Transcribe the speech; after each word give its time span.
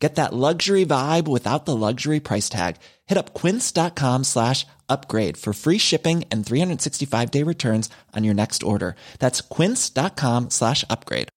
Get 0.00 0.14
that 0.14 0.32
luxury 0.32 0.86
vibe 0.86 1.28
without 1.28 1.66
the 1.66 1.76
luxury 1.76 2.20
price 2.20 2.48
tag. 2.48 2.76
Hit 3.06 3.18
up 3.18 3.34
quince.com 3.34 4.24
slash 4.24 4.66
upgrade 4.88 5.36
for 5.36 5.52
free 5.52 5.76
shipping 5.78 6.24
and 6.32 6.44
365 6.44 7.30
day 7.30 7.42
returns 7.44 7.90
on 8.16 8.24
your 8.24 8.34
next 8.34 8.62
order. 8.62 8.96
That's 9.18 9.42
quince.com 9.42 10.48
slash 10.50 10.84
upgrade. 10.88 11.28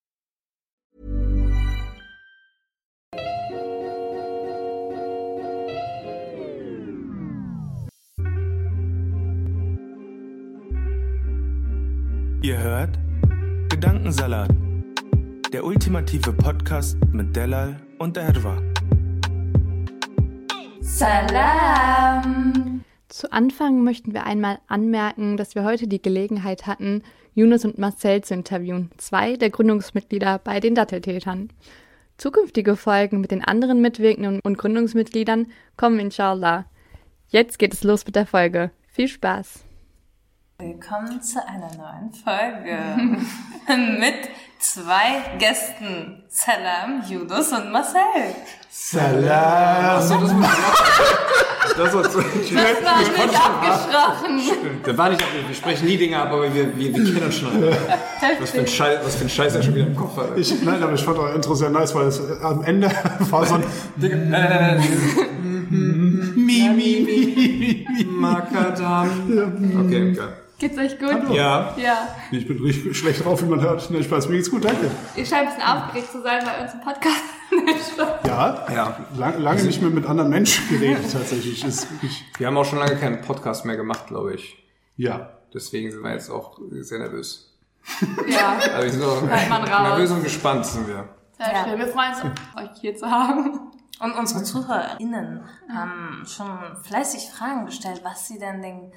Ihr 12.42 12.58
hört 12.58 13.00
Gedankensalat, 13.70 14.50
der 15.54 15.64
ultimative 15.64 16.34
Podcast 16.34 16.98
mit 17.14 17.34
Delal 17.34 17.78
und 18.04 18.18
Erwa. 18.18 18.62
Salam! 20.82 22.84
Zu 23.08 23.32
Anfang 23.32 23.82
möchten 23.82 24.14
wir 24.14 24.26
einmal 24.26 24.60
anmerken, 24.68 25.38
dass 25.38 25.56
wir 25.56 25.64
heute 25.64 25.88
die 25.88 26.02
Gelegenheit 26.02 26.68
hatten, 26.68 27.02
Yunus 27.34 27.64
und 27.64 27.78
Marcel 27.78 28.22
zu 28.22 28.34
interviewen, 28.34 28.92
zwei 28.98 29.38
der 29.38 29.52
Gründungsmitglieder 29.52 30.40
bei 30.40 30.60
den 30.60 30.76
Datteltätern. 30.76 31.50
Zukünftige 32.18 32.76
Folgen 32.76 33.22
mit 33.22 33.32
den 33.32 33.42
anderen 33.42 33.80
Mitwirkenden 33.80 34.42
und 34.44 34.58
Gründungsmitgliedern 34.58 35.48
kommen 35.78 36.00
inshallah. 36.00 36.66
Jetzt 37.30 37.58
geht 37.58 37.74
es 37.74 37.86
los 37.86 38.06
mit 38.06 38.18
der 38.18 38.26
Folge. 38.26 38.72
Viel 38.88 39.08
Spaß! 39.08 39.64
Willkommen 40.60 41.22
zu 41.22 41.40
einer 41.48 41.74
neuen 41.76 42.12
Folge 42.12 42.78
mit 44.00 44.30
zwei 44.64 45.38
Gästen. 45.38 46.24
Salam, 46.30 47.04
Yunus 47.08 47.52
und 47.52 47.72
Marcel. 47.72 48.00
Salam. 48.72 49.98
Achso, 49.98 50.20
das 50.20 50.34
war, 50.34 50.50
das 51.78 51.94
war 51.94 52.04
zu 52.10 52.18
Das 52.20 52.84
war 52.84 53.00
nicht 53.00 53.36
abgesprochen. 53.36 54.82
Das 54.84 54.98
war 54.98 55.10
nicht 55.10 55.22
abgesprochen. 55.22 55.48
Wir 55.48 55.56
sprechen 55.56 55.86
nie 55.86 55.98
Dinge 55.98 56.20
ab, 56.20 56.32
aber 56.32 56.54
wir, 56.54 56.78
wir, 56.78 56.96
wir 56.96 57.04
kennen 57.04 57.24
uns 57.24 57.36
schon. 57.36 57.64
Was 58.40 58.52
für 58.52 58.60
ein 58.60 58.68
Scheiß, 58.68 59.00
was 59.04 59.16
für 59.16 59.26
ein 59.26 59.30
Scheiß 59.30 59.56
er 59.56 59.64
schon 59.64 59.76
wieder 59.76 59.88
im 59.88 59.96
Kopf 59.96 60.18
hat. 60.18 60.38
Ich, 60.38 60.62
nein, 60.64 60.82
aber 60.82 60.94
ich 60.94 61.04
fand 61.04 61.18
euer 61.18 61.36
Intro 61.36 61.54
sehr 61.56 61.70
nice, 61.70 61.94
weil 61.94 62.08
es 62.08 62.20
äh, 62.20 62.42
am 62.42 62.64
Ende 62.64 62.90
war 63.20 63.46
so 63.46 63.56
ein 63.56 63.64
Digga, 63.98 64.16
nein, 64.16 64.30
nein, 64.32 64.78
nein, 64.78 65.30
Mi, 66.36 66.70
mi, 66.70 67.06
mi, 67.06 67.86
mi. 67.90 68.06
Makadam. 68.06 69.10
Okay, 69.86 70.14
geil. 70.14 70.44
Geht's 70.64 70.78
euch 70.78 70.98
gut? 70.98 71.12
Hallo. 71.12 71.34
Ja. 71.34 71.74
Ja. 71.76 72.08
Ich 72.32 72.48
bin 72.48 72.58
richtig 72.64 72.98
schlecht 72.98 73.26
drauf, 73.26 73.42
wie 73.42 73.48
man 73.48 73.60
hört. 73.60 73.90
Nee, 73.90 74.02
Spaß, 74.02 74.30
mir 74.30 74.38
geht's 74.38 74.50
gut, 74.50 74.64
danke. 74.64 74.90
Ihr 75.14 75.26
scheint 75.26 75.50
ein 75.50 75.56
bisschen 75.56 75.70
aufgeregt 75.70 76.10
zu 76.10 76.22
sein 76.22 76.42
bei 76.46 76.64
uns 76.64 76.74
im 76.74 76.80
Podcast. 76.80 77.22
Ja, 78.26 78.66
Ja. 78.74 78.98
lang, 79.18 79.40
lange 79.42 79.64
nicht 79.64 79.82
mehr 79.82 79.92
mit 79.92 80.06
anderen 80.06 80.30
Menschen 80.30 80.68
geredet, 80.70 81.12
tatsächlich. 81.12 81.64
Ist 81.66 81.92
wirklich, 81.92 82.24
Wir 82.38 82.48
haben 82.48 82.56
auch 82.58 82.64
schon 82.64 82.80
lange 82.80 82.96
keinen 82.96 83.22
Podcast 83.22 83.66
mehr 83.66 83.76
gemacht, 83.76 84.08
glaube 84.08 84.36
ich. 84.36 84.58
ja. 84.96 85.30
Deswegen 85.54 85.92
sind 85.92 86.02
wir 86.02 86.12
jetzt 86.14 86.32
auch 86.32 86.58
sehr 86.80 86.98
nervös. 87.00 87.54
ja. 88.28 88.58
Also 88.74 88.84
wir 88.86 88.92
sind 88.92 89.04
auch 89.04 89.22
nervös 89.84 90.10
und 90.12 90.24
gespannt 90.24 90.66
sind 90.66 90.88
wir. 90.88 91.10
Sehr 91.38 91.52
Ja. 91.54 91.64
schön. 91.66 91.78
Wir 91.78 91.88
freuen 91.90 92.14
uns, 92.14 92.24
euch 92.56 92.80
hier 92.80 92.96
zu 92.96 93.12
haben. 93.12 93.60
Und 94.00 94.16
unsere 94.18 94.44
ZuhörerInnen 94.44 95.42
haben 95.72 96.24
schon 96.26 96.48
fleißig 96.84 97.30
Fragen 97.38 97.66
gestellt, 97.68 98.00
was 98.04 98.28
sie 98.30 98.40
denn 98.40 98.62
den 98.64 98.92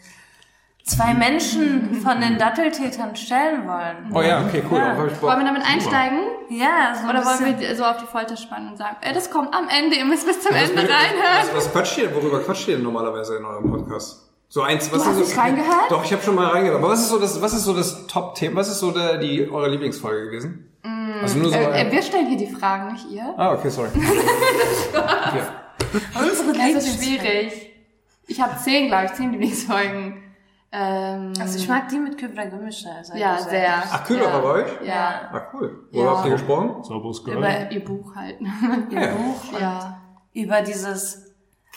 zwei 0.86 1.14
Menschen 1.14 2.00
von 2.02 2.20
den 2.20 2.38
Datteltätern 2.38 3.16
stellen 3.16 3.66
wollen. 3.66 4.12
Oh 4.14 4.22
ja, 4.22 4.44
okay, 4.46 4.62
cool. 4.70 4.78
Ja. 4.78 4.96
Wollen 4.96 5.38
wir 5.40 5.44
damit 5.44 5.62
einsteigen? 5.68 6.20
Ja, 6.48 6.94
so 6.94 7.08
Oder 7.08 7.24
wollen 7.24 7.58
wir 7.58 7.76
so 7.76 7.84
auf 7.84 7.96
die 7.98 8.06
Folter 8.06 8.36
spannen 8.36 8.70
und 8.70 8.76
sagen, 8.78 8.96
ey, 9.00 9.12
das 9.12 9.30
kommt 9.30 9.52
am 9.54 9.68
Ende, 9.68 9.96
ihr 9.96 10.04
müsst 10.04 10.26
bis 10.26 10.40
zum 10.40 10.54
Was, 10.54 10.70
Ende 10.70 10.82
reinhören. 10.82 11.40
was, 11.40 11.56
was 11.56 11.72
quatscht 11.72 11.98
ihr, 11.98 12.14
worüber 12.14 12.40
quatscht 12.40 12.68
ihr 12.68 12.76
denn 12.76 12.84
normalerweise 12.84 13.36
in 13.36 13.44
eurem 13.44 13.68
Podcast? 13.68 14.22
So 14.48 14.62
eins, 14.62 14.92
was 14.92 15.02
Du 15.02 15.08
hast 15.10 15.18
ist 15.20 15.28
nicht 15.30 15.38
reingehört? 15.38 15.90
Doch, 15.90 16.04
ich 16.04 16.12
habe 16.12 16.22
schon 16.22 16.36
mal 16.36 16.46
reingehört. 16.46 16.78
Aber 16.80 16.92
was 16.92 17.00
ist 17.00 17.08
so 17.08 17.18
das, 17.18 17.42
was 17.42 17.52
ist 17.52 17.64
so 17.64 17.74
das 17.74 18.06
Top-Thema? 18.06 18.60
Was 18.60 18.68
ist 18.68 18.78
so 18.78 18.92
der, 18.92 19.18
die 19.18 19.50
eure 19.50 19.68
Lieblingsfolge 19.68 20.26
gewesen? 20.30 20.70
Also 21.20 21.38
nur 21.38 21.50
so. 21.50 21.56
Äh, 21.56 21.88
äh, 21.88 21.90
wir 21.90 22.00
stellen 22.02 22.26
hier 22.28 22.36
die 22.36 22.46
Fragen, 22.46 22.92
nicht 22.92 23.10
ihr. 23.10 23.34
ah, 23.36 23.54
okay, 23.54 23.70
sorry. 23.70 23.88
Das 26.14 26.84
ist 26.84 27.02
schwierig. 27.02 27.72
Ich 28.26 28.40
habe 28.40 28.56
zehn, 28.58 28.88
glaube 28.88 29.06
ich, 29.06 29.12
zehn 29.14 29.30
Lieblingsfolgen. 29.32 30.22
Ähm, 30.72 31.32
Also 31.40 31.58
ich 31.58 31.68
mag 31.68 31.88
die 31.88 31.98
mit 31.98 32.18
Kübra 32.18 32.44
Gümüşe. 32.44 32.90
Also 32.90 33.14
ja, 33.14 33.38
sehr. 33.38 33.82
Ach, 33.90 34.04
Kühler 34.04 34.24
ja. 34.24 34.32
war 34.32 34.42
bei 34.42 34.48
euch? 34.48 34.70
Ja. 34.84 35.30
Ah, 35.32 35.42
cool. 35.52 35.86
Worüber 35.92 36.04
Ja. 36.10 36.16
habt 36.18 36.26
ihr 36.26 36.32
gesprochen? 36.32 36.84
Sauberes 36.84 37.24
Girl. 37.24 37.38
Über 37.38 37.70
ihr 37.70 37.84
Buch 37.84 38.14
halt. 38.14 38.40
Ihr 38.90 39.00
Ja. 39.00 39.14
Buch 39.14 39.52
und 39.52 39.60
ja. 39.60 40.02
über 40.32 40.62
dieses, 40.62 41.34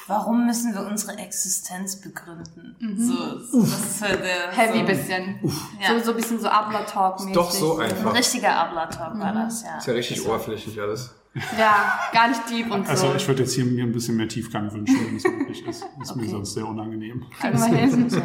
warum 0.08 0.46
müssen 0.48 0.74
wir 0.74 0.82
unsere 0.88 1.18
Existenz 1.18 2.02
begründen? 2.02 2.76
So, 2.98 3.40
so, 3.40 3.62
das 3.62 3.80
ist 3.80 4.02
halt 4.02 4.22
der, 4.24 4.52
Heavy 4.52 4.80
so, 4.80 4.86
bisschen. 4.86 5.40
Ja. 5.80 5.94
So, 6.00 6.06
so 6.06 6.12
ein 6.12 6.18
bisschen 6.18 6.40
so 6.40 6.48
Abler-Talk-mäßig. 6.50 7.34
Doch 7.34 7.52
so 7.52 7.78
ein 7.78 7.92
einfach. 7.92 8.14
richtiger 8.16 8.56
Ablatalk 8.56 9.20
war 9.20 9.34
das, 9.34 9.64
ja. 9.64 9.78
Ist 9.78 9.88
ja 9.88 9.94
richtig 9.94 10.26
oberflächlich 10.26 10.82
alles. 10.82 11.14
Ja, 11.58 12.00
gar 12.12 12.28
nicht 12.30 12.50
deep 12.50 12.72
und 12.72 12.86
so. 12.86 12.92
Also 12.92 13.14
ich 13.16 13.28
würde 13.28 13.44
jetzt 13.44 13.54
hier 13.54 13.64
mir 13.66 13.84
ein 13.84 13.92
bisschen 13.92 14.18
mehr 14.18 14.28
Tiefgang 14.28 14.72
wünschen, 14.74 14.98
wenn 15.08 15.16
es 15.16 15.24
möglich 15.24 15.66
ist. 15.68 15.86
Ist 16.02 16.16
mir 16.16 16.28
sonst 16.28 16.54
sehr 16.54 16.68
unangenehm. 16.68 17.26
Kriegen 17.40 17.58
wir 17.60 17.78
hin. 17.78 18.22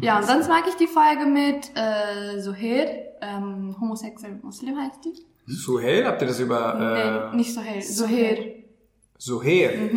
Ja, 0.00 0.18
und 0.18 0.26
sonst 0.26 0.48
mag 0.48 0.64
ich 0.68 0.74
die 0.74 0.86
Folge 0.88 1.26
mit 1.26 1.70
äh, 1.76 2.40
Sohail, 2.40 2.88
ähm, 3.20 3.76
homosexuell 3.80 4.38
Muslim 4.42 4.76
heißt 4.76 5.04
die. 5.04 5.14
Suhail, 5.46 6.06
habt 6.06 6.20
ihr 6.20 6.28
das 6.28 6.40
über 6.40 7.30
nee, 7.32 7.36
nicht 7.38 7.54
Sohail, 7.54 7.80
Sohail. 7.82 8.64
Suhail? 9.16 9.90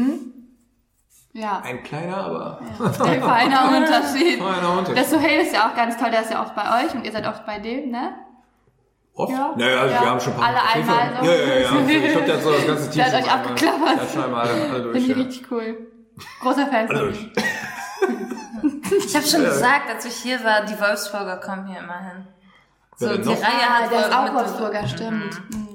Ja, 1.33 1.61
Ein 1.63 1.83
kleiner, 1.83 2.17
aber 2.17 2.59
ein 2.59 3.21
feiner 3.21 3.77
Unterschied. 3.77 4.39
feiner 4.39 4.77
Unterschied. 4.77 4.97
Der 4.97 5.05
Sohail 5.05 5.39
ist 5.41 5.53
ja 5.53 5.69
auch 5.69 5.75
ganz 5.75 5.97
toll, 5.97 6.11
der 6.11 6.21
ist 6.21 6.31
ja 6.31 6.41
oft 6.41 6.55
bei 6.55 6.83
euch 6.85 6.93
und 6.93 7.05
ihr 7.05 7.11
seid 7.11 7.25
oft 7.27 7.45
bei 7.45 7.59
dem, 7.59 7.89
ne? 7.91 8.13
Oft? 9.13 9.31
Ja. 9.31 9.53
Naja, 9.57 9.81
also 9.81 9.93
Ja. 9.95 10.01
wir 10.01 10.09
haben 10.09 10.19
schon 10.21 10.33
ein 10.33 10.39
paar 10.39 10.47
Alle 10.49 10.83
Fall- 10.85 10.99
einmal 10.99 11.23
so. 11.25 11.31
Ja, 11.31 11.37
ja, 11.37 11.45
ja. 11.45 11.59
Ich 11.59 12.11
glaube, 12.11 12.25
der 12.25 12.35
hat 12.35 12.43
so 12.43 12.51
das 12.51 12.67
ganze 12.67 12.89
Team 12.91 13.03
Der 13.03 13.11
hat 13.11 13.23
euch 13.23 13.31
abgeklappert. 13.31 13.87
Der 13.95 14.01
hat 14.01 14.11
schon 14.11 14.23
einmal 14.23 14.47
alle, 14.47 14.81
durch. 14.83 14.95
Finde 14.97 14.99
ich 14.99 15.07
Ja. 15.07 15.15
richtig 15.23 15.51
cool. 15.51 15.87
Großer 16.41 16.67
Fan 16.67 16.87
von 16.87 16.95
durch. 16.97 17.27
Ich 19.05 19.15
habe 19.15 19.25
schon 19.25 19.43
gesagt, 19.43 19.89
als 19.89 20.05
ich 20.05 20.15
hier 20.15 20.43
war, 20.43 20.65
die 20.65 20.79
Wolfsburger 20.79 21.37
kommen 21.37 21.65
hier 21.67 21.79
immer 21.79 21.97
hin. 21.99 22.27
So, 22.97 23.17
die? 23.17 23.29
Reihe 23.29 23.37
Ah, 23.43 23.83
hat 23.83 23.91
der 23.91 23.99
ist 24.01 24.07
wohl 24.07 24.13
auch 24.13 24.23
mit- 24.25 24.33
Wolfsburger, 24.33 24.87
stimmt. 24.87 25.41
Mhm. 25.51 25.67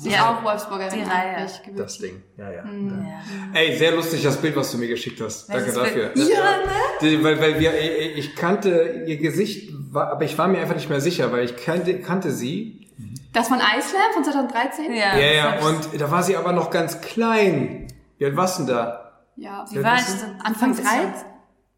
Sie 0.00 0.08
ist 0.08 0.14
Ja. 0.16 0.30
auch 0.30 0.42
Wolfsburgerin 0.42 0.94
Die 0.94 1.02
Reihe. 1.02 1.46
Das 1.76 1.98
Ding. 1.98 2.22
Ja, 2.36 2.50
ja. 2.50 2.64
Ja. 2.64 3.22
Ey, 3.52 3.76
sehr 3.76 3.92
lustig 3.94 4.22
das 4.22 4.36
Bild, 4.38 4.56
was 4.56 4.70
du 4.72 4.78
mir 4.78 4.88
geschickt 4.88 5.20
hast. 5.20 5.48
Danke 5.48 5.62
Welches 5.66 5.74
dafür. 5.74 6.08
Bild? 6.08 6.28
Ja, 6.28 6.56
ne? 7.10 7.22
Weil, 7.22 7.40
weil 7.40 7.60
wir, 7.60 7.78
ich 7.78 8.18
ich 8.18 8.34
kannte 8.36 9.04
ihr 9.06 9.18
Gesicht, 9.18 9.70
aber 9.94 10.22
ich 10.24 10.38
war 10.38 10.48
mir 10.48 10.60
einfach 10.60 10.74
nicht 10.74 10.88
mehr 10.88 11.00
sicher, 11.00 11.30
weil 11.32 11.44
ich 11.44 11.56
kannte, 11.56 12.00
kannte 12.00 12.30
sie. 12.30 12.88
Das 13.32 13.48
von 13.48 13.58
Iceland 13.58 14.14
von 14.14 14.24
2013? 14.24 14.92
Ja, 14.92 15.16
Ja, 15.16 15.32
ja, 15.32 15.58
und 15.60 16.00
da 16.00 16.10
war 16.10 16.22
sie 16.22 16.36
aber 16.36 16.52
noch 16.52 16.70
ganz 16.70 17.00
klein. 17.00 17.86
Wie 18.18 18.24
alt 18.24 18.36
warst 18.36 18.58
du 18.58 18.64
denn 18.64 18.74
da? 18.74 19.22
Ja. 19.36 19.64
Wie 19.70 19.82
war 19.82 19.96
ich? 19.96 20.04
Anfang 20.44 20.74
15? 20.74 20.84
13? 20.84 21.12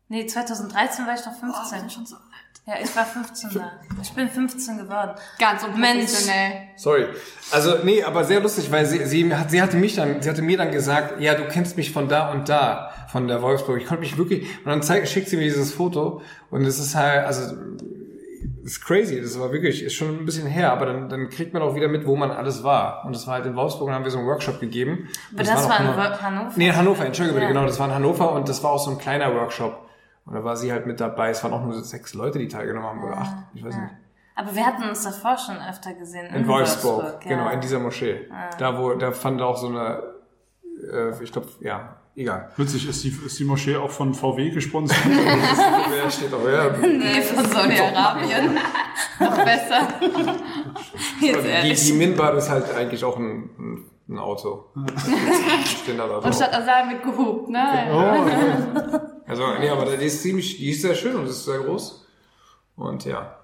Nee, 0.08 0.26
2013 0.26 1.06
war 1.06 1.14
ich 1.14 1.24
noch 1.26 1.32
Oh, 1.38 1.46
wir 1.46 1.54
15. 1.54 1.78
sind 1.80 1.92
schon 1.92 2.06
so. 2.06 2.16
Ja, 2.64 2.74
ich 2.80 2.94
war 2.94 3.04
15 3.04 3.50
da. 3.54 3.72
Ich 4.00 4.12
bin 4.12 4.28
15 4.28 4.78
geworden. 4.78 5.10
Ganz 5.40 5.64
unprofessionell. 5.64 6.52
Sorry. 6.76 7.06
Also, 7.50 7.78
nee, 7.82 8.04
aber 8.04 8.22
sehr 8.22 8.38
lustig, 8.38 8.70
weil 8.70 8.86
sie, 8.86 9.04
sie, 9.04 9.34
hat, 9.34 9.50
sie 9.50 9.60
hatte 9.60 9.76
mich 9.76 9.96
dann, 9.96 10.22
sie 10.22 10.30
hatte 10.30 10.42
mir 10.42 10.56
dann 10.56 10.70
gesagt, 10.70 11.20
ja, 11.20 11.34
du 11.34 11.44
kennst 11.48 11.76
mich 11.76 11.90
von 11.90 12.08
da 12.08 12.30
und 12.30 12.48
da, 12.48 12.92
von 13.08 13.26
der 13.26 13.42
Wolfsburg. 13.42 13.80
Ich 13.80 13.86
konnte 13.88 14.02
mich 14.02 14.16
wirklich, 14.16 14.42
und 14.58 14.66
dann 14.66 14.80
zeigt, 14.80 15.08
schickt 15.08 15.28
sie 15.28 15.36
mir 15.36 15.42
dieses 15.42 15.72
Foto 15.72 16.22
und 16.50 16.64
es 16.64 16.78
ist 16.78 16.94
halt, 16.94 17.26
also, 17.26 17.56
ist 18.62 18.84
crazy, 18.84 19.20
das 19.20 19.40
war 19.40 19.50
wirklich, 19.52 19.82
ist 19.82 19.94
schon 19.94 20.20
ein 20.20 20.24
bisschen 20.24 20.46
her, 20.46 20.70
aber 20.72 20.86
dann, 20.86 21.08
dann 21.08 21.30
kriegt 21.30 21.52
man 21.52 21.62
auch 21.62 21.74
wieder 21.74 21.88
mit, 21.88 22.06
wo 22.06 22.14
man 22.14 22.30
alles 22.30 22.62
war. 22.62 23.04
Und 23.04 23.12
das 23.12 23.26
war 23.26 23.34
halt 23.34 23.46
in 23.46 23.56
Wolfsburg 23.56 23.88
und 23.88 23.94
haben 23.94 24.04
wir 24.04 24.12
so 24.12 24.18
einen 24.18 24.28
Workshop 24.28 24.60
gegeben. 24.60 25.08
Aber 25.34 25.42
das, 25.42 25.68
war 25.68 25.80
in 25.80 25.96
Hannover. 25.96 26.52
Nee, 26.54 26.68
in 26.68 26.76
Hannover, 26.76 27.04
entschuldige 27.04 27.34
bitte, 27.34 27.46
Ja. 27.46 27.52
genau, 27.52 27.66
das 27.66 27.80
war 27.80 27.88
in 27.88 27.94
Hannover 27.94 28.32
und 28.32 28.48
das 28.48 28.62
war 28.62 28.70
auch 28.70 28.78
so 28.84 28.92
ein 28.92 28.98
kleiner 28.98 29.34
Workshop. 29.34 29.88
Und 30.24 30.34
da 30.34 30.44
war 30.44 30.56
sie 30.56 30.72
halt 30.72 30.86
mit 30.86 31.00
dabei. 31.00 31.30
Es 31.30 31.42
waren 31.42 31.52
auch 31.52 31.62
nur 31.64 31.82
sechs 31.82 32.14
Leute, 32.14 32.38
die 32.38 32.48
teilgenommen 32.48 32.88
haben, 32.88 33.02
oder 33.02 33.18
acht, 33.18 33.36
ich 33.54 33.64
weiß 33.64 33.74
nicht. 33.76 33.90
Aber 34.34 34.54
wir 34.54 34.64
hatten 34.64 34.84
uns 34.88 35.02
davor 35.02 35.36
schon 35.36 35.56
öfter 35.58 35.92
gesehen. 35.94 36.34
In 36.34 36.46
Wolfsburg, 36.48 37.24
ja. 37.24 37.28
genau, 37.28 37.50
in 37.50 37.60
dieser 37.60 37.78
Moschee. 37.78 38.28
Da 38.58 38.78
wo, 38.78 38.94
da 38.94 39.12
fand 39.12 39.42
auch 39.42 39.56
so 39.58 39.68
eine, 39.68 40.02
äh, 40.90 41.22
ich 41.22 41.30
glaube, 41.32 41.48
ja, 41.60 41.96
egal. 42.16 42.50
Witzig, 42.56 42.88
ist 42.88 43.04
die, 43.04 43.10
ist 43.26 43.38
die 43.38 43.44
Moschee 43.44 43.76
auch 43.76 43.90
von 43.90 44.14
VW 44.14 44.50
gesponsert? 44.50 44.96
Ja, 46.02 46.10
steht 46.10 46.32
auch, 46.32 46.48
ja. 46.48 46.70
Nee, 46.80 47.20
von 47.20 47.44
Saudi-Arabien. 47.44 48.58
Noch 49.20 49.36
besser. 49.44 49.88
Jetzt 51.20 51.44
Die, 51.44 51.48
ehrlich. 51.48 51.86
die 51.86 51.92
Minbar 51.92 52.34
ist 52.34 52.48
halt 52.48 52.74
eigentlich 52.74 53.04
auch 53.04 53.18
ein, 53.18 53.50
ein, 53.58 53.84
ein 54.08 54.18
Auto. 54.18 54.64
Stehen 55.82 55.98
da 55.98 56.04
Und 56.04 56.24
drauf. 56.24 56.34
statt 56.34 56.54
Asal 56.54 56.86
mit 56.86 57.02
gehupt, 57.02 57.50
ne? 57.50 59.10
Also, 59.32 59.58
nee, 59.58 59.68
aber 59.68 59.84
die 59.96 60.04
ist 60.04 60.22
ziemlich, 60.22 60.56
die 60.58 60.70
ist 60.70 60.82
sehr 60.82 60.94
schön 60.94 61.16
und 61.16 61.26
ist 61.26 61.44
sehr 61.44 61.58
groß. 61.60 62.06
Und 62.76 63.04
ja. 63.04 63.36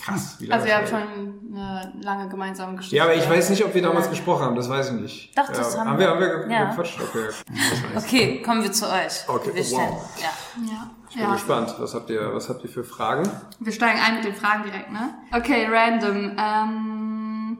Krass, 0.00 0.36
wie 0.38 0.46
lange 0.46 0.62
Also 0.62 0.68
ihr 0.72 0.76
habt 0.78 0.88
schon- 0.88 1.52
eine 1.52 1.92
lange 2.00 2.28
gemeinsame 2.28 2.76
Geschichte. 2.76 2.96
Ja, 2.96 3.04
aber 3.04 3.14
ich 3.14 3.28
weiß 3.28 3.50
nicht, 3.50 3.64
ob 3.64 3.74
wir 3.74 3.82
damals 3.82 4.08
gesprochen 4.08 4.44
haben, 4.44 4.56
das 4.56 4.68
weiß 4.68 4.92
ich 4.92 5.00
nicht. 5.00 5.36
Doch, 5.38 5.48
das 5.48 5.74
ja, 5.74 5.80
haben 5.80 5.90
haben 5.90 5.98
wir. 5.98 6.06
wir. 6.18 6.32
Haben 6.42 6.48
wir 6.48 6.56
Ja. 6.56 6.70
gequatscht? 6.70 7.00
Okay. 7.00 7.28
Okay, 7.96 8.42
kommen 8.42 8.62
wir 8.62 8.72
zu 8.72 8.86
euch. 8.86 9.28
Okay, 9.28 9.50
Wir 9.54 9.64
stellen, 9.64 9.90
wow. 9.90 10.10
ja. 10.20 10.62
Ja. 10.72 10.90
Ich 11.08 11.16
bin 11.16 11.24
ja. 11.24 11.32
gespannt. 11.32 11.74
Was 11.78 11.94
habt 11.94 12.08
ihr, 12.10 12.32
was 12.32 12.48
habt 12.48 12.62
ihr 12.62 12.70
für 12.70 12.84
Fragen? 12.84 13.28
Wir 13.58 13.72
steigen 13.72 13.98
ein 14.00 14.14
mit 14.16 14.24
den 14.24 14.34
Fragen 14.34 14.62
direkt, 14.64 14.90
ne? 14.92 15.14
Okay, 15.32 15.66
random. 15.68 16.36
Ähm, 16.38 17.58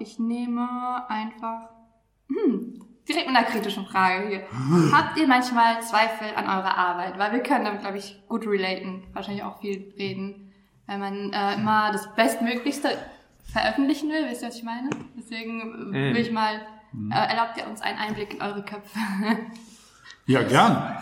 ich 0.00 0.18
nehme 0.18 1.08
einfach 1.08 1.68
hm, 2.28 2.80
direkt 3.10 3.28
mit 3.28 3.36
einer 3.36 3.46
kritischen 3.46 3.86
Frage 3.86 4.28
hier. 4.28 4.92
Habt 4.92 5.18
ihr 5.18 5.26
manchmal 5.26 5.82
Zweifel 5.82 6.28
an 6.36 6.44
eurer 6.44 6.76
Arbeit? 6.76 7.18
Weil 7.18 7.32
wir 7.32 7.40
können 7.40 7.64
damit, 7.64 7.80
glaube 7.80 7.98
ich, 7.98 8.16
gut 8.28 8.46
relaten. 8.46 9.04
Wahrscheinlich 9.12 9.44
auch 9.44 9.60
viel 9.60 9.92
reden. 9.98 10.52
Wenn 10.86 11.00
man 11.00 11.32
äh, 11.32 11.54
immer 11.54 11.92
das 11.92 12.14
Bestmöglichste 12.14 12.88
veröffentlichen 13.52 14.08
will, 14.10 14.28
wisst 14.28 14.42
ihr, 14.42 14.48
was 14.48 14.56
ich 14.56 14.64
meine? 14.64 14.90
Deswegen 15.16 15.94
äh, 15.94 16.14
will 16.14 16.20
ich 16.20 16.32
mal, 16.32 16.54
äh, 17.10 17.14
erlaubt 17.14 17.56
ihr 17.56 17.66
uns 17.68 17.80
einen 17.80 17.98
Einblick 17.98 18.34
in 18.34 18.42
eure 18.42 18.64
Köpfe? 18.64 18.98
Ja, 20.26 20.42
gern. 20.42 20.96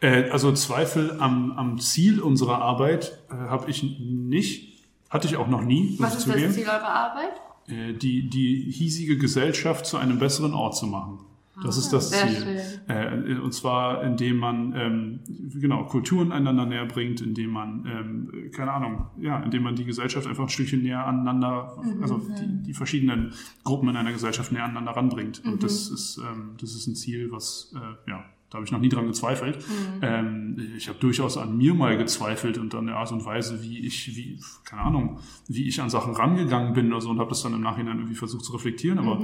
Äh, 0.00 0.30
also 0.30 0.52
Zweifel 0.52 1.18
am, 1.20 1.52
am 1.52 1.78
Ziel 1.78 2.20
unserer 2.20 2.60
Arbeit 2.60 3.18
äh, 3.30 3.34
habe 3.34 3.70
ich 3.70 3.82
nicht. 3.82 4.72
Hatte 5.10 5.28
ich 5.28 5.36
auch 5.36 5.48
noch 5.48 5.62
nie, 5.62 5.96
Was 5.98 6.14
ist 6.14 6.28
das 6.28 6.54
Ziel 6.54 6.66
eurer 6.66 6.88
Arbeit? 6.88 7.32
Äh, 7.68 7.92
die, 7.94 8.28
die 8.28 8.70
hiesige 8.70 9.18
Gesellschaft 9.18 9.86
zu 9.86 9.96
einem 9.96 10.18
besseren 10.18 10.54
Ort 10.54 10.76
zu 10.76 10.86
machen. 10.86 11.20
Das 11.62 11.76
ist 11.76 11.92
das 11.92 12.10
sehr 12.10 12.28
Ziel. 12.28 12.60
Äh, 12.88 13.38
und 13.38 13.52
zwar, 13.52 14.02
indem 14.02 14.38
man 14.38 14.74
ähm, 14.76 15.20
genau 15.54 15.84
Kulturen 15.84 16.32
einander 16.32 16.66
näher 16.66 16.86
bringt, 16.86 17.20
indem 17.20 17.50
man, 17.50 17.86
ähm, 17.86 18.50
keine 18.52 18.72
Ahnung, 18.72 19.06
ja, 19.20 19.40
indem 19.40 19.62
man 19.62 19.76
die 19.76 19.84
Gesellschaft 19.84 20.26
einfach 20.26 20.44
ein 20.44 20.48
Stückchen 20.48 20.82
näher 20.82 21.06
aneinander, 21.06 21.82
also 22.00 22.18
die, 22.18 22.62
die 22.62 22.74
verschiedenen 22.74 23.32
Gruppen 23.64 23.88
in 23.88 23.96
einer 23.96 24.12
Gesellschaft 24.12 24.52
näher 24.52 24.64
aneinander 24.64 24.92
ranbringt. 24.92 25.42
Und 25.44 25.62
das 25.62 25.88
ist, 25.88 26.18
ähm, 26.18 26.54
das 26.60 26.74
ist 26.74 26.86
ein 26.86 26.94
Ziel, 26.94 27.30
was, 27.32 27.74
äh, 27.74 28.10
ja, 28.10 28.24
da 28.52 28.56
habe 28.56 28.66
ich 28.66 28.72
noch 28.72 28.80
nie 28.80 28.90
dran 28.90 29.06
gezweifelt. 29.06 29.64
Ähm, 30.02 30.74
ich 30.76 30.88
habe 30.88 30.98
durchaus 30.98 31.38
an 31.38 31.56
mir 31.56 31.72
mal 31.72 31.96
gezweifelt 31.96 32.58
und 32.58 32.74
an 32.74 32.86
der 32.86 32.96
Art 32.96 33.10
und 33.10 33.24
Weise, 33.24 33.62
wie 33.62 33.78
ich, 33.86 34.14
wie, 34.14 34.38
keine 34.64 34.82
Ahnung, 34.82 35.20
wie 35.48 35.66
ich 35.66 35.80
an 35.80 35.88
Sachen 35.88 36.12
rangegangen 36.12 36.74
bin 36.74 36.92
oder 36.92 37.00
so 37.00 37.08
und 37.08 37.18
habe 37.18 37.30
das 37.30 37.42
dann 37.42 37.54
im 37.54 37.62
Nachhinein 37.62 37.96
irgendwie 37.96 38.14
versucht 38.14 38.44
zu 38.44 38.52
reflektieren. 38.52 38.98
Aber 38.98 39.20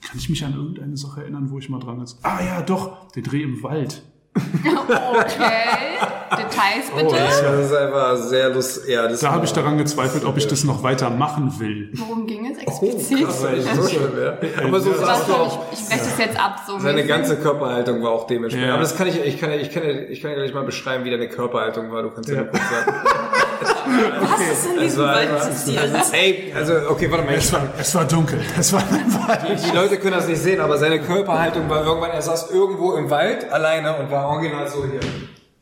kann 0.00 0.16
ich 0.16 0.30
mich 0.30 0.42
an 0.46 0.54
irgendeine 0.54 0.96
Sache 0.96 1.20
erinnern, 1.20 1.50
wo 1.50 1.58
ich 1.58 1.68
mal 1.68 1.78
dran 1.78 2.00
jetzt. 2.00 2.24
Ah 2.24 2.42
ja, 2.42 2.62
doch, 2.62 3.12
der 3.12 3.22
Dreh 3.22 3.42
im 3.42 3.62
Wald. 3.62 4.02
Okay. 4.90 6.19
Details 6.30 6.90
bitte. 6.96 7.16
das 7.16 7.66
ist 7.66 7.74
einfach 7.74 8.16
sehr 8.16 8.50
lustig. 8.50 8.88
Ja, 8.88 9.08
das 9.08 9.20
Da 9.20 9.32
habe 9.32 9.44
ich 9.44 9.52
daran 9.52 9.78
gezweifelt, 9.78 10.24
ob 10.24 10.36
ich 10.36 10.46
das 10.46 10.64
noch 10.64 10.82
weiter 10.82 11.10
machen 11.10 11.52
will. 11.58 11.90
Worum 11.94 12.26
ging 12.26 12.46
es 12.46 12.58
Oh, 12.58 12.62
explizit? 12.62 13.24
krass, 13.24 13.42
weil 13.42 13.58
ich 13.58 13.64
so 13.64 13.88
schlimm 13.88 14.16
wäre. 14.16 14.38
Aber 14.64 14.80
so 14.80 14.90
Ja, 14.92 14.96
sagst 14.98 15.28
du 15.28 15.32
auch. 15.34 15.72
ich, 15.72 15.80
ich 15.80 15.86
breche 15.88 16.00
das 16.04 16.18
jetzt 16.18 16.38
ab. 16.38 16.56
So 16.66 16.78
Seine 16.78 17.04
ganze 17.04 17.36
Körperhaltung 17.36 18.02
war 18.02 18.12
auch 18.12 18.26
dementsprechend. 18.26 18.68
Ja. 18.68 18.74
Aber 18.74 18.82
das 18.82 18.96
kann 18.96 19.08
ich, 19.08 19.18
ich 19.24 19.40
kann, 19.40 19.50
ich 19.52 19.70
kann, 19.72 19.82
ich 19.84 20.20
kann 20.22 20.30
ja 20.30 20.36
gleich 20.36 20.54
mal 20.54 20.64
beschreiben, 20.64 21.04
wie 21.04 21.10
deine 21.10 21.28
Körperhaltung 21.28 21.90
war. 21.90 22.02
Du 22.02 22.10
kannst 22.10 22.28
ja, 22.28 22.36
Ja. 22.36 22.42
kurz 22.44 22.62
sagen. 22.62 22.94
Was 24.20 24.40
ist 24.40 24.66
in 24.72 24.80
diesem 24.80 25.04
Wald 25.04 25.36
passiert? 25.36 25.90
Ey, 26.12 26.52
also, 26.56 26.74
okay, 26.88 27.10
warte 27.10 27.24
mal. 27.24 27.34
Es 27.34 27.52
war, 27.52 27.62
es 27.78 27.94
war 27.94 28.04
dunkel. 28.04 28.40
Es 28.58 28.72
war 28.72 28.80
ein 28.80 29.12
Wald. 29.26 29.58
die 29.68 29.76
Leute 29.76 29.98
können 29.98 30.14
das 30.14 30.28
nicht 30.28 30.40
sehen, 30.40 30.60
aber 30.60 30.78
seine 30.78 31.00
Körperhaltung 31.00 31.68
war 31.68 31.84
irgendwann, 31.84 32.10
er 32.10 32.22
saß 32.22 32.50
irgendwo 32.52 32.94
im 32.94 33.10
Wald 33.10 33.50
alleine 33.52 33.96
und 33.98 34.10
war 34.10 34.28
original 34.28 34.68
so 34.68 34.84
hier. 34.84 35.00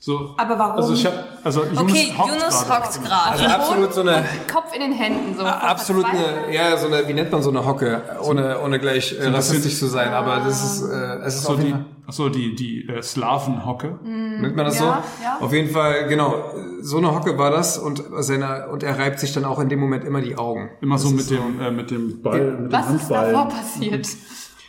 So, 0.00 0.34
Aber 0.38 0.56
warum? 0.56 0.76
Also 0.76 0.94
ich 0.94 1.04
habe, 1.04 1.16
also 1.42 1.64
Jonas 1.64 1.78
Okay, 1.82 2.14
hockt 2.16 2.28
Yunus 2.30 2.64
gerade. 2.66 2.84
hockt 2.84 3.04
gerade. 3.04 3.30
Also 3.32 3.44
absolut 3.46 3.94
so 3.94 4.00
eine, 4.02 4.24
Kopf 4.52 4.72
in 4.72 4.80
den 4.80 4.92
Händen. 4.92 5.36
So. 5.36 5.44
absolut 5.44 6.04
eine, 6.04 6.54
ja, 6.54 6.76
so 6.76 6.86
eine, 6.86 7.08
wie 7.08 7.14
nennt 7.14 7.32
man 7.32 7.42
so 7.42 7.50
eine 7.50 7.66
Hocke, 7.66 8.02
ohne, 8.22 8.60
ohne 8.60 8.78
gleich 8.78 9.16
äh, 9.18 9.26
rassistisch 9.26 9.76
zu 9.76 9.86
sein, 9.86 10.12
aber 10.14 10.36
das 10.44 10.62
ist, 10.62 10.88
äh, 10.88 10.94
es 11.24 11.34
ist 11.34 11.42
So 11.44 11.56
die, 11.56 11.74
achso, 12.06 12.28
die, 12.28 12.54
die 12.54 12.88
äh, 12.88 13.02
Slavenhocke. 13.02 13.98
nennt 14.04 14.54
man 14.54 14.66
das 14.66 14.78
Ja, 14.78 15.02
so? 15.18 15.24
ja. 15.24 15.38
Auf 15.40 15.52
jeden 15.52 15.70
Fall, 15.70 16.06
genau, 16.06 16.44
so 16.80 16.98
eine 16.98 17.12
Hocke 17.12 17.36
war 17.36 17.50
das 17.50 17.76
und 17.76 18.00
seine, 18.20 18.68
und 18.68 18.84
er 18.84 18.96
reibt 19.00 19.18
sich 19.18 19.32
dann 19.32 19.44
auch 19.44 19.58
in 19.58 19.68
dem 19.68 19.80
Moment 19.80 20.04
immer 20.04 20.20
die 20.20 20.36
Augen. 20.38 20.70
Immer 20.80 20.98
so 20.98 21.10
mit 21.10 21.28
dem, 21.28 21.60
äh, 21.60 21.72
mit 21.72 21.90
dem 21.90 22.22
Ball, 22.22 22.40
mit 22.52 22.70
dem 22.70 22.72
Was 22.72 22.86
ist 22.86 23.00
Handball. 23.10 23.32
davor 23.32 23.48
passiert? 23.48 24.06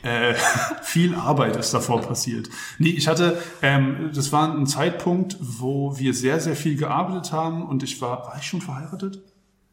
Äh, 0.04 0.34
viel 0.82 1.16
Arbeit 1.16 1.56
ist 1.56 1.74
davor 1.74 2.02
passiert. 2.02 2.50
Nee, 2.78 2.90
ich 2.90 3.08
hatte, 3.08 3.38
ähm, 3.62 4.12
das 4.14 4.32
war 4.32 4.54
ein 4.54 4.68
Zeitpunkt, 4.68 5.38
wo 5.40 5.98
wir 5.98 6.14
sehr, 6.14 6.40
sehr 6.40 6.56
viel 6.56 6.78
gearbeitet 6.78 7.32
haben 7.32 7.66
und 7.66 7.84
ich 7.84 8.02
war, 8.02 8.26
war 8.26 8.38
ich 8.38 8.46
schon 8.46 8.62
verheiratet? 8.62 9.22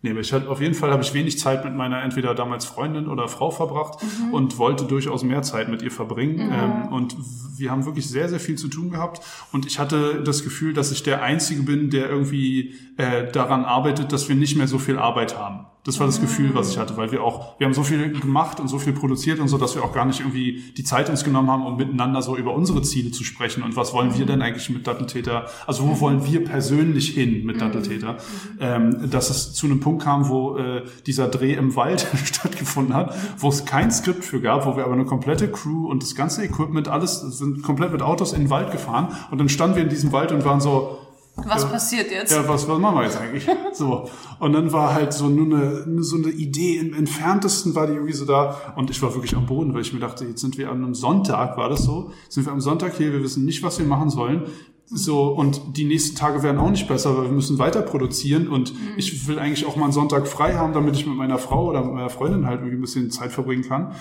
Nee, 0.03 0.11
aber 0.11 0.21
ich 0.21 0.33
hatte, 0.33 0.49
auf 0.49 0.61
jeden 0.61 0.75
Fall 0.75 0.93
habe 0.93 1.03
ich 1.03 1.15
wenig 1.15 1.39
Zeit 1.39 1.65
mit 1.65 1.75
meiner 1.75 2.03
entweder 2.03 2.35
damals 2.35 2.65
Freundin 2.65 3.09
oder 3.09 3.29
Frau 3.29 3.51
verbracht 3.51 4.05
und 4.31 4.57
wollte 4.59 4.85
durchaus 4.85 5.25
mehr 5.25 5.43
Zeit 5.43 5.69
mit 5.69 5.83
ihr 5.83 5.91
verbringen. 5.91 6.53
Ähm, 6.53 6.93
und 6.93 7.17
wir 7.57 7.71
haben 7.71 7.87
wirklich 7.87 8.09
sehr, 8.09 8.29
sehr 8.29 8.39
viel 8.39 8.57
zu 8.57 8.69
tun 8.69 8.91
gehabt. 8.91 9.21
Und 9.53 9.67
ich 9.67 9.79
hatte 9.79 10.23
das 10.23 10.45
Gefühl, 10.45 10.75
dass 10.75 10.93
ich 10.93 11.03
der 11.03 11.23
Einzige 11.23 11.63
bin, 11.63 11.91
der 11.91 12.09
irgendwie 12.09 12.75
äh, 12.99 13.33
daran 13.33 13.65
arbeitet, 13.65 14.13
dass 14.13 14.29
wir 14.29 14.37
nicht 14.37 14.55
mehr 14.55 14.69
so 14.69 14.79
viel 14.79 14.99
Arbeit 14.99 15.37
haben. 15.37 15.67
Das 15.87 16.01
war 16.01 16.07
das 16.07 16.21
Gefühl, 16.21 16.53
was 16.53 16.71
ich 16.71 16.79
hatte, 16.79 16.97
weil 16.97 17.13
wir 17.13 17.23
auch, 17.23 17.59
wir 17.61 17.67
haben 17.67 17.73
so 17.73 17.85
viel 17.85 18.11
gemacht 18.19 18.59
und 18.59 18.67
so 18.67 18.81
viel 18.81 18.93
produziert 18.93 19.39
und 19.39 19.47
so, 19.47 19.57
dass 19.57 19.77
wir 19.77 19.85
auch 19.85 19.93
gar 19.93 20.05
nicht 20.05 20.19
irgendwie 20.19 20.65
die 20.77 20.83
Zeit 20.83 21.09
uns 21.09 21.23
genommen 21.23 21.49
haben, 21.49 21.65
um 21.65 21.77
miteinander 21.77 22.23
so 22.23 22.37
über 22.37 22.55
unsere 22.55 22.83
Ziele 22.83 23.13
zu 23.13 23.23
sprechen. 23.23 23.63
Und 23.63 23.77
was 23.77 23.93
wollen 23.93 24.19
wir 24.19 24.27
denn 24.27 24.43
eigentlich 24.43 24.69
mit 24.69 24.89
Datteltäter, 24.89 25.47
also 25.65 25.87
wo 25.89 26.01
wollen 26.01 26.27
wir 26.27 26.45
persönlich 26.45 27.11
hin 27.11 27.47
mit 27.47 27.61
Datteltäter, 27.61 28.17
ähm, 28.59 29.09
dass 29.09 29.31
es 29.31 29.55
zu 29.55 29.67
einem 29.67 29.79
Punkt 29.79 30.03
kam, 30.03 30.29
wo 30.29 30.57
äh, 30.57 30.83
dieser 31.07 31.29
Dreh 31.29 31.55
im 31.55 31.77
Wald 31.77 32.05
stattgefunden 32.25 32.93
hat, 32.93 33.15
wo 33.39 33.49
es 33.49 33.65
kein 33.65 33.93
Skript 33.93 34.25
für 34.25 34.41
gab, 34.41 34.67
wo 34.67 34.77
wir 34.77 34.85
aber 34.85 34.95
eine 34.95 35.05
komplette 35.05 35.49
Crew 35.49 35.89
und 35.89 36.03
das 36.03 36.17
ganze 36.17 36.45
Equipment, 36.45 36.89
alles 36.89 37.21
sind 37.21 37.63
komplett 37.63 37.93
mit 37.93 38.03
Autos 38.03 38.33
in 38.33 38.41
den 38.41 38.51
Wald 38.51 38.73
gefahren. 38.73 39.15
Und 39.31 39.39
dann 39.39 39.49
standen 39.49 39.77
wir 39.77 39.85
in 39.85 39.89
diesem 39.89 40.11
Wald 40.11 40.33
und 40.33 40.45
waren 40.45 40.61
so, 40.61 40.99
Was 41.37 41.71
passiert 41.71 42.11
jetzt? 42.11 42.33
ja, 42.33 42.49
was, 42.49 42.67
was 42.67 42.79
machen 42.79 42.97
wir 42.97 43.05
jetzt 43.05 43.19
eigentlich? 43.19 43.47
So. 43.73 44.09
Und 44.41 44.55
dann 44.55 44.73
war 44.73 44.95
halt 44.95 45.13
so 45.13 45.29
nur 45.29 45.45
eine, 45.45 46.03
so 46.03 46.17
eine 46.17 46.29
Idee, 46.29 46.79
im 46.79 46.95
entferntesten 46.95 47.75
war 47.75 47.87
die 47.87 47.93
irgendwie 47.93 48.15
so 48.15 48.25
da. 48.25 48.73
Und 48.75 48.89
ich 48.91 49.03
war 49.03 49.13
wirklich 49.15 49.37
am 49.37 49.45
Boden, 49.45 49.75
weil 49.75 49.83
ich 49.83 49.93
mir 49.93 50.01
dachte, 50.01 50.25
jetzt 50.25 50.41
sind 50.41 50.57
wir 50.57 50.71
an 50.71 50.83
einem 50.83 50.95
Sonntag, 50.95 51.59
war 51.59 51.69
das 51.69 51.83
so? 51.83 52.11
Sind 52.31 52.47
wir 52.47 52.53
am 52.53 52.61
Sonntag 52.63 52.97
hier, 52.97 53.13
wir 53.13 53.23
wissen 53.23 53.45
nicht, 53.45 53.63
was 53.63 53.79
wir 53.79 53.87
machen 53.87 54.09
sollen. 54.09 54.45
So, 54.87 55.29
und 55.29 55.77
die 55.77 55.85
nächsten 55.85 56.17
Tage 56.17 56.43
werden 56.43 56.59
auch 56.59 56.71
nicht 56.71 56.87
besser, 56.87 57.17
weil 57.19 57.25
wir 57.25 57.33
müssen 57.33 57.59
weiter 57.59 57.83
produzieren 57.83 58.47
und 58.47 58.73
ich 58.97 59.27
will 59.27 59.39
eigentlich 59.39 59.67
auch 59.67 59.75
mal 59.75 59.85
einen 59.85 59.93
Sonntag 59.93 60.29
frei 60.29 60.55
haben, 60.55 60.73
damit 60.75 60.95
ich 60.97 61.07
mit 61.07 61.17
meiner 61.17 61.39
Frau 61.39 61.67
oder 61.67 61.85
mit 61.85 61.93
meiner 61.93 62.09
Freundin 62.09 62.47
halt 62.47 62.61
irgendwie 62.61 62.77
ein 62.77 62.81
bisschen 62.81 63.11
Zeit 63.11 63.33
verbringen 63.33 63.65
kann. 63.65 63.95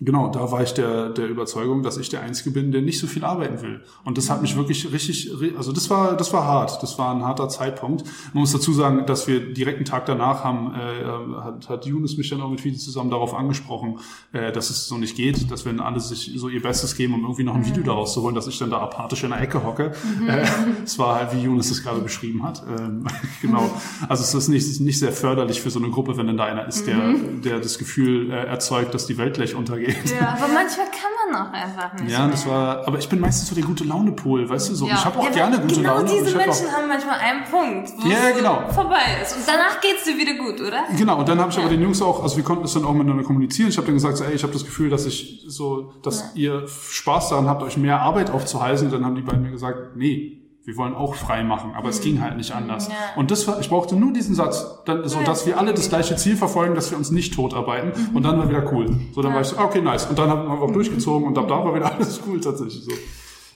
Genau, 0.00 0.30
da 0.30 0.52
war 0.52 0.62
ich 0.62 0.74
der, 0.74 1.08
der 1.08 1.28
Überzeugung, 1.28 1.82
dass 1.82 1.96
ich 1.96 2.08
der 2.08 2.20
Einzige 2.20 2.52
bin, 2.52 2.70
der 2.70 2.82
nicht 2.82 3.00
so 3.00 3.08
viel 3.08 3.24
arbeiten 3.24 3.62
will. 3.62 3.80
Und 4.04 4.16
das 4.16 4.30
hat 4.30 4.42
mich 4.42 4.56
wirklich 4.56 4.92
richtig, 4.92 5.28
also 5.56 5.72
das 5.72 5.90
war, 5.90 6.16
das 6.16 6.32
war 6.32 6.44
hart. 6.44 6.80
Das 6.84 7.00
war 7.00 7.12
ein 7.12 7.24
harter 7.24 7.48
Zeitpunkt. 7.48 8.04
Man 8.32 8.42
muss 8.42 8.52
dazu 8.52 8.72
sagen, 8.72 9.06
dass 9.06 9.26
wir 9.26 9.52
direkt 9.52 9.78
einen 9.78 9.86
Tag 9.86 10.06
danach 10.06 10.44
haben, 10.44 10.72
äh, 10.72 11.04
hat, 11.42 11.68
hat 11.68 11.84
Yunus 11.84 12.16
mich 12.16 12.30
dann 12.30 12.40
auch 12.40 12.48
mit 12.48 12.60
Fide 12.60 12.78
zusammen 12.78 13.10
darauf 13.10 13.34
angesprochen, 13.34 13.98
äh, 14.32 14.52
dass 14.52 14.70
es 14.70 14.86
so 14.86 14.98
nicht 14.98 15.16
geht, 15.16 15.50
dass 15.50 15.64
wenn 15.64 15.80
alle 15.80 15.98
sich 15.98 16.30
so 16.36 16.48
ihr 16.48 16.62
Bestes 16.62 16.94
geben, 16.94 17.14
um 17.14 17.22
irgendwie 17.22 17.42
noch 17.42 17.56
ein 17.56 17.66
Video 17.66 17.82
daraus 17.82 18.14
zu 18.14 18.22
holen, 18.22 18.36
dass 18.36 18.46
ich 18.46 18.56
dann 18.56 18.70
da 18.70 18.78
apathisch 18.78 19.24
in 19.24 19.30
der 19.30 19.40
Ecke 19.40 19.64
hocke. 19.64 19.94
Äh, 20.28 20.44
es 20.84 20.96
war 21.00 21.16
halt, 21.16 21.34
wie 21.34 21.42
Yunus 21.42 21.72
es 21.72 21.82
gerade 21.82 22.00
beschrieben 22.00 22.44
hat. 22.44 22.62
Ähm, 22.68 23.04
genau. 23.42 23.68
Also 24.08 24.22
es 24.22 24.32
ist 24.32 24.46
nicht, 24.46 24.80
nicht 24.80 25.00
sehr 25.00 25.10
förderlich 25.10 25.60
für 25.60 25.70
so 25.70 25.80
eine 25.80 25.90
Gruppe, 25.90 26.16
wenn 26.16 26.28
dann 26.28 26.36
da 26.36 26.44
einer 26.44 26.68
ist, 26.68 26.86
der, 26.86 27.14
der 27.42 27.58
das 27.58 27.78
Gefühl 27.78 28.30
äh, 28.30 28.44
erzeugt, 28.44 28.94
dass 28.94 29.06
die 29.08 29.18
Welt 29.18 29.34
gleich 29.34 29.56
untergeht. 29.56 29.87
Ja, 29.88 30.36
aber 30.36 30.48
manchmal 30.52 30.86
kann 30.86 31.32
man 31.32 31.46
auch 31.48 31.52
einfach 31.52 31.92
nicht. 32.00 32.10
Ja, 32.10 32.20
mehr. 32.20 32.28
das 32.30 32.46
war, 32.46 32.86
aber 32.86 32.98
ich 32.98 33.08
bin 33.08 33.20
meistens 33.20 33.48
so 33.48 33.54
der 33.54 33.64
gute 33.64 33.84
Laune-Pol, 33.84 34.48
weißt 34.48 34.70
du 34.70 34.74
so. 34.74 34.86
Ja. 34.86 34.94
Ich 34.94 35.04
habe 35.04 35.18
auch 35.18 35.24
Ja, 35.24 35.30
gerne 35.30 35.58
gute 35.60 35.74
genau 35.76 35.94
Laune. 35.96 36.10
und 36.12 36.20
diese 36.20 36.38
hab 36.38 36.46
Menschen 36.46 36.66
auch, 36.68 36.72
haben 36.72 36.88
manchmal 36.88 37.18
einen 37.18 37.44
Punkt, 37.44 37.90
wo 37.98 38.08
Ja, 38.08 38.16
es 38.30 38.36
genau. 38.36 38.68
vorbei 38.70 39.00
ist. 39.22 39.36
Und 39.36 39.42
danach 39.46 39.80
geht's 39.80 40.04
dir 40.04 40.16
wieder 40.18 40.34
gut, 40.34 40.60
oder? 40.60 40.84
Genau, 40.96 41.18
und 41.18 41.28
dann 41.28 41.40
habe 41.40 41.50
ich 41.50 41.58
aber 41.58 41.68
den 41.68 41.82
Jungs 41.82 42.02
auch, 42.02 42.22
also 42.22 42.36
wir 42.36 42.44
konnten 42.44 42.64
es 42.64 42.74
dann 42.74 42.84
auch 42.84 42.92
miteinander 42.92 43.24
kommunizieren. 43.24 43.68
Ich 43.70 43.76
habe 43.76 43.86
dann 43.86 43.94
gesagt, 43.94 44.18
so, 44.18 44.24
ey, 44.24 44.34
ich 44.34 44.42
habe 44.42 44.52
das 44.52 44.64
Gefühl, 44.64 44.90
dass 44.90 45.06
ich 45.06 45.44
so, 45.46 45.92
dass 46.02 46.34
ihr 46.34 46.66
Spaß 46.68 47.30
daran 47.30 47.48
habt, 47.48 47.62
euch 47.62 47.76
mehr 47.76 48.00
Arbeit 48.00 48.30
aufzuhalsen. 48.30 48.88
Und 48.88 48.92
dann 48.92 49.04
haben 49.04 49.14
die 49.14 49.22
beiden 49.22 49.42
mir 49.42 49.50
gesagt, 49.50 49.96
nee, 49.96 50.42
wir 50.68 50.76
wollen 50.76 50.94
auch 50.94 51.14
frei 51.14 51.44
machen, 51.44 51.72
aber 51.74 51.88
es 51.88 52.02
ging 52.02 52.20
halt 52.20 52.36
nicht 52.36 52.52
anders. 52.52 52.88
Ja. 52.88 52.94
Und 53.16 53.30
das 53.30 53.48
war, 53.48 53.58
ich 53.58 53.70
brauchte 53.70 53.96
nur 53.96 54.12
diesen 54.12 54.34
Satz, 54.34 54.82
dann, 54.84 55.08
so, 55.08 55.22
dass 55.22 55.46
wir 55.46 55.58
alle 55.58 55.72
das 55.72 55.88
gleiche 55.88 56.14
Ziel 56.16 56.36
verfolgen, 56.36 56.74
dass 56.74 56.90
wir 56.90 56.98
uns 56.98 57.10
nicht 57.10 57.32
totarbeiten. 57.32 57.90
Und 58.12 58.22
dann 58.22 58.36
war 58.38 58.50
wieder 58.50 58.70
cool. 58.70 59.00
So, 59.14 59.22
dann 59.22 59.32
war 59.32 59.40
ich 59.40 59.46
so, 59.46 59.56
okay, 59.56 59.80
nice. 59.80 60.04
Und 60.04 60.18
dann 60.18 60.28
haben 60.28 60.46
wir 60.46 60.60
auch 60.60 60.70
durchgezogen 60.70 61.26
und 61.26 61.38
ab 61.38 61.48
da 61.48 61.64
war 61.64 61.74
wieder 61.74 61.90
alles 61.94 62.20
cool 62.26 62.38
tatsächlich 62.38 62.84
so. 62.84 62.92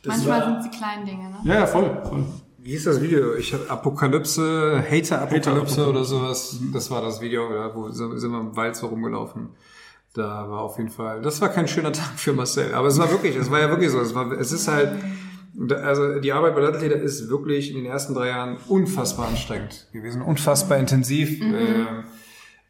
Manchmal 0.06 0.42
sind 0.42 0.56
es 0.60 0.70
die 0.70 0.78
kleinen 0.78 1.04
Dinge, 1.04 1.24
ne? 1.24 1.36
Ja, 1.44 1.54
ja, 1.56 1.66
voll, 1.66 2.00
voll. 2.02 2.24
Wie 2.56 2.70
hieß 2.70 2.84
das 2.84 3.02
Video? 3.02 3.34
Ich 3.34 3.52
hab 3.52 3.70
Apokalypse, 3.70 4.82
Hater-Apokalypse 4.90 5.86
oder 5.86 6.04
sowas. 6.04 6.58
Das 6.72 6.90
war 6.90 7.02
das 7.02 7.20
Video, 7.20 7.54
ja, 7.54 7.74
wo 7.74 7.90
sind 7.90 8.22
wir 8.22 8.40
im 8.40 8.56
Wald 8.56 8.74
so 8.74 8.86
rumgelaufen. 8.86 9.50
Da 10.14 10.48
war 10.48 10.60
auf 10.60 10.78
jeden 10.78 10.88
Fall, 10.88 11.20
das 11.20 11.42
war 11.42 11.50
kein 11.50 11.68
schöner 11.68 11.92
Tag 11.92 12.18
für 12.18 12.32
Marcel. 12.32 12.72
Aber 12.72 12.88
es 12.88 12.98
war 12.98 13.10
wirklich, 13.10 13.36
es 13.36 13.50
war 13.50 13.60
ja 13.60 13.68
wirklich 13.68 13.90
so. 13.90 14.00
Es, 14.00 14.14
war, 14.14 14.32
es 14.32 14.52
ist 14.52 14.66
halt, 14.66 14.92
also 15.70 16.20
die 16.20 16.32
Arbeit 16.32 16.54
bei 16.54 16.60
Latteltäter 16.62 16.96
ist 16.96 17.28
wirklich 17.28 17.70
in 17.70 17.76
den 17.76 17.86
ersten 17.86 18.14
drei 18.14 18.28
Jahren 18.28 18.56
unfassbar 18.68 19.28
anstrengend 19.28 19.88
gewesen, 19.92 20.22
unfassbar 20.22 20.78
intensiv. 20.78 21.40
Äh, 21.40 22.04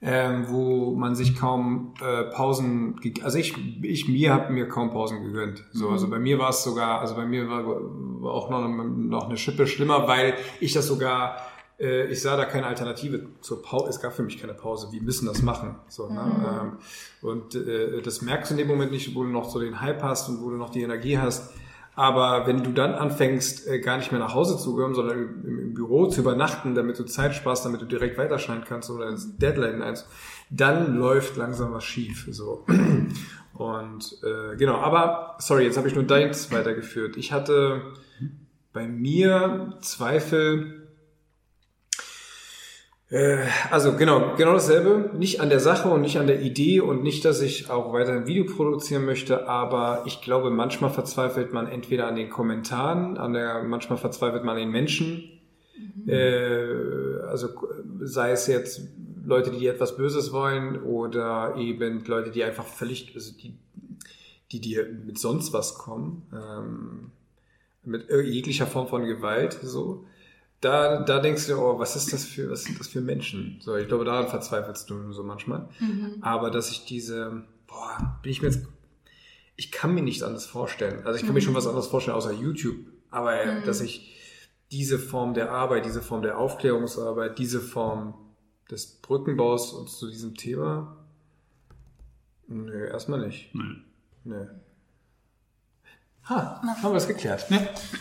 ähm, 0.04 0.46
wo 0.48 0.96
man 0.96 1.14
sich 1.14 1.36
kaum 1.36 1.94
äh, 2.00 2.24
Pausen, 2.24 2.98
also 3.22 3.38
ich, 3.38 3.54
ich 3.84 4.08
mir 4.08 4.34
habe 4.34 4.52
mir 4.52 4.66
kaum 4.66 4.90
Pausen 4.90 5.22
gegönnt. 5.22 5.62
So, 5.70 5.90
also 5.90 6.10
bei 6.10 6.18
mir 6.18 6.40
war 6.40 6.50
es 6.50 6.64
sogar, 6.64 7.00
also 7.00 7.14
bei 7.14 7.24
mir 7.24 7.48
war, 7.48 7.64
war 7.64 8.32
auch 8.32 8.50
noch, 8.50 8.66
noch 8.66 9.28
eine 9.28 9.36
Schippe 9.36 9.68
schlimmer, 9.68 10.08
weil 10.08 10.34
ich 10.58 10.72
das 10.72 10.88
sogar, 10.88 11.36
äh, 11.78 12.06
ich 12.06 12.20
sah 12.20 12.36
da 12.36 12.46
keine 12.46 12.66
Alternative 12.66 13.28
zur 13.42 13.62
Pause. 13.62 13.90
Es 13.90 14.00
gab 14.00 14.12
für 14.12 14.24
mich 14.24 14.40
keine 14.40 14.54
Pause. 14.54 14.88
Wir 14.90 15.02
müssen 15.02 15.26
das 15.26 15.40
machen. 15.42 15.76
So, 15.86 16.08
ne? 16.08 16.20
ähm, 16.62 16.78
und 17.20 17.54
äh, 17.54 18.02
das 18.02 18.22
merkst 18.22 18.50
du 18.50 18.54
in 18.54 18.58
dem 18.58 18.68
Moment 18.68 18.90
nicht, 18.90 19.14
wo 19.14 19.22
du 19.22 19.28
noch 19.28 19.48
so 19.48 19.60
den 19.60 19.80
Hype 19.80 20.02
hast 20.02 20.28
und 20.28 20.42
wo 20.42 20.50
du 20.50 20.56
noch 20.56 20.70
die 20.70 20.82
Energie 20.82 21.16
hast. 21.16 21.54
Aber 21.94 22.46
wenn 22.46 22.62
du 22.62 22.72
dann 22.72 22.94
anfängst, 22.94 23.68
äh, 23.68 23.78
gar 23.80 23.99
nicht 23.99 24.12
mehr 24.12 24.20
nach 24.20 24.34
Hause 24.34 24.56
zu 24.56 24.76
gehen, 24.76 24.94
sondern 24.94 25.42
im, 25.44 25.75
Büro 25.75 26.06
zu 26.06 26.20
übernachten, 26.20 26.75
damit 26.75 26.99
du 26.99 27.04
Zeit 27.04 27.34
sparst, 27.34 27.66
damit 27.66 27.82
du 27.82 27.87
direkt 27.87 28.16
weiterschneiden 28.16 28.64
kannst 28.66 28.90
oder 28.90 29.08
ins 29.08 29.37
Deadline 29.37 29.82
eins, 29.82 30.06
dann 30.50 30.96
läuft 30.96 31.37
langsam 31.37 31.72
was 31.72 31.84
schief. 31.84 32.28
So. 32.30 32.64
Und 33.54 34.18
äh, 34.22 34.56
genau, 34.56 34.76
aber 34.76 35.37
sorry, 35.38 35.64
jetzt 35.64 35.76
habe 35.76 35.88
ich 35.88 35.94
nur 35.94 36.04
deins 36.04 36.50
weitergeführt. 36.50 37.16
Ich 37.16 37.32
hatte 37.32 37.82
bei 38.72 38.87
mir 38.88 39.75
Zweifel, 39.82 40.81
also 43.71 43.95
genau, 43.97 44.37
genau 44.37 44.54
dasselbe. 44.54 45.11
Nicht 45.16 45.40
an 45.40 45.50
der 45.50 45.61
Sache 45.61 45.90
und 45.90 46.00
nicht 46.00 46.19
an 46.19 46.26
der 46.26 46.40
Idee 46.40 46.81
und 46.81 47.02
nicht, 47.02 47.25
dass 47.25 47.42
ich 47.42 47.69
auch 47.69 47.92
weiter 47.92 48.12
ein 48.12 48.26
Video 48.26 48.45
produzieren 48.45 49.04
möchte, 49.04 49.49
aber 49.49 50.04
ich 50.07 50.23
glaube, 50.23 50.50
manchmal 50.50 50.90
verzweifelt 50.90 51.52
man 51.52 51.69
entweder 51.69 52.07
an 52.07 52.16
den 52.16 52.31
Kommentaren, 52.31 53.19
an 53.19 53.35
der, 53.35 53.64
manchmal 53.64 53.99
verzweifelt 53.99 54.45
man 54.45 54.57
an 54.57 54.62
den 54.62 54.71
Menschen. 54.71 55.25
Äh, 56.07 57.21
also 57.28 57.49
sei 58.00 58.31
es 58.31 58.47
jetzt 58.47 58.88
Leute, 59.25 59.50
die 59.50 59.66
etwas 59.66 59.97
Böses 59.97 60.33
wollen 60.33 60.83
oder 60.83 61.54
eben 61.57 62.04
Leute, 62.07 62.31
die 62.31 62.45
einfach 62.45 62.66
völlig, 62.66 63.12
also 63.14 63.33
die, 63.37 63.54
die 64.50 64.61
dir 64.61 64.87
mit 64.88 65.19
sonst 65.19 65.52
was 65.52 65.75
kommen, 65.75 66.26
ähm, 66.33 67.11
mit 67.85 68.09
jeglicher 68.11 68.66
Form 68.66 68.87
von 68.88 69.04
Gewalt, 69.04 69.59
so 69.62 70.07
da, 70.62 71.02
da 71.02 71.19
denkst 71.19 71.49
du, 71.49 71.57
oh, 71.57 71.78
was 71.78 71.97
ist 71.97 72.12
das 72.12 72.25
für, 72.25 72.49
was 72.49 72.62
sind 72.62 72.78
das 72.78 72.87
für 72.87 73.00
Menschen? 73.00 73.59
So, 73.61 73.76
ich 73.76 73.88
glaube, 73.88 74.04
daran 74.04 74.28
verzweifelst 74.28 74.88
du 74.88 75.12
so 75.12 75.25
manchmal. 75.25 75.69
Aber 76.21 76.50
dass 76.50 76.71
ich 76.71 76.85
diese, 76.85 77.42
boah, 77.66 78.19
bin 78.23 78.31
ich 78.31 78.42
mir 78.42 78.49
jetzt, 78.49 78.64
ich 79.57 79.73
kann 79.73 79.92
mir 79.92 80.02
nichts 80.02 80.23
anderes 80.23 80.47
vorstellen. 80.47 81.04
Also 81.04 81.19
ich 81.19 81.26
kann 81.26 81.35
mir 81.35 81.40
schon 81.40 81.54
was 81.54 81.66
anderes 81.66 81.88
vorstellen 81.88 82.16
außer 82.16 82.33
YouTube. 82.33 82.76
Aber 83.11 83.42
äh, 83.42 83.64
dass 83.64 83.81
ich 83.81 84.16
diese 84.71 85.00
Form 85.00 85.35
der 85.35 85.50
Arbeit, 85.50 85.85
diese 85.85 86.00
Form 86.00 86.23
der 86.23 86.38
Aufklärungsarbeit, 86.38 87.40
diese 87.40 87.61
Form 87.61 88.14
des 88.71 88.87
Brückenbaus 88.87 89.73
und 89.73 89.90
zu 89.90 90.09
diesem 90.09 90.37
Thema, 90.37 90.97
nö, 92.47 92.87
erstmal 92.87 93.26
nicht. 93.26 93.52
Nee. 93.52 93.83
Nö. 94.25 94.47
Ha, 96.28 96.62
haben 96.62 96.92
wir 96.92 96.98
es 96.98 97.08
geklärt. 97.08 97.46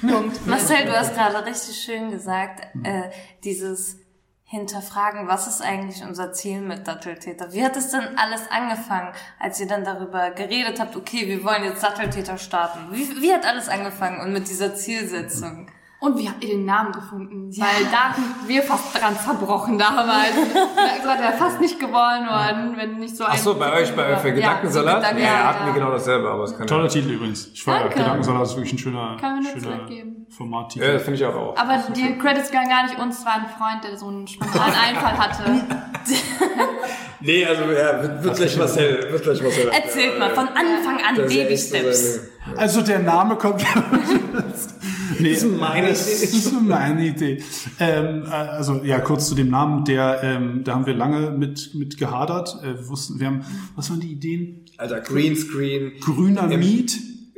Punkt. 0.02 0.46
Marcel, 0.46 0.86
du 0.86 0.98
hast 0.98 1.16
gerade 1.16 1.44
richtig 1.46 1.76
schön 1.76 2.12
gesagt, 2.12 2.68
äh, 2.84 3.10
dieses 3.44 3.98
Hinterfragen, 4.44 5.28
was 5.28 5.48
ist 5.48 5.62
eigentlich 5.62 6.04
unser 6.04 6.34
Ziel 6.34 6.62
mit 6.62 6.86
Datteltäter? 6.86 7.54
Wie 7.54 7.64
hat 7.64 7.78
es 7.78 7.90
denn 7.90 8.18
alles 8.18 8.42
angefangen, 8.52 9.14
als 9.40 9.60
ihr 9.60 9.68
dann 9.68 9.84
darüber 9.86 10.32
geredet 10.32 10.80
habt, 10.80 10.96
okay, 10.96 11.28
wir 11.28 11.44
wollen 11.44 11.64
jetzt 11.64 11.82
Datteltäter 11.82 12.38
starten? 12.38 12.92
Wie, 12.92 13.10
wie 13.22 13.34
hat 13.34 13.46
alles 13.46 13.70
angefangen 13.70 14.20
und 14.20 14.34
mit 14.34 14.50
dieser 14.50 14.76
Zielsetzung? 14.76 15.68
Und 16.02 16.18
wie 16.18 16.28
habt 16.28 16.44
ihr 16.44 16.50
den 16.50 16.66
Namen 16.66 16.92
gefunden? 16.92 17.52
Weil 17.60 17.86
da 17.92 18.16
sind 18.16 18.48
wir 18.48 18.64
fast 18.64 19.00
dran 19.00 19.16
verbrochen 19.16 19.78
damals. 19.78 20.32
so 21.04 21.08
hat 21.08 21.22
er 21.22 21.34
fast 21.34 21.62
nicht 21.62 21.80
geboren 21.80 22.28
worden, 22.28 22.76
wenn 22.76 22.98
nicht 22.98 23.16
so 23.16 23.24
ein... 23.24 23.30
Ach 23.34 23.38
so, 23.38 23.54
bei 23.54 23.72
euch, 23.72 23.96
bei 23.96 24.18
für 24.18 24.34
Gedankensalat? 24.34 24.96
Gedanken- 25.02 25.20
ja, 25.22 25.26
ja, 25.26 25.44
hatten 25.50 25.60
wir 25.66 25.68
ja. 25.68 25.74
genau 25.76 25.92
dasselbe, 25.92 26.28
aber 26.28 26.46
es 26.46 26.58
kann 26.58 26.66
Toller 26.66 26.88
Titel 26.90 27.12
übrigens. 27.12 27.50
Ich 27.54 27.68
war 27.68 27.82
Danke. 27.82 28.00
Gedankensalat 28.00 28.42
ist 28.42 28.56
wirklich 28.56 28.74
ein 28.74 28.78
schöner, 28.80 29.16
Kann 29.22 29.44
schöner. 29.46 29.88
Formattitel. 30.36 30.84
Ja, 30.86 30.94
das 30.94 31.04
finde 31.04 31.20
ich 31.20 31.26
aber 31.26 31.40
auch. 31.40 31.56
Aber 31.58 31.78
die 31.96 32.18
Credits 32.18 32.50
gehören 32.50 32.70
gar 32.70 32.84
nicht 32.84 32.98
uns, 32.98 33.20
es 33.20 33.26
war 33.26 33.36
ein 33.36 33.46
Freund, 33.56 33.84
der 33.84 33.96
so 33.96 34.08
einen 34.08 34.28
spontanen 34.28 34.74
Einfall 34.88 35.18
hatte. 35.20 35.44
Nee, 37.24 37.46
also 37.46 37.62
ja, 37.66 38.02
wird, 38.02 38.24
wird 38.24 38.36
gleich 38.36 38.58
Marcel, 38.58 39.12
wird 39.12 39.22
gleich 39.22 39.44
Marcel. 39.44 39.70
Erzählt 39.70 40.18
mal, 40.18 40.32
von 40.32 40.48
Anfang 40.48 40.98
an 41.08 41.16
Das 41.16 41.18
ja 41.18 41.30
so 41.30 41.44
Baby-Steps. 41.44 42.20
Also 42.58 42.82
der 42.82 42.98
Name 42.98 43.36
kommt. 43.36 43.64
nee, 45.20 45.34
Das 45.34 45.44
ist 45.44 45.58
meine 45.60 45.90
das 45.90 46.08
Idee. 46.24 46.38
ist 46.38 46.62
meine 46.62 47.06
Idee. 47.08 47.44
Ähm, 47.80 48.24
äh, 48.26 48.30
also 48.30 48.82
ja, 48.84 49.00
kurz 49.00 49.28
zu 49.28 49.36
dem 49.36 49.50
Namen, 49.50 49.84
der, 49.86 50.22
ähm, 50.24 50.64
da 50.64 50.74
haben 50.76 50.86
wir 50.86 50.94
lange 50.94 51.32
mit 51.32 51.72
mit 51.76 51.98
gehadert. 51.98 52.58
Äh, 52.64 52.76
wir 52.80 52.88
wussten, 52.90 53.20
wir 53.20 53.28
haben, 53.28 53.42
was 53.76 53.90
waren 53.90 54.00
die 54.00 54.12
Ideen? 54.12 54.66
Alter, 54.78 55.02
Greenscreen. 55.02 55.94
Grüner 56.00 56.50
Im- 56.52 56.60
Miet, 56.60 56.98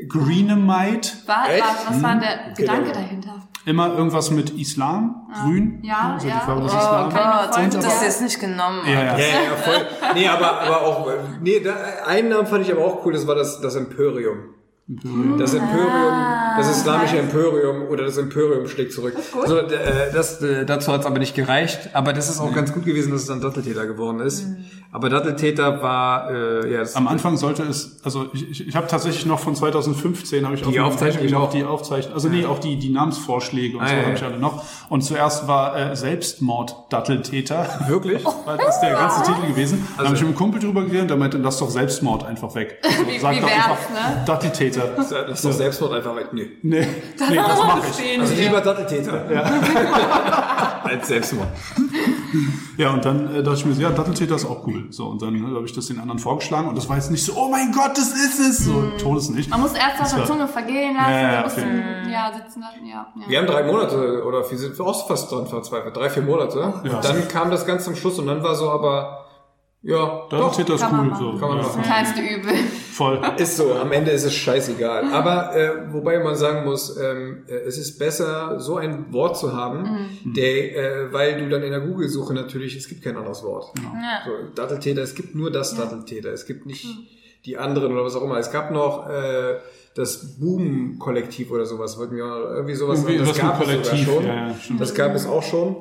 Greenemite, 0.09 1.09
War, 1.25 1.35
war, 1.47 1.47
was 1.89 2.03
war 2.03 2.19
der 2.19 2.53
Gedanke 2.55 2.83
Genau. 2.91 2.93
dahinter? 2.93 3.47
immer 3.65 3.93
irgendwas 3.95 4.29
mit 4.29 4.49
Islam, 4.59 5.25
Grün, 5.41 5.79
Ja, 5.83 6.15
also 6.15 6.27
ja. 6.27 6.33
die 6.33 6.39
Farbe 6.45 6.63
des 6.63 6.73
Oh, 6.73 6.77
Islam. 6.77 7.09
Gott, 7.13 7.55
Freunde. 7.55 7.77
das 7.77 7.85
ist 7.95 8.03
jetzt 8.03 8.21
nicht 8.21 8.39
genommen. 8.41 8.81
Ja, 8.85 8.91
ja. 8.91 9.17
Ja, 9.17 9.17
ja, 9.17 9.55
voll. 9.55 9.85
Nee, 10.15 10.27
aber, 10.27 10.59
aber 10.63 10.81
auch, 10.81 11.09
äh, 11.09 11.13
nee, 11.41 11.61
da, 11.61 11.73
einen 12.05 12.27
Namen 12.27 12.45
fand 12.45 12.65
ich 12.65 12.73
aber 12.73 12.83
auch 12.83 13.05
cool, 13.05 13.13
das 13.13 13.25
war 13.25 13.35
das, 13.35 13.61
das 13.61 13.75
Imperium. 13.75 14.35
Das 15.37 15.53
Imperium, 15.53 16.13
das 16.57 16.77
islamische 16.77 17.17
Imperium 17.17 17.87
oder 17.89 18.05
das 18.05 18.17
Imperium 18.17 18.67
schlägt 18.67 18.93
zurück. 18.93 19.15
So, 19.45 19.57
äh, 19.57 20.11
das, 20.13 20.41
äh, 20.41 20.65
dazu 20.65 20.91
hat 20.91 21.01
es 21.01 21.05
aber 21.05 21.19
nicht 21.19 21.35
gereicht. 21.35 21.89
Aber 21.93 22.13
das 22.13 22.29
ist 22.29 22.39
auch 22.39 22.53
ganz 22.53 22.73
gut 22.73 22.85
gewesen, 22.85 23.11
dass 23.11 23.21
es 23.21 23.27
dann 23.27 23.41
Datteltäter 23.41 23.85
geworden 23.87 24.19
ist. 24.19 24.45
Aber 24.95 25.09
Datteltäter 25.09 25.81
war, 25.81 26.29
äh, 26.29 26.71
ja, 26.71 26.83
Am 26.93 27.07
Anfang 27.07 27.35
sollte 27.35 27.63
es, 27.63 27.97
also 28.03 28.27
ich, 28.31 28.51
ich, 28.51 28.67
ich 28.67 28.75
habe 28.75 28.85
tatsächlich 28.85 29.25
noch 29.25 29.39
von 29.39 29.55
2015 29.55 30.45
habe 30.45 30.53
ich 30.55 30.61
Die 30.61 30.79
auf 30.79 30.93
Aufzeichnung 30.93 31.25
noch 31.31 31.41
auch. 31.41 31.49
die 31.49 31.63
Aufzeichnung, 31.63 32.13
also 32.13 32.29
nee, 32.29 32.45
auch 32.45 32.59
die 32.59 32.77
die 32.77 32.89
Namensvorschläge 32.91 33.75
und 33.77 33.83
Ah, 33.83 33.87
so 33.87 33.93
ja, 33.95 33.99
habe 34.01 34.09
ja. 34.11 34.15
ich 34.17 34.23
alle 34.23 34.37
noch. 34.37 34.63
Und 34.89 35.01
zuerst 35.01 35.47
war 35.47 35.75
äh, 35.75 35.95
Selbstmord 35.95 36.75
Datteltäter. 36.89 37.67
wirklich? 37.87 38.23
War 38.45 38.55
das 38.57 38.79
der 38.81 38.91
ganze 38.91 39.23
Titel 39.23 39.47
gewesen? 39.47 39.87
Da 39.97 40.03
Also- 40.03 40.05
habe 40.05 40.15
ich 40.15 40.21
mit 40.21 40.27
einem 40.29 40.37
Kumpel 40.37 40.61
drüber 40.61 40.83
geredet, 40.83 41.09
der 41.09 41.17
meinte, 41.17 41.37
lass 41.39 41.57
doch 41.57 41.71
Selbstmord 41.71 42.23
einfach 42.25 42.53
weg. 42.53 42.77
Also, 42.83 42.97
Wie- 43.07 43.17
sag 43.19 43.35
wie 43.35 43.39
doch 43.41 43.47
wär's, 43.49 43.65
einfach 43.65 43.89
ne? 43.89 44.23
Datteltäter. 44.27 44.87
Das 44.95 45.11
ist 45.11 45.43
doch 45.45 45.51
Selbstmord 45.53 45.93
einfach 45.93 46.15
weg. 46.15 46.27
Nee. 46.33 46.49
Nee, 46.61 46.87
nee, 47.29 47.35
das 47.35 47.57
mache 47.57 47.81
ich. 47.99 48.19
Also 48.19 48.33
lieber 48.35 48.61
Datteltäter. 48.61 49.25
Als 50.83 51.07
Selbstmord. 51.07 51.47
Ja, 52.77 52.91
und 52.91 53.05
dann 53.05 53.33
äh, 53.33 53.43
dachte 53.43 53.59
ich 53.59 53.65
mir, 53.65 53.73
so, 53.73 53.81
ja, 53.81 53.91
Datteltäter 53.91 54.35
ist 54.35 54.45
auch 54.45 54.65
cool. 54.67 54.87
So, 54.89 55.05
und 55.07 55.21
dann 55.21 55.35
äh, 55.35 55.55
habe 55.55 55.65
ich 55.65 55.73
das 55.73 55.87
den 55.87 55.99
anderen 55.99 56.19
vorgeschlagen 56.19 56.67
und 56.67 56.77
das 56.77 56.89
war 56.89 56.95
jetzt 56.95 57.11
nicht 57.11 57.23
so, 57.23 57.33
oh 57.35 57.49
mein 57.49 57.71
Gott, 57.71 57.91
das 57.97 58.13
ist 58.13 58.39
es. 58.39 58.65
So, 58.65 58.91
Todes 58.97 59.29
nicht. 59.29 59.49
Man 59.49 59.61
muss 59.61 59.73
erst 59.73 60.01
auf 60.01 60.15
der 60.15 60.25
Zunge 60.25 60.47
vergehen 60.47 60.95
lassen, 60.95 61.11
Ja, 61.11 61.21
ja, 61.21 61.39
ein 61.39 61.45
okay. 61.45 61.55
bisschen 61.55 62.11
ja, 62.11 62.31
sitzen 62.33 62.61
lassen, 62.61 62.85
ja. 62.85 63.07
ja. 63.15 63.29
Wir 63.29 63.39
haben 63.39 63.47
drei 63.47 63.63
Monate 63.63 64.23
oder 64.25 64.49
wir 64.49 64.57
sind 64.57 64.79
auch 64.79 65.07
fast 65.07 65.31
dran 65.31 65.47
verzweifelt. 65.47 65.95
Drei, 65.95 66.09
vier 66.09 66.23
Monate. 66.23 66.73
Ja. 66.83 66.99
Dann 67.01 67.27
kam 67.27 67.51
das 67.51 67.65
ganz 67.65 67.83
zum 67.85 67.95
Schluss 67.95 68.17
und 68.19 68.27
dann 68.27 68.43
war 68.43 68.55
so 68.55 68.69
aber, 68.69 69.25
ja, 69.81 69.97
doch, 70.29 70.29
Datteltäter 70.29 70.75
ist 70.75 70.81
kann 70.81 70.95
man 70.95 71.09
cool. 71.11 71.17
So, 71.17 71.39
Kann 71.39 71.49
man 71.49 71.57
ja, 71.57 71.63
machen. 71.63 71.81
Kleinste 71.83 72.21
Übel. 72.21 72.53
Voll. 72.93 73.21
ist 73.37 73.57
so. 73.57 73.73
Am 73.73 73.91
Ende 73.91 74.11
ist 74.11 74.23
es 74.23 74.33
scheißegal. 74.33 75.11
Aber 75.11 75.55
äh, 75.55 75.93
wobei 75.93 76.19
man 76.19 76.35
sagen 76.35 76.65
muss, 76.65 76.97
ähm, 76.97 77.43
äh, 77.47 77.53
es 77.53 77.77
ist 77.77 77.97
besser, 77.99 78.59
so 78.59 78.77
ein 78.77 79.11
Wort 79.11 79.37
zu 79.37 79.53
haben, 79.53 80.09
der, 80.23 80.75
äh, 80.75 81.13
weil 81.13 81.39
du 81.39 81.49
dann 81.49 81.63
in 81.63 81.71
der 81.71 81.81
Google-Suche 81.81 82.33
natürlich, 82.33 82.75
es 82.75 82.87
gibt 82.87 83.03
kein 83.03 83.17
anderes 83.17 83.43
Wort. 83.43 83.71
Ja. 83.77 84.21
So, 84.25 84.31
Datteltäter, 84.55 85.01
es 85.01 85.15
gibt 85.15 85.35
nur 85.35 85.51
das 85.51 85.75
Datteltäter. 85.75 86.31
Es 86.31 86.45
gibt 86.45 86.65
nicht 86.65 86.85
die 87.45 87.57
anderen 87.57 87.91
oder 87.91 88.03
was 88.05 88.15
auch 88.15 88.23
immer. 88.23 88.37
Es 88.37 88.51
gab 88.51 88.71
noch 88.71 89.09
äh, 89.09 89.59
das 89.95 90.39
Boom-Kollektiv 90.39 91.51
oder 91.51 91.65
sowas. 91.65 91.97
Wollten 91.97 92.15
wir 92.15 92.25
auch 92.25 92.51
irgendwie 92.55 92.75
sowas 92.75 92.99
Irgendwie 92.99 93.17
das 93.19 93.29
was 93.29 93.37
gab 93.37 93.61
es 93.61 93.67
sogar 93.69 93.97
schon. 93.97 94.25
ja, 94.25 94.47
ja, 94.47 94.55
das 94.79 94.93
gab 94.93 95.15
es 95.15 95.25
auch 95.25 95.43
schon. 95.43 95.75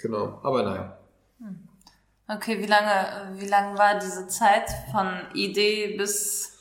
Genau. 0.00 0.40
Aber 0.42 0.62
naja. 0.62 0.98
Okay, 2.34 2.58
wie 2.60 2.66
lange, 2.66 3.38
wie 3.38 3.46
lange 3.46 3.76
war 3.78 3.98
diese 3.98 4.26
Zeit 4.28 4.64
von 4.90 5.06
Idee 5.34 5.96
bis 5.96 6.52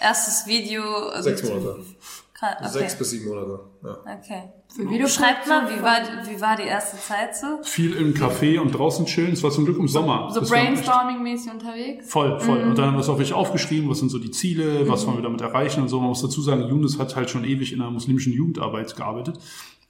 erstes 0.00 0.46
Video? 0.46 0.82
Also 1.08 1.30
Sechs 1.30 1.42
Monate. 1.44 1.76
Ka- 2.38 2.56
Okay. 2.60 2.68
Sechs 2.68 2.96
bis 2.96 3.10
sieben 3.10 3.28
Monate. 3.28 3.60
Ja. 3.82 3.98
Okay. 4.18 4.42
Für 4.74 4.88
Video 4.88 5.08
Schreibt 5.08 5.48
mal, 5.48 5.68
wie 5.70 5.82
war, 5.82 5.98
wie 6.28 6.40
war 6.40 6.54
die 6.56 6.62
erste 6.64 6.96
Zeit 6.98 7.34
so? 7.36 7.60
Viel 7.64 7.96
im 7.96 8.14
Café 8.14 8.60
und 8.60 8.70
draußen 8.70 9.06
chillen. 9.06 9.32
Es 9.32 9.42
war 9.42 9.50
zum 9.50 9.64
Glück 9.64 9.78
im 9.78 9.88
Sommer. 9.88 10.30
So 10.30 10.40
echt 10.42 10.50
brainstorming-mäßig 10.52 11.50
unterwegs. 11.50 12.08
Voll, 12.08 12.38
voll. 12.38 12.62
Mhm. 12.64 12.70
Und 12.70 12.78
dann 12.78 12.86
haben 12.88 12.94
wir 12.94 13.00
es 13.00 13.08
auch 13.08 13.14
wirklich 13.18 13.32
aufgeschrieben, 13.32 13.90
was 13.90 13.98
sind 13.98 14.10
so 14.10 14.18
die 14.20 14.30
Ziele, 14.30 14.88
was 14.88 15.04
wollen 15.06 15.16
wir 15.16 15.22
damit 15.22 15.40
erreichen 15.40 15.82
und 15.82 15.88
so. 15.88 15.98
Man 15.98 16.10
muss 16.10 16.22
dazu 16.22 16.40
sagen, 16.42 16.68
Yunus 16.68 16.98
hat 16.98 17.16
halt 17.16 17.28
schon 17.30 17.44
ewig 17.44 17.72
in 17.72 17.80
einer 17.80 17.90
muslimischen 17.90 18.32
Jugendarbeit 18.32 18.94
gearbeitet. 18.94 19.38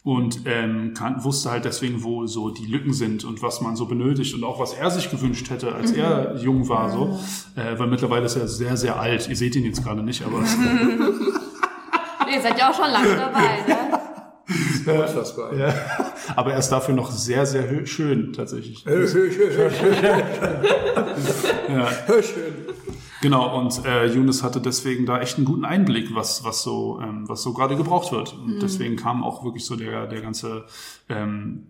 Und 0.08 0.40
ähm, 0.46 0.94
kann, 0.96 1.22
wusste 1.22 1.50
halt 1.50 1.66
deswegen, 1.66 2.02
wo 2.02 2.26
so 2.26 2.48
die 2.48 2.64
Lücken 2.64 2.94
sind 2.94 3.24
und 3.24 3.42
was 3.42 3.60
man 3.60 3.76
so 3.76 3.84
benötigt 3.84 4.34
und 4.34 4.42
auch 4.42 4.58
was 4.58 4.72
er 4.72 4.90
sich 4.90 5.10
gewünscht 5.10 5.50
hätte, 5.50 5.74
als 5.74 5.92
er 5.92 6.34
jung 6.36 6.66
war, 6.70 6.88
so. 6.90 7.18
Äh, 7.60 7.78
weil 7.78 7.88
mittlerweile 7.88 8.24
ist 8.24 8.36
er 8.36 8.48
sehr, 8.48 8.78
sehr 8.78 8.98
alt. 8.98 9.28
Ihr 9.28 9.36
seht 9.36 9.54
ihn 9.54 9.64
jetzt 9.64 9.84
gerade 9.84 10.02
nicht, 10.02 10.24
aber 10.24 10.38
Ihr 12.32 12.40
seid 12.40 12.58
ja 12.58 12.70
auch 12.70 12.74
schon 12.74 12.90
lange 12.90 13.16
dabei, 13.16 13.58
ne? 13.66 13.76
Unfassbar. 15.02 15.54
Ja, 15.54 15.74
aber 16.36 16.52
er 16.54 16.58
ist 16.58 16.70
dafür 16.70 16.94
noch 16.94 17.10
sehr, 17.10 17.44
sehr 17.44 17.70
hö- 17.70 17.84
schön 17.84 18.32
tatsächlich. 18.32 18.82
Schön. 18.86 19.06
Genau, 23.20 23.58
und 23.58 23.84
äh, 23.84 24.06
Younes 24.06 24.42
hatte 24.42 24.60
deswegen 24.60 25.04
da 25.04 25.20
echt 25.20 25.36
einen 25.36 25.44
guten 25.44 25.64
Einblick, 25.64 26.14
was, 26.14 26.44
was 26.44 26.62
so, 26.62 27.00
ähm, 27.02 27.28
was 27.28 27.42
so 27.42 27.52
gerade 27.52 27.76
gebraucht 27.76 28.12
wird. 28.12 28.34
Und 28.34 28.62
deswegen 28.62 28.96
kam 28.96 29.24
auch 29.24 29.44
wirklich 29.44 29.64
so 29.64 29.74
der, 29.74 30.06
der 30.06 30.20
ganze, 30.20 30.66
ähm, 31.08 31.66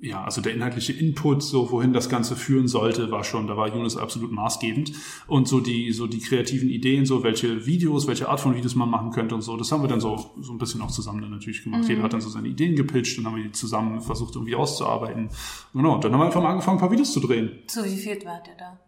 ja, 0.00 0.24
also 0.24 0.40
der 0.40 0.54
inhaltliche 0.54 0.92
Input, 0.92 1.42
so 1.42 1.70
wohin 1.70 1.92
das 1.92 2.08
Ganze 2.08 2.36
führen 2.36 2.68
sollte, 2.68 3.10
war 3.10 3.22
schon, 3.22 3.46
da 3.46 3.56
war 3.56 3.68
Younes 3.68 3.96
absolut 3.96 4.32
maßgebend. 4.32 4.92
Und 5.28 5.46
so 5.46 5.60
die, 5.60 5.92
so 5.92 6.08
die 6.08 6.18
kreativen 6.18 6.68
Ideen, 6.68 7.06
so 7.06 7.22
welche 7.22 7.66
Videos, 7.66 8.06
welche 8.08 8.28
Art 8.28 8.40
von 8.40 8.56
Videos 8.56 8.74
man 8.74 8.90
machen 8.90 9.10
könnte 9.10 9.34
und 9.34 9.42
so, 9.42 9.56
das 9.56 9.70
haben 9.70 9.82
wir 9.82 9.88
dann 9.88 10.00
so, 10.00 10.30
so 10.40 10.52
ein 10.52 10.58
bisschen 10.58 10.80
auch 10.82 10.90
zusammen 10.90 11.22
dann 11.22 11.30
natürlich 11.30 11.62
gemacht. 11.62 11.88
Jeder 11.88 12.02
hat 12.02 12.12
dann 12.12 12.20
so 12.20 12.28
seine 12.28 12.48
Ideen 12.48 12.74
gepitcht 12.74 13.18
und 13.18 13.26
haben 13.26 13.36
wir 13.36 13.44
die 13.44 13.52
zusammen 13.52 14.00
versucht 14.00 14.34
irgendwie 14.34 14.56
auszuarbeiten. 14.56 15.28
Genau, 15.72 15.94
und 15.94 16.04
dann 16.04 16.12
haben 16.12 16.20
wir 16.20 16.26
einfach 16.26 16.42
mal 16.42 16.50
angefangen, 16.50 16.78
ein 16.78 16.80
paar 16.80 16.90
Videos 16.90 17.12
zu 17.12 17.20
drehen. 17.20 17.50
Zu 17.68 17.84
wie 17.84 17.96
viel 17.96 18.18
wart 18.24 18.48
ihr 18.48 18.56
da? 18.56 18.80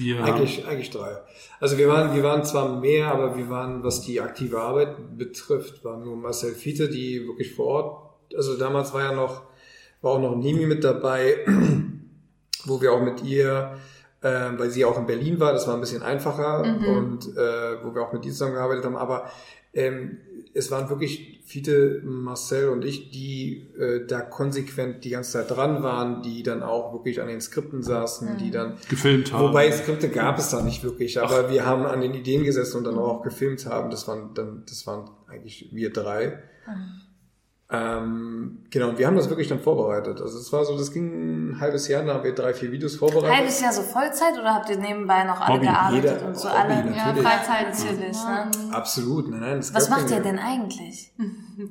Wir 0.00 0.24
Eigentlich, 0.24 0.66
eigentlich 0.66 0.90
drei. 0.90 1.18
Also 1.60 1.76
wir 1.76 1.88
waren, 1.88 2.14
wir 2.14 2.22
waren 2.22 2.42
zwar 2.44 2.80
mehr, 2.80 3.12
aber 3.12 3.36
wir 3.36 3.50
waren, 3.50 3.84
was 3.84 4.00
die 4.00 4.20
aktive 4.20 4.60
Arbeit 4.60 5.18
betrifft, 5.18 5.84
waren 5.84 6.02
nur 6.02 6.16
Marcel 6.16 6.54
Fiete, 6.54 6.88
die 6.88 7.26
wirklich 7.26 7.54
vor 7.54 7.66
Ort, 7.66 8.10
also 8.36 8.56
damals 8.56 8.94
war 8.94 9.02
ja 9.02 9.12
noch, 9.12 9.42
war 10.00 10.12
auch 10.12 10.20
noch 10.20 10.36
Nimi 10.36 10.66
mit 10.66 10.84
dabei, 10.84 11.44
wo 12.64 12.80
wir 12.80 12.92
auch 12.92 13.02
mit 13.02 13.22
ihr, 13.24 13.76
äh, 14.22 14.50
weil 14.56 14.70
sie 14.70 14.84
auch 14.86 14.98
in 14.98 15.06
Berlin 15.06 15.38
war, 15.38 15.52
das 15.52 15.66
war 15.66 15.74
ein 15.74 15.80
bisschen 15.80 16.02
einfacher 16.02 16.62
und 16.62 17.36
äh, 17.36 17.84
wo 17.84 17.94
wir 17.94 18.02
auch 18.02 18.12
mit 18.12 18.24
ihr 18.24 18.32
zusammengearbeitet 18.32 18.84
haben, 18.86 18.96
aber 18.96 19.30
ähm, 19.74 20.18
es 20.52 20.70
waren 20.70 20.88
wirklich 20.88 21.40
Fiete, 21.44 22.00
Marcel 22.04 22.68
und 22.68 22.84
ich, 22.84 23.10
die 23.10 23.68
äh, 23.78 24.06
da 24.06 24.20
konsequent 24.20 25.04
die 25.04 25.10
ganze 25.10 25.32
Zeit 25.32 25.50
dran 25.50 25.82
waren, 25.82 26.22
die 26.22 26.42
dann 26.42 26.62
auch 26.62 26.92
wirklich 26.92 27.20
an 27.20 27.28
den 27.28 27.40
Skripten 27.40 27.82
saßen, 27.82 28.36
die 28.38 28.50
dann 28.50 28.76
gefilmt 28.88 29.32
haben. 29.32 29.48
Wobei 29.48 29.70
Skripte 29.70 30.08
gab 30.08 30.38
es 30.38 30.50
da 30.50 30.62
nicht 30.62 30.82
wirklich, 30.82 31.20
aber 31.20 31.50
wir 31.50 31.66
haben 31.66 31.84
an 31.86 32.00
den 32.00 32.14
Ideen 32.14 32.44
gesessen 32.44 32.78
und 32.78 32.84
dann 32.84 32.98
auch 32.98 33.22
gefilmt 33.22 33.66
haben. 33.66 33.90
Das 33.90 34.08
waren 34.08 34.34
dann, 34.34 34.64
das 34.68 34.86
waren 34.86 35.10
eigentlich 35.28 35.70
wir 35.72 35.92
drei. 35.92 36.42
Ähm, 37.72 38.64
genau, 38.68 38.88
und 38.88 38.98
wir 38.98 39.06
haben 39.06 39.14
das 39.14 39.28
wirklich 39.28 39.46
dann 39.46 39.60
vorbereitet. 39.60 40.20
Also 40.20 40.38
es 40.38 40.52
war 40.52 40.64
so, 40.64 40.76
das 40.76 40.90
ging 40.92 41.52
ein 41.52 41.60
halbes 41.60 41.86
Jahr, 41.86 42.02
da 42.02 42.14
haben 42.14 42.24
wir 42.24 42.34
drei, 42.34 42.52
vier 42.52 42.72
Videos 42.72 42.96
vorbereitet. 42.96 43.36
Halbes 43.36 43.60
Jahr 43.60 43.72
so 43.72 43.82
Vollzeit 43.82 44.36
oder 44.36 44.54
habt 44.54 44.68
ihr 44.70 44.76
nebenbei 44.78 45.22
noch 45.22 45.40
alle 45.40 45.54
Hobby. 45.54 45.66
gearbeitet 45.66 46.04
Jeder- 46.14 46.26
und 46.26 46.36
so 46.36 46.48
Hobby, 46.48 46.58
alle? 46.58 46.84
natürlich. 46.84 46.96
Ja, 46.96 47.30
Freizeit 47.30 47.78
Natürlich, 47.78 48.16
ne? 48.24 48.50
Absolut, 48.72 49.30
nein, 49.30 49.40
nein. 49.40 49.64
Was 49.72 49.88
macht 49.88 50.10
ihr 50.10 50.20
denn 50.20 50.40
eigentlich? 50.40 51.12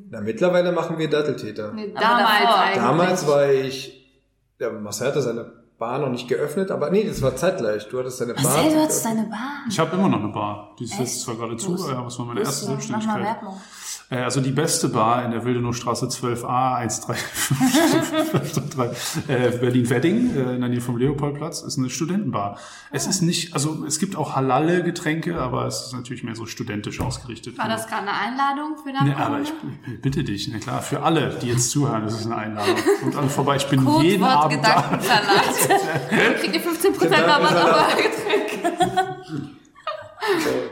Na, 0.09 0.21
mittlerweile 0.21 0.71
machen 0.71 0.97
wir 0.97 1.09
Datteltäter. 1.09 1.73
Nee, 1.73 1.93
damals. 1.93 2.75
Damals 2.75 3.27
war 3.27 3.51
ich, 3.51 4.09
ja, 4.57 4.71
Marcel 4.71 5.07
hatte 5.07 5.21
seine 5.21 5.51
Bar 5.77 5.99
noch 5.99 6.09
nicht 6.09 6.27
geöffnet, 6.27 6.71
aber 6.71 6.91
nee, 6.91 7.05
das 7.05 7.21
war 7.21 7.35
zeitgleich. 7.35 7.87
Du 7.89 7.99
hattest 7.99 8.19
deine 8.21 8.33
Bar. 8.33 8.43
Marcel, 8.43 8.71
du 8.73 8.81
hattest 8.81 9.05
deine 9.05 9.23
Bar. 9.23 9.63
Ich 9.69 9.79
habe 9.79 9.95
immer 9.95 10.09
noch 10.09 10.19
eine 10.19 10.27
Bar. 10.29 10.75
Die 10.79 10.83
ist 10.85 10.97
jetzt 10.99 11.21
zwar 11.21 11.35
gerade 11.35 11.57
zu, 11.57 11.73
aber 11.73 12.03
das 12.03 12.19
war 12.19 12.25
meine 12.25 12.39
erste 12.41 12.65
Mach 12.65 12.71
mal 12.75 12.81
Selbstständigkeit. 12.81 13.23
Werbung. 13.41 13.61
Äh, 14.09 14.17
also 14.17 14.41
die 14.41 14.51
beste 14.51 14.89
Bar 14.89 15.23
in 15.23 15.31
der 15.31 15.45
Wildenowstraße 15.45 16.07
12a 16.07 16.75
135 16.77 19.29
äh, 19.29 19.51
Berlin-Wedding 19.57 20.35
äh, 20.35 20.55
in 20.55 20.61
der 20.61 20.69
Nähe 20.69 20.81
vom 20.81 20.97
Leopoldplatz 20.97 21.61
ist 21.61 21.77
eine 21.77 21.89
Studentenbar. 21.89 22.57
Es 22.91 23.07
ist 23.07 23.21
nicht, 23.21 23.53
also 23.53 23.85
es 23.85 23.99
gibt 23.99 24.15
auch 24.15 24.35
halale 24.35 24.81
Getränke, 24.83 25.39
aber 25.39 25.67
es 25.67 25.85
ist 25.87 25.93
natürlich 25.93 26.23
mehr 26.23 26.35
so 26.35 26.47
studentisch 26.47 26.99
ausgerichtet. 27.01 27.57
War 27.57 27.69
das 27.69 27.87
gerade 27.87 28.07
eine 28.07 28.13
Einladung 28.13 28.77
für 28.83 28.91
deine 28.91 29.09
Nee, 29.09 29.15
aber 29.15 29.41
ich 29.41 29.53
ich 29.87 30.01
bitte 30.01 30.23
dich, 30.23 30.49
na 30.51 30.57
klar, 30.59 30.81
für 30.81 31.03
alle, 31.03 31.37
die 31.41 31.47
jetzt 31.47 31.71
zuhören, 31.71 32.03
das 32.03 32.19
ist 32.19 32.25
eine 32.25 32.35
Einladung. 32.37 32.75
Und 33.03 33.15
alle 33.15 33.29
vorbei, 33.29 33.55
ich 33.57 33.67
bin 33.67 33.81
jeden 34.01 34.21
Codewort 34.21 34.45
Abend 34.45 34.65
da. 34.65 34.81
Gedankensalat. 34.81 36.39
kriegt 36.39 36.55
ihr 36.55 36.61
15% 36.61 37.27
Rabatt 37.27 37.55
auf 37.55 37.75
euer 37.75 37.87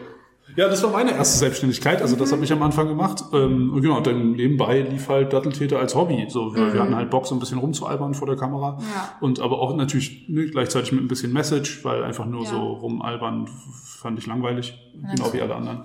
Ja, 0.57 0.67
das 0.67 0.81
war 0.81 0.89
meine 0.89 1.11
erste 1.11 1.37
Selbstständigkeit. 1.37 2.01
Also 2.01 2.15
das 2.15 2.31
habe 2.31 2.43
ich 2.43 2.51
am 2.51 2.63
Anfang 2.63 2.87
gemacht. 2.87 3.23
Ähm, 3.31 3.71
und 3.71 3.81
genau, 3.83 4.01
dann 4.01 4.31
nebenbei 4.31 4.81
lief 4.81 5.07
halt 5.07 5.31
Datteltäter 5.31 5.77
als 5.77 5.93
Hobby. 5.93 6.25
So, 6.29 6.55
wir, 6.55 6.73
wir 6.73 6.81
hatten 6.81 6.95
halt 6.95 7.11
Bock, 7.11 7.27
so 7.27 7.35
ein 7.35 7.39
bisschen 7.39 7.59
rumzualbern 7.59 8.15
vor 8.15 8.25
der 8.25 8.37
Kamera. 8.37 8.79
Ja. 8.79 9.13
Und 9.21 9.39
aber 9.39 9.59
auch 9.59 9.75
natürlich 9.75 10.27
ne, 10.27 10.47
gleichzeitig 10.47 10.91
mit 10.93 11.03
ein 11.03 11.07
bisschen 11.07 11.31
Message, 11.31 11.85
weil 11.85 12.03
einfach 12.03 12.25
nur 12.25 12.43
Ja. 12.43 12.49
so 12.49 12.57
rumalbern 12.57 13.47
fand 13.99 14.17
ich 14.17 14.25
langweilig. 14.25 14.73
Genau 15.15 15.31
wie 15.31 15.41
alle 15.41 15.53
anderen. 15.55 15.83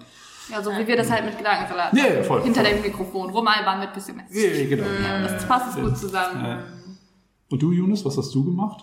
Ja, 0.51 0.63
so 0.63 0.71
wie 0.71 0.87
wir 0.87 0.97
das 0.97 1.11
halt 1.11 1.27
mit 1.27 1.37
Gedankensalat. 1.37 1.93
Ja, 1.93 2.15
ja, 2.15 2.23
voll. 2.23 2.43
Hinter 2.43 2.63
voll. 2.65 2.73
dem 2.73 2.83
Mikrofon. 2.83 3.29
Rumalbahn 3.31 3.81
mit 3.81 3.93
bisschen 3.93 4.17
Mess. 4.17 4.35
Ja, 4.35 4.51
ja, 4.51 4.69
genau. 4.69 4.85
Das 5.23 5.47
passt 5.47 5.79
gut 5.79 5.99
zusammen. 5.99 6.59
Und 7.51 7.63
du, 7.63 7.73
Jonas, 7.73 8.03
was 8.07 8.17
hast 8.17 8.35
du 8.35 8.43
gemacht? 8.43 8.83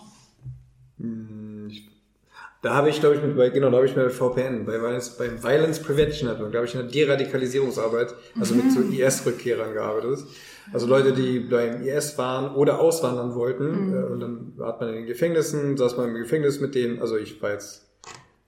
Da 2.62 2.74
habe 2.74 2.89
ich, 2.89 3.00
glaube 3.00 3.15
ich, 3.15 3.22
mit, 3.22 3.54
genau, 3.54 3.69
da 3.69 3.78
habe 3.78 3.86
ich 3.86 3.95
mit 3.95 4.12
VPN, 4.12 4.65
bei 4.65 4.82
Violence, 4.82 5.12
beim 5.17 5.41
Violence 5.41 5.82
Prevention 5.82 6.30
Network, 6.30 6.52
da 6.52 6.58
habe 6.58 6.67
ich 6.67 6.76
in 6.76 6.82
der 6.82 6.89
Deradikalisierungsarbeit, 6.89 8.13
also 8.38 8.54
mit 8.54 8.72
so 8.72 8.82
IS-Rückkehrern 8.82 9.74
gearbeitet. 9.74 10.26
Also 10.74 10.86
Leute, 10.86 11.13
die 11.13 11.39
beim 11.39 11.82
IS 11.82 12.17
waren 12.17 12.54
oder 12.54 12.80
auswandern 12.80 13.34
wollten, 13.34 13.93
äh, 13.93 14.04
und 14.04 14.19
dann 14.19 14.54
hat 14.62 14.82
man 14.82 14.89
in 14.89 14.95
den 14.95 15.06
Gefängnissen, 15.06 15.78
saß 15.78 15.95
man 15.95 16.10
im 16.10 16.15
Gefängnis 16.15 16.60
mit 16.60 16.76
denen, 16.76 17.00
also 17.00 17.15
ich 17.17 17.41
war 17.41 17.52
jetzt, 17.52 17.88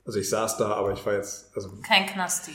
also 0.05 0.19
ich 0.19 0.29
saß 0.29 0.57
da, 0.57 0.73
aber 0.73 0.91
ich 0.91 1.05
war 1.05 1.13
jetzt, 1.13 1.55
also 1.55 1.69
Kein 1.87 2.05
Knasti. 2.05 2.51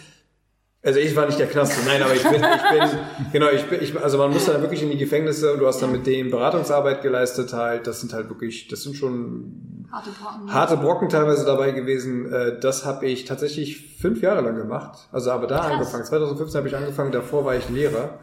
also 0.82 1.00
ich 1.00 1.16
war 1.16 1.24
nicht 1.24 1.38
der 1.38 1.48
Knast, 1.48 1.72
nein, 1.86 2.02
aber 2.02 2.14
ich 2.14 2.22
bin, 2.22 2.34
ich 2.34 2.40
bin, 2.40 2.98
genau, 3.32 3.48
ich 3.50 3.64
bin, 3.64 3.82
ich, 3.82 3.98
also 3.98 4.18
man 4.18 4.30
muss 4.30 4.44
dann 4.44 4.60
wirklich 4.60 4.82
in 4.82 4.90
die 4.90 4.98
Gefängnisse 4.98 5.54
und 5.54 5.58
du 5.60 5.66
hast 5.66 5.80
dann 5.80 5.90
mit 5.90 6.06
denen 6.06 6.30
Beratungsarbeit 6.30 7.00
geleistet 7.02 7.54
halt, 7.54 7.86
das 7.86 8.00
sind 8.00 8.12
halt 8.12 8.28
wirklich, 8.28 8.68
das 8.68 8.82
sind 8.82 8.94
schon 8.94 9.75
Harte 9.92 10.10
Brocken. 10.10 10.52
harte 10.54 10.76
Brocken 10.76 11.08
teilweise 11.08 11.44
dabei 11.44 11.70
gewesen. 11.72 12.32
Äh, 12.32 12.58
Das 12.60 12.84
habe 12.84 13.06
ich 13.06 13.24
tatsächlich 13.24 13.96
fünf 14.00 14.20
Jahre 14.22 14.40
lang 14.42 14.56
gemacht. 14.56 15.08
Also 15.12 15.30
aber 15.30 15.46
da 15.46 15.60
angefangen. 15.60 16.04
2015 16.04 16.58
habe 16.58 16.68
ich 16.68 16.76
angefangen, 16.76 17.12
davor 17.12 17.44
war 17.44 17.54
ich 17.56 17.68
Lehrer. 17.68 18.18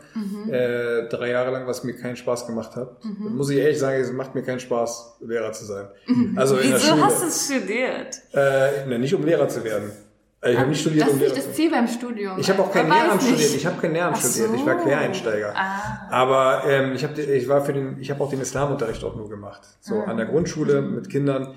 Äh, 0.50 1.08
drei 1.10 1.30
Jahre 1.32 1.52
lang, 1.52 1.68
was 1.68 1.84
mir 1.84 1.96
keinen 1.96 2.16
Spaß 2.16 2.46
gemacht 2.48 2.76
hat. 2.76 2.98
Muss 3.20 3.50
ich 3.50 3.58
ehrlich 3.58 3.80
sagen, 3.80 4.00
es 4.02 4.12
macht 4.12 4.36
mir 4.36 4.44
keinen 4.44 4.60
Spaß, 4.60 5.18
Lehrer 5.22 5.52
zu 5.54 5.66
sein. 5.66 5.88
Also 6.36 6.58
in 6.58 6.70
der 6.72 6.80
Wieso 6.80 6.92
Schule. 6.94 7.06
hast 7.06 7.22
du 7.24 7.28
es 7.28 7.46
studiert? 7.46 8.16
Äh, 8.34 8.86
ne, 8.88 9.00
nicht 9.00 9.14
um 9.16 9.24
Lehrer 9.24 9.48
zu 9.48 9.64
werden. 9.64 9.92
Äh, 10.44 10.52
Ich 10.54 10.58
habe 10.60 10.70
nicht 10.70 10.82
studiert, 10.82 11.08
Das 11.08 11.14
ist 11.14 11.22
nicht 11.22 11.38
das. 11.38 11.54
Ziel 11.54 11.72
beim 11.72 11.88
Studium. 11.88 12.38
Ich 12.40 12.50
habe 12.50 12.62
auch 12.62 12.72
kein 12.72 12.88
Lehramt 12.90 13.22
studiert. 13.22 13.56
Ich 13.56 13.66
habe 13.66 13.82
kein 13.82 13.94
Lehramt 13.94 14.18
Ach 14.20 14.22
studiert. 14.24 14.50
Ich 14.54 14.60
so. 14.60 14.66
war 14.66 14.76
Quereinsteiger. 14.76 15.54
Ah. 15.56 16.08
Aber 16.10 16.64
ähm, 16.68 16.94
ich 16.94 17.04
habe 17.04 17.22
ich 17.22 17.48
war 17.48 17.64
für 17.64 17.74
den 17.74 17.98
ich 18.00 18.12
habe 18.12 18.24
auch 18.24 18.30
den 18.30 18.42
Islamunterricht 18.42 19.04
auch 19.04 19.16
nur 19.16 19.30
gemacht. 19.30 19.62
So 19.80 20.02
an 20.02 20.18
der 20.18 20.26
Grundschule 20.26 20.82
mit 20.82 21.10
Kindern 21.10 21.54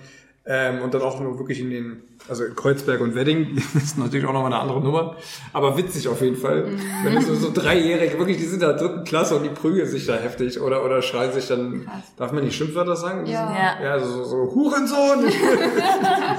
ähm, 0.47 0.81
und 0.83 0.95
dann 0.95 1.03
auch 1.03 1.19
nur 1.21 1.39
wirklich 1.39 1.61
in 1.61 1.71
den 1.71 2.03
also 2.29 2.45
in 2.45 2.57
Kreuzberg 2.57 3.01
und 3.01 3.15
Wedding 3.15 3.57
das 3.75 3.83
ist 3.83 3.99
natürlich 3.99 4.27
auch 4.27 4.33
nochmal 4.33 4.53
eine 4.53 4.61
andere 4.63 4.81
Nummer, 4.81 5.17
aber 5.53 5.77
witzig 5.77 6.09
auf 6.09 6.21
jeden 6.23 6.37
Fall. 6.37 6.67
Wenn 7.05 7.15
du 7.15 7.21
so, 7.23 7.35
so 7.35 7.53
dreijährige 7.53 8.19
wirklich 8.19 8.37
die 8.39 8.45
sind 8.45 8.63
in 8.63 8.69
der 8.69 8.73
dritten 8.77 9.05
Klasse 9.05 9.37
und 9.37 9.43
die 9.45 9.49
prügeln 9.51 9.87
sich 9.89 10.07
da 10.07 10.15
heftig 10.17 10.61
oder 10.61 10.85
oder 10.85 11.03
schreien 11.03 11.33
sich 11.33 11.47
dann 11.49 11.89
darf 12.17 12.33
man 12.33 12.45
nicht 12.45 12.57
Schimpfwörter 12.57 12.97
sagen? 12.97 13.27
Ja. 13.27 13.47
sind- 13.47 13.57
Ja. 13.57 13.97
Ja, 13.97 14.01
so, 14.01 14.07
so, 14.07 14.25
so 14.25 14.55
Hurensohn. 14.55 15.21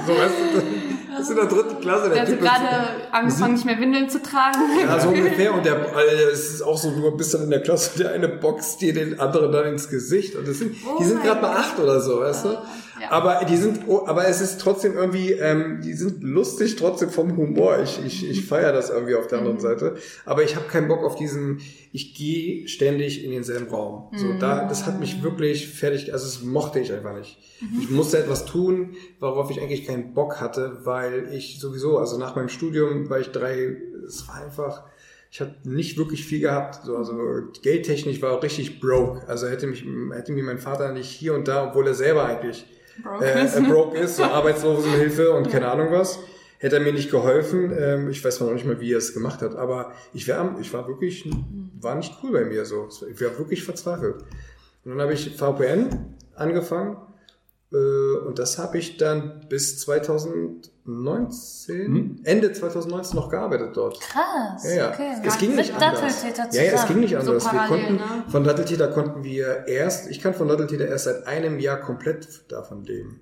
so 0.06 0.12
weißt 0.12 0.34
du, 0.54 0.62
das 1.10 1.20
ist 1.20 1.30
in 1.30 1.36
der 1.36 1.46
dritten 1.46 1.80
Klasse 1.80 2.08
der 2.08 2.12
Der 2.14 2.20
hat 2.22 2.28
Typ 2.28 2.38
ist- 2.40 2.44
gerade 2.44 2.86
angefangen, 3.12 3.54
nicht 3.54 3.64
mehr 3.64 3.78
Windeln 3.80 4.08
zu 4.08 4.22
tragen. 4.22 4.58
ja, 4.80 4.98
so 5.00 5.08
ungefähr. 5.10 5.54
Und 5.54 5.64
der, 5.64 5.76
äh, 5.76 6.30
es 6.32 6.50
ist 6.54 6.62
auch 6.62 6.76
so, 6.78 6.90
du 6.90 7.10
bist 7.16 7.34
dann 7.34 7.42
in 7.44 7.50
der 7.50 7.62
Klasse, 7.62 7.98
der 7.98 8.12
eine 8.12 8.28
boxt 8.28 8.80
dir 8.80 8.92
den 8.94 9.18
anderen 9.20 9.52
dann 9.52 9.66
ins 9.66 9.88
Gesicht. 9.88 10.34
Und 10.36 10.46
das 10.46 10.58
sind, 10.58 10.76
die 10.98 11.04
sind 11.04 11.22
gerade 11.22 11.40
mal 11.40 11.56
acht 11.56 11.78
oder 11.78 12.00
so, 12.00 12.20
weißt 12.20 12.44
du? 12.44 12.48
Ja. 13.00 13.10
Aber 13.10 13.44
die 13.44 13.56
sind, 13.56 13.86
oh, 13.86 14.06
aber 14.06 14.26
es 14.26 14.40
ist 14.40 14.60
trotzdem 14.60 14.94
irgendwie, 14.94 15.32
ähm, 15.32 15.80
die 15.82 15.92
sind 15.92 16.22
lustig 16.22 16.76
trotzdem 16.76 17.10
vom 17.10 17.36
Humor. 17.36 17.78
Ich, 17.82 18.04
ich, 18.04 18.28
ich 18.28 18.46
feiere 18.46 18.72
das 18.72 18.90
irgendwie 18.90 19.14
auf 19.14 19.26
der 19.26 19.38
anderen 19.38 19.60
Seite. 19.60 19.96
Aber 20.24 20.42
ich 20.42 20.56
habe 20.56 20.66
keinen 20.66 20.88
Bock 20.88 21.04
auf 21.04 21.16
diesen, 21.16 21.60
ich 21.92 22.14
gehe 22.14 22.66
ständig 22.68 23.24
in 23.24 23.30
denselben 23.30 23.68
Raum. 23.68 24.10
So, 24.16 24.32
da, 24.38 24.66
das 24.66 24.86
hat 24.86 25.00
mich 25.00 25.22
wirklich 25.22 25.68
fertig, 25.68 26.12
also 26.12 26.26
das 26.26 26.42
mochte 26.42 26.80
ich 26.80 26.92
einfach 26.92 27.16
nicht. 27.16 27.38
Ich 27.80 27.90
musste 27.90 28.18
etwas 28.18 28.44
tun, 28.44 28.96
worauf 29.20 29.50
ich 29.50 29.60
eigentlich 29.60 29.86
keinen 29.86 30.14
Bock 30.14 30.40
hatte, 30.40 30.80
weil 30.84 31.28
ich 31.32 31.60
sowieso, 31.60 31.98
also 31.98 32.18
nach 32.18 32.36
meinem 32.36 32.48
Studium 32.48 33.08
war 33.10 33.20
ich 33.20 33.28
drei, 33.28 33.76
es 34.06 34.26
war 34.28 34.36
einfach, 34.36 34.84
ich 35.30 35.40
habe 35.40 35.54
nicht 35.64 35.98
wirklich 35.98 36.24
viel 36.24 36.40
gehabt, 36.40 36.84
so, 36.84 36.96
also 36.96 37.14
geldtechnisch 37.62 38.22
war 38.22 38.32
auch 38.32 38.42
richtig 38.42 38.80
broke. 38.80 39.26
Also 39.28 39.46
hätte 39.48 39.66
mich, 39.66 39.84
hätte 40.12 40.32
mir 40.32 40.44
mein 40.44 40.58
Vater 40.58 40.92
nicht 40.92 41.10
hier 41.10 41.34
und 41.34 41.48
da, 41.48 41.68
obwohl 41.68 41.86
er 41.86 41.94
selber 41.94 42.24
eigentlich 42.24 42.64
Broke 43.02 43.24
äh, 43.24 43.44
ist. 43.44 43.62
broke 43.64 43.96
ist, 43.96 44.16
so 44.16 44.22
Arbeitslosenhilfe 44.38 45.32
und 45.32 45.50
keine 45.50 45.70
Ahnung 45.70 45.88
was, 45.90 46.18
hätte 46.58 46.76
er 46.76 46.82
mir 46.82 46.92
nicht 46.92 47.10
geholfen. 47.10 47.72
Ähm, 47.78 48.10
ich 48.10 48.24
weiß 48.24 48.40
noch 48.40 48.52
nicht 48.52 48.66
mal, 48.66 48.80
wie 48.80 48.92
er 48.92 48.98
es 48.98 49.14
gemacht 49.14 49.42
hat, 49.42 49.54
aber 49.54 49.92
ich 50.12 50.28
war, 50.28 50.56
ich 50.60 50.72
war 50.72 50.86
wirklich, 50.88 51.28
war 51.80 51.94
nicht 51.94 52.14
cool 52.22 52.32
bei 52.32 52.44
mir 52.44 52.64
so. 52.64 52.88
Ich 53.10 53.20
war 53.20 53.38
wirklich 53.38 53.64
verzweifelt. 53.64 54.16
Und 54.84 54.92
dann 54.92 55.00
habe 55.00 55.12
ich 55.12 55.36
VPN 55.36 56.16
angefangen 56.34 56.96
und 57.70 58.38
das 58.38 58.58
habe 58.58 58.78
ich 58.78 58.96
dann 58.96 59.44
bis 59.48 59.78
2019, 59.80 62.20
Ende 62.24 62.52
2019 62.52 63.16
noch 63.16 63.28
gearbeitet 63.28 63.76
dort. 63.76 64.00
Krass. 64.00 64.64
Ja, 64.64 64.74
ja. 64.74 64.88
Okay. 64.90 65.12
Es 65.24 65.38
ging 65.38 65.54
nicht 65.54 65.74
anders. 65.74 66.24
Ja, 66.52 66.62
ja, 66.62 66.72
es 66.72 66.86
ging 66.86 67.00
nicht 67.00 67.10
So 67.12 67.18
anders. 67.18 67.44
wir 67.44 67.50
parallel, 67.50 67.68
konnten, 67.86 67.94
ne? 67.96 68.24
von 68.28 68.44
Datteltäter 68.44 68.88
konnten 68.88 69.24
wir 69.24 69.66
erst, 69.66 70.10
ich 70.10 70.20
kann 70.20 70.34
von 70.34 70.48
Datteltäter 70.48 70.86
erst 70.88 71.04
seit 71.04 71.26
einem 71.26 71.58
Jahr 71.58 71.78
komplett 71.80 72.50
davon 72.50 72.84
leben. 72.84 73.20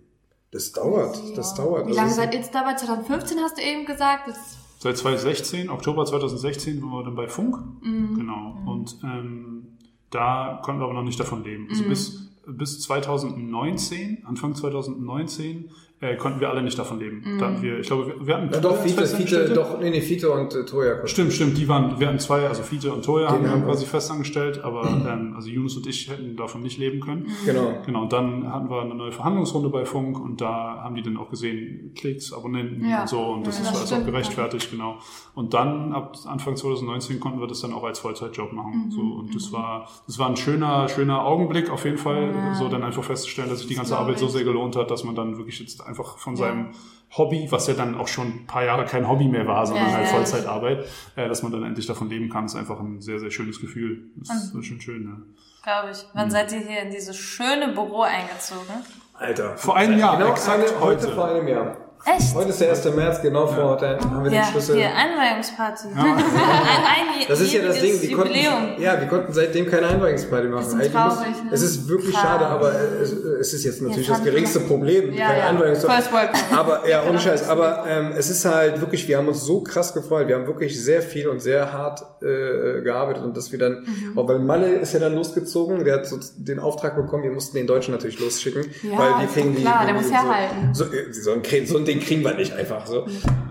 Das 0.53 0.73
dauert, 0.73 1.21
das 1.37 1.55
dauert. 1.55 1.87
Wie 1.87 1.91
Also 1.91 2.01
lange 2.01 2.13
seid 2.13 2.33
ihr 2.35 2.41
jetzt 2.41 2.55
dabei? 2.55 2.75
2015 2.75 3.39
hast 3.41 3.59
du 3.59 3.63
eben 3.63 3.85
gesagt. 3.85 4.29
Das 4.29 4.37
Seit 4.79 4.97
2016, 4.99 5.71
Oktober 5.71 6.05
2016 6.05 6.81
waren 6.83 6.91
wir 6.93 7.05
dann 7.05 7.17
bei 7.17 7.27
Funk. 7.29 7.57
Mhm. 7.83 8.15
Genau. 8.15 8.57
Und 8.67 8.97
ähm, 9.03 9.79
da 10.11 10.61
konnten 10.63 10.81
wir 10.81 10.85
aber 10.85 10.95
noch 10.95 11.03
nicht 11.03 11.19
davon 11.19 11.43
leben. 11.43 11.67
Also 11.71 11.83
Mhm. 11.83 11.89
bis, 11.89 12.29
bis 12.47 12.81
2019, 12.81 14.25
Anfang 14.25 14.55
2019, 14.55 15.71
äh, 16.01 16.15
konnten 16.17 16.41
wir 16.41 16.51
alle 16.51 16.63
nicht 16.63 16.79
davon 16.79 16.99
leben. 16.99 17.23
Mhm. 17.25 17.39
Da 17.39 17.47
hatten 17.47 17.63
wir, 17.63 17.79
ich 17.81 17.87
glaube, 17.87 18.07
wir, 18.09 18.27
wir 18.27 18.37
hatten 18.37 18.51
Ja, 18.53 18.61
doch, 18.61 18.77
Fiete, 18.77 18.89
Fiete, 18.89 19.01
Festangestellte. 19.01 19.55
doch, 19.55 19.81
nee, 19.81 19.89
nee, 19.91 20.01
Fiete 20.03 20.31
und 20.31 20.55
äh, 20.55 20.65
Toya. 20.67 20.93
konnten- 20.93 21.09
Stimmt, 21.09 21.33
stimmt, 21.33 21.57
die 21.57 21.67
waren, 21.69 21.99
wir 21.99 22.07
hatten 22.09 22.19
zwei, 22.19 22.47
also 22.47 22.63
Fiete 22.63 22.93
und 22.93 23.03
Toya 23.05 23.29
haben 23.31 23.49
haben 23.49 23.61
wir. 23.63 23.69
quasi 23.69 23.87
festangestellt, 23.87 24.63
aber 24.63 24.83
ähm, 24.87 25.33
also 25.35 25.49
Yunus 25.49 25.77
und 25.79 25.87
ich 25.87 26.11
hätten 26.11 26.37
davon 26.37 26.63
nicht 26.63 26.79
leben 26.79 27.01
können. 27.01 27.29
Genau. 27.47 27.73
Genau, 27.87 28.03
und 28.03 28.13
dann 28.13 28.53
hatten 28.53 28.69
wir 28.69 28.83
eine 28.83 28.95
neue 28.95 29.13
Verhandlungsrunde 29.13 29.71
bei 29.71 29.87
Funk 29.87 30.21
und 30.21 30.41
da 30.43 30.81
haben 30.83 30.95
die 30.97 31.03
dann 31.03 31.17
auch 31.17 31.31
gesehen, 31.31 31.93
Klicks, 31.97 32.31
Abonnenten 32.33 32.87
Ja. 32.87 33.03
und 33.03 33.09
so 33.09 33.21
und 33.23 33.47
das 33.47 33.57
Ja, 33.59 33.65
ist 33.65 33.71
das 33.73 33.93
alles 33.93 34.03
auch 34.03 34.07
gerechtfertigt, 34.07 34.71
genau. 34.71 34.99
Und 35.35 35.55
dann 35.55 35.93
ab 35.95 36.15
Anfang 36.27 36.57
2019 36.57 37.21
konnten 37.21 37.41
wir 37.41 37.47
das 37.47 37.61
dann 37.63 37.73
auch 37.73 37.85
als 37.85 38.01
Vollzeitjob 38.01 38.53
machen. 38.53 38.91
So, 38.91 39.01
und 39.01 39.35
das 39.35 39.51
war, 39.53 39.89
das 40.07 40.19
war 40.19 40.29
ein 40.29 40.37
schöner, 40.37 40.89
schöner 40.91 41.25
Augenblick 41.25 41.71
auf 41.71 41.85
jeden 41.87 41.99
Fall, 41.99 42.55
so 42.59 42.69
dann 42.69 42.83
einfach 42.83 43.03
festzustellen, 43.05 43.49
dass 43.49 43.61
sich 43.61 43.69
die 43.69 43.75
ganze 43.75 43.97
Arbeit 43.97 44.19
so 44.19 44.29
sehr 44.29 44.45
gelohnt 44.45 44.77
hat, 44.77 44.91
dass 44.91 45.03
man 45.05 45.15
dann 45.15 45.37
wirklich 45.39 45.59
jetzt 45.61 45.86
einfach 45.87 46.19
von 46.19 46.37
seinem 46.37 46.71
Hobby, 47.17 47.47
was 47.51 47.67
ja 47.69 47.75
dann 47.75 47.95
auch 47.95 48.09
schon 48.09 48.27
ein 48.27 48.47
paar 48.47 48.65
Jahre 48.65 48.85
kein 48.85 49.09
Hobby 49.09 49.29
mehr 49.29 49.47
war, 49.47 49.65
sondern 49.67 49.87
Ja, 49.89 49.95
halt 49.95 50.07
ja. 50.07 50.13
Vollzeitarbeit, 50.13 50.85
äh, 51.15 51.29
dass 51.29 51.43
man 51.43 51.53
dann 51.53 51.63
endlich 51.63 51.87
davon 51.87 52.09
leben 52.11 52.29
kann, 52.29 52.47
ist 52.47 52.57
einfach 52.57 52.81
ein 52.81 53.01
sehr, 53.01 53.19
sehr 53.21 53.31
schönes 53.31 53.61
Gefühl. 53.61 54.11
Das 54.17 54.53
ist 54.53 54.67
schon 54.67 54.81
schön, 54.81 55.05
ne? 55.05 55.23
Glaube 55.63 55.91
ich. 55.93 56.05
Wann 56.15 56.31
seid 56.31 56.53
ihr 56.53 56.61
hier 56.61 56.83
in 56.83 56.91
dieses 56.91 57.17
schöne 57.17 57.69
Büro 57.69 58.03
eingezogen? 58.03 58.75
Alter. 59.15 59.57
Vor 59.57 59.77
einem 59.77 59.99
Jahr, 59.99 60.19
Genau, 60.19 60.31
exakt 60.31 60.69
eine, 60.69 60.81
heute 60.81 61.09
vor 61.13 61.29
einem 61.29 61.49
Jahr. 61.49 61.77
Echt? 62.09 62.35
Heute 62.37 62.51
ist 62.51 62.61
der 62.61 62.71
1. 62.71 62.85
März, 62.95 63.21
genau 63.21 63.49
vor, 63.49 63.77
da 63.79 63.99
haben 63.99 64.23
wir 64.23 64.31
den 64.31 64.35
Ja, 64.39 64.45
Schlüssel. 64.45 64.77
hier, 64.77 64.91
Einweihungsparty. 64.95 65.89
ein 65.97 66.05
ein 66.07 67.27
Das 67.29 67.41
ist 67.41 67.53
ja 67.53 67.63
das 67.63 67.81
Ding, 67.81 68.01
wir 68.01 68.17
konnten, 68.17 68.33
Jubiläum. 68.35 68.75
ja, 68.79 69.01
wir 69.01 69.09
konnten 69.09 69.33
seitdem 69.33 69.69
keine 69.69 69.89
Einweihungsparty 69.89 70.47
machen. 70.47 70.73
Eigentlich 70.75 70.93
traurig, 70.93 71.17
muss- 71.19 71.43
ne? 71.45 71.51
Es 71.51 71.63
ist 71.63 71.89
wirklich 71.89 72.15
Krass. 72.15 72.23
schade, 72.23 72.47
aber 72.47 72.73
es, 73.03 73.11
es 73.13 73.53
ist 73.55 73.65
jetzt 73.65 73.83
natürlich 73.83 74.07
das 74.07 74.23
geringste 74.23 74.61
wir- 74.61 74.67
Problem. 74.69 75.13
Ja, 75.15 75.27
keine 75.27 75.39
ja. 75.41 75.47
Einweihungsparty. 75.49 76.09
Aber 76.55 76.89
ja, 76.89 77.03
ohne 77.09 77.19
Scheiß. 77.19 77.49
Aber 77.49 77.85
ähm, 77.89 78.13
es 78.17 78.31
ist 78.31 78.45
halt 78.45 78.81
wirklich, 78.81 79.09
wir 79.09 79.19
haben 79.19 79.27
uns 79.27 79.43
so 79.43 79.63
krass 79.63 79.93
gefreut. 79.93 80.29
Wir 80.29 80.37
haben 80.37 80.47
wirklich 80.47 80.81
sehr 80.81 81.03
viel 81.03 81.27
und 81.27 81.41
sehr 81.41 81.73
hart 81.73 82.03
äh, 82.23 82.83
gearbeitet 82.83 83.25
und 83.25 83.37
dass 83.37 83.51
wir 83.51 83.59
dann, 83.59 83.85
Mhm. 83.87 84.17
auch 84.19 84.29
weil 84.29 84.39
Malle 84.39 84.69
ist 84.77 84.93
ja 84.95 85.01
dann 85.01 85.15
losgezogen, 85.17 85.85
der 85.85 85.95
hat 85.95 86.07
so 86.07 86.19
den 86.37 86.61
Auftrag 86.61 86.95
bekommen, 86.95 87.25
wir 87.25 87.33
mussten 87.33 87.57
den 87.57 87.67
Deutschen 87.67 87.93
natürlich 87.93 88.21
losschicken, 88.21 88.65
Ja, 88.85 88.97
weil 88.99 89.09
wir 89.19 89.25
ist 89.25 89.35
kriegen 89.35 89.49
doch 89.51 89.57
die, 89.57 89.63
klar, 89.63 89.85
der 89.87 89.95
muss 89.95 90.07
so, 90.07 90.13
herhalten. 90.15 90.69
So, 90.73 90.85
äh, 90.85 91.13
so, 91.13 91.33
ein, 91.33 91.67
so 91.67 91.79
ein 91.79 91.85
Ding 91.85 91.96
kriegen 92.01 92.23
wir 92.25 92.35
nicht 92.35 92.53
einfach 92.53 92.87
so. 92.87 93.07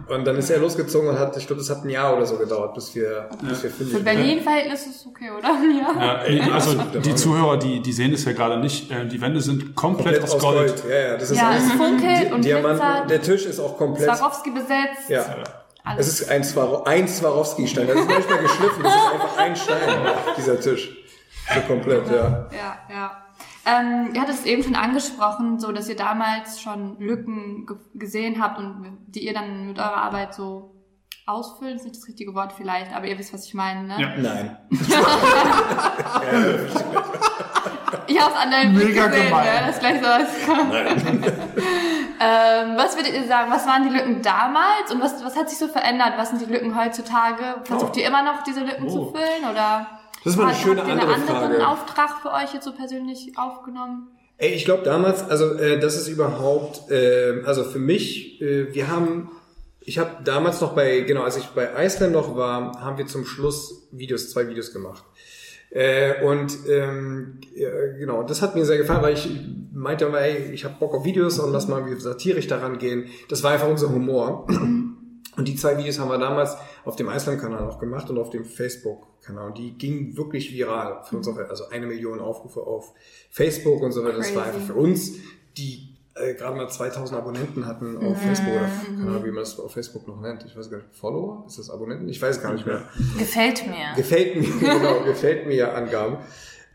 Und 0.07 0.25
dann 0.25 0.35
ist 0.37 0.49
er 0.49 0.59
losgezogen 0.59 1.09
und 1.09 1.17
hat, 1.19 1.35
ich 1.37 1.47
glaube, 1.47 1.61
das 1.61 1.69
hat 1.69 1.83
ein 1.83 1.89
Jahr 1.89 2.15
oder 2.15 2.25
so 2.25 2.37
gedauert, 2.37 2.73
bis 2.75 2.93
wir, 2.95 3.27
bis 3.41 3.63
wir 3.63 3.69
fündig 3.71 3.97
Für 3.97 4.05
waren. 4.05 4.15
Berlin-Verhältnis 4.15 4.85
ist 4.85 4.95
es 5.01 5.05
okay, 5.07 5.31
oder? 5.35 5.49
Ja. 5.75 6.01
Ja, 6.05 6.21
ey, 6.23 6.41
also 6.51 6.73
die 7.03 7.15
Zuhörer, 7.15 7.57
die, 7.57 7.79
die 7.81 7.91
sehen 7.93 8.13
es 8.13 8.23
ja 8.25 8.33
gerade 8.33 8.57
nicht. 8.59 8.91
Äh, 8.91 9.07
Die 9.07 9.19
Wände 9.19 9.41
sind 9.41 9.75
komplett, 9.75 10.19
Komplett 10.19 10.23
aus 10.23 10.37
Gold. 10.39 10.83
Ja, 10.89 10.95
ja, 10.95 11.17
das 11.17 11.31
ist 11.31 11.37
Ja, 11.37 11.49
alles 11.49 11.63
es 11.65 11.71
funkelt 11.73 12.31
und 12.31 12.45
Diamanten. 12.45 12.77
glitzert. 12.79 13.09
Der 13.09 13.21
Tisch 13.21 13.45
ist 13.45 13.59
auch 13.59 13.77
komplett. 13.77 14.15
Swarovski 14.15 14.51
besetzt. 14.51 15.09
Ja. 15.09 15.25
Alles. 15.83 16.07
Es 16.07 16.21
ist 16.21 16.29
ein, 16.29 16.43
Swaro 16.43 16.83
ein 16.83 17.07
Swarovski-Stein. 17.07 17.87
Das 17.87 17.95
ist 17.99 18.09
noch 18.09 18.17
nicht 18.17 18.29
mal 18.29 18.39
geschliffen, 18.39 18.83
das 18.83 18.93
ist 18.95 19.11
einfach 19.13 19.37
ein 19.37 19.55
Stein, 19.55 19.77
dieser 20.37 20.59
Tisch. 20.59 20.89
So 21.53 21.59
komplett, 21.61 22.07
ja. 22.07 22.47
Ja, 22.51 22.77
ja. 22.89 23.24
Ähm, 23.65 24.11
ihr 24.13 24.21
hattet 24.21 24.35
es 24.35 24.45
eben 24.45 24.61
schon 24.63 24.75
angesprochen, 24.75 25.59
so 25.59 25.71
dass 25.71 25.89
ihr 25.89 25.95
damals 25.95 26.61
schon 26.61 26.99
Lücken 26.99 27.65
ge 27.65 27.77
gesehen 27.95 28.39
habt 28.41 28.59
und 28.59 28.97
die 29.07 29.25
ihr 29.25 29.33
dann 29.33 29.65
mit 29.67 29.79
eurer 29.79 29.97
Arbeit 29.97 30.35
so 30.35 30.75
ausfüllt, 31.25 31.77
ist 31.77 31.85
nicht 31.85 31.95
das 31.95 32.07
richtige 32.07 32.35
Wort 32.35 32.53
vielleicht, 32.53 32.93
aber 32.95 33.07
ihr 33.07 33.17
wisst, 33.17 33.33
was 33.33 33.45
ich 33.47 33.55
meine, 33.55 33.83
ne? 33.87 33.95
Ja. 33.99 34.09
Nein. 34.17 34.57
Ich 38.07 38.21
hab's 38.21 38.35
an 38.35 38.51
deinem 38.51 38.75
Blick 38.75 38.93
gesehen, 38.93 39.25
gemein. 39.29 39.45
ne? 39.45 39.63
Das 39.67 39.79
gleich 39.79 39.99
so 39.99 40.05
was. 40.05 40.27
ähm, 42.19 42.77
was 42.77 42.95
würdet 42.95 43.13
ihr 43.13 43.23
sagen, 43.25 43.51
was 43.51 43.65
waren 43.65 43.81
die 43.83 43.89
Lücken 43.89 44.21
damals 44.21 44.91
und 44.91 45.01
was, 45.01 45.23
was 45.25 45.35
hat 45.35 45.49
sich 45.49 45.57
so 45.57 45.67
verändert? 45.67 46.13
Was 46.17 46.29
sind 46.29 46.39
die 46.41 46.45
Lücken 46.51 46.75
heutzutage? 46.79 47.61
Versucht 47.63 47.97
ihr 47.97 48.05
immer 48.07 48.21
noch, 48.21 48.43
diese 48.43 48.59
Lücken 48.61 48.87
zu 48.89 49.01
Oh. 49.01 49.05
füllen 49.11 49.49
oder 49.51 49.87
Das 50.25 50.33
ist 50.33 50.39
mal 50.39 50.47
eine 50.47 50.55
schöne 50.55 50.81
habt 50.81 50.87
ihr 50.87 50.93
einen 50.93 51.01
andere 51.01 51.35
anderen 51.35 51.61
Frage. 51.61 51.67
Auftrag 51.67 52.21
für 52.23 52.33
euch 52.33 52.51
jetzt 52.51 52.65
so 52.65 52.73
persönlich 52.73 53.33
aufgenommen? 53.37 54.07
Ey, 54.37 54.53
ich 54.53 54.65
glaube 54.65 54.83
damals, 54.83 55.29
also 55.29 55.53
äh, 55.53 55.79
das 55.79 55.95
ist 55.95 56.07
überhaupt, 56.07 56.89
äh, 56.89 57.43
also 57.45 57.63
für 57.63 57.77
mich, 57.77 58.41
äh, 58.41 58.73
wir 58.73 58.89
haben, 58.89 59.29
ich 59.81 59.99
habe 59.99 60.23
damals 60.23 60.59
noch 60.61 60.73
bei, 60.73 61.01
genau, 61.01 61.21
als 61.21 61.37
ich 61.37 61.45
bei 61.49 61.69
Iceland 61.77 62.13
noch 62.13 62.35
war, 62.35 62.81
haben 62.81 62.97
wir 62.97 63.05
zum 63.05 63.23
Schluss 63.23 63.87
Videos, 63.91 64.31
zwei 64.31 64.49
Videos 64.49 64.73
gemacht. 64.73 65.03
Äh, 65.69 66.25
und 66.25 66.57
ähm, 66.67 67.39
ja, 67.53 67.69
genau, 67.99 68.23
das 68.23 68.41
hat 68.41 68.55
mir 68.55 68.65
sehr 68.65 68.77
gefallen, 68.79 69.03
weil 69.03 69.13
ich 69.13 69.29
meinte 69.73 70.05
immer, 70.05 70.21
ey, 70.21 70.51
ich 70.53 70.65
habe 70.65 70.75
Bock 70.79 70.95
auf 70.95 71.05
Videos 71.05 71.37
und 71.37 71.51
lass 71.51 71.67
mal 71.67 71.85
wie 71.85 71.99
satirisch 71.99 72.47
daran 72.47 72.79
gehen. 72.79 73.09
Das 73.29 73.43
war 73.43 73.51
einfach 73.51 73.67
unser 73.67 73.89
Humor. 73.89 74.47
Und 75.37 75.47
die 75.47 75.55
zwei 75.55 75.77
Videos 75.77 75.99
haben 75.99 76.09
wir 76.09 76.17
damals 76.17 76.55
auf 76.85 76.95
dem 76.95 77.09
Iceland-Kanal 77.09 77.67
auch 77.67 77.79
gemacht 77.79 78.09
und 78.09 78.17
auf 78.17 78.29
dem 78.29 78.45
Facebook-Kanal. 78.45 79.47
Und 79.47 79.57
die 79.57 79.77
gingen 79.77 80.15
wirklich 80.15 80.53
viral 80.53 81.01
für 81.03 81.17
uns, 81.17 81.27
auf, 81.27 81.37
also 81.37 81.69
eine 81.69 81.87
Million 81.87 82.19
Aufrufe 82.19 82.61
auf 82.61 82.93
Facebook 83.29 83.81
und 83.81 83.91
so 83.91 84.03
weiter. 84.03 84.17
Das 84.17 84.35
war 84.35 84.45
einfach 84.45 84.61
für 84.61 84.75
uns, 84.75 85.13
die 85.57 85.95
äh, 86.15 86.33
gerade 86.33 86.55
mal 86.55 86.69
2000 86.69 87.19
Abonnenten 87.19 87.65
hatten 87.65 87.97
auf 87.97 88.17
Facebook 88.21 88.53
oder 88.53 88.69
keine 88.85 89.09
Ahnung, 89.09 89.25
wie 89.25 89.31
man 89.31 89.43
das 89.43 89.59
auf 89.59 89.73
Facebook 89.73 90.07
noch 90.07 90.21
nennt. 90.21 90.45
Ich 90.45 90.55
weiß 90.55 90.69
gar 90.71 90.77
nicht, 90.77 90.89
Follower? 90.93 91.43
Ist 91.45 91.59
das 91.59 91.69
Abonnenten? 91.69 92.07
Ich 92.07 92.21
weiß 92.21 92.41
gar 92.41 92.53
nicht 92.53 92.65
mehr. 92.65 92.83
Gefällt 93.17 93.67
mir. 93.67 93.93
Gefällt 93.95 94.35
mir, 94.37 94.59
genau, 94.59 95.03
gefällt 95.03 95.47
mir 95.47 95.75
Angaben. 95.75 96.17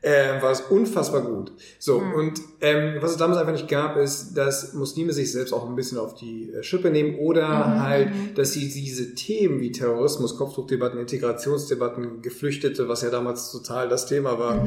Äh, 0.03 0.41
war 0.41 0.51
es 0.51 0.63
unfassbar 0.63 1.21
gut. 1.21 1.53
So, 1.79 1.99
und 1.99 2.41
ähm, 2.63 2.97
was 3.01 3.11
es 3.11 3.17
damals 3.19 3.39
einfach 3.39 3.53
nicht 3.53 3.69
gab, 3.69 3.99
ist, 3.99 4.33
dass 4.33 4.73
Muslime 4.73 5.13
sich 5.13 5.31
selbst 5.31 5.53
auch 5.53 5.69
ein 5.69 5.77
bisschen 5.77 5.99
auf 5.99 6.15
die 6.15 6.51
äh, 6.53 6.63
Schippe 6.63 6.91
nehmen 6.91 7.19
oder 7.19 7.81
halt, 7.81 8.11
dass 8.35 8.53
sie 8.53 8.71
diese 8.71 9.15
Themen 9.15 9.61
wie 9.61 9.73
Terrorismus, 9.73 10.39
Kopftuchdebatten, 10.39 10.99
Integrationsdebatten, 10.99 12.23
Geflüchtete, 12.23 12.89
was 12.89 13.03
ja 13.03 13.11
damals 13.11 13.53
total 13.53 13.91
das 13.91 14.07
Thema 14.07 14.39
war, 14.39 14.67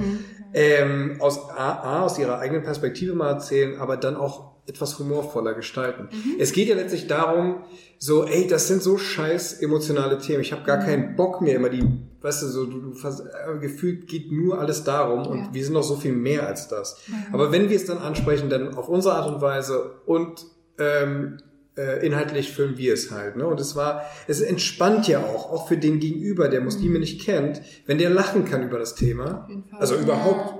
ähm, 0.53 1.17
aus 1.19 1.49
A, 1.49 1.79
A, 1.81 2.03
aus 2.03 2.19
ihrer 2.19 2.37
eigenen 2.37 2.61
Perspektive 2.61 3.15
mal 3.15 3.31
erzählen, 3.31 3.79
aber 3.79 3.97
dann 3.97 4.15
auch 4.15 4.52
etwas 4.65 4.97
humorvoller 4.99 5.53
gestalten. 5.53 6.07
Es 6.39 6.51
geht 6.53 6.67
ja 6.69 6.75
letztlich 6.75 7.07
darum, 7.07 7.63
so, 7.97 8.25
ey, 8.25 8.47
das 8.47 8.67
sind 8.67 8.81
so 8.81 8.97
scheiß 8.97 9.61
emotionale 9.61 10.17
Themen. 10.17 10.41
Ich 10.41 10.51
habe 10.53 10.63
gar 10.63 10.77
keinen 10.79 11.15
Bock 11.15 11.41
mehr 11.41 11.55
immer 11.55 11.69
die, 11.69 11.83
weißt 12.21 12.43
du, 12.43 12.47
so 12.47 12.65
du, 12.65 12.79
du 12.79 12.91
äh, 12.91 13.59
gefühlt 13.59 14.07
geht 14.07 14.31
nur 14.31 14.59
alles 14.59 14.83
darum 14.83 15.27
und 15.27 15.37
Ja. 15.39 15.49
wir 15.51 15.63
sind 15.63 15.73
noch 15.73 15.83
so 15.83 15.95
viel 15.95 16.13
mehr 16.13 16.47
als 16.47 16.67
das. 16.67 16.97
Aber 17.31 17.51
wenn 17.51 17.69
wir 17.69 17.75
es 17.75 17.85
dann 17.85 17.97
ansprechen, 17.97 18.49
dann 18.49 18.75
auf 18.75 18.87
unsere 18.87 19.15
Art 19.15 19.33
und 19.33 19.41
Weise 19.41 19.91
und 20.05 20.45
ähm, 20.79 21.39
äh, 21.77 22.05
inhaltlich 22.05 22.51
füllen 22.51 22.77
wir 22.77 22.93
es 22.93 23.11
halt. 23.11 23.35
Ne? 23.35 23.45
Und 23.47 23.59
es 23.59 23.75
war, 23.75 24.03
es 24.27 24.41
entspannt 24.41 25.07
ja 25.07 25.19
auch, 25.19 25.51
auch 25.51 25.67
für 25.67 25.77
den 25.77 25.99
Gegenüber, 25.99 26.47
der 26.47 26.61
Muslime 26.61 26.99
nicht 26.99 27.21
kennt, 27.21 27.61
wenn 27.85 27.97
der 27.97 28.09
lachen 28.11 28.45
kann 28.45 28.63
über 28.63 28.79
das 28.79 28.95
Thema. 28.95 29.47
Also 29.79 29.95
überhaupt, 29.95 30.53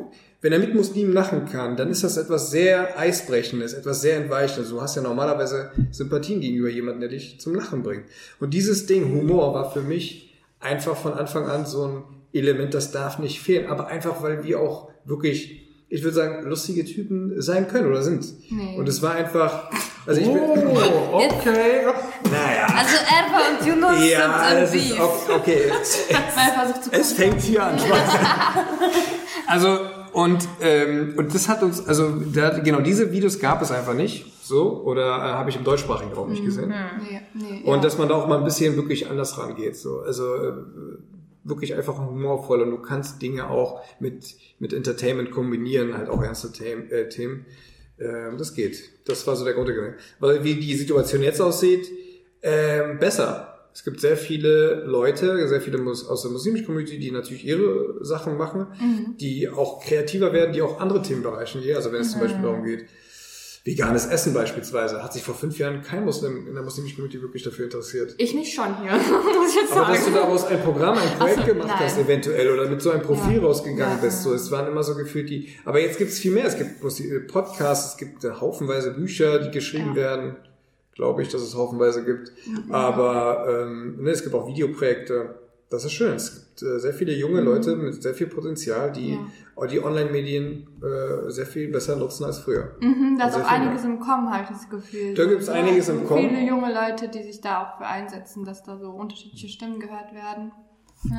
wenn 0.44 0.52
er 0.54 0.60
mit 0.60 0.76
Muslimen 0.76 1.14
lachen 1.14 1.46
kann, 1.50 1.78
dann 1.78 1.90
ist 1.90 2.04
das 2.04 2.18
etwas 2.18 2.52
sehr 2.52 3.00
Eisbrechendes, 3.00 3.72
etwas 3.74 4.02
sehr 4.02 4.18
Entweichendes. 4.18 4.70
Du 4.70 4.82
hast 4.82 4.96
ja 4.96 5.02
normalerweise 5.02 5.72
Sympathien 5.90 6.42
gegenüber 6.42 6.70
jemandem, 6.70 7.00
der 7.00 7.10
dich 7.10 7.40
zum 7.40 7.56
Lachen 7.56 7.82
bringt. 7.82 8.04
Und 8.42 8.54
dieses 8.54 8.86
Ding, 8.86 9.06
Humor, 9.06 9.54
war 9.54 9.72
für 9.72 9.82
mich 9.82 10.36
einfach 10.60 10.98
von 10.98 11.14
Anfang 11.14 11.48
an 11.48 11.66
so 11.66 11.88
ein 11.88 12.04
Element, 12.34 12.74
das 12.74 12.92
darf 12.92 13.20
nicht 13.20 13.40
fehlen. 13.42 13.68
Aber 13.70 13.88
einfach, 13.88 14.22
weil 14.22 14.44
wir 14.44 14.60
auch 14.60 14.90
wirklich, 15.06 15.62
ich 15.88 16.04
würde 16.04 16.16
sagen, 16.16 16.44
lustige 16.46 16.84
Typen 16.84 17.42
sein 17.42 17.70
können 17.70 17.88
oder 17.88 18.04
sind. 18.04 18.26
Nee. 18.52 18.76
Und 18.78 18.90
es 18.90 19.02
war 19.02 19.14
einfach, 19.16 19.70
also 20.06 20.20
ich 20.20 20.28
bin, 20.28 20.38
Oh, 20.42 21.14
okay. 21.14 21.86
naja. 22.30 22.68
Also 22.76 22.96
Erwa 22.98 23.42
und 23.50 23.66
Yunus 23.66 24.12
Ja, 24.12 24.50
sind 24.50 24.62
das 24.62 24.74
im 24.74 24.80
ist 24.80 24.90
Beef. 24.90 25.36
okay. 25.38 25.62
Es, 25.82 26.82
zu 26.84 26.92
es 26.92 27.14
fängt 27.14 27.40
hier 27.42 27.64
an. 27.64 27.78
Also 29.48 29.80
und 30.14 30.48
ähm, 30.62 31.16
und 31.18 31.34
das 31.34 31.50
hat 31.50 31.64
uns 31.64 31.88
also 31.88 32.10
da, 32.10 32.60
genau 32.60 32.82
diese 32.82 33.12
Videos 33.12 33.40
gab 33.40 33.62
es 33.62 33.72
einfach 33.72 33.94
nicht 33.94 34.26
so 34.44 34.84
oder 34.84 35.18
äh, 35.18 35.34
habe 35.34 35.50
ich 35.50 35.56
im 35.56 35.64
deutschsprachigen 35.64 36.14
Raum 36.14 36.30
nicht 36.30 36.44
gesehen. 36.44 36.70
Nee, 36.70 37.22
nee, 37.34 37.62
Und 37.64 37.78
ja. 37.78 37.82
dass 37.82 37.98
man 37.98 38.10
da 38.10 38.16
auch 38.16 38.28
mal 38.28 38.38
ein 38.38 38.44
bisschen 38.44 38.76
wirklich 38.76 39.10
anders 39.10 39.38
rangeht. 39.38 39.76
So. 39.76 40.00
Also 40.00 40.36
äh, 40.36 40.54
wirklich 41.44 41.76
einfach 41.76 41.98
humorvoll 41.98 42.62
und 42.62 42.72
du 42.72 42.78
kannst 42.78 43.22
Dinge 43.22 43.50
auch 43.50 43.82
mit, 44.00 44.36
mit 44.60 44.74
Entertainment 44.74 45.32
kombinieren, 45.32 45.98
halt 45.98 46.10
auch 46.10 46.22
ernste 46.22 46.52
Themen. 46.52 46.90
Äh, 46.92 47.10
Themen. 47.10 47.46
Ähm, 48.00 48.38
das 48.38 48.54
geht. 48.54 49.08
Das 49.08 49.26
war 49.28 49.36
so 49.36 49.46
der 49.46 49.54
Grundgedanke. 49.54 49.98
Weil 50.20 50.44
wie 50.44 50.56
die 50.56 50.76
Situation 50.76 51.22
jetzt 51.22 51.42
aussieht, 51.42 51.90
ähm, 52.42 53.00
besser. 53.00 53.53
Es 53.74 53.84
gibt 53.84 54.00
sehr 54.02 54.18
viele 54.18 54.84
Leute, 54.86 55.48
sehr 55.48 55.60
viele 55.60 55.82
aus 55.84 56.22
der 56.22 56.32
muslimischen 56.32 56.66
Community, 56.68 57.00
die 57.00 57.10
natürlich 57.12 57.44
ihre 57.46 57.98
Sachen 58.06 58.38
machen, 58.38 58.68
die 59.20 59.50
auch 59.50 59.84
kreativer 59.84 60.32
werden, 60.32 60.54
die 60.54 60.62
auch 60.62 60.80
andere 60.80 61.02
Themenbereiche 61.02 61.60
gehen. 61.60 61.76
Also 61.76 61.92
wenn 61.92 62.02
es 62.02 62.12
zum 62.12 62.22
Beispiel 62.22 62.44
darum 62.44 62.64
geht, 62.64 62.86
veganes 63.66 64.06
Essen 64.08 64.34
beispielsweise, 64.34 65.02
hat 65.02 65.14
sich 65.14 65.24
vor 65.24 65.36
fünf 65.36 65.58
Jahren 65.58 65.82
kein 65.82 66.04
Muslim 66.04 66.48
in 66.48 66.54
der 66.54 66.64
muslimischen 66.64 66.98
Community 66.98 67.22
wirklich 67.22 67.44
dafür 67.44 67.66
interessiert. 67.66 68.14
Ich 68.18 68.36
mich 68.36 68.54
schon 68.54 68.78
hier, 68.82 68.92
muss 68.92 69.56
ich 69.56 69.62
jetzt 69.62 69.72
Aber 69.72 69.92
dass 69.94 70.06
du 70.06 70.12
daraus 70.12 70.44
ein 70.46 70.62
Programm, 70.62 70.98
ein 70.98 71.18
Projekt 71.18 71.40
so, 71.40 71.46
gemacht 71.46 71.68
nein. 71.70 71.80
hast, 71.80 71.98
eventuell, 71.98 72.52
oder 72.52 72.70
mit 72.70 72.82
so 72.82 72.92
einem 72.92 73.02
Profil 73.04 73.38
Ja. 73.38 73.42
rausgegangen 73.42 73.98
Ja. 73.98 74.04
bist, 74.04 74.22
so, 74.24 74.34
es 74.34 74.52
waren 74.52 74.68
immer 74.68 74.84
so 74.84 74.96
gefühlt 74.96 75.30
die, 75.30 75.48
aber 75.66 75.80
jetzt 75.80 75.98
gibt 75.98 76.12
es 76.12 76.20
viel 76.20 76.32
mehr. 76.32 76.46
Es 76.46 76.58
gibt 76.58 76.84
Musli- 76.84 77.26
Podcasts, 77.26 77.94
es 77.94 77.98
gibt 77.98 78.24
äh, 78.26 78.32
haufenweise 78.32 78.92
Bücher, 78.92 79.40
die 79.40 79.50
geschrieben 79.52 79.92
Ja. 79.92 79.96
werden, 79.96 80.36
glaube 80.96 81.22
ich, 81.22 81.30
dass 81.30 81.42
es 81.42 81.56
haufenweise 81.56 82.04
gibt. 82.06 82.32
Aber 82.70 83.46
ähm, 83.50 84.02
ne, 84.04 84.12
es 84.12 84.24
gibt 84.24 84.36
auch 84.36 84.48
Videoprojekte. 84.48 85.40
Das 85.70 85.86
ist 85.86 85.94
schön. 85.94 86.14
Es 86.16 86.36
gibt 86.58 86.62
äh, 86.62 86.80
sehr 86.80 86.94
viele 86.94 87.14
junge 87.14 87.42
Leute 87.42 87.76
mit 87.76 88.02
sehr 88.02 88.14
viel 88.14 88.28
Potenzial, 88.28 88.92
die 88.92 89.18
Ja. 89.58 89.66
die 89.68 89.84
Online-Medien 89.84 90.68
äh, 90.84 91.32
sehr 91.32 91.48
viel 91.48 91.72
besser 91.72 91.96
nutzen 91.96 92.26
als 92.26 92.40
früher. 92.40 92.76
Mhm, 92.80 93.18
da 93.18 93.28
ist 93.28 93.34
Sehr 93.36 93.44
auch 93.46 93.50
einiges 93.52 93.84
im 93.84 94.00
Kommen, 94.00 94.32
habe 94.32 94.44
ich 94.44 94.50
das 94.50 94.70
Gefühl. 94.70 95.16
Da 95.16 95.26
gibt's 95.26 95.50
einiges 95.50 95.90
im 95.90 96.06
Kommen. 96.06 96.30
Viele 96.30 96.48
junge 96.48 96.72
Leute, 96.72 97.10
die 97.10 97.24
sich 97.24 97.42
da 97.42 97.64
auch 97.64 97.78
für 97.78 97.86
einsetzen, 97.88 98.46
dass 98.46 98.62
da 98.64 98.78
so 98.78 98.90
unterschiedliche 98.92 99.48
Stimmen 99.50 99.80
gehört 99.80 100.14
werden. 100.14 100.52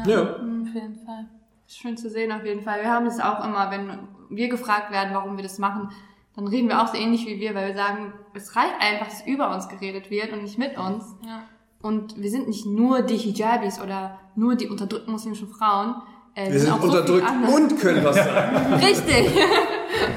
Ja. 0.07 0.39
Mhm, 0.41 0.69
Auf 0.69 0.75
jeden 0.75 0.97
Fall. 1.05 1.27
Schön 1.67 1.97
zu 1.97 2.09
sehen, 2.11 2.31
auf 2.31 2.45
jeden 2.45 2.63
Fall. 2.63 2.81
Wir 2.83 2.91
haben 2.93 3.07
es 3.07 3.19
auch 3.21 3.45
immer, 3.45 3.71
wenn 3.71 3.91
wir 4.31 4.49
gefragt 4.49 4.93
werden, 4.93 5.15
warum 5.15 5.37
wir 5.37 5.43
das 5.43 5.59
machen, 5.59 5.91
dann 6.37 6.49
reden 6.49 6.69
wir 6.69 6.83
auch 6.83 6.89
so 6.89 6.97
ähnlich 6.97 7.27
wie 7.27 7.39
wir, 7.41 7.55
weil 7.55 7.69
wir 7.69 7.75
sagen, 7.75 8.13
es 8.35 8.57
reicht 8.57 8.75
einfach, 8.81 9.07
dass 9.07 9.27
über 9.27 9.55
uns 9.55 9.69
geredet 9.69 10.11
wird 10.11 10.33
und 10.33 10.43
nicht 10.43 10.59
mit 10.59 10.77
uns. 10.77 11.15
Ja. 11.25 11.45
Und 11.81 12.21
wir 12.21 12.31
sind 12.31 12.49
nicht 12.49 12.67
nur 12.67 13.03
die 13.03 13.17
Hijabis 13.17 13.81
oder 13.81 14.19
nur 14.35 14.57
die 14.57 14.69
unterdrückten 14.69 15.13
muslimischen 15.13 15.49
Frauen. 15.49 15.97
Äh, 16.35 16.51
Wir 16.51 16.61
sind 16.61 16.73
auch 16.73 16.81
so 16.81 16.89
viele 16.89 17.01
unterdrückt 17.03 17.29
andere. 17.29 17.53
und 17.53 17.79
können 17.79 18.05
was 18.05 18.17
sagen. 18.17 18.75
Richtig. 18.83 19.31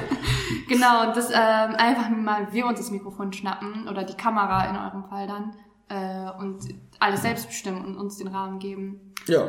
genau, 0.68 1.06
und 1.06 1.16
das 1.16 1.30
ähm, 1.30 1.76
einfach 1.76 2.08
mal 2.08 2.48
wir 2.52 2.66
uns 2.66 2.78
das 2.78 2.90
Mikrofon 2.90 3.32
schnappen 3.32 3.86
oder 3.88 4.02
die 4.02 4.14
Kamera 4.16 4.64
in 4.70 4.76
eurem 4.76 5.04
Fall 5.08 5.26
dann 5.28 5.54
äh, 5.88 6.30
und 6.40 6.60
alles 6.98 7.22
selbst 7.22 7.46
bestimmen 7.46 7.84
und 7.84 7.96
uns 7.96 8.16
den 8.16 8.28
Rahmen 8.28 8.58
geben. 8.58 9.14
ja. 9.26 9.46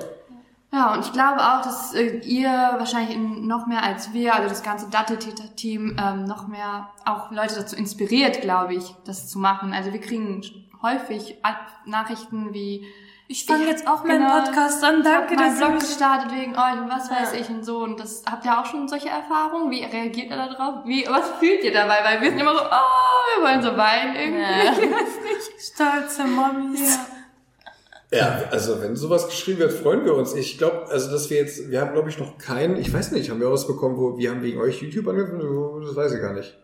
Ja, 0.71 0.93
und 0.93 1.03
ich 1.03 1.12
glaube 1.13 1.39
auch, 1.41 1.62
dass 1.63 1.95
äh, 1.95 2.17
ihr 2.19 2.49
wahrscheinlich 2.49 3.15
in, 3.15 3.47
noch 3.47 3.65
mehr 3.65 3.82
als 3.84 4.13
wir, 4.13 4.36
also 4.36 4.47
das 4.49 4.62
ganze 4.62 4.88
Datteltäter-Team, 4.89 5.97
ähm, 5.99 6.25
noch 6.25 6.47
mehr 6.47 6.89
auch 7.05 7.32
Leute 7.32 7.55
dazu 7.55 7.75
inspiriert, 7.75 8.41
glaube 8.41 8.75
ich, 8.75 8.93
das 9.05 9.27
zu 9.27 9.39
machen. 9.39 9.73
Also 9.73 9.91
wir 9.93 9.99
kriegen 10.01 10.41
häufig 10.84 11.38
Nachrichten 11.86 12.53
wie 12.53 12.86
Ich 13.27 13.45
fange 13.45 13.65
jetzt 13.65 13.88
auch 13.88 14.03
meinen 14.03 14.19
Genau. 14.27 14.41
Podcast 14.43 14.84
an. 14.84 15.01
Danke, 15.03 15.36
dass 15.36 15.53
meinen 15.55 15.60
du 15.60 15.65
Blog 15.67 15.79
gestartet 15.79 16.32
wegen 16.36 16.55
euch 16.55 16.73
und 16.82 16.89
was 16.89 17.10
weiß 17.12 17.34
Ja. 17.34 17.39
ich 17.39 17.49
und 17.49 17.63
so. 17.65 17.79
Und 17.79 17.99
das 17.99 18.23
habt 18.29 18.45
ihr 18.45 18.60
auch 18.60 18.65
schon 18.65 18.88
solche 18.88 19.10
Erfahrungen? 19.10 19.71
Wie 19.71 19.84
reagiert 19.84 20.29
ihr 20.29 20.38
da 20.38 20.47
drauf? 20.47 20.75
Wie, 20.86 21.05
was 21.10 21.29
fühlt 21.39 21.63
ihr 21.63 21.73
dabei? 21.73 21.97
Weil 22.03 22.21
wir 22.21 22.29
sind 22.29 22.39
immer 22.39 22.53
so, 22.55 22.62
oh, 22.63 23.38
wir 23.39 23.43
wollen 23.47 23.62
so 23.63 23.75
weinen 23.75 24.15
irgendwie. 24.15 24.41
Ja. 24.41 24.71
Ich 24.71 24.91
weiß 24.91 25.17
nicht. 25.23 25.73
Stolze 25.73 26.23
Mommies. 26.25 26.95
Ja, 26.95 27.05
also 28.50 28.82
wenn 28.82 28.95
sowas 28.95 29.28
geschrieben 29.28 29.60
wird, 29.60 29.72
freuen 29.72 30.04
wir 30.04 30.15
uns. 30.15 30.34
Ich 30.34 30.58
glaube, 30.58 30.88
also 30.89 31.12
dass 31.12 31.30
wir 31.30 31.38
jetzt, 31.38 31.69
wir 31.69 31.80
haben 31.80 31.93
glaube 31.93 32.10
ich 32.10 32.17
noch 32.17 32.38
keinen, 32.39 32.78
ich 32.78 32.91
weiß 32.91 33.12
nicht, 33.12 33.30
haben 33.30 33.39
wir 33.39 33.52
was 33.52 33.67
bekommen, 33.67 33.98
wo 33.98 34.17
wir 34.17 34.32
haben 34.32 34.41
wegen 34.41 34.60
euch 34.60 34.82
YouTube 34.82 35.08
angefangen? 35.08 35.82
Das 35.86 35.95
weiß 35.95 36.13
ich 36.13 36.19
gar 36.19 36.34
nicht. 36.34 36.58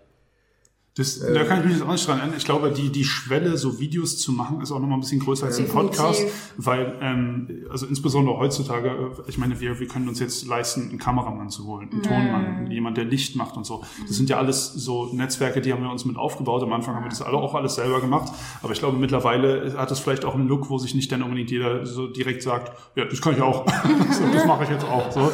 Das, 0.97 1.19
da 1.19 1.43
kann 1.43 1.59
ich 1.59 1.65
mich 1.65 1.73
jetzt 1.73 1.83
auch 1.85 1.91
nicht 1.91 2.07
dran 2.07 2.19
erinnern. 2.19 2.37
Ich 2.37 2.45
glaube, 2.45 2.71
die, 2.71 2.89
die 2.89 3.03
Schwelle, 3.03 3.57
so 3.57 3.79
Videos 3.81 4.17
zu 4.17 4.31
machen, 4.31 4.61
ist 4.61 4.71
auch 4.71 4.79
nochmal 4.79 4.97
ein 4.97 5.01
bisschen 5.01 5.19
größer 5.19 5.45
als 5.45 5.59
ein. 5.59 5.67
Podcast. 5.67 6.23
Weil, 6.55 6.95
ähm, 7.01 7.65
also 7.69 7.85
insbesondere 7.85 8.37
heutzutage, 8.37 8.87
äh, 8.87 9.29
ich 9.29 9.37
meine, 9.37 9.59
wir, 9.59 9.77
wir 9.81 9.89
können 9.89 10.07
uns 10.07 10.21
jetzt 10.21 10.47
leisten, 10.47 10.87
einen 10.87 10.97
Kameramann 10.97 11.49
zu 11.49 11.65
holen, 11.65 11.89
einen 11.91 12.01
Tonmann, 12.01 12.71
jemand, 12.71 12.95
der 12.95 13.03
Licht 13.03 13.35
macht 13.35 13.57
und 13.57 13.65
so. 13.65 13.83
Das 14.07 14.15
sind 14.15 14.29
ja 14.29 14.37
alles 14.37 14.71
so 14.71 15.13
Netzwerke, 15.13 15.59
die 15.59 15.73
haben 15.73 15.83
wir 15.83 15.91
uns 15.91 16.05
mit 16.05 16.15
aufgebaut. 16.15 16.63
Am 16.63 16.71
Anfang 16.71 16.95
haben 16.95 17.03
wir 17.03 17.09
das 17.09 17.21
alle 17.21 17.35
auch 17.35 17.55
alles 17.55 17.75
selber 17.75 17.99
gemacht. 17.99 18.31
Aber 18.63 18.71
ich 18.71 18.79
glaube, 18.79 18.97
mittlerweile 18.97 19.77
hat 19.77 19.91
es 19.91 19.99
vielleicht 19.99 20.23
auch 20.23 20.35
einen 20.35 20.47
Look, 20.47 20.69
wo 20.69 20.77
sich 20.77 20.95
nicht 20.95 21.11
dann 21.11 21.23
unbedingt 21.23 21.51
jeder 21.51 21.85
so 21.85 22.07
direkt 22.07 22.41
sagt, 22.41 22.71
ja, 22.95 23.03
das 23.03 23.21
kann 23.21 23.33
ich 23.33 23.41
auch. 23.41 23.65
so, 24.11 24.23
das 24.31 24.45
mache 24.45 24.63
ich 24.63 24.69
jetzt 24.69 24.85
auch. 24.85 25.11
So. 25.11 25.29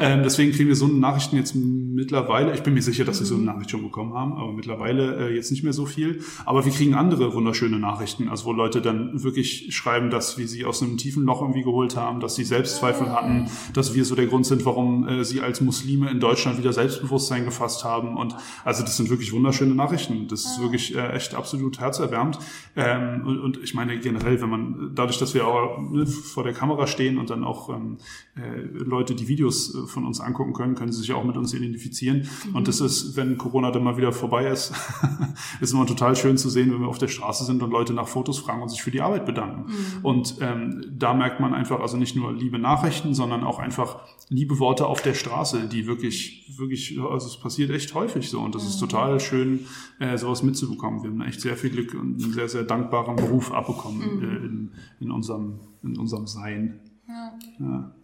Ähm, 0.00 0.22
deswegen 0.22 0.52
kriegen 0.52 0.70
wir 0.70 0.76
so 0.76 0.86
Nachrichten 0.86 1.36
jetzt 1.36 1.54
mittlerweile. 1.54 2.54
Ich 2.54 2.62
bin 2.62 2.72
mir 2.72 2.82
sicher, 2.82 3.04
dass 3.04 3.20
wir 3.20 3.26
so 3.26 3.34
eine 3.34 3.44
Nachricht 3.44 3.70
schon 3.70 3.82
bekommen 3.82 4.14
haben, 4.14 4.32
aber 4.32 4.52
mittlerweile 4.52 5.01
äh, 5.02 5.34
jetzt 5.34 5.50
nicht 5.50 5.62
mehr 5.62 5.72
so 5.72 5.86
viel. 5.86 6.20
Aber 6.44 6.64
wir 6.64 6.72
kriegen 6.72 6.94
andere 6.94 7.34
wunderschöne 7.34 7.78
Nachrichten, 7.78 8.28
also 8.28 8.46
wo 8.46 8.52
Leute 8.52 8.80
dann 8.80 9.22
wirklich 9.22 9.74
schreiben, 9.74 10.10
dass 10.10 10.38
wir 10.38 10.48
sie 10.48 10.64
aus 10.64 10.82
einem 10.82 10.96
tiefen 10.96 11.24
Loch 11.24 11.40
irgendwie 11.40 11.62
geholt 11.62 11.96
haben, 11.96 12.20
dass 12.20 12.34
sie 12.34 12.44
Selbstzweifel 12.44 13.10
hatten, 13.10 13.50
dass 13.74 13.94
wir 13.94 14.04
so 14.04 14.14
der 14.14 14.26
Grund 14.26 14.46
sind, 14.46 14.64
warum 14.64 15.08
äh, 15.08 15.24
sie 15.24 15.40
als 15.40 15.60
Muslime 15.60 16.10
in 16.10 16.20
Deutschland 16.20 16.58
wieder 16.58 16.72
Selbstbewusstsein 16.72 17.44
gefasst 17.44 17.84
haben. 17.84 18.16
Und 18.16 18.34
also 18.64 18.82
das 18.82 18.96
sind 18.96 19.10
wirklich 19.10 19.32
wunderschöne 19.32 19.74
Nachrichten. 19.74 20.28
Das 20.28 20.44
ist 20.44 20.60
wirklich 20.60 20.94
äh, 20.94 21.12
echt 21.12 21.34
absolut 21.34 21.80
herzerwärmend. 21.80 22.38
Ähm, 22.76 23.22
und, 23.26 23.38
und 23.40 23.58
ich 23.62 23.74
meine 23.74 23.98
generell, 23.98 24.40
wenn 24.40 24.50
man 24.50 24.92
dadurch, 24.94 25.18
dass 25.18 25.34
wir 25.34 25.46
auch 25.46 25.78
ne, 25.90 26.06
vor 26.06 26.44
der 26.44 26.52
Kamera 26.52 26.86
stehen 26.86 27.18
und 27.18 27.30
dann 27.30 27.44
auch 27.44 27.68
ähm, 27.68 27.98
äh, 28.36 28.60
Leute 28.60 29.14
die 29.14 29.28
Videos 29.28 29.74
äh, 29.74 29.86
von 29.86 30.06
uns 30.06 30.20
angucken 30.20 30.52
können, 30.52 30.74
können 30.74 30.92
sie 30.92 31.00
sich 31.00 31.12
auch 31.12 31.24
mit 31.24 31.36
uns 31.36 31.54
identifizieren. 31.54 32.28
Und 32.52 32.68
das 32.68 32.80
ist, 32.80 33.16
wenn 33.16 33.38
Corona 33.38 33.70
dann 33.70 33.84
mal 33.84 33.96
wieder 33.96 34.12
vorbei 34.12 34.46
ist, 34.46 34.72
ist 35.60 35.72
immer 35.72 35.86
total 35.86 36.16
schön 36.16 36.36
zu 36.36 36.48
sehen, 36.48 36.72
wenn 36.72 36.80
wir 36.80 36.88
auf 36.88 36.98
der 36.98 37.08
Straße 37.08 37.44
sind 37.44 37.62
und 37.62 37.70
Leute 37.70 37.92
nach 37.92 38.08
Fotos 38.08 38.38
fragen 38.38 38.62
und 38.62 38.68
sich 38.68 38.82
für 38.82 38.90
die 38.90 39.00
Arbeit 39.00 39.26
bedanken. 39.26 39.72
Und 40.02 40.36
ähm, 40.40 40.84
da 40.90 41.14
merkt 41.14 41.40
man 41.40 41.54
einfach 41.54 41.80
also 41.80 41.96
nicht 41.96 42.16
nur 42.16 42.32
liebe 42.32 42.58
Nachrichten, 42.58 43.14
sondern 43.14 43.44
auch 43.44 43.58
einfach 43.58 44.00
liebe 44.28 44.58
Worte 44.58 44.86
auf 44.86 45.02
der 45.02 45.14
Straße, 45.14 45.68
die 45.70 45.86
wirklich, 45.86 46.52
wirklich, 46.56 46.98
also 47.00 47.26
es 47.26 47.36
passiert 47.38 47.70
echt 47.70 47.94
häufig 47.94 48.28
so. 48.28 48.40
Und 48.40 48.54
das 48.54 48.64
ist 48.64 48.78
total 48.78 49.20
schön, 49.20 49.66
äh, 49.98 50.16
sowas 50.16 50.42
mitzubekommen. 50.42 51.02
Wir 51.02 51.10
haben 51.10 51.22
echt 51.22 51.40
sehr 51.40 51.56
viel 51.56 51.70
Glück 51.70 51.94
und 51.94 52.22
einen 52.22 52.32
sehr, 52.32 52.48
sehr 52.48 52.64
dankbaren 52.64 53.16
Beruf 53.16 53.52
abbekommen 53.52 54.22
äh, 54.22 54.46
in, 54.46 54.70
in, 55.00 55.10
unserem, 55.10 55.60
in 55.82 55.98
unserem 55.98 56.26
Sein. 56.26 56.80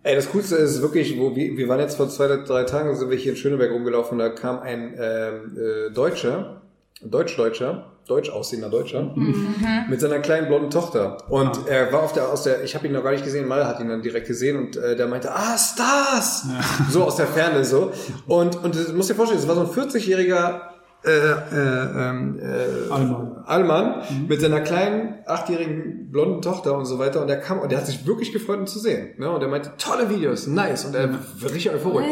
Ey, 0.02 0.14
das 0.14 0.30
Coolste 0.30 0.56
ist 0.56 0.82
wirklich, 0.82 1.18
wo 1.18 1.34
wir, 1.34 1.56
wir 1.56 1.68
waren 1.68 1.80
jetzt 1.80 1.96
vor 1.96 2.08
zwei, 2.08 2.26
drei 2.26 2.64
Tagen, 2.64 2.94
sind 2.94 3.10
wir 3.10 3.16
hier 3.16 3.32
in 3.32 3.38
Schöneberg 3.38 3.72
rumgelaufen, 3.72 4.18
da 4.18 4.28
kam 4.28 4.58
ein 4.58 4.94
ähm, 4.98 5.56
äh, 5.56 5.90
Deutscher, 5.92 6.62
Deutsch-Deutscher, 7.02 7.92
deutsch 8.08 8.30
aussehender 8.30 8.70
Deutscher, 8.70 9.14
mit 9.88 10.00
seiner 10.00 10.18
kleinen 10.18 10.48
blonden 10.48 10.70
Tochter. 10.70 11.18
Und 11.28 11.68
er 11.68 11.92
war 11.92 12.02
auf 12.02 12.12
der, 12.12 12.28
aus 12.28 12.42
der, 12.42 12.64
ich 12.64 12.74
habe 12.74 12.86
ihn 12.86 12.92
noch 12.92 13.04
gar 13.04 13.12
nicht 13.12 13.24
gesehen, 13.24 13.46
Mal 13.46 13.66
hat 13.66 13.80
ihn 13.80 13.88
dann 13.88 14.02
direkt 14.02 14.26
gesehen 14.26 14.56
und 14.56 14.76
äh, 14.76 14.96
der 14.96 15.06
meinte, 15.06 15.32
ah, 15.32 15.56
Stars! 15.56 16.46
So 16.90 17.04
aus 17.04 17.16
der 17.16 17.26
Ferne 17.26 17.64
so. 17.64 17.92
Und, 18.26 18.62
und 18.64 18.74
du 18.74 18.92
musst 18.94 19.10
dir 19.10 19.14
vorstellen, 19.14 19.40
es 19.40 19.46
war 19.46 19.54
so 19.54 19.60
ein 19.60 19.68
40-jähriger 19.68 20.60
äh, 21.04 21.10
äh, 21.10 21.38
ähm, 21.54 22.40
äh, 22.40 22.92
Allmann. 22.92 23.44
Allmann 23.46 24.02
mit 24.26 24.40
seiner 24.40 24.60
kleinen 24.60 25.14
achtjährigen 25.26 26.10
blonden 26.10 26.42
Tochter 26.42 26.76
und 26.76 26.86
so 26.86 26.98
weiter 26.98 27.20
und 27.20 27.28
der 27.28 27.38
kam 27.38 27.60
und 27.60 27.70
der 27.70 27.78
hat 27.78 27.86
sich 27.86 28.04
wirklich 28.04 28.32
gefreut, 28.32 28.58
ihn 28.58 28.66
zu 28.66 28.80
sehen. 28.80 29.10
Ne? 29.16 29.30
Und 29.30 29.40
er 29.40 29.48
meinte, 29.48 29.72
tolle 29.78 30.10
Videos, 30.10 30.48
nice 30.48 30.86
und 30.86 30.96
er 30.96 31.12
war 31.12 31.20
richtig 31.44 31.70
euphorisch. 31.70 32.04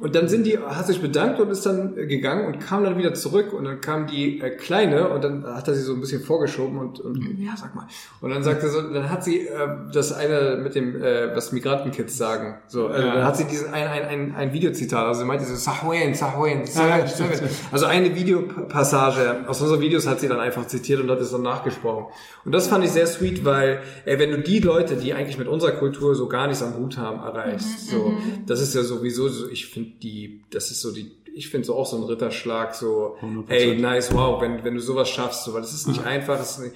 Und 0.00 0.14
dann 0.14 0.28
sind 0.28 0.44
die, 0.46 0.58
hat 0.58 0.86
sich 0.86 1.00
bedankt 1.02 1.38
und 1.40 1.50
ist 1.50 1.66
dann 1.66 1.94
gegangen 1.94 2.46
und 2.46 2.58
kam 2.58 2.84
dann 2.84 2.96
wieder 2.96 3.12
zurück 3.14 3.52
und 3.52 3.64
dann 3.64 3.80
kam 3.82 4.06
die 4.06 4.40
äh, 4.40 4.50
Kleine 4.50 5.10
und 5.10 5.22
dann 5.22 5.44
hat 5.46 5.68
er 5.68 5.74
sie 5.74 5.82
so 5.82 5.92
ein 5.92 6.00
bisschen 6.00 6.22
vorgeschoben 6.22 6.78
und, 6.78 7.00
und 7.00 7.18
ja, 7.38 7.52
sag 7.56 7.74
mal. 7.74 7.86
Und 8.22 8.30
dann 8.30 8.42
sagte 8.42 8.68
so, 8.70 8.80
dann 8.80 9.10
hat 9.10 9.22
sie 9.24 9.46
äh, 9.46 9.68
das 9.92 10.12
eine 10.12 10.58
mit 10.62 10.74
dem, 10.74 10.96
äh, 11.02 11.34
was 11.36 11.52
Migrantenkids 11.52 12.16
sagen. 12.16 12.56
So, 12.66 12.88
äh, 12.88 12.98
Ja. 13.00 13.14
dann 13.16 13.24
hat 13.24 13.36
sie 13.36 13.44
diesen 13.44 13.72
ein, 13.74 13.86
ein, 13.86 14.02
ein, 14.04 14.34
ein 14.34 14.52
Videozitat, 14.54 15.06
also 15.06 15.20
sie 15.20 15.26
meinte 15.26 15.44
so, 15.44 15.54
Sahwen, 15.54 16.14
stimmt, 16.14 16.68
Sahwen. 16.68 17.50
Also 17.70 17.86
eine 17.86 18.14
Videopassage 18.14 19.44
aus 19.46 19.60
unseren 19.60 19.80
Videos 19.80 20.06
hat 20.06 20.20
sie 20.20 20.28
dann 20.28 20.40
einfach 20.40 20.66
zitiert 20.66 21.00
und 21.00 21.10
hat 21.10 21.20
es 21.20 21.30
dann 21.30 21.42
nachgesprochen. 21.42 22.06
Und 22.44 22.52
das 22.52 22.68
fand 22.68 22.84
ich 22.84 22.90
sehr 22.90 23.06
sweet, 23.06 23.44
weil 23.44 23.80
ey, 24.04 24.18
wenn 24.18 24.30
du 24.30 24.38
die 24.38 24.60
Leute, 24.60 24.96
die 24.96 25.12
eigentlich 25.14 25.38
mit 25.38 25.48
unserer 25.48 25.72
Kultur 25.72 26.14
so 26.14 26.28
gar 26.28 26.46
nichts 26.46 26.62
am 26.62 26.74
Hut 26.76 26.96
haben, 26.98 27.20
erreichst, 27.20 27.88
so, 27.90 28.14
das 28.46 28.60
ist 28.60 28.74
ja 28.74 28.82
sowieso 28.82 29.28
so, 29.28 29.48
ich 29.48 29.66
finde 29.66 29.89
die, 29.98 30.42
das 30.50 30.70
ist 30.70 30.80
so 30.80 30.92
die, 30.92 31.10
ich 31.34 31.48
finde 31.48 31.66
so 31.66 31.76
auch 31.76 31.86
so 31.86 31.96
ein 31.96 32.02
Ritterschlag, 32.04 32.74
so, 32.74 33.16
100%. 33.22 33.44
ey, 33.48 33.76
nice, 33.80 34.12
wow, 34.12 34.40
wenn, 34.40 34.64
wenn 34.64 34.74
du 34.74 34.80
sowas 34.80 35.08
schaffst, 35.08 35.44
so, 35.44 35.54
weil 35.54 35.60
das 35.62 35.72
ist 35.74 35.86
nicht 35.88 36.04
einfach, 36.04 36.38
das 36.38 36.52
ist 36.58 36.64
nicht, 36.64 36.74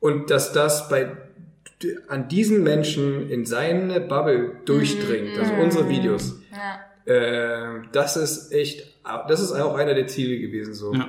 und 0.00 0.30
dass 0.30 0.52
das 0.52 0.88
bei 0.88 1.16
an 2.08 2.28
diesen 2.28 2.62
Menschen 2.62 3.28
in 3.28 3.44
seine 3.44 4.00
Bubble 4.00 4.52
durchdringt, 4.64 5.38
also 5.38 5.52
unsere 5.62 5.88
Videos, 5.88 6.34
Ja. 6.52 7.12
äh, 7.12 7.82
das 7.92 8.16
ist 8.16 8.50
echt, 8.52 8.94
das 9.28 9.40
ist 9.40 9.52
auch 9.52 9.74
einer 9.74 9.94
der 9.94 10.06
Ziele 10.06 10.38
gewesen, 10.38 10.72
so. 10.74 10.94
Ja. 10.94 11.08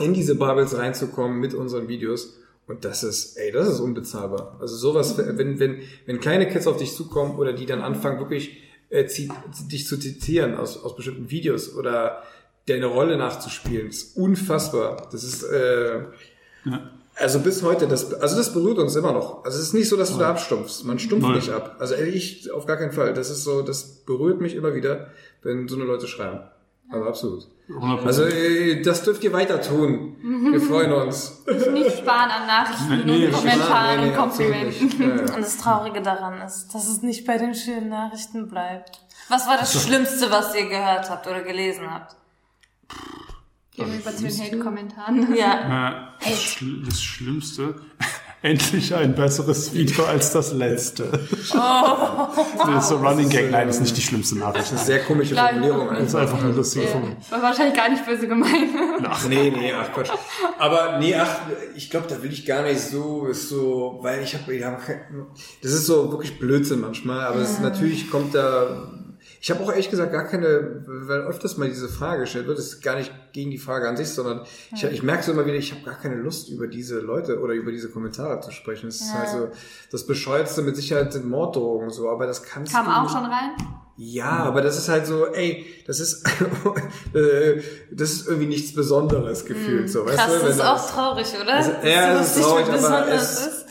in 0.00 0.14
diese 0.14 0.34
Bubbles 0.36 0.76
reinzukommen 0.76 1.38
mit 1.40 1.54
unseren 1.54 1.88
Videos. 1.88 2.36
Und 2.66 2.84
das 2.84 3.04
ist, 3.04 3.36
ey, 3.36 3.52
das 3.52 3.68
ist 3.68 3.78
unbezahlbar. 3.80 4.56
Also 4.60 4.76
sowas, 4.76 5.18
wenn, 5.18 5.58
wenn, 5.60 5.82
wenn 6.06 6.18
kleine 6.20 6.48
Kids 6.48 6.66
auf 6.66 6.78
dich 6.78 6.94
zukommen 6.94 7.36
oder 7.38 7.52
die 7.52 7.66
dann 7.66 7.80
anfangen, 7.82 8.18
wirklich 8.18 8.62
äh, 8.94 9.04
dich 9.04 9.86
zu 9.86 9.98
zitieren 9.98 10.54
aus, 10.54 10.82
aus 10.82 10.94
bestimmten 10.94 11.30
Videos 11.30 11.74
oder 11.74 12.22
deine 12.66 12.86
Rolle 12.86 13.16
nachzuspielen, 13.16 13.88
ist 13.88 14.16
unfassbar. 14.16 15.08
Das 15.12 15.24
ist, 15.24 15.42
äh, 15.42 16.00
also 17.16 17.40
bis 17.40 17.62
heute, 17.62 17.86
das, 17.86 18.14
also 18.14 18.36
das 18.36 18.52
berührt 18.52 18.78
uns 18.78 18.96
immer 18.96 19.12
noch. 19.12 19.44
Also 19.44 19.58
es 19.58 19.66
ist 19.66 19.74
nicht 19.74 19.88
so, 19.88 19.96
dass 19.96 20.12
du 20.12 20.18
da 20.18 20.30
abstumpfst. 20.30 20.84
Man 20.84 20.98
stumpft 20.98 21.26
Null. 21.26 21.36
nicht 21.36 21.50
ab. 21.50 21.76
Also 21.78 21.94
ich 21.96 22.50
auf 22.50 22.66
gar 22.66 22.76
keinen 22.76 22.92
Fall. 22.92 23.12
Das 23.14 23.30
ist 23.30 23.44
so, 23.44 23.62
das 23.62 23.84
berührt 23.84 24.40
mich 24.40 24.54
immer 24.54 24.74
wieder, 24.74 25.10
wenn 25.42 25.68
so 25.68 25.76
eine 25.76 25.84
Leute 25.84 26.06
schreiben. 26.06 26.40
Also 26.90 27.06
absolut. 27.08 27.46
100%. 27.68 28.04
Also 28.06 28.24
das 28.84 29.02
dürft 29.04 29.24
ihr 29.24 29.32
weiter 29.32 29.60
tun. 29.60 30.16
Wir 30.52 30.60
freuen 30.68 30.92
uns. 30.92 31.42
Nicht 31.72 31.98
sparen 31.98 32.30
an 32.30 32.46
Nachrichten 32.46 33.06
Nee, 33.06 33.26
und 33.26 33.32
Kommentaren 33.32 33.96
Nee, 34.00 34.06
nee, 34.06 34.10
und 34.10 34.16
Komplimenten. 34.16 35.00
Ja, 35.00 35.06
ja. 35.08 35.20
Und 35.34 35.38
das 35.38 35.56
Traurige 35.56 36.02
daran 36.02 36.40
ist, 36.42 36.68
dass 36.74 36.86
es 36.88 37.02
nicht 37.02 37.26
bei 37.26 37.38
den 37.38 37.54
schönen 37.54 37.88
Nachrichten 37.88 38.48
bleibt. 38.48 39.00
Was 39.28 39.46
war 39.48 39.56
das 39.56 39.82
Schlimmste, 39.82 40.30
was 40.30 40.54
ihr 40.54 40.68
gehört 40.68 41.08
habt 41.08 41.26
oder 41.26 41.40
gelesen 41.42 41.90
habt? 41.90 42.14
Gehen 43.72 43.90
wir 43.90 43.98
über 43.98 44.14
zu 44.14 44.22
den 44.24 44.38
Hate-Kommentaren. 44.40 45.34
Ja. 45.34 46.14
Äh, 46.20 46.30
das, 46.30 46.38
Schl- 46.38 46.84
das 46.84 47.02
Schlimmste, 47.02 47.74
endlich 48.44 48.94
ein 48.94 49.14
besseres 49.14 49.72
Video 49.72 50.04
als 50.04 50.32
das 50.32 50.52
letzte. 50.52 51.04
Das 52.66 52.84
ist 52.84 52.88
so 52.88 52.96
Running 52.96 53.28
Gag. 53.28 53.50
Nein, 53.50 53.66
das 53.66 53.76
ist 53.76 53.82
nicht 53.82 53.96
die 53.96 54.02
schlimmste 54.02 54.38
Nachricht. 54.38 54.70
Eine 54.70 54.80
sehr 54.80 55.00
komische. 55.00 55.34
Formulierung. 55.34 55.88
Das 55.88 56.02
ist 56.04 56.14
einfach 56.14 56.42
eine 56.42 56.52
lustige 56.52 56.86
Formel. 56.86 57.16
War 57.30 57.42
wahrscheinlich 57.42 57.76
gar 57.76 57.88
nicht 57.88 58.04
böse 58.04 58.26
gemeint. 58.26 58.70
Ach 59.04 59.28
nee, 59.28 59.50
nee, 59.50 59.72
ach 59.72 59.92
Quatsch. 59.92 60.10
Aber 60.58 60.98
nee, 60.98 61.14
ach, 61.14 61.40
ich 61.74 61.90
glaube, 61.90 62.06
da 62.08 62.22
will 62.22 62.32
ich 62.32 62.46
gar 62.46 62.62
nicht 62.62 62.80
so, 62.80 63.26
ist 63.26 63.48
so, 63.48 63.98
weil 64.02 64.22
ich 64.22 64.34
habe, 64.34 64.54
ich 64.54 64.64
hab, 64.64 64.80
das 65.62 65.72
ist 65.72 65.86
so 65.86 66.10
wirklich 66.10 66.38
Blödsinn 66.38 66.80
manchmal, 66.80 67.26
aber 67.26 67.40
es 67.40 67.52
ist, 67.52 67.60
natürlich 67.62 68.10
kommt 68.10 68.34
da, 68.34 68.90
ich 69.44 69.50
habe 69.50 69.62
auch 69.62 69.68
ehrlich 69.68 69.90
gesagt 69.90 70.10
gar 70.10 70.24
keine, 70.24 70.82
weil 70.86 71.20
öfters 71.20 71.58
mal 71.58 71.68
diese 71.68 71.86
Frage 71.90 72.22
gestellt 72.22 72.46
wird, 72.46 72.56
das 72.56 72.64
ist 72.64 72.82
gar 72.82 72.96
nicht 72.96 73.12
gegen 73.34 73.50
die 73.50 73.58
Frage 73.58 73.86
an 73.86 73.94
sich, 73.94 74.08
sondern 74.08 74.40
ich, 74.74 74.82
ich 74.84 75.02
merke 75.02 75.22
so 75.22 75.32
immer 75.32 75.44
wieder, 75.44 75.56
ich 75.58 75.70
habe 75.70 75.82
gar 75.84 76.00
keine 76.00 76.14
Lust 76.14 76.48
über 76.48 76.66
diese 76.66 77.00
Leute 77.00 77.38
oder 77.40 77.52
über 77.52 77.70
diese 77.70 77.90
Kommentare 77.90 78.40
zu 78.40 78.50
sprechen. 78.52 78.88
Es 78.88 79.02
ist 79.02 79.12
halt 79.12 79.28
so, 79.28 79.48
das 79.92 80.06
Bescheuertste 80.06 80.62
mit 80.62 80.76
Sicherheit 80.76 81.12
sind 81.12 81.28
Morddrohungen 81.28 81.90
so, 81.90 82.08
aber 82.08 82.26
das 82.26 82.42
kannst 82.42 82.72
Kam 82.72 82.86
du 82.86 82.92
auch 82.92 83.02
nicht- 83.02 83.12
schon 83.12 83.24
rein. 83.26 83.50
ja, 83.98 84.30
aber 84.30 84.62
das 84.62 84.78
ist 84.78 84.88
halt 84.88 85.04
so, 85.04 85.26
ey, 85.26 85.66
das 85.86 86.00
ist, 86.00 86.26
äh, 87.14 87.60
das 87.92 88.12
ist 88.12 88.26
irgendwie 88.28 88.46
nichts 88.46 88.74
Besonderes 88.74 89.44
gefühlt, 89.44 89.90
so, 89.90 90.06
weißt 90.06 90.16
Krass, 90.16 90.32
du? 90.40 90.46
das 90.46 90.56
ist 90.56 90.62
auch 90.62 90.90
traurig, 90.90 91.26
oder? 91.38 91.52
also, 91.56 91.70
ja, 91.82 92.18
es 92.18 92.34
ist 92.34 92.42
traurig, 92.42 92.66
aber 92.66 93.08
es 93.12 93.46
ist. 93.46 93.66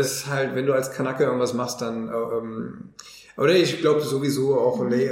ist 0.00 0.26
halt, 0.26 0.54
wenn 0.54 0.66
du 0.66 0.74
als 0.74 0.92
Kanake 0.92 1.24
irgendwas 1.24 1.54
machst, 1.54 1.80
dann, 1.80 2.08
ähm, 2.08 2.90
oder 3.38 3.54
ich 3.54 3.80
glaube 3.80 4.00
sowieso 4.02 4.58
auch 4.60 4.80
Mhm. 4.82 4.92
äh, 4.92 5.08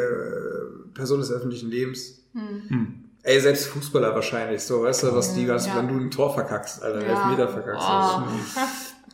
Person 0.95 1.21
des 1.21 1.31
öffentlichen 1.33 1.71
Lebens. 1.71 2.23
Mhm. 2.35 3.05
Ey, 3.23 3.41
selbst 3.41 3.67
Fußballer 3.69 4.15
wahrscheinlich, 4.15 4.63
so, 4.63 4.83
weißt 4.83 5.03
du, 5.05 5.15
was 5.15 5.35
die, 5.35 5.49
was, 5.49 5.67
Ja. 5.67 5.77
wenn 5.77 5.89
du 5.89 5.95
ein 5.95 6.11
Tor 6.11 6.33
verkackst, 6.35 6.83
Alter, 6.83 7.05
Ja. 7.05 7.09
Elfmeter 7.31 7.49
verkackst. 7.49 7.87
Oh. 7.89 8.63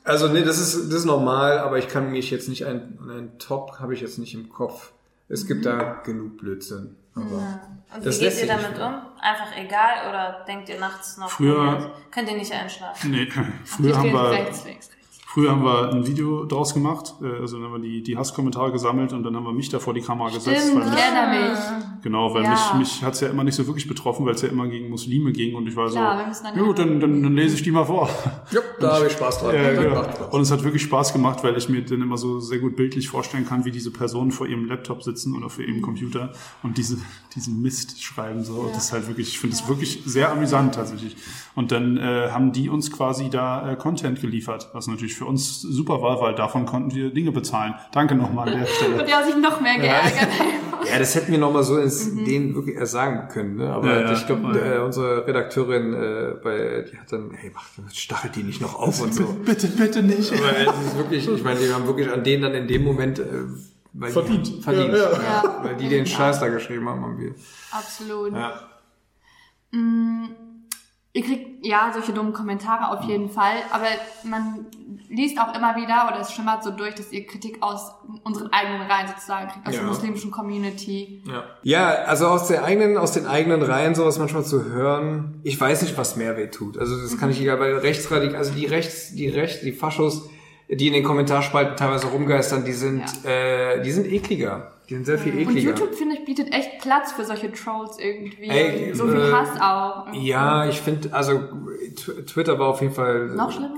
Also, 0.04 0.28
nee, 0.28 0.42
das 0.42 0.58
ist, 0.58 0.88
das 0.88 0.98
ist 1.00 1.04
normal, 1.04 1.58
aber 1.60 1.78
ich 1.78 1.88
kann 1.88 2.10
mich 2.10 2.30
jetzt 2.30 2.48
nicht, 2.48 2.66
ein, 2.66 2.98
ein 3.08 3.38
Top 3.38 3.78
habe 3.78 3.94
ich 3.94 4.00
jetzt 4.00 4.18
nicht 4.18 4.34
im 4.34 4.48
Kopf. 4.48 4.92
Es 5.28 5.46
gibt 5.46 5.64
da 5.64 6.02
genug 6.04 6.38
Blödsinn. 6.38 6.96
Aber 7.14 7.60
Und 7.94 8.04
Das 8.06 8.20
wie 8.20 8.24
geht 8.24 8.40
ihr 8.40 8.46
damit 8.48 8.76
um? 8.78 8.94
Einfach 9.20 9.56
egal 9.56 10.08
oder 10.10 10.44
denkt 10.46 10.68
ihr 10.68 10.78
nachts 10.80 11.16
noch? 11.18 11.30
Früher- 11.30 11.92
Könnt 12.10 12.28
ihr 12.30 12.36
nicht 12.36 12.52
einschlafen? 12.52 13.10
Nee, 13.12 13.28
früher 13.64 13.96
haben 13.96 14.12
wir, 14.12 14.30
rechts, 14.30 14.64
links, 14.64 14.88
rechts. 14.90 15.01
Früher 15.32 15.50
haben 15.50 15.64
wir 15.64 15.90
ein 15.92 16.06
Video 16.06 16.44
draus 16.44 16.74
gemacht. 16.74 17.14
äh, 17.22 17.40
Also 17.40 17.56
dann 17.58 17.66
haben 17.70 17.82
wir 17.82 17.88
die, 17.88 18.02
die 18.02 18.16
Hasskommentare 18.16 18.70
gesammelt 18.72 19.12
und 19.12 19.22
dann 19.22 19.34
haben 19.36 19.44
wir 19.44 19.52
mich 19.52 19.68
da 19.70 19.78
vor 19.78 19.94
die 19.94 20.00
Kamera 20.02 20.28
gesetzt. 20.28 20.62
Stimmt, 20.68 20.80
weil 20.80 20.90
mich, 20.90 20.98
ich 20.98 21.04
erinnere 21.04 21.50
mich. 21.50 22.02
genau, 22.02 22.34
weil 22.34 22.44
Ja. 22.44 22.50
mich, 22.50 22.74
mich 22.74 23.02
hat's 23.04 23.20
ja 23.20 23.28
immer 23.28 23.44
nicht 23.44 23.54
so 23.54 23.66
wirklich 23.66 23.88
betroffen, 23.88 24.26
weil 24.26 24.34
es 24.34 24.42
ja 24.42 24.48
immer 24.48 24.66
gegen 24.68 24.90
Muslime 24.90 25.32
ging 25.32 25.54
und 25.54 25.66
ich 25.66 25.74
war 25.76 25.88
Klar, 25.90 26.20
so, 26.20 26.26
müssen 26.28 26.44
dann 26.44 26.56
ja 26.56 26.62
gut, 26.62 26.78
dann, 26.78 27.00
dann, 27.00 27.22
dann 27.22 27.34
lese 27.34 27.54
ich 27.54 27.62
die 27.62 27.70
mal 27.70 27.84
vor. 27.84 28.08
ja, 28.50 28.60
da 28.80 28.96
habe 28.96 29.06
ich 29.06 29.12
Spaß 29.12 29.40
dran. 29.40 29.54
Ja, 29.54 29.72
Das 29.72 29.84
genau. 29.84 30.28
Und 30.30 30.40
es 30.42 30.50
hat 30.50 30.62
wirklich 30.64 30.82
Spaß 30.82 31.12
gemacht, 31.12 31.42
weil 31.42 31.56
ich 31.56 31.68
mir 31.68 31.82
dann 31.82 32.02
immer 32.02 32.18
so 32.18 32.40
sehr 32.40 32.58
gut 32.58 32.76
bildlich 32.76 33.08
vorstellen 33.08 33.46
kann, 33.46 33.64
wie 33.64 33.70
diese 33.70 33.90
Personen 33.90 34.32
vor 34.32 34.46
ihrem 34.46 34.66
Laptop 34.66 35.02
sitzen 35.02 35.34
oder 35.36 35.48
vor 35.48 35.64
ihrem 35.64 35.80
Computer 35.82 36.32
und 36.62 36.76
diese, 36.78 36.98
diesen 37.34 37.62
Mist 37.62 38.02
schreiben. 38.02 38.44
So. 38.44 38.68
Das 38.74 38.84
ist 38.84 38.92
halt 38.92 39.08
wirklich, 39.08 39.28
ich 39.28 39.38
finde 39.38 39.56
es 39.56 39.66
wirklich 39.68 40.02
sehr 40.04 40.30
amüsant 40.30 40.74
tatsächlich. 40.74 41.16
Und 41.54 41.70
dann 41.72 41.96
äh, 41.96 42.28
haben 42.30 42.52
die 42.52 42.68
uns 42.68 42.90
quasi 42.90 43.28
da 43.30 43.70
äh, 43.72 43.76
Content 43.76 44.20
geliefert, 44.20 44.70
was 44.72 44.86
natürlich 44.86 45.14
für 45.22 45.26
uns 45.28 45.62
super 45.62 46.02
war, 46.02 46.20
weil 46.20 46.34
davon 46.34 46.66
konnten 46.66 46.94
wir 46.94 47.10
Dinge 47.10 47.30
bezahlen. 47.32 47.74
Danke 47.92 48.14
nochmal 48.14 48.48
an 48.48 48.58
der 48.58 48.66
Stelle. 48.66 49.00
Und 49.00 49.06
der 49.08 49.16
hat 49.18 49.26
sich 49.26 49.36
noch 49.36 49.60
mehr 49.60 49.78
geärgert. 49.78 50.28
Ja, 50.90 50.98
das 50.98 51.14
hätten 51.14 51.30
wir 51.30 51.38
nochmal 51.38 51.62
so 51.62 51.78
ins, 51.78 52.12
denen 52.24 52.56
wirklich 52.56 52.74
erst 52.76 52.92
sagen 52.92 53.28
können, 53.28 53.56
ne? 53.56 53.72
Aber 53.72 53.86
Ja, 53.86 54.00
ja. 54.00 54.12
ich 54.12 54.26
glaube, 54.26 54.58
äh, 54.58 54.80
unsere 54.80 55.24
Redakteurin, 55.26 55.94
äh, 55.94 56.34
bei, 56.42 56.84
die 56.90 56.98
hat 56.98 57.12
dann, 57.12 57.30
hey, 57.32 57.52
mach, 57.54 57.66
stachelt 57.92 58.34
die 58.34 58.42
nicht 58.42 58.60
noch 58.60 58.74
auf 58.74 59.00
und 59.00 59.14
so. 59.14 59.24
Bitte, 59.44 59.68
bitte 59.68 60.02
nicht. 60.02 60.32
Aber 60.32 60.50
es 60.56 60.86
ist 60.86 60.98
wirklich, 60.98 61.28
ich 61.28 61.44
meine, 61.44 61.60
die 61.60 61.72
haben 61.72 61.86
wirklich 61.86 62.10
an 62.10 62.24
denen 62.24 62.42
dann 62.42 62.54
in 62.54 62.66
dem 62.66 62.82
Moment 62.82 63.20
äh, 63.20 63.24
weil 63.92 64.10
Verdient. 64.10 64.46
Die, 64.48 64.62
verdient. 64.62 64.94
Ja, 64.94 65.12
ja. 65.12 65.60
Weil 65.62 65.76
die 65.76 65.88
den 65.88 66.06
Scheiß 66.06 66.40
da 66.40 66.48
geschrieben 66.48 66.88
haben, 66.88 67.02
haben 67.02 67.18
wir. 67.20 67.34
Absolut. 67.70 68.32
Ja. 71.14 71.20
Ihr 71.20 71.22
kriegt 71.26 71.66
ja 71.66 71.90
solche 71.92 72.12
dummen 72.12 72.32
Kommentare 72.32 72.90
auf 72.96 73.04
jeden 73.04 73.28
Fall, 73.28 73.56
aber 73.70 73.84
man 74.24 74.66
liest 75.10 75.38
auch 75.38 75.54
immer 75.54 75.76
wieder 75.76 76.08
oder 76.10 76.20
es 76.20 76.32
schimmert 76.32 76.64
so 76.64 76.70
durch, 76.70 76.94
dass 76.94 77.12
ihr 77.12 77.26
Kritik 77.26 77.58
aus 77.60 77.92
unseren 78.24 78.50
eigenen 78.50 78.80
Reihen 78.90 79.08
sozusagen 79.08 79.48
kriegt, 79.48 79.66
aus 79.66 79.74
Ja. 79.74 79.80
der 79.80 79.88
muslimischen 79.90 80.30
Community. 80.30 81.22
Ja. 81.26 81.44
ja, 81.62 81.88
also 82.06 82.28
aus 82.28 82.48
der 82.48 82.64
eigenen, 82.64 82.96
aus 82.96 83.12
den 83.12 83.26
eigenen 83.26 83.62
Reihen 83.62 83.94
sowas 83.94 84.18
manchmal 84.18 84.44
zu 84.44 84.64
hören, 84.64 85.40
ich 85.42 85.60
weiß 85.60 85.82
nicht, 85.82 85.98
was 85.98 86.16
mehr 86.16 86.36
weh 86.38 86.46
tut. 86.48 86.78
Also 86.78 86.98
das 87.00 87.18
kann 87.18 87.28
ich 87.30 87.40
egal, 87.42 87.60
weil 87.60 87.76
rechtsradikal, 87.76 88.36
also 88.38 88.52
die 88.54 88.64
rechts, 88.66 89.14
die 89.14 89.28
rechts, 89.28 89.60
die 89.60 89.72
Faschos, 89.72 90.30
die 90.70 90.86
in 90.86 90.94
den 90.94 91.04
Kommentarspalten 91.04 91.76
teilweise 91.76 92.06
rumgeistern, 92.06 92.64
die 92.64 92.72
sind, 92.72 93.02
äh, 93.26 93.82
die 93.82 93.90
sind 93.90 94.10
ekliger. 94.10 94.72
Die 94.92 94.96
sind 94.96 95.06
sehr 95.06 95.18
viel 95.18 95.32
Und 95.32 95.38
ekliger. 95.40 95.70
YouTube, 95.70 95.94
finde 95.94 96.16
ich, 96.16 96.24
bietet 96.26 96.52
echt 96.52 96.78
Platz 96.82 97.12
für 97.12 97.24
solche 97.24 97.50
Trolls 97.50 97.98
irgendwie. 97.98 98.46
Ey, 98.50 98.90
Und 98.90 98.96
so 98.98 99.08
viel 99.08 99.20
äh, 99.22 99.32
Hass 99.32 99.58
auch. 99.58 100.12
Ja, 100.12 100.68
ich 100.68 100.82
finde, 100.82 101.14
also 101.14 101.32
Tw- 101.94 102.26
Twitter 102.26 102.58
war 102.58 102.68
auf 102.68 102.82
jeden 102.82 102.92
Fall. 102.92 103.28
Noch 103.28 103.50
schlimmer? 103.50 103.70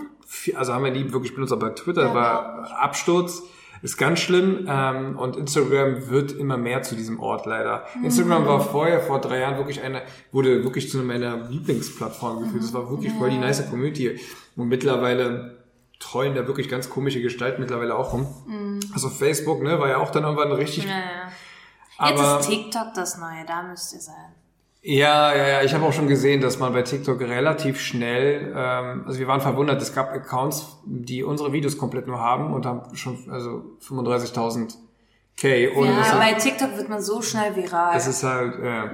Also 0.57 0.73
haben 0.75 0.83
wir 0.83 0.91
nie 0.91 1.13
wirklich 1.13 1.33
benutzt, 1.33 1.53
aber 1.53 1.73
Twitter 1.77 2.07
Ja, 2.07 2.15
war 2.15 2.77
Absturz. 2.81 3.45
Ist 3.83 3.97
ganz 3.97 4.19
schlimm 4.19 4.67
ähm, 4.69 5.17
und 5.17 5.37
Instagram 5.37 6.09
wird 6.11 6.33
immer 6.33 6.57
mehr 6.57 6.83
zu 6.83 6.97
diesem 6.97 7.21
Ort 7.21 7.47
leider. 7.47 7.85
Mhm. 7.97 8.07
Instagram 8.07 8.47
war 8.47 8.59
vorher, 8.61 8.99
vor 9.01 9.21
drei 9.21 9.39
Jahren, 9.39 9.57
wirklich 9.59 9.83
eine, 9.83 10.03
wurde 10.33 10.65
wirklich 10.65 10.91
zu 10.91 10.97
meiner 10.99 11.49
Lieblingsplattform 11.49 12.41
gefühlt. 12.43 12.65
Das 12.65 12.75
war 12.75 12.91
wirklich 12.91 13.13
voll 13.13 13.31
die 13.31 13.39
nice 13.39 13.71
Community. 13.71 14.19
Und 14.57 14.67
mittlerweile 14.69 15.64
treuen 16.05 16.35
da 16.35 16.47
wirklich 16.47 16.69
ganz 16.69 16.91
komische 16.91 17.21
Gestalten 17.23 17.61
mittlerweile 17.61 17.97
auch 17.97 18.13
rum. 18.13 18.27
Mhm. 18.47 18.81
Also 18.93 19.09
Facebook, 19.09 19.63
ne, 19.63 19.79
war 19.79 19.89
ja 19.89 19.99
auch 19.99 20.11
dann 20.11 20.25
irgendwann 20.25 20.53
richtig. 20.53 20.85
Ja, 20.85 20.91
ja. 20.91 22.09
Jetzt 22.11 22.21
Aber- 22.21 22.41
ist 22.41 22.49
TikTok 22.49 22.89
das 22.95 23.17
Neue, 23.19 23.45
da 23.47 23.63
müsst 23.63 23.93
ihr 23.95 24.01
sein. 24.01 24.33
Ja, 24.83 25.35
ja, 25.35 25.47
ja. 25.49 25.63
Ich 25.63 25.73
habe 25.73 25.85
auch 25.87 25.93
schon 25.95 26.09
gesehen, 26.09 26.41
dass 26.43 26.59
man 26.59 26.73
bei 26.75 26.83
TikTok 26.83 27.19
relativ 27.21 27.81
schnell, 27.81 28.53
ähm, 28.55 29.05
also 29.07 29.19
wir 29.19 29.27
waren 29.29 29.41
verwundert, 29.41 29.81
es 29.81 29.95
gab 29.95 30.11
Accounts, 30.13 30.77
die 30.85 31.23
unsere 31.25 31.53
Videos 31.53 31.79
komplett 31.79 32.07
nur 32.07 32.19
haben 32.21 32.53
und 32.53 32.67
haben 32.67 32.95
schon 32.95 33.19
also 33.31 33.77
35.000 33.81 34.77
K. 35.39 35.69
Und 35.69 35.87
Ja, 35.87 36.19
bei 36.19 36.35
TikTok 36.35 36.77
wird 36.77 36.89
man 36.91 37.01
so 37.01 37.23
schnell 37.23 37.57
viral. 37.57 37.97
es 37.97 38.07
ist 38.07 38.23
halt, 38.25 38.57
äh, 38.63 38.89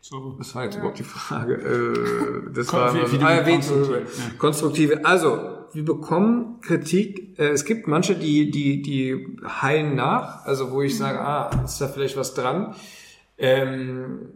So. 0.00 0.34
was 0.38 0.52
war 0.54 0.64
jetzt 0.64 0.76
überhaupt 0.76 0.98
die 0.98 1.04
Frage? 1.04 1.54
Äh, 1.54 2.52
das 2.52 2.66
Kon- 2.66 2.80
war 2.80 2.94
wie- 2.94 3.12
wie 3.12 3.18
die 3.18 3.24
ah, 3.24 3.34
ja, 3.36 3.46
wie- 3.46 3.52
konstruktive, 3.52 3.98
ja. 4.00 4.38
konstruktive. 4.38 5.04
Also 5.04 5.59
wir 5.72 5.84
bekommen 5.84 6.60
Kritik. 6.60 7.38
Äh, 7.38 7.48
es 7.48 7.64
gibt 7.64 7.86
manche, 7.86 8.14
die 8.14 8.50
die 8.50 8.82
die 8.82 9.36
heilen 9.62 9.94
nach, 9.94 10.44
also 10.44 10.70
wo 10.70 10.82
ich 10.82 10.96
sage, 10.96 11.20
ah, 11.20 11.50
ist 11.64 11.80
da 11.80 11.88
vielleicht 11.88 12.16
was 12.16 12.34
dran. 12.34 12.74
Ähm, 13.38 14.30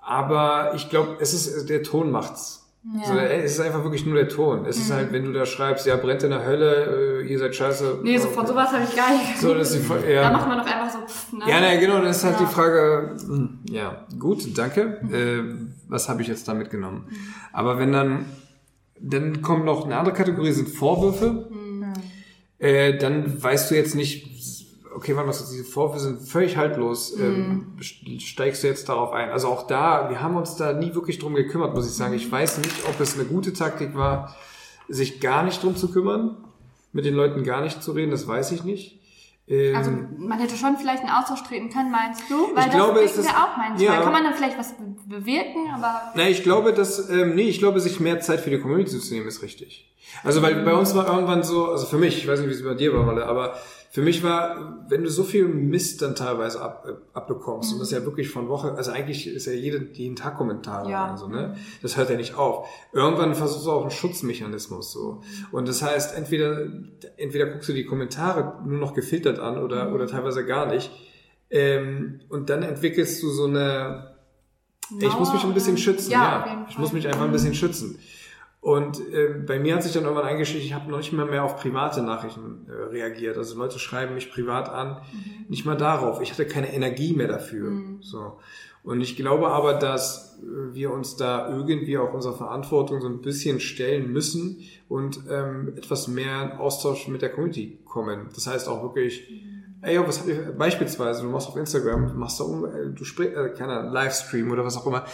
aber 0.00 0.72
ich 0.74 0.88
glaube, 0.90 1.16
es 1.20 1.34
ist 1.34 1.68
der 1.68 1.82
Ton 1.82 2.10
macht's. 2.10 2.64
So, 3.04 3.12
ey, 3.18 3.42
es 3.42 3.52
ist 3.52 3.60
einfach 3.60 3.82
wirklich 3.82 4.06
nur 4.06 4.14
der 4.14 4.28
Ton. 4.28 4.64
Es 4.64 4.78
ist 4.78 4.90
halt, 4.90 5.12
wenn 5.12 5.24
du 5.24 5.32
da 5.32 5.44
schreibst, 5.44 5.84
ja, 5.84 5.96
brennt 5.96 6.22
in 6.22 6.30
der 6.30 6.46
Hölle, 6.46 7.20
äh, 7.20 7.26
ihr 7.26 7.38
seid 7.38 7.54
scheiße. 7.54 7.98
Nee, 8.02 8.16
so 8.16 8.28
von 8.28 8.46
sowas 8.46 8.72
habe 8.72 8.84
ich 8.84 8.96
gar 8.96 9.12
nicht. 9.12 9.38
So, 9.38 9.52
das 9.52 9.74
ist 9.74 9.84
die, 9.90 10.10
ja. 10.10 10.22
Da 10.22 10.30
macht 10.30 10.48
man 10.48 10.58
doch 10.58 10.66
einfach 10.66 10.90
so, 10.90 11.00
pff, 11.00 11.32
ne? 11.32 11.44
Ja, 11.48 11.60
na, 11.60 11.76
genau, 11.78 11.98
dann 11.98 12.06
ist 12.06 12.24
halt 12.24 12.40
die 12.40 12.46
Frage, 12.46 13.16
hm, 13.26 13.58
ja, 13.68 14.06
gut, 14.18 14.56
danke. 14.56 15.00
Äh, 15.12 15.68
was 15.88 16.08
habe 16.08 16.22
ich 16.22 16.28
jetzt 16.28 16.48
da 16.48 16.54
mitgenommen? 16.54 17.08
Aber 17.52 17.78
wenn 17.78 17.92
dann, 17.92 18.26
dann 19.00 19.42
kommt 19.42 19.64
noch 19.64 19.84
eine 19.84 19.96
andere 19.96 20.14
Kategorie, 20.14 20.52
sind 20.52 20.68
Vorwürfe. 20.68 21.48
Äh, 22.58 22.98
dann 22.98 23.40
weißt 23.40 23.70
du 23.70 23.76
jetzt 23.76 23.94
nicht, 23.94 24.28
okay, 24.94 25.14
wann 25.14 25.28
was 25.28 25.48
diese 25.48 25.64
Vorwürfe 25.64 26.00
sind 26.00 26.20
völlig 26.22 26.56
haltlos, 26.56 27.16
ähm, 27.18 27.76
steigst 28.18 28.64
du 28.64 28.66
jetzt 28.66 28.88
darauf 28.88 29.12
ein? 29.12 29.30
Also 29.30 29.48
auch 29.48 29.66
da, 29.68 30.10
wir 30.10 30.20
haben 30.20 30.36
uns 30.36 30.56
da 30.56 30.72
nie 30.72 30.94
wirklich 30.94 31.18
drum 31.18 31.34
gekümmert, 31.34 31.74
muss 31.74 31.86
ich 31.86 31.94
sagen. 31.94 32.14
Ich 32.14 32.30
weiß 32.30 32.58
nicht, 32.58 32.88
ob 32.88 33.00
es 33.00 33.14
eine 33.14 33.24
gute 33.24 33.52
Taktik 33.52 33.94
war, 33.94 34.34
sich 34.88 35.20
gar 35.20 35.44
nicht 35.44 35.62
drum 35.62 35.76
zu 35.76 35.90
kümmern, 35.92 36.36
mit 36.92 37.04
den 37.04 37.14
Leuten 37.14 37.44
gar 37.44 37.60
nicht 37.60 37.82
zu 37.82 37.92
reden, 37.92 38.10
das 38.10 38.26
weiß 38.26 38.50
ich 38.52 38.64
nicht. 38.64 38.97
Ähm, 39.50 39.76
Also 39.76 39.90
man 40.18 40.38
hätte 40.38 40.56
schon 40.56 40.76
vielleicht 40.76 41.02
einen 41.02 41.10
Austausch 41.12 41.42
treten 41.42 41.70
können, 41.70 41.90
meinst 41.90 42.22
du? 42.28 42.54
Weil 42.54 42.66
Ich 42.66 42.70
glaube, 42.72 43.00
das 43.00 43.04
es 43.04 43.12
denken 43.16 43.28
ist- 43.28 43.34
wir 43.34 43.42
auch 43.44 43.56
manchmal. 43.56 43.82
ja. 43.82 44.02
Kann 44.02 44.12
man 44.12 44.24
dann 44.24 44.34
vielleicht 44.34 44.58
was 44.58 44.74
be 44.76 44.84
bewirken, 45.06 45.70
aber 45.74 46.12
Na, 46.14 46.28
ich 46.28 46.42
glaube, 46.42 46.72
dass, 46.74 47.08
ähm, 47.10 47.34
nee, 47.34 47.48
ich 47.48 47.58
glaube, 47.58 47.80
sich 47.80 47.98
mehr 48.00 48.20
Zeit 48.20 48.40
für 48.40 48.50
die 48.50 48.58
Community 48.60 48.98
zu 48.98 49.14
nehmen, 49.14 49.26
ist 49.26 49.42
richtig. 49.42 49.90
Also, 50.24 50.42
weil 50.42 50.54
bei 50.64 50.74
uns 50.74 50.94
war 50.94 51.06
irgendwann 51.06 51.42
so, 51.42 51.70
also 51.70 51.86
für 51.86 51.96
mich, 51.98 52.18
ich 52.18 52.26
weiß 52.28 52.40
nicht, 52.40 52.48
wie 52.48 52.54
es 52.54 52.64
bei 52.64 52.74
dir 52.74 52.92
war, 52.94 53.04
Malle, 53.04 53.26
aber 53.26 53.54
für 53.98 54.04
mich 54.04 54.22
war, 54.22 54.84
wenn 54.88 55.02
du 55.02 55.10
so 55.10 55.24
viel 55.24 55.48
Mist 55.48 56.02
dann 56.02 56.14
teilweise 56.14 56.60
ab, 56.62 56.86
äh, 56.88 56.92
abbekommst, 57.18 57.72
und 57.72 57.80
das 57.80 57.90
ja 57.90 58.04
wirklich 58.04 58.30
von 58.30 58.48
Woche, 58.48 58.74
also 58.74 58.92
eigentlich 58.92 59.26
ist 59.26 59.46
ja 59.46 59.52
jeden, 59.52 59.92
jeden 59.92 60.14
Tag 60.14 60.36
Kommentare, 60.36 60.88
Ja. 60.88 61.10
also, 61.10 61.26
ne? 61.26 61.56
Das 61.82 61.96
hört 61.96 62.08
ja 62.08 62.16
nicht 62.16 62.36
auf. 62.36 62.68
Irgendwann 62.92 63.34
versuchst 63.34 63.66
du 63.66 63.72
auch 63.72 63.82
einen 63.82 63.90
Schutzmechanismus, 63.90 64.92
so. 64.92 65.22
Und 65.50 65.66
das 65.66 65.82
heißt, 65.82 66.16
entweder, 66.16 66.68
entweder 67.16 67.46
guckst 67.46 67.68
du 67.70 67.72
die 67.72 67.86
Kommentare 67.86 68.62
nur 68.64 68.78
noch 68.78 68.94
gefiltert 68.94 69.40
an 69.40 69.58
oder, 69.58 69.92
oder 69.92 70.06
teilweise 70.06 70.46
gar 70.46 70.66
nicht, 70.66 70.92
ähm, 71.50 72.20
und 72.28 72.50
dann 72.50 72.62
entwickelst 72.62 73.20
du 73.20 73.30
so 73.30 73.46
eine, 73.46 74.14
ich 75.00 75.18
muss 75.18 75.32
mich 75.32 75.42
ein 75.42 75.54
bisschen 75.54 75.76
schützen, 75.76 76.12
Ja, 76.12 76.44
ja. 76.46 76.66
Ich 76.70 76.78
muss 76.78 76.92
mich 76.92 77.08
einfach 77.08 77.22
ein 77.24 77.32
bisschen 77.32 77.54
schützen. 77.54 77.98
Und 78.60 78.98
äh, 79.12 79.28
bei 79.46 79.58
mir 79.60 79.76
hat 79.76 79.84
sich 79.84 79.92
dann 79.92 80.02
irgendwann 80.02 80.26
eingeschlichen, 80.26 80.66
ich 80.66 80.74
habe 80.74 80.90
noch 80.90 80.98
nicht 80.98 81.12
mal 81.12 81.26
mehr 81.26 81.44
auf 81.44 81.56
private 81.56 82.02
Nachrichten 82.02 82.66
äh, 82.68 82.72
reagiert. 82.72 83.36
Also 83.38 83.56
Leute 83.56 83.78
schreiben 83.78 84.14
mich 84.14 84.32
privat 84.32 84.68
an, 84.68 84.96
Mhm. 85.12 85.46
nicht 85.48 85.64
mal 85.64 85.76
darauf. 85.76 86.20
Ich 86.20 86.32
hatte 86.32 86.44
keine 86.44 86.72
Energie 86.74 87.14
mehr 87.14 87.28
dafür. 87.28 87.70
So. 88.00 88.38
Und 88.82 89.00
ich 89.00 89.16
glaube 89.16 89.48
aber, 89.48 89.74
dass 89.74 90.38
äh, 90.42 90.74
wir 90.74 90.90
uns 90.92 91.16
da 91.16 91.48
irgendwie 91.50 91.98
auch 91.98 92.12
unserer 92.12 92.34
Verantwortung 92.34 93.00
so 93.00 93.08
ein 93.08 93.20
bisschen 93.20 93.60
stellen 93.60 94.10
müssen 94.12 94.58
und 94.88 95.20
ähm, 95.30 95.74
etwas 95.76 96.08
mehr 96.08 96.42
in 96.42 96.52
Austausch 96.58 97.06
mit 97.08 97.22
der 97.22 97.30
Community 97.30 97.78
kommen. 97.84 98.28
Das 98.34 98.46
heißt 98.48 98.68
auch 98.68 98.82
wirklich, 98.82 99.30
ey, 99.82 99.94
yo, 99.94 100.06
was 100.06 100.18
habt 100.18 100.28
ihr, 100.30 100.52
beispielsweise, 100.58 101.22
du 101.22 101.28
machst 101.28 101.48
auf 101.48 101.56
Instagram, 101.56 102.18
machst 102.18 102.40
da 102.40 102.44
um, 102.44 102.64
äh, 102.64 102.90
du 102.92 103.04
sprichst, 103.04 103.36
äh, 103.36 103.50
keine 103.50 103.74
Ahnung, 103.74 103.92
Livestream 103.92 104.50
oder 104.50 104.64
was 104.64 104.76
auch 104.76 104.86
immer. 104.86 105.04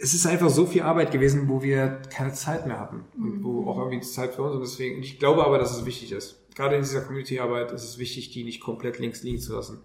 Es 0.00 0.14
ist 0.14 0.26
einfach 0.26 0.48
so 0.48 0.64
viel 0.64 0.82
Arbeit 0.82 1.10
gewesen, 1.10 1.48
wo 1.48 1.60
wir 1.60 2.00
keine 2.10 2.32
Zeit 2.32 2.66
mehr 2.66 2.78
hatten 2.78 3.04
und 3.16 3.42
wo 3.42 3.68
auch 3.68 3.78
irgendwie 3.78 4.00
Zeit 4.00 4.34
für 4.34 4.42
uns 4.42 4.54
und 4.54 4.60
deswegen, 4.60 5.02
ich 5.02 5.18
glaube 5.18 5.44
aber, 5.44 5.58
dass 5.58 5.76
es 5.76 5.84
wichtig 5.84 6.12
ist. 6.12 6.40
Gerade 6.54 6.76
in 6.76 6.82
dieser 6.82 7.00
Community-Arbeit 7.00 7.72
ist 7.72 7.84
es 7.84 7.98
wichtig, 7.98 8.30
die 8.30 8.44
nicht 8.44 8.60
komplett 8.60 8.98
links 8.98 9.24
liegen 9.24 9.38
zu 9.38 9.54
lassen. 9.54 9.80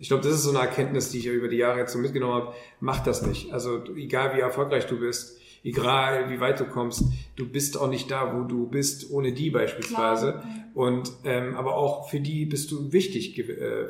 Ich 0.00 0.08
glaube, 0.08 0.24
das 0.24 0.34
ist 0.34 0.42
so 0.42 0.50
eine 0.50 0.58
Erkenntnis, 0.58 1.10
die 1.10 1.18
ich 1.18 1.26
ja 1.26 1.32
über 1.32 1.46
die 1.46 1.58
Jahre 1.58 1.78
jetzt 1.78 1.92
so 1.92 1.98
mitgenommen 2.00 2.34
habe. 2.34 2.54
Mach 2.80 3.04
das 3.04 3.24
nicht. 3.24 3.52
Also 3.52 3.84
egal 3.94 4.36
wie 4.36 4.40
erfolgreich 4.40 4.86
du 4.86 4.98
bist, 4.98 5.38
egal 5.62 6.28
wie 6.28 6.40
weit 6.40 6.58
du 6.58 6.64
kommst, 6.64 7.04
du 7.36 7.48
bist 7.48 7.78
auch 7.78 7.88
nicht 7.88 8.10
da, 8.10 8.34
wo 8.36 8.44
du 8.44 8.66
bist, 8.66 9.10
ohne 9.10 9.32
die 9.32 9.50
beispielsweise. 9.50 10.42
Und 10.74 11.10
ähm, 11.24 11.54
aber 11.54 11.76
auch 11.76 12.08
für 12.08 12.20
die 12.20 12.46
bist 12.46 12.70
du 12.70 12.92
wichtig. 12.92 13.38
Äh, 13.38 13.42
äh, 13.42 13.86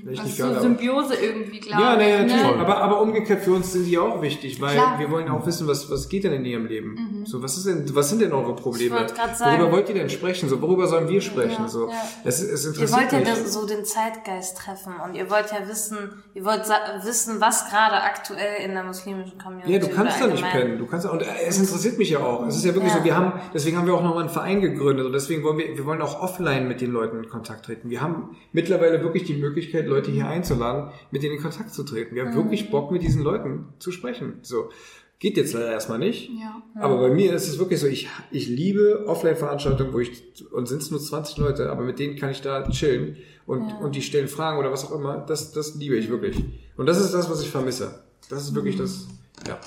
vielleicht 0.00 0.08
also 0.08 0.22
nicht 0.22 0.36
so 0.36 0.42
gerade, 0.42 0.56
aber- 0.56 0.62
Symbiose 0.62 1.14
irgendwie, 1.14 1.60
glaube 1.60 1.82
ja, 1.82 2.00
ich. 2.00 2.22
natürlich. 2.22 2.42
Ne? 2.42 2.58
Aber, 2.58 2.78
aber 2.78 3.00
umgekehrt 3.00 3.42
für 3.42 3.52
uns 3.52 3.72
sind 3.72 3.84
die 3.84 3.98
auch 3.98 4.20
wichtig, 4.20 4.60
weil 4.60 4.74
Klar. 4.74 4.98
wir 4.98 5.10
wollen 5.12 5.28
auch 5.28 5.46
wissen, 5.46 5.68
was, 5.68 5.88
was 5.92 6.08
geht 6.08 6.24
denn 6.24 6.32
in 6.32 6.44
ihrem 6.44 6.66
Leben? 6.66 7.22
So, 7.24 7.40
was 7.40 7.56
ist 7.56 7.66
denn, 7.66 7.84
was 7.94 8.10
sind 8.10 8.20
denn 8.20 8.32
eure 8.32 8.56
Probleme? 8.56 8.96
wollte 8.96 9.14
grad 9.14 9.36
sagen. 9.36 9.60
Worüber 9.60 9.76
wollt 9.76 9.88
ihr 9.90 9.94
denn 9.94 10.10
sprechen? 10.10 10.48
So, 10.48 10.60
worüber 10.60 10.88
sollen 10.88 11.08
wir 11.08 11.20
sprechen? 11.20 11.68
so, 11.68 11.88
ja. 11.88 11.94
Es, 12.24 12.42
es 12.42 12.64
Ihr 12.64 12.70
interessiert 12.70 13.12
wollt 13.12 13.12
ja 13.12 13.20
das, 13.20 13.52
so 13.52 13.64
den 13.64 13.84
Zeitgeist 13.84 14.56
treffen 14.56 14.94
und 15.04 15.14
ihr 15.14 15.30
wollt 15.30 15.52
ja 15.52 15.68
wissen, 15.68 15.96
ihr 16.34 16.44
wollt 16.44 16.64
wissen, 17.04 17.40
was 17.40 17.70
gerade 17.70 18.02
aktuell 18.02 18.64
in 18.64 18.72
der 18.72 18.82
muslimischen 18.82 19.38
Community 19.38 19.72
Ja, 19.72 19.78
du 19.78 19.88
kannst 19.88 20.20
da 20.20 20.26
nicht 20.26 20.42
pennen. 20.42 20.78
Du 20.78 20.86
kannst, 20.86 21.06
und 21.08 21.22
äh, 21.22 21.26
es 21.46 21.60
interessiert 21.60 21.96
mich 21.96 22.10
ja 22.10 22.18
auch. 22.18 22.44
Es 22.52 22.58
ist 22.58 22.64
ja 22.64 22.74
wirklich 22.74 22.92
Ja. 22.92 22.98
so, 22.98 23.04
wir 23.04 23.16
haben, 23.16 23.32
deswegen 23.54 23.76
haben 23.76 23.86
wir 23.86 23.94
auch 23.94 24.02
nochmal 24.02 24.22
einen 24.24 24.30
Verein 24.30 24.60
gegründet 24.60 25.06
und 25.06 25.12
deswegen 25.12 25.42
wollen 25.42 25.58
wir, 25.58 25.76
wir 25.76 25.84
wollen 25.84 26.02
auch 26.02 26.20
offline 26.22 26.68
mit 26.68 26.80
den 26.80 26.92
Leuten 26.92 27.18
in 27.18 27.28
Kontakt 27.28 27.64
treten. 27.66 27.90
Wir 27.90 28.00
haben 28.00 28.36
mittlerweile 28.52 29.02
wirklich 29.02 29.24
die 29.24 29.34
Möglichkeit, 29.34 29.86
Leute 29.86 30.10
hier 30.10 30.26
einzuladen, 30.26 30.92
mit 31.10 31.22
denen 31.22 31.36
in 31.36 31.42
Kontakt 31.42 31.72
zu 31.72 31.82
treten. 31.82 32.14
Wir 32.14 32.24
haben 32.24 32.34
wirklich 32.34 32.70
Bock, 32.70 32.90
mit 32.90 33.02
diesen 33.02 33.22
Leuten 33.22 33.66
zu 33.78 33.90
sprechen. 33.92 34.38
So. 34.42 34.70
Geht 35.18 35.36
jetzt 35.36 35.52
leider 35.54 35.70
erstmal 35.70 36.00
nicht. 36.00 36.30
Ja. 36.30 36.60
Aber 36.80 36.98
bei 36.98 37.08
mir 37.10 37.32
ist 37.32 37.46
es 37.46 37.58
wirklich 37.58 37.78
so, 37.78 37.86
ich, 37.86 38.08
ich 38.32 38.48
liebe 38.48 39.04
Offline-Veranstaltungen, 39.06 39.92
wo 39.92 40.00
ich, 40.00 40.10
und 40.50 40.66
sind 40.66 40.82
es 40.82 40.90
nur 40.90 40.98
20 41.00 41.36
Leute, 41.38 41.70
aber 41.70 41.82
mit 41.82 42.00
denen 42.00 42.16
kann 42.16 42.30
ich 42.30 42.40
da 42.40 42.68
chillen 42.68 43.16
und, 43.46 43.70
und 43.80 43.94
die 43.94 44.02
stellen 44.02 44.26
Fragen 44.26 44.58
oder 44.58 44.72
was 44.72 44.84
auch 44.84 44.92
immer. 44.92 45.18
Das, 45.18 45.52
das 45.52 45.76
liebe 45.76 45.94
ich 45.96 46.10
wirklich. 46.10 46.42
Und 46.76 46.86
das 46.86 47.00
ist 47.00 47.14
das, 47.14 47.30
was 47.30 47.40
ich 47.40 47.50
vermisse. 47.50 48.02
Das 48.30 48.42
ist 48.42 48.54
wirklich 48.56 48.76
das, 48.76 49.06
ja. 49.46 49.60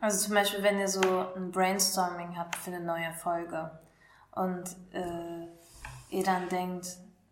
Also 0.00 0.26
zum 0.26 0.34
Beispiel, 0.34 0.62
wenn 0.62 0.78
ihr 0.78 0.88
so 0.88 1.00
ein 1.34 1.50
Brainstorming 1.50 2.36
habt 2.36 2.56
für 2.56 2.70
eine 2.70 2.84
neue 2.84 3.12
Folge 3.14 3.70
und 4.32 4.64
äh, 4.92 5.46
ihr 6.10 6.22
dann 6.22 6.48
denkt, 6.48 6.86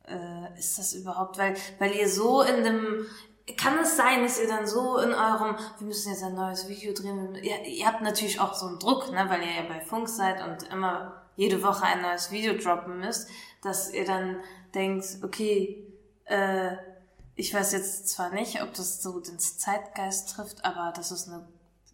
äh, 0.09 0.59
ist 0.59 0.79
das 0.79 0.95
überhaupt, 0.95 1.39
weil, 1.39 1.55
weil 1.79 1.95
ihr 1.95 2.09
so 2.09 2.43
in 2.43 2.65
dem, 2.65 3.07
kann 3.57 3.79
es 3.79 3.97
sein, 3.97 4.23
dass 4.23 4.41
ihr 4.41 4.49
dann 4.49 4.67
so 4.67 4.99
in 4.99 5.12
eurem, 5.12 5.57
wir 5.79 5.87
müssen 5.87 6.11
jetzt 6.11 6.25
ein 6.25 6.35
neues 6.35 6.69
Video 6.69 6.95
drehen, 6.95 7.35
ihr, 7.35 7.62
ihr 7.65 7.87
habt 7.87 8.01
natürlich 8.01 8.41
auch 8.41 8.55
so 8.55 8.67
einen 8.67 8.79
Druck, 8.79 9.12
ne, 9.12 9.27
weil 9.29 9.43
ihr 9.43 9.53
ja 9.53 9.69
bei 9.69 9.81
Funk 9.81 10.09
seid 10.09 10.43
und 10.43 10.71
immer 10.73 11.23
jede 11.37 11.62
Woche 11.62 11.85
ein 11.85 12.01
neues 12.01 12.31
Video 12.31 12.55
droppen 12.55 13.01
müsst, 13.01 13.29
dass 13.62 13.93
ihr 13.93 14.05
dann 14.07 14.41
denkt, 14.75 15.19
okay, 15.23 15.87
äh, 16.25 16.77
ich 17.37 17.53
weiß 17.53 17.73
jetzt 17.73 18.09
zwar 18.09 18.31
nicht, 18.31 18.62
ob 18.62 18.73
das 18.75 19.03
so 19.03 19.21
den 19.21 19.39
Zeitgeist 19.39 20.31
trifft, 20.31 20.65
aber 20.65 20.93
das 20.95 21.11
ist 21.11 21.29
eine 21.29 21.47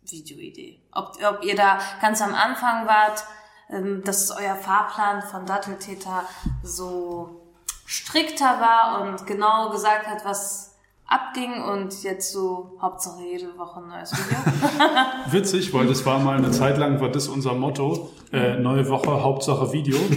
Videoidee. 0.02 0.80
Ob, 0.92 1.16
ob 1.22 1.44
ihr 1.44 1.56
da 1.56 1.78
ganz 2.00 2.20
am 2.22 2.34
Anfang 2.34 2.86
wart, 2.86 3.24
ähm, 3.68 4.02
dass 4.04 4.30
euer 4.30 4.56
Fahrplan 4.56 5.22
von 5.22 5.46
Datteltäter 5.46 6.24
so 6.62 7.40
strikter 7.86 8.60
war 8.60 9.02
und 9.02 9.26
genau 9.26 9.70
gesagt 9.70 10.06
hat, 10.06 10.24
was 10.24 10.69
abging 11.10 11.60
und 11.62 12.02
jetzt 12.04 12.32
so 12.32 12.76
Hauptsache 12.80 13.20
jede 13.22 13.58
Woche 13.58 13.80
ein 13.80 13.88
neues 13.88 14.12
Video. 14.12 14.38
Witzig, 15.30 15.74
weil 15.74 15.86
das 15.88 16.06
war 16.06 16.20
mal 16.20 16.36
eine 16.38 16.52
Zeit 16.52 16.78
lang, 16.78 17.00
war 17.00 17.08
das 17.08 17.26
unser 17.28 17.52
Motto. 17.54 18.10
Äh, 18.32 18.60
neue 18.60 18.88
Woche, 18.88 19.10
Hauptsache 19.24 19.72
Video. 19.72 19.98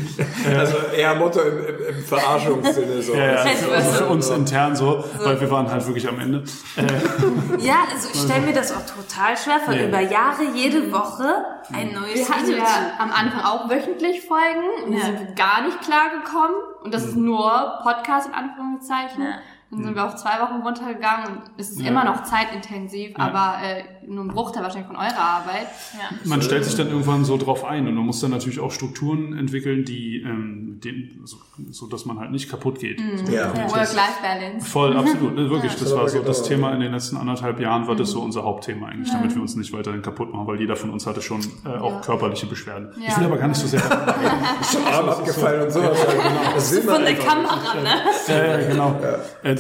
Also 0.56 0.78
eher 0.96 1.16
Motto 1.16 1.40
im, 1.42 1.58
im, 1.66 1.96
im 1.98 2.04
Verarschungssinne 2.04 3.02
so. 3.02 3.14
Ja, 3.16 3.34
ja, 3.34 3.44
also 3.74 3.92
für 3.92 4.06
uns 4.06 4.30
intern 4.30 4.76
so, 4.76 5.04
weil 5.24 5.40
wir 5.42 5.50
waren 5.50 5.72
halt 5.72 5.86
wirklich 5.88 6.08
am 6.08 6.20
Ende. 6.20 6.44
Äh, 6.78 7.66
ja, 7.66 7.76
also 7.92 8.10
ich 8.14 8.20
stelle 8.22 8.46
mir 8.46 8.54
das 8.54 8.72
auch 8.72 8.86
total 8.86 9.36
schwer 9.36 9.60
vor, 9.62 9.74
Ja. 9.74 9.88
über 9.88 10.00
Jahre 10.02 10.44
jede 10.54 10.92
Woche 10.92 11.44
ein 11.74 11.92
neues 11.94 12.16
Wir 12.20 12.30
hatten 12.30 12.46
Video 12.48 12.58
ja 12.60 12.66
zu 12.66 13.02
am 13.02 13.12
Anfang 13.12 13.42
auch 13.42 13.68
wöchentlich 13.70 14.22
Folgen 14.22 14.86
und 14.86 14.94
Ja. 14.94 15.06
sind 15.06 15.36
gar 15.36 15.64
nicht 15.66 15.82
klar 15.82 16.10
gekommen. 16.12 16.54
Und 16.84 16.94
das 16.94 17.06
ist 17.06 17.16
nur 17.16 17.80
Podcast 17.82 18.28
in 18.28 18.34
Anführungszeichen. 18.36 19.24
Ja. 19.24 19.40
Dann 19.76 19.84
sind 19.86 19.96
wir 19.96 20.06
auch 20.06 20.16
zwei 20.16 20.40
Wochen 20.42 20.62
runtergegangen 20.62 21.28
und 21.28 21.42
es 21.58 21.72
ist 21.72 21.82
Ja. 21.82 21.88
immer 21.90 22.04
noch 22.06 22.24
zeitintensiv, 22.24 23.12
aber 23.18 23.56
äh, 23.64 23.84
nur 24.08 24.24
ein 24.26 24.28
Bruchteil 24.30 24.64
wahrscheinlich 24.64 24.88
von 24.88 24.96
eurer 24.98 25.18
Arbeit. 25.20 25.68
Ja. 25.94 26.16
man 26.26 26.42
stellt 26.42 26.66
sich 26.66 26.76
dann 26.76 26.88
irgendwann 26.90 27.26
so 27.26 27.38
drauf 27.38 27.64
ein 27.66 27.88
und 27.88 27.96
man 27.96 28.06
muss 28.06 28.20
dann 28.20 28.32
natürlich 28.32 28.60
auch 28.60 28.72
Strukturen 28.72 29.38
entwickeln, 29.38 29.86
die, 29.86 30.22
ähm, 30.22 30.80
den, 30.84 31.22
so, 31.26 31.38
so 31.72 31.88
dass 31.88 32.06
man 32.06 32.20
halt 32.20 32.32
nicht 32.32 32.50
kaputt 32.50 32.80
geht. 32.80 33.02
So, 33.26 33.32
Ja. 33.32 33.54
Work-Life-Balance. 33.56 34.66
Voll, 34.70 34.96
absolut. 34.98 35.36
Ne, 35.36 35.50
wirklich, 35.50 35.74
das 35.76 35.92
Ja. 35.92 35.98
war 35.98 36.08
so 36.10 36.18
Genau. 36.18 36.28
das 36.28 36.44
Thema 36.44 36.74
in 36.74 36.80
den 36.82 36.92
letzten 36.92 37.18
anderthalb 37.18 37.60
Jahren, 37.60 37.88
war 37.88 37.96
das 37.96 38.10
Mhm. 38.10 38.14
so 38.14 38.22
unser 38.22 38.44
Hauptthema 38.44 38.88
eigentlich, 38.88 39.12
damit 39.12 39.34
wir 39.36 39.42
uns 39.42 39.56
nicht 39.56 39.72
weiterhin 39.74 40.02
kaputt 40.02 40.34
machen, 40.34 40.48
weil 40.48 40.60
jeder 40.60 40.76
von 40.76 40.90
uns 40.90 41.06
hatte 41.08 41.22
schon 41.22 41.42
äh, 41.66 41.70
auch 41.70 41.94
Ja. 41.96 42.00
körperliche 42.02 42.46
Beschwerden. 42.48 42.90
Ich 43.00 43.08
Ja. 43.08 43.18
will 43.20 43.26
aber 43.28 43.38
gar 43.38 43.48
nicht 43.48 43.60
so 43.60 43.68
sehr. 43.68 43.82
Arm 44.94 45.10
abgefallen 45.10 45.64
und 45.64 45.72
so. 45.72 45.82
Das 45.82 46.72
will 46.74 46.84
man 46.84 46.96
Von 46.96 47.04
der 47.06 47.16
Kamera, 47.16 47.74
ne? 47.82 47.90
Ja, 48.28 48.46
ja, 48.60 48.68
genau. 48.68 49.00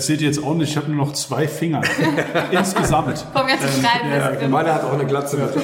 Äh, 0.03 0.05
das 0.05 0.07
seht 0.07 0.21
ihr 0.21 0.27
jetzt 0.27 0.43
auch 0.43 0.53
nicht, 0.55 0.69
ich 0.71 0.77
habe 0.77 0.91
nur 0.91 1.05
noch 1.05 1.13
zwei 1.13 1.47
Finger. 1.47 1.81
Insgesamt. 2.51 3.25
Vom 3.33 3.47
ganzen 3.47 3.69
Schreiben 3.81 4.09
ja, 4.11 4.31
Der 4.31 4.49
Maler 4.49 4.73
hat 4.75 4.83
auch 4.83 4.93
eine 4.93 5.05
Glatze 5.05 5.37
mit. 5.37 5.49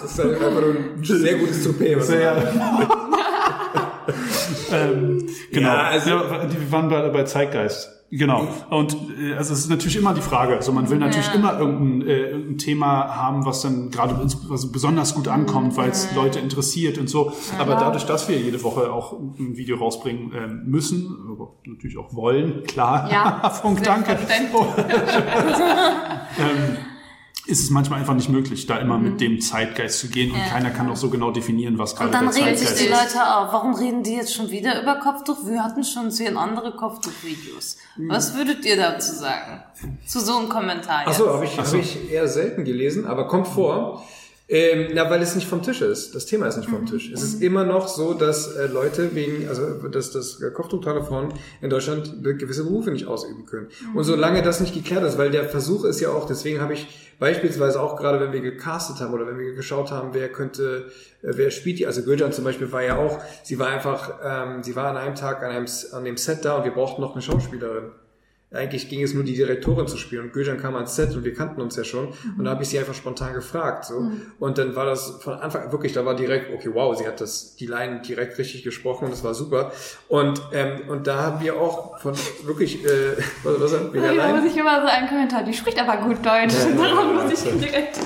Das 0.00 0.12
ist 0.12 0.24
halt 0.24 0.42
einfach 0.42 0.60
nur 0.62 0.74
ein 0.74 1.00
sehr 1.02 1.34
gutes 1.34 1.64
Toupet. 1.64 2.02
Sehr, 2.02 2.34
ähm, 4.72 5.28
genau. 5.52 5.68
Ja, 5.68 5.82
also- 5.88 6.10
Ja, 6.10 6.42
wir 6.50 6.72
waren 6.72 6.88
bei, 6.88 7.08
bei 7.10 7.24
Zeitgeist. 7.24 7.90
Genau. 8.10 8.48
Und 8.70 8.96
äh, 9.20 9.34
also 9.34 9.52
es 9.52 9.60
ist 9.60 9.68
natürlich 9.70 9.96
immer 9.96 10.14
die 10.14 10.22
Frage. 10.22 10.56
Also 10.56 10.72
man 10.72 10.88
will 10.88 10.96
natürlich 10.98 11.26
Ja. 11.28 11.34
immer 11.34 11.58
irgendein, 11.58 12.08
äh, 12.08 12.30
irgendein 12.30 12.56
Thema 12.58 13.14
haben, 13.14 13.44
was 13.44 13.60
dann 13.60 13.90
gerade 13.90 14.18
was 14.48 14.72
besonders 14.72 15.14
gut 15.14 15.28
ankommt, 15.28 15.76
weil 15.76 15.90
es 15.90 16.14
Leute 16.14 16.38
interessiert 16.38 16.96
und 16.96 17.10
so. 17.10 17.32
Aber 17.58 17.74
dadurch, 17.74 18.06
dass 18.06 18.26
wir 18.28 18.38
jede 18.38 18.62
Woche 18.62 18.90
auch 18.90 19.12
ein 19.12 19.56
Video 19.58 19.76
rausbringen 19.76 20.32
ähm, 20.34 20.62
müssen, 20.64 21.14
natürlich 21.66 21.98
auch 21.98 22.14
wollen, 22.14 22.62
klar. 22.64 23.10
Ja, 23.12 23.50
Funk, 23.62 23.82
danke. 23.82 24.12
ähm, 26.38 26.76
ist 27.48 27.62
es 27.62 27.70
manchmal 27.70 28.00
einfach 28.00 28.14
nicht 28.14 28.28
möglich, 28.28 28.66
da 28.66 28.76
immer 28.76 28.98
mit 28.98 29.22
dem 29.22 29.40
Zeitgeist 29.40 30.00
zu 30.00 30.08
gehen 30.08 30.32
und 30.32 30.44
keiner 30.50 30.70
kann 30.70 30.90
auch 30.90 30.96
so 30.96 31.08
genau 31.08 31.30
definieren, 31.30 31.78
was 31.78 31.96
gerade 31.96 32.08
Und 32.08 32.14
dann 32.14 32.26
der 32.26 32.34
regen 32.34 32.56
sich 32.58 32.68
Zeitgeist 32.68 32.80
die 32.80 32.92
ist. 32.92 33.14
Leute 33.14 33.36
auf. 33.36 33.52
Warum 33.54 33.74
reden 33.74 34.02
die 34.02 34.16
jetzt 34.16 34.34
schon 34.34 34.50
wieder 34.50 34.82
über 34.82 34.96
Kopftuch? 34.96 35.46
Wir 35.46 35.64
hatten 35.64 35.82
schon 35.82 36.10
zehn 36.10 36.36
andere 36.36 36.76
Kopftuch-Videos. 36.76 37.78
Hm. 37.94 38.10
Was 38.10 38.36
würdet 38.36 38.66
ihr 38.66 38.76
dazu 38.76 39.14
sagen? 39.14 39.62
Zu 40.06 40.20
so 40.20 40.36
einem 40.36 40.50
Kommentar? 40.50 41.08
Achso, 41.08 41.26
habe 41.32 41.46
ich, 41.46 41.58
hab 41.58 41.72
ich 41.72 42.10
eher 42.10 42.28
selten 42.28 42.66
gelesen, 42.66 43.06
aber 43.06 43.26
kommt 43.28 43.48
vor. 43.48 44.04
Ähm, 44.50 44.92
na, 44.94 45.10
weil 45.10 45.20
es 45.20 45.34
nicht 45.34 45.46
vom 45.46 45.62
Tisch 45.62 45.82
ist. 45.82 46.14
Das 46.14 46.24
Thema 46.24 46.46
ist 46.46 46.56
nicht 46.56 46.70
vom 46.70 46.86
Tisch. 46.86 47.10
Es 47.12 47.22
ist 47.22 47.42
immer 47.42 47.64
noch 47.64 47.86
so, 47.86 48.14
dass 48.14 48.56
äh, 48.56 48.66
Leute 48.66 49.14
wegen, 49.14 49.46
also 49.46 49.88
dass 49.88 50.10
das 50.10 50.40
Kopftuchtragende 50.54 51.06
Frauen 51.06 51.34
in 51.60 51.68
Deutschland 51.68 52.22
gewisse 52.22 52.64
Berufe 52.64 52.90
nicht 52.90 53.06
ausüben 53.06 53.44
können. 53.44 53.68
Und 53.94 54.04
solange 54.04 54.40
das 54.40 54.60
nicht 54.60 54.72
geklärt 54.72 55.04
ist, 55.04 55.18
weil 55.18 55.30
der 55.30 55.44
Versuch 55.44 55.84
ist 55.84 56.00
ja 56.00 56.08
auch, 56.08 56.26
deswegen 56.26 56.62
habe 56.62 56.72
ich 56.72 56.88
beispielsweise 57.18 57.78
auch 57.78 57.96
gerade, 57.96 58.20
wenn 58.20 58.32
wir 58.32 58.40
gecastet 58.40 59.00
haben 59.00 59.12
oder 59.12 59.26
wenn 59.26 59.38
wir 59.38 59.52
geschaut 59.52 59.90
haben, 59.90 60.14
wer 60.14 60.30
könnte, 60.30 60.86
äh, 61.22 61.32
wer 61.34 61.50
spielt 61.50 61.78
die, 61.78 61.86
also 61.86 62.02
Gülcan 62.02 62.32
zum 62.32 62.44
Beispiel 62.44 62.72
war 62.72 62.82
ja 62.82 62.96
auch, 62.96 63.18
sie 63.42 63.58
war 63.58 63.68
einfach, 63.68 64.18
ähm, 64.24 64.62
sie 64.62 64.74
war 64.76 64.86
an 64.88 64.96
einem 64.96 65.14
Tag 65.14 65.42
an, 65.42 65.50
einem, 65.50 65.66
an 65.92 66.04
dem 66.04 66.16
Set 66.16 66.46
da 66.46 66.56
und 66.56 66.64
wir 66.64 66.72
brauchten 66.72 67.02
noch 67.02 67.12
eine 67.12 67.20
Schauspielerin. 67.20 67.90
Eigentlich 68.50 68.88
ging 68.88 69.02
es 69.02 69.12
nur 69.12 69.24
die 69.24 69.34
Direktorin 69.34 69.86
zu 69.86 69.98
spielen 69.98 70.24
und 70.24 70.32
Gülcan 70.32 70.56
kam 70.56 70.74
ans 70.74 70.96
Set 70.96 71.14
und 71.14 71.22
wir 71.22 71.34
kannten 71.34 71.60
uns 71.60 71.76
ja 71.76 71.84
schon 71.84 72.14
und 72.38 72.44
da 72.44 72.52
habe 72.52 72.62
ich 72.62 72.70
sie 72.70 72.78
einfach 72.78 72.94
spontan 72.94 73.34
gefragt 73.34 73.84
so 73.84 74.10
und 74.38 74.56
dann 74.56 74.74
war 74.74 74.86
das 74.86 75.18
von 75.20 75.34
Anfang 75.34 75.70
wirklich 75.70 75.92
da 75.92 76.06
war 76.06 76.16
direkt 76.16 76.54
okay 76.54 76.70
wow 76.72 76.96
sie 76.96 77.06
hat 77.06 77.20
das 77.20 77.56
die 77.56 77.66
Line 77.66 78.00
direkt 78.00 78.38
richtig 78.38 78.62
gesprochen 78.62 79.04
und 79.04 79.10
das 79.10 79.22
war 79.22 79.34
super 79.34 79.70
und 80.08 80.40
ähm, 80.54 80.88
und 80.88 81.06
da 81.06 81.24
haben 81.24 81.44
wir 81.44 81.60
auch 81.60 81.98
von 81.98 82.14
wirklich 82.44 82.82
äh, 82.86 83.16
was, 83.42 83.60
was 83.60 83.72
hat 83.74 83.94
Da 83.94 84.12
Line? 84.12 84.40
muss 84.40 84.50
ich 84.50 84.56
immer 84.56 84.80
so 84.80 84.88
einen 84.88 85.08
Kommentar, 85.08 85.44
die 85.44 85.52
spricht 85.52 85.78
aber 85.78 85.98
gut 85.98 86.24
Deutsch. 86.24 86.54
Daran 86.78 87.16
muss 87.16 87.44
ich 87.44 87.60
direkt. 87.60 87.98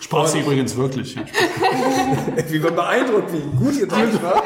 Sprach 0.00 0.26
sie 0.26 0.40
übrigens 0.40 0.76
wirklich. 0.76 1.14
Ja. 1.14 1.22
wie 2.48 2.58
man 2.58 2.74
beeindruckt 2.74 3.32
wie 3.32 3.56
gut 3.56 3.76
ihr 3.76 3.86
Deutsch 3.86 4.20
war 4.20 4.42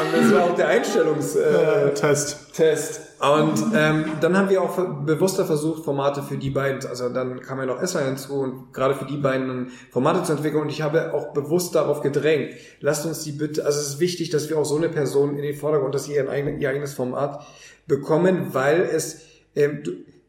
und 0.00 0.12
das 0.12 0.32
war 0.32 0.44
auch 0.44 0.54
der 0.56 0.66
Einstellungs 0.66 1.36
äh, 1.36 1.94
Test. 1.94 2.52
Test. 2.54 3.07
Und 3.20 3.72
ähm, 3.74 4.04
dann 4.20 4.36
haben 4.36 4.48
wir 4.48 4.62
auch 4.62 4.76
bewusster 5.04 5.44
versucht, 5.44 5.84
Formate 5.84 6.22
für 6.22 6.36
die 6.36 6.50
beiden, 6.50 6.88
also 6.88 7.08
dann 7.08 7.40
kam 7.40 7.58
ja 7.58 7.66
noch 7.66 7.82
Esra 7.82 8.00
hinzu 8.00 8.34
und 8.34 8.72
gerade 8.72 8.94
für 8.94 9.06
die 9.06 9.16
beiden 9.16 9.72
Formate 9.90 10.22
zu 10.22 10.32
entwickeln 10.32 10.62
und 10.62 10.68
ich 10.68 10.82
habe 10.82 11.12
auch 11.12 11.32
bewusst 11.32 11.74
darauf 11.74 12.00
gedrängt, 12.00 12.54
lasst 12.80 13.06
uns 13.06 13.24
die 13.24 13.32
bitte, 13.32 13.66
also 13.66 13.80
es 13.80 13.88
ist 13.88 14.00
wichtig, 14.00 14.30
dass 14.30 14.48
wir 14.48 14.56
auch 14.56 14.64
so 14.64 14.76
eine 14.76 14.88
Person 14.88 15.36
in 15.36 15.42
den 15.42 15.56
Vordergrund, 15.56 15.96
dass 15.96 16.04
sie 16.04 16.14
ihr, 16.14 16.30
eigen, 16.30 16.60
ihr 16.60 16.70
eigenes 16.70 16.94
Format 16.94 17.44
bekommen, 17.88 18.54
weil 18.54 18.82
es 18.82 19.22
ähm, 19.56 19.82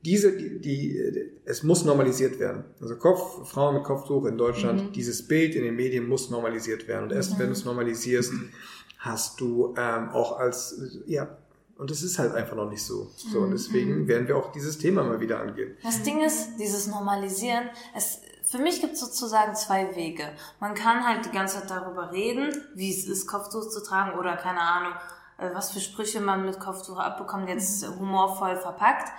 diese, 0.04 0.36
die, 0.36 0.60
die, 0.60 1.32
es 1.46 1.62
muss 1.62 1.86
normalisiert 1.86 2.40
werden. 2.40 2.64
Also 2.82 2.96
Kopf, 2.96 3.50
Frauen 3.50 3.76
mit 3.76 3.84
Kopftuch 3.84 4.26
in 4.26 4.38
Deutschland, 4.38 4.96
dieses 4.96 5.28
Bild 5.28 5.56
in 5.56 5.64
den 5.64 5.76
Medien 5.76 6.08
muss 6.08 6.30
normalisiert 6.30 6.88
werden. 6.88 7.04
Und 7.04 7.12
erst 7.12 7.38
wenn 7.38 7.48
du 7.48 7.52
es 7.52 7.66
normalisierst, 7.66 8.32
hast 8.98 9.40
du 9.42 9.76
ähm, 9.78 10.10
auch 10.10 10.40
als, 10.40 11.00
ja, 11.06 11.38
und 11.80 11.90
es 11.92 12.04
ist 12.04 12.20
halt 12.20 12.36
einfach 12.36 12.56
noch 12.56 12.70
nicht 12.70 12.84
so. 12.84 13.10
So, 13.16 13.40
und 13.40 13.52
deswegen 13.52 14.08
werden 14.08 14.28
wir 14.28 14.36
auch 14.38 14.52
dieses 14.52 14.78
Thema 14.78 15.02
mal 15.04 15.20
wieder 15.22 15.40
angehen. 15.40 15.78
Das 15.82 16.04
Ding 16.04 16.22
ist, 16.22 16.58
dieses 16.60 16.88
Normalisieren, 16.88 17.70
es, 17.96 18.20
für 18.44 18.58
mich 18.60 18.82
gibt 18.82 18.94
es 18.94 19.00
sozusagen 19.00 19.56
zwei 19.56 19.96
Wege. 19.96 20.26
Man 20.60 20.76
kann 20.76 21.08
halt 21.08 21.26
die 21.26 21.32
ganze 21.32 21.60
Zeit 21.62 21.70
darüber 21.72 22.12
reden, 22.12 22.54
wie 22.76 22.92
es 22.92 23.08
ist, 23.08 23.28
Kopftuch 23.28 23.70
zu 23.70 23.82
tragen 23.82 24.20
oder 24.20 24.36
keine 24.36 24.60
Ahnung, 24.62 24.94
äh, 25.38 25.50
was 25.54 25.72
für 25.72 25.80
Sprüche 25.80 26.20
man 26.20 26.46
mit 26.46 26.60
Kopftuch 26.60 26.98
abbekommt, 26.98 27.48
jetzt 27.48 27.88
humorvoll 27.88 28.58
verpackt. 28.58 29.10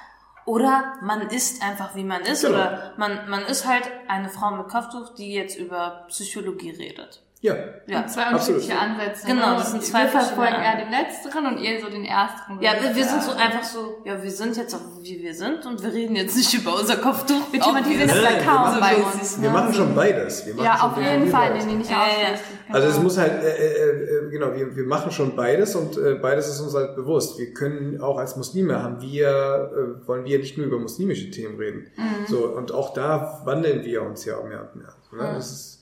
Oder 0.46 0.94
man 1.02 1.22
ist 1.28 1.62
einfach 1.62 1.94
wie 1.94 2.04
man 2.04 2.22
ist, 2.22 2.42
Genau. 2.42 2.54
oder 2.56 2.92
man, 2.96 3.28
man 3.30 3.42
ist 3.42 3.66
halt 3.66 3.84
eine 4.08 4.28
Frau 4.28 4.50
mit 4.50 4.68
Kopftuch, 4.68 5.14
die 5.14 5.32
jetzt 5.32 5.56
über 5.56 6.04
Psychologie 6.08 6.70
redet. 6.70 7.22
Ja. 7.42 7.54
Ja. 7.86 8.06
Zwei 8.06 8.24
Absolut. 8.26 8.60
unterschiedliche 8.60 8.78
Ansätze. 8.78 9.26
Genau, 9.26 9.50
ne? 9.52 9.56
das 9.56 9.70
sind 9.70 9.82
zwei 9.82 10.02
Wir 10.02 10.08
verfolgen 10.10 10.56
eher 10.56 10.76
den 10.84 10.90
letzteren 10.90 11.46
und 11.46 11.58
ihr 11.58 11.80
so 11.80 11.88
den 11.88 12.04
ersteren. 12.04 12.60
Ja, 12.60 12.72
wir, 12.80 12.94
wir 12.94 13.04
sind 13.04 13.22
so 13.22 13.32
einfach 13.32 13.64
so, 13.64 14.02
ja, 14.04 14.22
wir 14.22 14.30
sind 14.30 14.58
jetzt 14.58 14.74
auch 14.74 14.80
wie 15.00 15.22
wir 15.22 15.34
sind 15.34 15.64
und 15.64 15.82
wir 15.82 15.90
reden 15.90 16.16
jetzt 16.16 16.36
nicht 16.36 16.52
über 16.52 16.78
unser 16.78 16.96
Kopftuch. 16.98 17.50
Wir 17.50 17.60
thematisieren 17.60 18.10
Auch 18.10 18.14
das 18.14 18.24
ja 18.24 18.42
kaum 18.44 18.74
so 18.74 18.80
bei 18.80 18.96
uns. 18.96 19.40
Wir 19.40 19.48
machen 19.50 19.72
schon 19.72 19.94
beides. 19.94 20.44
Wir 20.44 20.54
machen 20.54 20.66
Ja, 20.66 20.76
schon 20.78 20.90
auf 20.90 20.98
jeden 20.98 21.30
Fall. 21.30 21.54
nee, 21.66 21.74
nicht 21.76 21.90
Ja, 21.90 21.96
ja. 21.96 22.38
Also 22.74 22.88
es 22.88 22.92
Genau. 22.94 23.04
muss 23.04 23.16
halt, 23.18 23.42
äh, 23.42 23.48
äh, 23.48 24.26
äh, 24.26 24.30
genau, 24.30 24.54
wir, 24.54 24.76
wir 24.76 24.84
machen 24.84 25.10
schon 25.10 25.34
beides 25.34 25.74
und 25.74 25.96
äh, 25.96 26.16
beides 26.20 26.46
ist 26.46 26.60
uns 26.60 26.74
halt 26.74 26.94
bewusst. 26.94 27.38
Wir 27.38 27.54
können 27.54 28.02
auch 28.02 28.18
als 28.18 28.36
Muslime 28.36 28.82
haben 28.82 29.00
wir, 29.00 29.26
äh, 29.26 30.06
wollen 30.06 30.26
wir 30.26 30.38
nicht 30.38 30.58
nur 30.58 30.66
über 30.66 30.78
muslimische 30.78 31.30
Themen 31.30 31.56
reden. 31.58 31.90
So, 32.28 32.48
und 32.48 32.70
auch 32.72 32.92
da 32.92 33.40
wandeln 33.46 33.82
wir 33.82 34.02
uns 34.02 34.26
ja 34.26 34.36
mehr 34.42 34.60
und 34.60 34.76
mehr. 34.76 34.94
Ne? 35.12 35.32
Das 35.34 35.50
ist, 35.50 35.79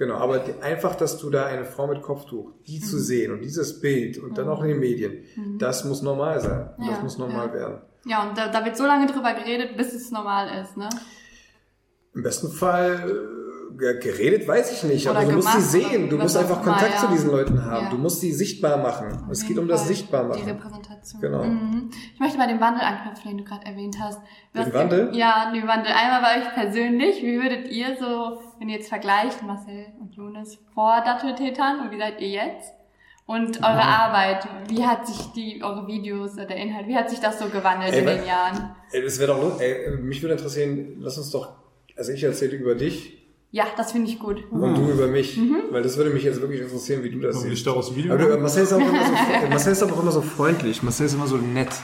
genau, 0.00 0.16
aber 0.16 0.42
einfach, 0.62 0.96
dass 0.96 1.18
du 1.18 1.30
da 1.30 1.44
eine 1.46 1.64
Frau 1.64 1.86
mit 1.86 2.02
Kopftuch, 2.02 2.50
die 2.66 2.80
zu 2.80 2.98
sehen 2.98 3.30
und 3.32 3.40
dieses 3.42 3.80
Bild 3.80 4.18
und 4.18 4.36
dann 4.36 4.48
auch 4.48 4.62
in 4.62 4.70
den 4.70 4.80
Medien, 4.80 5.24
das 5.60 5.84
muss 5.84 6.02
normal 6.02 6.40
sein. 6.40 6.70
Und 6.76 6.88
das 6.88 6.96
Ja, 6.96 7.02
muss 7.04 7.18
normal 7.18 7.46
ja. 7.48 7.54
werden. 7.54 7.78
Ja, 8.06 8.28
und 8.28 8.36
da, 8.36 8.48
da 8.48 8.64
wird 8.64 8.76
so 8.76 8.84
lange 8.86 9.06
drüber 9.06 9.32
geredet, 9.34 9.76
bis 9.76 9.92
es 9.94 10.10
normal 10.10 10.62
ist, 10.62 10.76
ne? 10.76 10.88
Im 12.14 12.22
besten 12.24 12.50
Fall 12.50 13.28
geredet, 13.76 14.46
weiß 14.46 14.72
ich 14.72 14.82
nicht, 14.90 15.08
Oder 15.08 15.20
aber 15.20 15.30
du 15.30 15.36
musst 15.36 15.52
sie 15.54 15.60
sehen. 15.80 16.08
Du 16.08 16.16
oder 16.16 16.24
musst 16.24 16.36
einfach 16.36 16.62
Kontakt 16.62 16.94
ja. 16.94 17.00
zu 17.00 17.06
diesen 17.08 17.30
Leuten 17.30 17.64
haben. 17.64 17.84
Ja. 17.84 17.90
Du 17.90 17.96
musst 17.98 18.20
sie 18.20 18.32
sichtbar 18.32 18.76
machen. 18.78 19.26
es 19.30 19.42
Auf 19.42 19.48
geht 19.48 19.56
um 19.58 19.64
jeden 19.64 19.68
das 19.68 19.80
Fall. 19.80 19.88
sichtbar 19.88 20.22
Die 20.24 20.28
machen. 20.40 20.50
Repräsentation. 20.50 21.20
Genau. 21.20 21.44
Mhm. 21.44 21.90
Ich 22.14 22.20
möchte 22.20 22.38
bei 22.38 22.46
dem 22.46 22.60
Wandel 22.60 22.82
anknüpfen, 22.82 23.30
den 23.30 23.38
du 23.38 23.44
gerade 23.44 23.66
erwähnt 23.66 23.96
hast. 24.00 24.20
Den 24.54 24.66
Was- 24.66 24.74
Wandel? 24.74 25.10
Ja, 25.14 25.52
den 25.52 25.66
Wandel. 25.66 25.92
Einmal 25.92 26.22
bei 26.22 26.40
euch 26.42 26.54
persönlich. 26.54 27.22
Wie 27.22 27.40
würdet 27.40 27.68
ihr 27.70 27.96
so, 27.98 28.40
wenn 28.58 28.68
ihr 28.68 28.76
jetzt 28.76 28.88
vergleicht, 28.88 29.42
Marcel 29.42 29.86
und 30.00 30.14
Jonas, 30.14 30.58
vor 30.74 31.02
Datteltätern 31.04 31.80
und 31.80 31.90
wie 31.90 31.98
seid 31.98 32.20
ihr 32.20 32.28
jetzt? 32.28 32.72
Und 33.26 33.58
eure 33.58 33.82
Arbeit, 33.84 34.44
wie 34.68 34.84
hat 34.84 35.06
sich 35.06 35.18
die, 35.36 35.62
eure 35.62 35.86
Videos, 35.86 36.34
der 36.34 36.50
Inhalt, 36.56 36.88
wie 36.88 36.96
hat 36.96 37.08
sich 37.08 37.20
das 37.20 37.38
so 37.38 37.48
gewandelt 37.48 37.92
Ey, 37.92 38.00
in 38.00 38.06
den 38.06 38.26
Jahren? 38.26 38.74
Ey, 38.90 39.04
das 39.04 39.20
wäre 39.20 39.32
doch 39.32 39.40
lustig. 39.40 39.68
Ey, 39.68 39.96
mich 39.98 40.20
würde 40.20 40.32
interessieren, 40.34 40.96
lass 40.98 41.16
uns 41.16 41.30
doch, 41.30 41.52
also 41.96 42.10
ich 42.10 42.24
erzähle 42.24 42.56
über 42.56 42.74
dich 42.74 43.19
Ja, 43.52 43.64
das 43.76 43.92
finde 43.92 44.08
ich 44.10 44.18
gut. 44.18 44.44
und 44.50 44.74
du 44.76 44.90
über 44.92 45.08
mich. 45.08 45.36
Mhm. 45.36 45.56
Weil 45.70 45.82
das 45.82 45.96
würde 45.96 46.10
mich 46.10 46.22
jetzt 46.22 46.40
wirklich 46.40 46.60
interessieren, 46.60 47.02
wie 47.02 47.10
du 47.10 47.18
das 47.20 47.36
Will 47.42 47.50
ich 47.50 47.58
siehst. 47.58 47.66
daraus 47.66 47.90
ein 47.90 47.96
Video 47.96 48.14
Aber 48.14 48.24
du? 48.24 48.38
Marcel, 48.38 48.62
ist 48.62 48.72
auch 48.72 48.78
immer 48.78 49.04
so, 49.04 49.12
Marcel 49.50 49.72
ist 49.72 49.82
aber 49.82 49.92
auch 49.94 50.02
immer 50.02 50.12
so 50.12 50.22
freundlich. 50.22 50.82
Marcel 50.82 51.06
ist 51.06 51.14
immer 51.14 51.26
so 51.26 51.36
nett. 51.36 51.70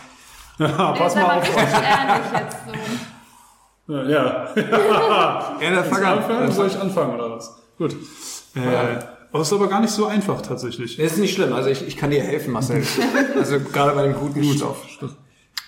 Ja, 0.58 0.92
pass 0.92 1.14
mal 1.14 1.38
auf. 1.38 1.42
richtig 1.42 1.64
ehrlich 1.64 2.32
jetzt 2.32 2.56
so. 3.86 3.92
Ja. 3.92 4.08
ja. 4.08 4.54
Ja, 5.60 5.82
Fang 5.82 6.02
an. 6.02 6.50
Soll 6.52 6.68
ich 6.68 6.80
anfangen 6.80 7.14
oder 7.14 7.30
was? 7.32 7.54
Gut. 7.76 7.94
Äh, 8.54 8.60
aber 9.32 9.42
es 9.42 9.48
ist 9.48 9.52
aber 9.52 9.68
gar 9.68 9.80
nicht 9.82 9.90
so 9.90 10.06
einfach 10.06 10.40
tatsächlich. 10.40 10.96
Das 10.96 11.12
ist 11.12 11.18
nicht 11.18 11.34
schlimm. 11.34 11.52
Also 11.52 11.68
ich, 11.68 11.86
ich 11.86 11.98
kann 11.98 12.10
dir 12.10 12.22
helfen, 12.22 12.52
Marcel. 12.54 12.82
also 13.38 13.60
gerade 13.60 13.94
bei 13.94 14.04
dem 14.04 14.14
guten 14.14 14.42
Stoff. 14.44 14.78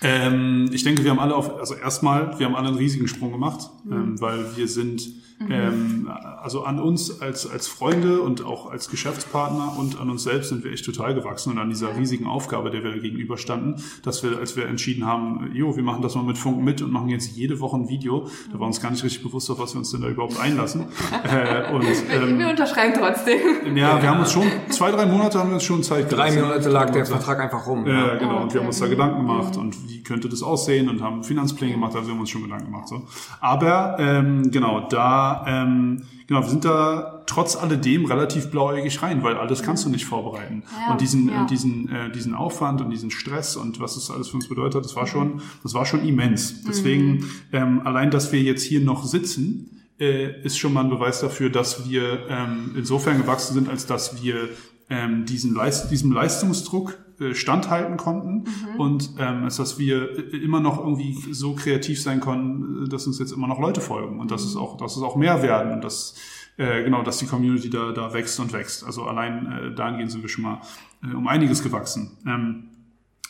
Ähm, 0.01 0.69
ich 0.71 0.83
denke, 0.83 1.03
wir 1.03 1.11
haben 1.11 1.19
alle 1.19 1.35
auf, 1.35 1.59
also 1.59 1.75
erstmal, 1.75 2.39
wir 2.39 2.47
haben 2.47 2.55
alle 2.55 2.69
einen 2.69 2.77
riesigen 2.77 3.07
Sprung 3.07 3.31
gemacht, 3.31 3.69
ähm, 3.91 4.19
weil 4.19 4.55
wir 4.55 4.67
sind, 4.67 5.01
ähm, 5.49 6.09
also 6.41 6.63
an 6.63 6.79
uns 6.79 7.21
als, 7.21 7.49
als 7.49 7.67
Freunde 7.67 8.21
und 8.21 8.43
auch 8.43 8.69
als 8.69 8.89
Geschäftspartner 8.89 9.77
und 9.77 9.99
an 9.99 10.09
uns 10.09 10.23
selbst 10.23 10.49
sind 10.49 10.63
wir 10.63 10.71
echt 10.71 10.85
total 10.85 11.15
gewachsen 11.15 11.53
und 11.53 11.59
an 11.59 11.69
dieser 11.69 11.95
riesigen 11.95 12.27
Aufgabe, 12.27 12.69
der 12.71 12.83
wir 12.83 12.91
da 12.91 12.97
gegenüberstanden, 12.97 13.81
dass 14.03 14.23
wir, 14.23 14.37
als 14.37 14.57
wir 14.57 14.67
entschieden 14.67 15.05
haben, 15.05 15.51
jo, 15.53 15.75
wir 15.75 15.83
machen 15.83 16.01
das 16.01 16.15
mal 16.15 16.23
mit 16.23 16.37
Funk 16.37 16.61
mit 16.63 16.81
und 16.81 16.91
machen 16.91 17.09
jetzt 17.09 17.37
jede 17.37 17.59
Woche 17.59 17.77
ein 17.77 17.89
Video, 17.89 18.27
da 18.51 18.59
war 18.59 18.67
uns 18.67 18.81
gar 18.81 18.91
nicht 18.91 19.03
richtig 19.03 19.23
bewusst, 19.23 19.49
auf 19.49 19.59
was 19.59 19.73
wir 19.73 19.79
uns 19.79 19.91
denn 19.91 20.01
da 20.01 20.09
überhaupt 20.09 20.39
einlassen. 20.39 20.85
äh, 21.23 21.71
und, 21.73 21.85
ähm, 22.11 22.37
Wir 22.37 22.49
unterschreiben 22.49 22.93
trotzdem. 22.97 23.77
ja, 23.77 24.01
wir 24.01 24.09
haben 24.09 24.19
uns 24.19 24.31
schon, 24.31 24.43
zwei, 24.69 24.91
drei 24.91 25.05
Monate 25.05 25.39
haben 25.39 25.49
wir 25.49 25.55
uns 25.55 25.63
schon 25.63 25.83
Zeit 25.83 26.11
Drei 26.11 26.29
gelassen. 26.29 26.41
Monate 26.41 26.69
lag 26.69 26.89
der 26.89 27.05
Vertrag 27.05 27.39
einfach 27.39 27.65
rum. 27.65 27.87
Ja, 27.87 28.15
genau. 28.15 28.41
Und 28.41 28.53
wir 28.53 28.61
haben 28.61 28.67
uns 28.67 28.79
da 28.79 28.87
Gedanken 28.87 29.17
gemacht 29.19 29.57
und 29.57 29.87
wie 29.87 30.03
könnte 30.03 30.27
das 30.27 30.43
aussehen 30.43 30.89
und 30.89 31.01
haben 31.01 31.23
Finanzpläne 31.23 31.73
gemacht, 31.73 31.95
also 31.95 32.07
wir 32.07 32.13
haben 32.13 32.21
uns 32.21 32.29
schon 32.29 32.43
Gedanken 32.43 32.65
gemacht. 32.65 32.87
So. 32.87 33.03
Aber 33.39 33.97
ähm, 33.99 34.51
genau, 34.51 34.87
da 34.89 35.28
ähm, 35.47 36.03
genau, 36.27 36.41
wir 36.41 36.49
sind 36.49 36.65
da 36.65 37.23
trotz 37.25 37.55
alledem 37.55 38.05
relativ 38.05 38.49
blauäugig 38.49 39.01
rein, 39.01 39.23
weil 39.23 39.35
alles 39.35 39.63
kannst 39.63 39.85
du 39.85 39.89
nicht 39.89 40.05
vorbereiten. 40.05 40.63
Ja, 40.71 40.91
und 40.91 41.01
diesen, 41.01 41.29
ja. 41.29 41.45
diesen, 41.45 41.89
äh, 41.89 42.11
diesen 42.11 42.33
Aufwand 42.33 42.81
und 42.81 42.89
diesen 42.89 43.11
Stress 43.11 43.55
und 43.55 43.79
was 43.79 43.95
das 43.95 44.09
alles 44.11 44.29
für 44.29 44.35
uns 44.35 44.47
bedeutet 44.47 44.75
hat, 44.75 44.85
das 44.85 44.95
war 44.95 45.07
schon, 45.07 45.41
das 45.63 45.73
war 45.73 45.85
schon 45.85 46.05
immens. 46.05 46.63
Deswegen, 46.63 47.25
ähm, 47.51 47.81
allein, 47.85 48.11
dass 48.11 48.31
wir 48.31 48.41
jetzt 48.41 48.63
hier 48.63 48.79
noch 48.79 49.03
sitzen, 49.03 49.83
äh, 49.99 50.41
ist 50.43 50.57
schon 50.57 50.73
mal 50.73 50.83
ein 50.83 50.89
Beweis 50.89 51.19
dafür, 51.19 51.49
dass 51.49 51.89
wir 51.89 52.27
ähm, 52.29 52.73
insofern 52.75 53.17
gewachsen 53.17 53.53
sind, 53.53 53.69
als 53.69 53.85
dass 53.85 54.23
wir 54.23 54.49
ähm, 54.89 55.25
diesen 55.25 55.53
Leist 55.53 55.91
diesem 55.91 56.11
Leistungsdruck 56.11 56.97
standhalten 57.33 57.97
konnten 57.97 58.45
und 58.77 59.11
ähm, 59.17 59.43
als 59.43 59.57
dass 59.57 59.77
wir 59.77 60.17
äh, 60.17 60.37
immer 60.37 60.59
noch 60.59 60.79
irgendwie 60.79 61.15
so 61.31 61.53
kreativ 61.53 62.01
sein 62.01 62.19
konnten, 62.19 62.85
äh, 62.85 62.89
dass 62.89 63.07
uns 63.07 63.19
jetzt 63.19 63.31
immer 63.31 63.47
noch 63.47 63.59
Leute 63.59 63.81
folgen 63.81 64.19
und 64.19 64.31
dass 64.31 64.43
es 64.43 64.55
auch, 64.55 64.77
dass 64.77 64.95
es 64.95 65.03
auch 65.03 65.15
mehr 65.15 65.41
werden 65.43 65.73
und 65.73 65.83
dass 65.83 66.15
äh, 66.57 66.83
genau, 66.83 67.03
dass 67.03 67.17
die 67.17 67.25
Community 67.25 67.69
da 67.69 67.91
da 67.91 68.13
wächst 68.13 68.39
und 68.39 68.53
wächst. 68.53 68.85
Also 68.85 69.03
allein 69.03 69.51
äh, 69.51 69.75
dahingehend 69.75 70.11
sind 70.11 70.21
wir 70.21 70.29
schon 70.29 70.43
mal 70.43 70.61
äh, 71.03 71.15
um 71.15 71.27
einiges 71.27 71.63
gewachsen. 71.63 72.17
Ähm, 72.25 72.69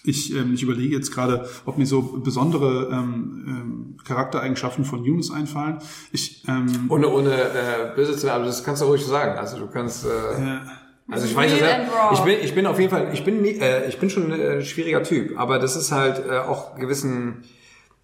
ich, 0.03 0.33
ähm, 0.33 0.53
ich 0.53 0.63
überlege 0.63 0.95
jetzt 0.95 1.11
gerade, 1.13 1.47
ob 1.65 1.77
mir 1.77 1.85
so 1.85 2.01
besondere 2.01 2.89
ähm, 2.91 3.43
ähm, 3.47 3.97
Charaktereigenschaften 4.05 4.85
von 4.85 5.03
Yunus 5.03 5.29
einfallen. 5.31 5.79
Ich, 6.11 6.47
ähm, 6.47 6.85
Ohne, 6.89 7.09
ohne 7.09 7.33
äh, 7.33 7.95
böse 7.95 8.15
zu 8.15 8.27
werden, 8.27 8.37
aber 8.37 8.45
das 8.45 8.63
kannst 8.63 8.81
du 8.81 8.85
ruhig 8.85 9.05
sagen. 9.05 9.37
Also 9.37 9.59
du 9.59 9.67
kannst. 9.67 10.05
Äh, 10.05 10.09
äh, 10.09 10.59
also 11.11 11.25
ich 11.25 11.35
weiß 11.35 11.51
ich 12.13 12.19
bin, 12.21 12.37
ich 12.41 12.55
bin 12.55 12.65
auf 12.65 12.79
jeden 12.79 12.89
Fall, 12.91 13.09
ich 13.13 13.23
bin, 13.23 13.41
nie- 13.41 13.57
äh, 13.59 13.87
ich 13.87 13.97
bin 13.99 14.09
schon 14.09 14.31
äh, 14.31 14.57
ein 14.57 14.65
schwieriger 14.65 15.03
Typ, 15.03 15.37
aber 15.39 15.59
das 15.59 15.75
ist 15.75 15.91
halt 15.91 16.25
äh, 16.25 16.37
auch 16.39 16.75
gewissen. 16.75 17.43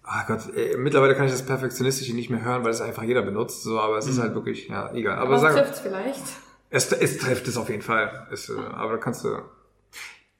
Ah 0.02 0.24
Gott, 0.26 0.54
äh, 0.56 0.76
mittlerweile 0.76 1.14
kann 1.16 1.26
ich 1.26 1.32
das 1.32 1.44
Perfektionistische 1.44 2.14
nicht 2.14 2.30
mehr 2.30 2.44
hören, 2.44 2.62
weil 2.62 2.70
es 2.70 2.80
einfach 2.80 3.02
jeder 3.02 3.22
benutzt. 3.22 3.62
So, 3.64 3.80
aber 3.80 3.98
es 3.98 4.06
ist 4.06 4.20
halt 4.20 4.34
wirklich, 4.34 4.68
ja, 4.68 4.92
egal. 4.94 5.18
Aber 5.18 5.32
Was 5.32 5.40
sag, 5.42 5.54
trifft's 5.54 5.80
vielleicht? 5.80 6.22
es, 6.70 6.92
es 6.92 7.18
trifft 7.18 7.48
es 7.48 7.56
auf 7.56 7.68
jeden 7.68 7.82
Fall. 7.82 8.26
Es, 8.32 8.48
äh, 8.48 8.52
aber 8.72 8.92
da 8.92 8.98
kannst 8.98 9.24
du. 9.24 9.38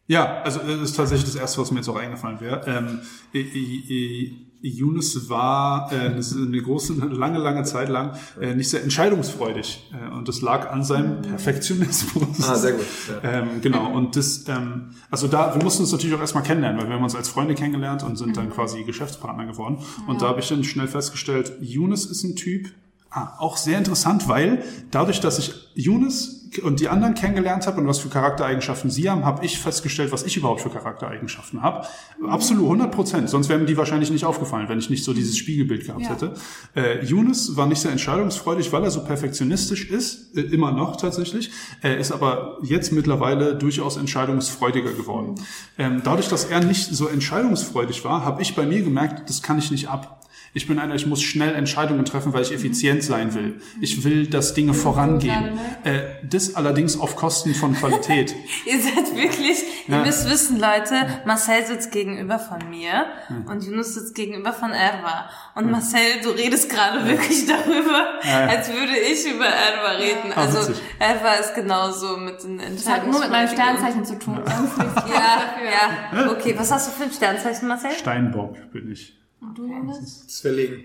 Ja, 0.09 0.41
also 0.43 0.61
das 0.61 0.81
ist 0.81 0.97
tatsächlich 0.97 1.33
das 1.33 1.41
Erste, 1.41 1.61
was 1.61 1.73
mir 1.73 1.79
jetzt 1.79 1.89
auch 1.89 1.97
eingefallen 1.97 2.41
wäre. 2.41 2.63
Ähm, 2.67 3.01
I- 3.35 3.41
I- 3.41 3.85
I- 3.89 4.46
Yunus 4.61 5.29
war 5.29 5.93
äh, 5.93 5.97
eine 5.97 6.63
große, 6.63 6.95
eine 6.95 7.15
lange, 7.15 7.39
lange 7.39 7.65
Zeit 7.65 7.89
lang 7.89 8.17
äh, 8.41 8.55
nicht 8.55 8.69
sehr 8.69 8.83
entscheidungsfreudig. 8.83 9.91
Äh, 9.93 10.15
und 10.15 10.29
das 10.29 10.41
lag 10.41 10.71
an 10.71 10.83
seinem 10.83 11.23
Perfektionismus. 11.23 12.49
Ah, 12.49 12.55
sehr 12.55 12.73
gut, 12.73 12.87
ja. 13.23 13.31
Ähm, 13.31 13.61
genau, 13.61 13.93
und 13.93 14.17
das, 14.17 14.45
ähm, 14.49 14.91
also 15.11 15.29
da, 15.29 15.55
wir 15.55 15.63
mussten 15.63 15.83
uns 15.83 15.93
natürlich 15.93 16.15
auch 16.15 16.21
erstmal 16.21 16.43
kennenlernen, 16.43 16.81
weil 16.81 16.89
wir 16.89 16.95
haben 16.97 17.05
uns 17.05 17.15
als 17.15 17.29
Freunde 17.29 17.55
kennengelernt 17.55 18.03
und 18.03 18.17
sind 18.17 18.37
dann 18.37 18.51
quasi 18.51 18.83
Geschäftspartner 18.85 19.47
geworden. 19.47 19.79
Und 20.07 20.23
da 20.23 20.29
habe 20.29 20.41
ich 20.41 20.49
dann 20.49 20.65
schnell 20.65 20.89
festgestellt, 20.89 21.53
Yunus 21.61 22.07
ist 22.07 22.25
ein 22.25 22.37
Typ, 22.37 22.71
Ah, 23.17 23.35
auch 23.39 23.57
sehr 23.57 23.79
interessant, 23.79 24.29
weil 24.29 24.63
dadurch, 24.91 25.21
dass 25.21 25.39
ich 25.39 25.55
Yunus 25.75 26.46
und 26.63 26.81
die 26.81 26.89
anderen 26.89 27.15
kennengelernt 27.15 27.67
habe 27.67 27.81
und 27.81 27.87
was 27.87 27.99
für 27.99 28.09
Charaktereigenschaften 28.09 28.91
sie 28.91 29.11
haben, 29.11 29.25
habe 29.25 29.45
ich 29.45 29.59
festgestellt, 29.59 30.13
was 30.13 30.23
ich 30.23 30.37
überhaupt 30.37 30.61
für 30.61 30.71
Charaktereigenschaften 30.71 31.63
habe. 31.63 31.87
Absolut 32.27 32.65
100 32.65 32.93
Prozent. 32.93 33.31
Sonst 33.31 33.49
wären 33.49 33.67
die 33.67 33.77
wahrscheinlich 33.77 34.11
nicht 34.11 34.25
aufgefallen, 34.25 34.69
wenn 34.69 34.79
ich 34.79 34.91
nicht 34.91 35.05
so 35.05 35.13
dieses 35.13 35.37
Spiegelbild 35.37 35.87
gehabt 35.87 36.09
hätte. 36.09 36.35
Äh, 36.75 37.05
Yunus 37.05 37.57
war 37.57 37.67
nicht 37.67 37.81
sehr 37.81 37.93
entscheidungsfreudig, 37.93 38.73
weil 38.73 38.85
er 38.85 38.91
so 38.91 39.05
perfektionistisch 39.05 39.91
ist, 39.91 40.37
äh, 40.37 40.43
immer 40.43 40.73
noch 40.73 40.97
tatsächlich. 40.97 41.51
Er 41.83 41.99
ist 41.99 42.13
aber 42.13 42.59
jetzt 42.63 42.93
mittlerweile 42.93 43.55
durchaus 43.55 43.97
entscheidungsfreudiger 43.97 44.93
geworden. 44.93 45.35
Ähm, 45.79 46.03
dadurch, 46.05 46.29
dass 46.29 46.45
er 46.45 46.61
nicht 46.61 46.87
so 46.87 47.09
entscheidungsfreudig 47.09 48.05
war, 48.05 48.25
habe 48.25 48.43
ich 48.43 48.55
bei 48.55 48.67
mir 48.67 48.83
gemerkt, 48.83 49.29
das 49.29 49.43
kann 49.43 49.59
ich 49.59 49.71
nicht 49.71 49.89
ab. 49.89 50.26
Ich 50.55 50.67
bin 50.67 50.79
einer, 50.79 50.95
ich 50.95 51.07
muss 51.07 51.23
schnell 51.23 51.55
Entscheidungen 51.55 52.05
treffen, 52.07 52.33
weil 52.33 52.43
ich 52.43 52.53
effizient 52.53 53.03
sein 53.03 53.35
will. 53.35 53.61
Ich 53.81 54.05
will, 54.05 54.27
dass 54.27 54.55
Dinge 54.55 54.73
vorangehen. 54.75 55.59
Äh, 55.85 56.01
das 56.23 56.55
allerdings 56.55 56.99
auf 56.99 57.15
Kosten 57.17 57.55
von 57.55 57.75
Qualität. 57.75 58.35
Ihr 58.67 58.81
seid 58.81 59.15
wirklich, 59.15 59.59
ihr 59.87 59.97
Ja. 59.97 60.03
müsst 60.05 60.29
wissen, 60.31 60.59
Leute, 60.59 60.95
Marcel 61.27 61.65
sitzt 61.67 61.93
gegenüber 61.93 62.39
von 62.39 62.71
mir 62.71 63.07
Hm. 63.29 63.47
und 63.47 63.65
Yunus 63.65 63.95
sitzt 63.95 64.15
gegenüber 64.15 64.53
von 64.53 64.71
Erwa. 64.73 65.29
Und 65.55 65.71
Marcel, 65.71 66.21
du 66.23 66.31
redest 66.31 66.71
gerade 66.71 67.05
wirklich 67.07 67.47
darüber, 67.47 68.19
Ja, 68.25 68.41
ja. 68.41 68.47
als 68.49 68.69
würde 68.69 68.97
ich 68.97 69.27
über 69.31 69.47
Erwa 69.47 69.91
reden. 69.99 70.33
Ah, 70.35 70.41
Also 70.43 70.61
witzig. 70.71 70.83
Erwa 70.99 71.33
ist 71.35 71.55
genauso 71.55 72.17
mit 72.17 72.43
den 72.43 72.59
Das 72.59 72.89
hat 72.89 73.07
nur 73.07 73.21
mit 73.21 73.31
meinem 73.31 73.49
Sternzeichen 73.49 74.05
zu 74.05 74.19
tun. 74.19 74.41
Ja, 74.47 76.15
ja. 76.15 76.31
Okay, 76.31 76.55
was 76.57 76.71
hast 76.73 76.89
du 76.89 76.93
für 76.93 77.05
ein 77.05 77.13
Sternzeichen, 77.13 77.69
Marcel? 77.69 77.91
Steinbock 77.93 78.71
bin 78.73 78.91
ich. 78.91 79.13
Das 79.41 80.41
verlegen. 80.41 80.85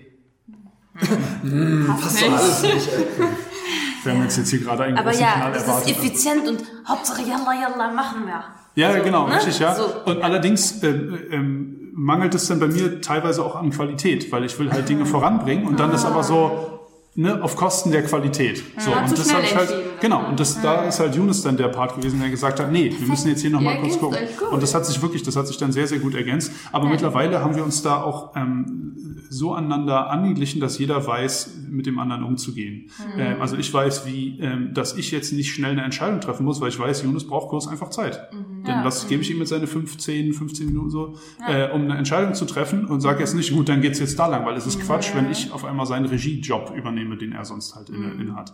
Wir 4.04 4.12
haben 4.12 4.22
uns 4.22 4.36
jetzt 4.36 4.50
hier 4.50 4.60
gerade 4.60 4.84
einen 4.84 4.98
Aber 4.98 5.12
ja, 5.14 5.50
das 5.50 5.62
ist 5.62 5.68
erwartet. 5.68 5.96
effizient 5.96 6.48
und 6.48 6.62
Hauptsache 6.86 7.22
yalla 7.22 7.54
yalla 7.54 7.92
machen 7.92 8.26
wir. 8.26 8.44
Ja, 8.74 8.96
So, 8.96 9.02
genau, 9.02 9.28
ne? 9.28 9.36
richtig, 9.36 9.58
ja. 9.58 9.74
So. 9.74 9.84
Und 10.06 10.22
allerdings 10.22 10.82
ähm, 10.82 11.18
ähm, 11.30 11.90
mangelt 11.94 12.34
es 12.34 12.48
dann 12.48 12.58
bei 12.58 12.66
mir 12.68 13.00
teilweise 13.00 13.44
auch 13.44 13.54
an 13.56 13.70
Qualität, 13.70 14.30
weil 14.32 14.44
ich 14.44 14.58
will 14.58 14.70
halt 14.72 14.88
Dinge 14.88 15.06
voranbringen 15.06 15.66
und 15.66 15.78
dann 15.78 15.92
ist 15.92 16.04
aber 16.04 16.22
so 16.24 16.80
ne, 17.14 17.42
auf 17.42 17.56
Kosten 17.56 17.90
der 17.90 18.02
Qualität. 18.04 18.62
So, 18.78 18.90
Ja, 18.90 19.00
und 19.02 19.08
zu 19.08 19.14
das 19.14 19.32
habe 19.32 19.44
ich 19.44 19.54
halt, 19.54 19.70
entschieden. 19.70 19.91
Genau, 20.02 20.28
und 20.28 20.38
das, 20.38 20.60
da 20.60 20.84
ist 20.84 21.00
halt 21.00 21.14
Yunus 21.14 21.40
dann 21.42 21.56
der 21.56 21.68
Part 21.68 21.96
gewesen, 21.96 22.20
der 22.20 22.28
gesagt 22.28 22.60
hat, 22.60 22.70
nee, 22.70 22.94
wir 22.98 23.08
müssen 23.08 23.28
jetzt 23.28 23.40
hier 23.40 23.50
nochmal 23.50 23.80
kurz 23.80 23.98
gucken. 23.98 24.18
Und 24.50 24.62
das 24.62 24.74
hat 24.74 24.84
sich 24.84 25.00
wirklich, 25.00 25.22
das 25.22 25.36
hat 25.36 25.46
sich 25.46 25.56
dann 25.56 25.72
sehr, 25.72 25.86
sehr 25.86 26.00
gut 26.00 26.14
ergänzt. 26.14 26.52
Aber 26.72 26.88
mittlerweile 26.88 27.40
haben 27.40 27.56
wir 27.56 27.64
uns 27.64 27.80
da 27.82 28.02
auch 28.02 28.36
ähm, 28.36 29.22
so 29.30 29.54
aneinander 29.54 30.10
angeglichen, 30.10 30.60
dass 30.60 30.78
jeder 30.78 31.06
weiß, 31.06 31.60
mit 31.70 31.86
dem 31.86 31.98
anderen 31.98 32.22
umzugehen. 32.24 32.90
Ähm, 33.16 33.40
also 33.40 33.56
ich 33.56 33.72
weiß, 33.72 34.04
wie, 34.04 34.38
ähm, 34.40 34.74
dass 34.74 34.94
ich 34.96 35.10
jetzt 35.10 35.32
nicht 35.32 35.54
schnell 35.54 35.72
eine 35.72 35.84
Entscheidung 35.84 36.20
treffen 36.20 36.44
muss, 36.44 36.60
weil 36.60 36.68
ich 36.68 36.78
weiß, 36.78 37.02
Yunus 37.04 37.26
braucht 37.26 37.48
kurz 37.48 37.66
einfach 37.66 37.88
Zeit. 37.88 38.28
Dann 38.64 38.84
lass, 38.84 39.08
gebe 39.08 39.22
ich 39.22 39.30
ihm 39.30 39.38
jetzt 39.38 39.48
seine 39.48 39.66
15, 39.66 40.32
15 40.32 40.66
Minuten 40.66 40.90
so, 40.90 41.14
äh, 41.48 41.70
um 41.70 41.82
eine 41.82 41.96
Entscheidung 41.96 42.34
zu 42.34 42.44
treffen 42.44 42.86
und 42.86 43.00
sage 43.00 43.20
jetzt 43.20 43.34
nicht, 43.34 43.52
gut, 43.52 43.68
dann 43.68 43.80
geht's 43.80 43.98
jetzt 43.98 44.18
da 44.18 44.26
lang, 44.26 44.44
weil 44.46 44.56
es 44.56 44.66
ist 44.66 44.80
Quatsch, 44.80 45.14
wenn 45.14 45.30
ich 45.30 45.52
auf 45.52 45.64
einmal 45.64 45.86
seinen 45.86 46.06
Regiejob 46.06 46.72
übernehme, 46.76 47.16
den 47.16 47.32
er 47.32 47.44
sonst 47.44 47.74
halt 47.74 47.90
inne, 47.90 48.12
inne 48.12 48.34
hat. 48.34 48.52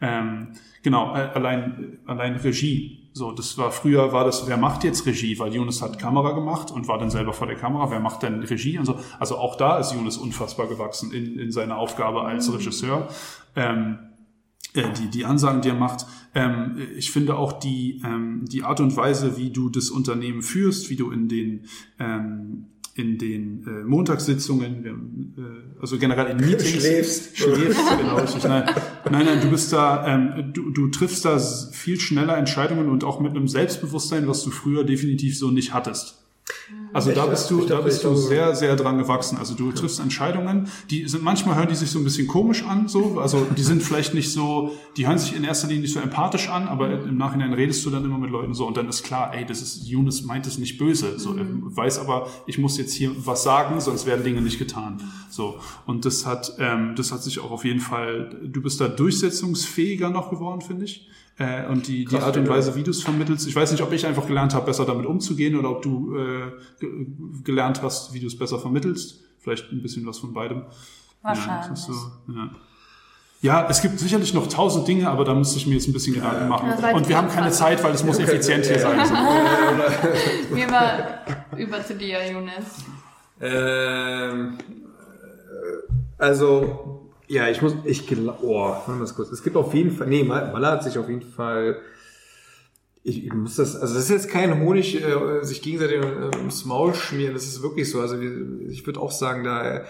Ähm, 0.00 0.48
genau, 0.82 1.14
äh, 1.14 1.30
allein, 1.34 1.98
allein 2.06 2.36
Regie. 2.36 3.10
So, 3.12 3.32
das 3.32 3.58
war 3.58 3.72
früher 3.72 4.12
war 4.12 4.24
das, 4.24 4.46
wer 4.46 4.56
macht 4.56 4.84
jetzt 4.84 5.04
Regie? 5.04 5.38
Weil 5.38 5.52
Yunus 5.52 5.82
hat 5.82 5.98
Kamera 5.98 6.32
gemacht 6.32 6.70
und 6.70 6.88
war 6.88 6.98
dann 6.98 7.10
selber 7.10 7.32
vor 7.32 7.46
der 7.46 7.56
Kamera. 7.56 7.90
Wer 7.90 8.00
macht 8.00 8.22
denn 8.22 8.40
Regie? 8.42 8.78
Und 8.78 8.84
so. 8.84 8.98
Also 9.18 9.36
auch 9.36 9.56
da 9.56 9.78
ist 9.78 9.92
Yunus 9.92 10.16
unfassbar 10.16 10.68
gewachsen 10.68 11.12
in, 11.12 11.38
in 11.38 11.50
seiner 11.50 11.76
Aufgabe 11.76 12.22
als 12.22 12.52
Regisseur. 12.52 13.08
Ähm, 13.56 13.98
äh, 14.74 14.84
die, 14.92 15.08
die 15.10 15.24
Ansagen, 15.24 15.60
die 15.60 15.68
er 15.68 15.74
macht. 15.74 16.06
Ähm, 16.34 16.76
ich 16.96 17.10
finde 17.10 17.36
auch 17.36 17.58
die, 17.58 18.00
ähm, 18.04 18.44
die 18.46 18.62
Art 18.62 18.80
und 18.80 18.96
Weise, 18.96 19.36
wie 19.36 19.50
du 19.50 19.68
das 19.68 19.90
Unternehmen 19.90 20.42
führst, 20.42 20.90
wie 20.90 20.96
du 20.96 21.10
in 21.10 21.28
den, 21.28 21.64
ähm, 21.98 22.66
in 22.94 23.18
den 23.18 23.66
äh, 23.66 23.84
Montagssitzungen, 23.84 25.34
äh, 25.36 25.80
also 25.80 25.98
generell 25.98 26.26
in 26.26 26.36
Meetings 26.36 26.68
Schläfst. 26.80 27.36
schläfst, 27.36 27.80
genau 27.98 28.16
richtig. 28.16 28.44
Nein, 28.44 28.64
nein, 29.10 29.24
nein, 29.24 29.40
du 29.40 29.50
bist 29.50 29.72
da, 29.72 30.06
ähm, 30.06 30.52
du, 30.52 30.70
du 30.70 30.88
triffst 30.88 31.24
da 31.24 31.38
viel 31.38 31.98
schneller 31.98 32.36
Entscheidungen 32.36 32.88
und 32.88 33.02
auch 33.04 33.20
mit 33.20 33.30
einem 33.30 33.48
Selbstbewusstsein, 33.48 34.28
was 34.28 34.42
du 34.44 34.50
früher 34.50 34.84
definitiv 34.84 35.36
so 35.36 35.50
nicht 35.50 35.74
hattest. 35.74 36.22
Also 36.92 37.12
da 37.12 37.26
bist 37.26 37.50
du, 37.50 37.64
da 37.66 37.80
bist 37.80 38.02
du 38.04 38.14
sehr, 38.16 38.54
sehr 38.54 38.76
dran 38.76 38.98
gewachsen. 38.98 39.38
Also 39.38 39.54
du 39.54 39.70
triffst 39.72 40.00
Entscheidungen, 40.00 40.68
die 40.90 41.08
sind 41.08 41.22
manchmal 41.22 41.56
hören 41.56 41.68
die 41.68 41.74
sich 41.74 41.90
so 41.90 41.98
ein 41.98 42.04
bisschen 42.04 42.26
komisch 42.26 42.64
an, 42.64 42.88
so, 42.88 43.20
also 43.20 43.46
die 43.56 43.62
sind 43.62 43.82
vielleicht 43.82 44.12
nicht 44.14 44.32
so, 44.32 44.72
die 44.96 45.06
hören 45.06 45.18
sich 45.18 45.36
in 45.36 45.44
erster 45.44 45.68
Linie 45.68 45.82
nicht 45.82 45.94
so 45.94 46.00
empathisch 46.00 46.48
an, 46.48 46.68
aber 46.68 46.90
im 46.90 47.16
Nachhinein 47.16 47.52
redest 47.52 47.84
du 47.86 47.90
dann 47.90 48.04
immer 48.04 48.18
mit 48.18 48.30
Leuten 48.30 48.54
so 48.54 48.66
und 48.66 48.76
dann 48.76 48.88
ist 48.88 49.02
klar, 49.04 49.32
ey, 49.34 49.44
das 49.44 49.62
ist 49.62 49.86
Yunus 49.86 50.22
meint 50.22 50.46
es 50.46 50.58
nicht 50.58 50.78
böse, 50.78 51.18
so, 51.18 51.36
er 51.36 51.46
weiß 51.48 52.00
aber, 52.00 52.28
ich 52.46 52.58
muss 52.58 52.76
jetzt 52.76 52.94
hier 52.94 53.12
was 53.16 53.42
sagen, 53.42 53.80
sonst 53.80 54.06
werden 54.06 54.24
Dinge 54.24 54.40
nicht 54.40 54.58
getan, 54.58 55.00
so. 55.30 55.58
Und 55.86 56.04
das 56.04 56.26
hat, 56.26 56.54
ähm, 56.58 56.94
das 56.96 57.12
hat 57.12 57.22
sich 57.22 57.38
auch 57.38 57.50
auf 57.50 57.64
jeden 57.64 57.80
Fall, 57.80 58.36
du 58.42 58.60
bist 58.60 58.80
da 58.80 58.88
durchsetzungsfähiger 58.88 60.10
noch 60.10 60.30
geworden, 60.30 60.60
finde 60.60 60.84
ich. 60.86 61.08
Äh, 61.40 61.66
und 61.68 61.88
die, 61.88 62.04
die 62.04 62.18
Art 62.18 62.36
und 62.36 62.46
Weise, 62.50 62.74
wie 62.74 62.82
du 62.82 62.90
es 62.90 63.02
vermittelst. 63.02 63.48
Ich 63.48 63.56
weiß 63.56 63.72
nicht, 63.72 63.82
ob 63.82 63.90
ich 63.92 64.04
einfach 64.04 64.26
gelernt 64.26 64.52
habe, 64.52 64.66
besser 64.66 64.84
damit 64.84 65.06
umzugehen 65.06 65.56
oder 65.56 65.70
ob 65.70 65.80
du 65.80 66.14
äh, 66.14 66.52
ge 66.78 67.06
gelernt 67.42 67.80
hast, 67.82 68.12
wie 68.12 68.20
du 68.20 68.26
es 68.26 68.38
besser 68.38 68.58
vermittelst. 68.58 69.22
Vielleicht 69.38 69.72
ein 69.72 69.80
bisschen 69.80 70.06
was 70.06 70.18
von 70.18 70.34
beidem. 70.34 70.64
Wahrscheinlich. 71.22 71.68
Ja, 71.70 71.76
so, 71.76 71.92
ja. 72.28 72.50
ja, 73.40 73.68
es 73.70 73.80
gibt 73.80 73.98
sicherlich 73.98 74.34
noch 74.34 74.48
tausend 74.48 74.86
Dinge, 74.86 75.08
aber 75.08 75.24
da 75.24 75.34
müsste 75.34 75.56
ich 75.56 75.66
mir 75.66 75.76
jetzt 75.76 75.88
ein 75.88 75.94
bisschen 75.94 76.12
Gedanken 76.12 76.46
machen. 76.46 76.72
Und 76.94 77.08
wir 77.08 77.16
haben 77.16 77.28
keine 77.28 77.50
Zeit, 77.50 77.82
weil 77.82 77.94
es 77.94 78.04
muss 78.04 78.18
effizient 78.18 78.66
hier 78.66 78.78
sein. 78.78 79.00
So. 79.06 80.54
Mir 80.54 80.70
war 80.70 81.56
über 81.56 81.82
zu 81.82 81.94
dir, 81.94 82.18
Jonas. 82.30 82.84
Ähm, 83.40 84.58
äh, 84.58 86.22
also, 86.22 86.99
ja, 87.30 87.48
ich 87.48 87.62
muss, 87.62 87.74
ich 87.84 88.06
glaube, 88.06 88.38
oh, 88.42 88.58
warte 88.70 88.90
mal 88.90 89.06
kurz. 89.14 89.30
Es 89.30 89.42
gibt 89.42 89.56
auf 89.56 89.72
jeden 89.72 89.92
Fall, 89.92 90.08
nee, 90.08 90.24
Mal- 90.24 90.50
Maler 90.52 90.72
hat 90.72 90.84
sich 90.84 90.98
auf 90.98 91.08
jeden 91.08 91.22
Fall, 91.22 91.78
ich, 93.04 93.24
ich 93.24 93.32
muss 93.32 93.56
das, 93.56 93.76
also 93.76 93.94
das 93.94 94.04
ist 94.04 94.10
jetzt 94.10 94.28
kein 94.28 94.60
Honig, 94.60 95.02
äh, 95.02 95.42
sich 95.44 95.62
gegenseitig 95.62 95.98
äh, 96.02 96.36
ums 96.38 96.64
Maul 96.64 96.92
schmieren, 96.94 97.34
das 97.34 97.44
ist 97.44 97.62
wirklich 97.62 97.88
so. 97.90 98.00
Also 98.00 98.20
wir- 98.20 98.68
ich 98.68 98.84
würde 98.84 99.00
auch 99.00 99.12
sagen, 99.12 99.44
da, 99.44 99.84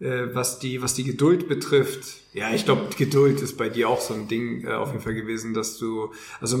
äh, 0.00 0.28
was 0.34 0.58
die, 0.58 0.82
was 0.82 0.94
die 0.94 1.04
Geduld 1.04 1.48
betrifft, 1.48 2.20
ja, 2.34 2.52
ich 2.52 2.64
glaube, 2.64 2.82
Geduld 2.96 3.40
ist 3.40 3.56
bei 3.56 3.68
dir 3.70 3.88
auch 3.88 4.00
so 4.00 4.12
ein 4.14 4.28
Ding 4.28 4.64
äh, 4.66 4.72
auf 4.72 4.90
jeden 4.92 5.02
Fall 5.02 5.14
gewesen, 5.14 5.54
dass 5.54 5.78
du, 5.78 6.12
also 6.40 6.58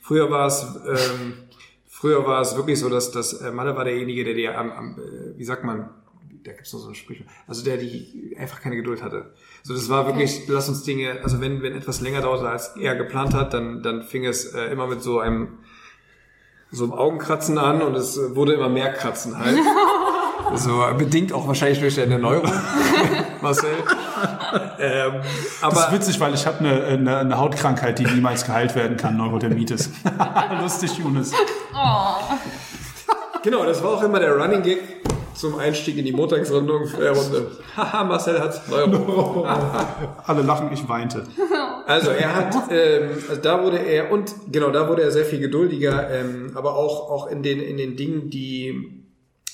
früher 0.00 0.30
war 0.30 0.46
es, 0.46 0.64
ähm, 0.86 1.34
früher 1.86 2.24
war 2.26 2.40
es 2.40 2.56
wirklich 2.56 2.78
so, 2.78 2.88
dass, 2.88 3.10
dass 3.10 3.34
äh, 3.34 3.50
Malle 3.52 3.76
war 3.76 3.84
derjenige, 3.84 4.24
der 4.24 4.34
dir 4.34 4.58
am, 4.58 4.70
am 4.72 4.98
äh, 4.98 5.38
wie 5.38 5.44
sagt 5.44 5.64
man, 5.64 5.90
da 6.46 6.52
gibt's 6.52 6.72
noch 6.72 6.80
so 6.80 6.88
ein 6.88 6.94
Sprichwort, 6.94 7.28
also 7.46 7.64
der 7.64 7.76
die 7.76 8.36
einfach 8.38 8.60
keine 8.60 8.76
Geduld 8.76 9.02
hatte. 9.02 9.32
So, 9.62 9.74
das 9.74 9.88
war 9.88 10.06
wirklich, 10.06 10.46
lass 10.48 10.68
uns 10.68 10.84
Dinge, 10.84 11.18
also 11.22 11.40
wenn, 11.40 11.62
wenn 11.62 11.74
etwas 11.74 12.00
länger 12.00 12.20
dauerte, 12.20 12.48
als 12.48 12.76
er 12.76 12.94
geplant 12.94 13.34
hat, 13.34 13.52
dann, 13.52 13.82
dann 13.82 14.02
fing 14.02 14.24
es 14.24 14.54
äh, 14.54 14.66
immer 14.66 14.86
mit 14.86 15.02
so 15.02 15.18
einem, 15.18 15.58
so 16.70 16.84
einem 16.84 16.92
Augenkratzen 16.92 17.58
an 17.58 17.82
und 17.82 17.94
es 17.96 18.18
wurde 18.36 18.54
immer 18.54 18.68
mehr 18.68 18.92
Kratzen 18.92 19.38
halt. 19.38 19.58
So, 20.54 20.80
bedingt 20.96 21.32
auch 21.32 21.48
wahrscheinlich 21.48 21.80
durch 21.80 21.96
deine 21.96 22.20
Neuro, 22.20 22.46
Marcel. 23.42 23.68
ähm, 24.78 25.14
aber 25.60 25.74
Das 25.74 25.86
ist 25.86 25.92
witzig, 25.92 26.20
weil 26.20 26.34
ich 26.34 26.46
habe 26.46 26.60
eine, 26.60 26.84
eine, 26.84 27.16
eine 27.18 27.36
Hautkrankheit, 27.36 27.98
die 27.98 28.04
niemals 28.04 28.46
geheilt 28.46 28.76
werden 28.76 28.96
kann, 28.96 29.16
Neurodermitis. 29.16 29.90
Lustig, 30.62 30.96
Jonas. 30.98 31.32
Genau, 33.42 33.64
das 33.64 33.82
war 33.82 33.90
auch 33.90 34.02
immer 34.04 34.20
der 34.20 34.36
Running 34.36 34.62
Gag 34.62 34.78
zum 35.36 35.58
Einstieg 35.58 35.96
in 35.98 36.04
die 36.04 36.12
Montagsrundung 36.12 36.88
äh, 37.00 37.08
Runde. 37.08 37.50
Haha, 37.76 38.04
Marcel 38.04 38.40
hat 38.40 38.60
Euro. 38.70 39.44
Alle 40.26 40.42
lachen, 40.42 40.70
ich 40.72 40.88
weinte. 40.88 41.24
Also 41.88 42.10
er 42.10 42.34
hat, 42.34 42.52
ähm, 42.72 43.10
also 43.28 43.40
da 43.40 43.62
wurde 43.62 43.78
er 43.78 44.10
und 44.10 44.34
genau, 44.50 44.70
da 44.70 44.88
wurde 44.88 45.02
er 45.02 45.12
sehr 45.12 45.24
viel 45.24 45.38
geduldiger, 45.38 46.10
ähm, 46.10 46.50
aber 46.56 46.74
auch 46.74 47.08
auch 47.08 47.28
in 47.28 47.44
den 47.44 47.60
in 47.60 47.76
den 47.76 47.94
Dingen, 47.96 48.28
die 48.28 49.05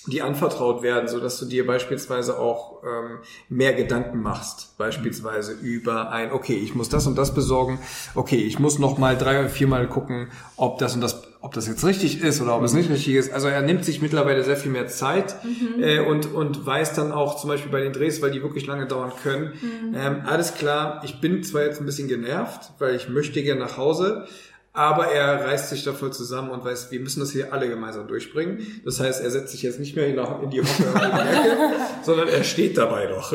die 0.07 0.21
anvertraut 0.21 0.83
werden, 0.83 1.09
so 1.09 1.21
dass 1.21 1.39
du 1.39 1.47
dir 1.47 1.67
beispielsweise 1.67 2.39
auch 2.39 2.83
ähm, 2.83 3.19
mehr 3.49 3.73
Gedanken 3.73 4.21
machst, 4.21 4.77
beispielsweise 4.77 5.53
über 5.53 6.11
ein, 6.11 6.33
okay, 6.33 6.57
ich 6.57 6.75
muss 6.75 6.89
das 6.89 7.07
und 7.07 7.17
das 7.17 7.35
besorgen, 7.35 7.79
okay, 8.15 8.39
ich 8.39 8.59
muss 8.59 8.81
noch 8.81 8.99
mal 8.99 9.17
drei 9.17 9.39
oder 9.41 9.49
viermal 9.49 9.87
gucken, 9.89 10.29
ob 10.57 10.79
das 10.79 10.97
und 10.97 11.03
das, 11.03 11.23
ob 11.41 11.55
das 11.55 11.69
jetzt 11.69 11.85
richtig 11.85 12.21
ist 12.21 12.41
oder 12.41 12.57
ob 12.57 12.65
es 12.65 12.73
nicht 12.73 12.91
richtig 12.91 13.15
ist. 13.15 13.33
Also 13.33 13.47
er 13.47 13.63
nimmt 13.63 13.85
sich 13.85 14.03
mittlerweile 14.03 14.43
sehr 14.43 14.57
viel 14.57 14.73
mehr 14.73 14.89
Zeit 14.89 15.37
äh, 15.79 16.01
und 16.01 16.33
und 16.35 16.67
weiß 16.67 16.95
dann 16.95 17.13
auch 17.13 17.37
zum 17.41 17.51
Beispiel 17.51 17.71
bei 17.71 17.81
den 17.81 17.93
Drehs, 17.93 18.21
weil 18.23 18.33
die 18.33 18.43
wirklich 18.43 18.67
lange 18.67 18.87
dauern 18.87 19.13
können, 19.23 19.53
ähm, 19.95 20.23
alles 20.27 20.55
klar. 20.55 21.01
Ich 21.05 21.21
bin 21.21 21.45
zwar 21.45 21.63
jetzt 21.63 21.81
ein 21.81 21.87
bisschen 21.87 22.09
genervt, 22.09 22.73
weil 22.81 22.97
ich 22.97 23.09
möchte 23.09 23.43
gerne 23.43 23.61
nach 23.61 23.77
Hause. 23.77 24.27
Aber 24.75 25.09
er 25.09 25.45
reißt 25.45 25.69
sich 25.69 25.85
da 25.85 25.93
voll 25.93 26.13
zusammen 26.15 26.51
und 26.51 26.65
weiß, 26.65 26.91
wir 26.91 27.01
müssen 27.01 27.21
das 27.21 27.31
hier 27.31 27.53
alle 27.53 27.69
gemeinsam 27.69 28.09
durchbringen. 28.09 28.67
Das 28.87 29.01
heißt, 29.01 29.23
er 29.23 29.31
setzt 29.31 29.53
sich 29.53 29.63
jetzt 29.63 29.79
nicht 29.79 29.97
mehr 29.97 30.07
in 30.07 30.51
die 30.51 30.61
Hocke 30.61 30.85
sondern 32.03 32.29
er 32.29 32.43
steht 32.43 32.79
dabei 32.79 33.07
doch. 33.07 33.33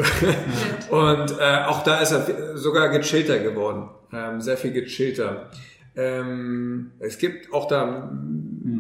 Und 0.89 1.39
äh, 1.39 1.63
auch 1.67 1.83
da 1.83 1.99
ist 1.99 2.11
er 2.11 2.57
sogar 2.57 2.89
gechillter 2.89 3.38
geworden. 3.38 3.89
Ähm, 4.11 4.41
sehr 4.41 4.57
viel 4.57 4.71
gechillter. 4.71 5.51
Ähm, 5.95 6.93
es 6.99 7.19
gibt 7.19 7.53
auch 7.53 7.67
da 7.67 8.11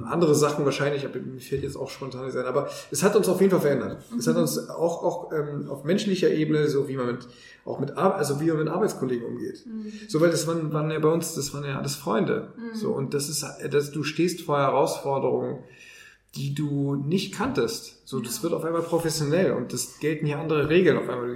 andere 0.09 0.35
Sachen 0.35 0.65
wahrscheinlich, 0.65 1.05
aber 1.05 1.19
mir 1.19 1.39
fehlt 1.39 1.63
jetzt 1.63 1.75
auch 1.75 1.89
spontan 1.89 2.25
nicht 2.25 2.33
sein, 2.33 2.45
aber 2.45 2.69
es 2.91 3.03
hat 3.03 3.15
uns 3.15 3.27
auf 3.27 3.39
jeden 3.39 3.51
Fall 3.51 3.61
verändert. 3.61 4.03
Es 4.17 4.27
hat 4.27 4.35
uns 4.37 4.69
auch, 4.69 5.03
auch 5.03 5.31
ähm, 5.31 5.69
auf 5.69 5.83
menschlicher 5.83 6.29
Ebene, 6.29 6.67
so 6.67 6.87
wie 6.87 6.97
man 6.97 7.07
mit, 7.07 7.27
auch 7.65 7.79
mit, 7.79 7.97
Ar 7.97 8.15
also 8.15 8.39
wie 8.39 8.47
man 8.47 8.59
mit 8.59 8.67
Arbeitskollegen 8.69 9.25
umgeht. 9.25 9.65
So, 10.07 10.21
weil 10.21 10.31
das 10.31 10.47
waren, 10.47 10.73
waren 10.73 10.89
ja 10.91 10.99
bei 10.99 11.09
uns, 11.09 11.35
das 11.35 11.53
waren 11.53 11.65
ja 11.65 11.77
alles 11.77 11.95
Freunde. 11.95 12.53
So, 12.73 12.91
und 12.91 13.13
das 13.13 13.29
ist, 13.29 13.45
dass 13.71 13.91
du 13.91 14.03
stehst 14.03 14.41
vor 14.41 14.57
Herausforderungen, 14.57 15.59
die 16.37 16.53
du 16.55 16.95
nicht 16.95 17.33
kanntest. 17.35 18.07
So, 18.07 18.19
das 18.21 18.41
wird 18.43 18.53
auf 18.53 18.63
einmal 18.63 18.83
professionell 18.83 19.51
und 19.51 19.73
das 19.73 19.99
gelten 19.99 20.25
hier 20.27 20.39
andere 20.39 20.69
Regeln 20.69 20.97
auf 20.97 21.09
einmal. 21.09 21.29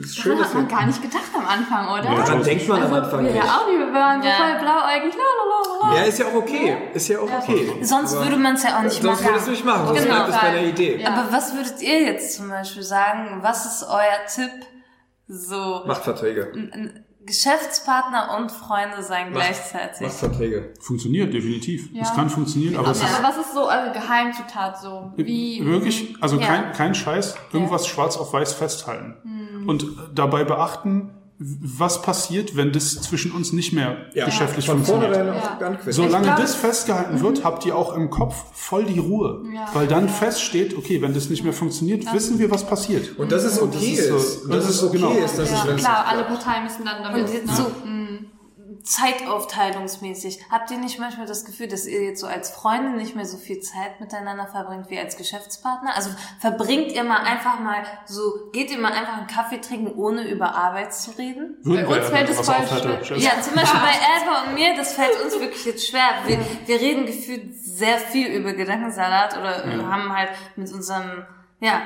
Es 0.00 0.06
ist 0.10 0.18
schön, 0.18 0.32
Das 0.36 0.48
dass 0.48 0.48
hat 0.54 0.68
man 0.68 0.68
gar 0.78 0.86
nicht 0.86 1.00
gedacht 1.00 1.30
am 1.34 1.46
Anfang, 1.46 1.88
oder? 1.88 2.04
Ja, 2.12 2.24
daran 2.24 2.42
denkt 2.42 2.68
man 2.68 2.82
am 2.82 2.92
Anfang 2.92 3.24
Wir 3.24 3.32
nicht. 3.32 3.44
ja 3.44 3.56
auch 3.56 3.66
wir 3.66 3.92
waren 3.94 4.22
Ja. 4.22 4.32
voll 4.32 4.58
blauäugig, 4.60 5.14
lalalala. 5.16 5.96
Ja, 5.96 6.02
ist 6.08 6.18
ja 6.18 6.26
auch 6.26 6.34
okay. 6.34 6.76
Ist 6.92 7.08
ja 7.08 7.18
auch 7.20 7.30
okay. 7.42 7.72
Sonst 7.82 8.14
Aber- 8.14 8.24
würde 8.24 8.36
man 8.36 8.54
es 8.56 8.62
ja 8.64 8.78
auch 8.78 8.82
nicht 8.82 9.00
Sonst 9.00 9.20
machen. 9.22 9.30
würdest 9.30 9.46
du 9.46 9.50
nicht 9.52 9.64
machen, 9.64 9.86
sonst 9.86 10.02
Genau. 10.02 10.14
bleibt 10.16 10.28
es 10.30 10.34
bei 10.36 10.48
einer 10.48 10.62
Idee. 10.66 11.00
Ja. 11.00 11.08
Aber 11.14 11.32
was 11.32 11.54
würdet 11.54 11.80
ihr 11.80 12.02
jetzt 12.02 12.36
zum 12.36 12.48
Beispiel 12.50 12.82
sagen? 12.82 13.38
Was 13.42 13.64
ist 13.64 13.88
euer 13.88 14.26
Tipp? 14.34 14.50
So 15.28 15.82
Machtverträge. 15.86 16.52
Geschäftspartner 17.28 18.36
und 18.38 18.50
Freunde 18.50 19.02
sein 19.02 19.32
gleichzeitig. 19.32 20.00
Machtverträge. 20.00 20.72
Funktioniert, 20.80 21.32
definitiv. 21.32 21.90
Ja. 21.92 22.02
Es 22.02 22.14
kann 22.14 22.30
funktionieren, 22.30 22.76
aber 22.76 22.90
es 22.90 23.02
ist 23.02 23.14
Aber 23.14 23.28
was 23.28 23.36
ist 23.36 23.52
so 23.52 23.68
eure 23.68 23.92
Geheimzutat 23.92 24.80
so? 24.80 25.12
Wie 25.16 25.64
wirklich, 25.64 26.14
also 26.22 26.40
Ja. 26.40 26.46
kein, 26.46 26.72
kein 26.72 26.94
Scheiß, 26.94 27.36
irgendwas 27.52 27.86
schwarz 27.86 28.16
auf 28.16 28.32
weiß 28.32 28.54
festhalten. 28.54 29.16
Hm. 29.22 29.68
Und 29.68 29.86
dabei 30.14 30.44
beachten, 30.44 31.10
was 31.40 32.02
passiert, 32.02 32.56
wenn 32.56 32.72
das 32.72 33.00
zwischen 33.00 33.30
uns 33.30 33.52
nicht 33.52 33.72
mehr 33.72 34.06
geschäftlich 34.12 34.66
Von 34.66 34.84
funktioniert. 34.84 35.14
Ja. 35.14 35.76
Solange 35.86 36.24
glaube, 36.24 36.42
das 36.42 36.56
festgehalten 36.56 37.20
wird, 37.20 37.44
habt 37.44 37.64
ihr 37.64 37.76
auch 37.76 37.94
im 37.94 38.10
Kopf 38.10 38.34
voll 38.52 38.84
die 38.84 38.98
Ruhe. 38.98 39.44
Ja. 39.54 39.66
Weil 39.72 39.86
dann 39.86 40.08
feststeht, 40.08 40.76
okay, 40.76 41.00
wenn 41.00 41.14
das 41.14 41.30
nicht 41.30 41.44
mehr 41.44 41.52
funktioniert, 41.52 42.12
wissen 42.12 42.40
wir, 42.40 42.50
was 42.50 42.66
passiert. 42.66 43.16
Und 43.18 43.30
das 43.30 43.44
ist 43.44 43.62
okay 43.62 43.92
ist 43.92 44.08
so- 44.08 44.16
ist. 44.16 44.44
Und 44.44 44.52
das 44.52 44.68
ist 44.68 44.82
okay 44.82 44.96
genau. 44.96 45.12
ist, 45.12 45.38
dass 45.38 45.66
wenn 45.66 45.76
es 45.76 45.80
Klar, 45.82 46.06
alle 46.08 46.24
Parteien 46.24 46.64
müssen 46.64 46.84
dann 46.84 47.02
damit. 47.04 47.22
Und 47.22 47.56
so 47.56 47.66
zeitaufteilungsmäßig. 48.82 50.40
Habt 50.50 50.70
ihr 50.70 50.78
nicht 50.78 50.98
manchmal 50.98 51.26
das 51.26 51.44
Gefühl, 51.44 51.68
dass 51.68 51.86
ihr 51.86 52.02
jetzt 52.02 52.20
so 52.20 52.26
als 52.26 52.50
Freunde 52.50 52.90
nicht 52.90 53.16
mehr 53.16 53.26
so 53.26 53.36
viel 53.36 53.60
Zeit 53.60 54.00
miteinander 54.00 54.46
verbringt 54.46 54.90
wie 54.90 54.98
als 54.98 55.16
Geschäftspartner? 55.16 55.94
Also 55.94 56.10
verbringt 56.40 56.92
ihr 56.92 57.04
mal 57.04 57.18
einfach 57.18 57.60
mal 57.60 57.84
so, 58.06 58.50
geht 58.52 58.70
ihr 58.70 58.78
mal 58.78 58.92
einfach 58.92 59.18
einen 59.18 59.26
Kaffee 59.26 59.60
trinken, 59.60 59.92
ohne 59.96 60.28
über 60.28 60.54
Arbeit 60.54 60.94
zu 60.94 61.12
reden? 61.12 61.56
Würden 61.62 61.86
Bei 61.86 61.96
uns 61.96 62.10
wir, 62.10 62.16
fällt 62.16 62.28
es 62.30 62.40
voll 62.40 63.04
schwer. 63.04 63.18
Ja, 63.18 63.40
zum 63.40 63.54
Beispiel 63.54 63.80
bei 63.80 63.86
Alba 63.88 64.48
und 64.48 64.54
mir, 64.54 64.76
das 64.76 64.94
fällt 64.94 65.20
uns 65.22 65.38
wirklich 65.38 65.64
jetzt 65.64 65.88
schwer. 65.88 66.08
Wir, 66.26 66.38
wir 66.66 66.80
reden 66.80 67.06
gefühlt 67.06 67.54
sehr 67.54 67.98
viel 67.98 68.28
über 68.28 68.52
Gedankensalat 68.52 69.36
oder 69.36 69.64
haben 69.90 70.16
halt 70.16 70.30
mit 70.56 70.72
unserem, 70.72 71.24
ja, 71.60 71.82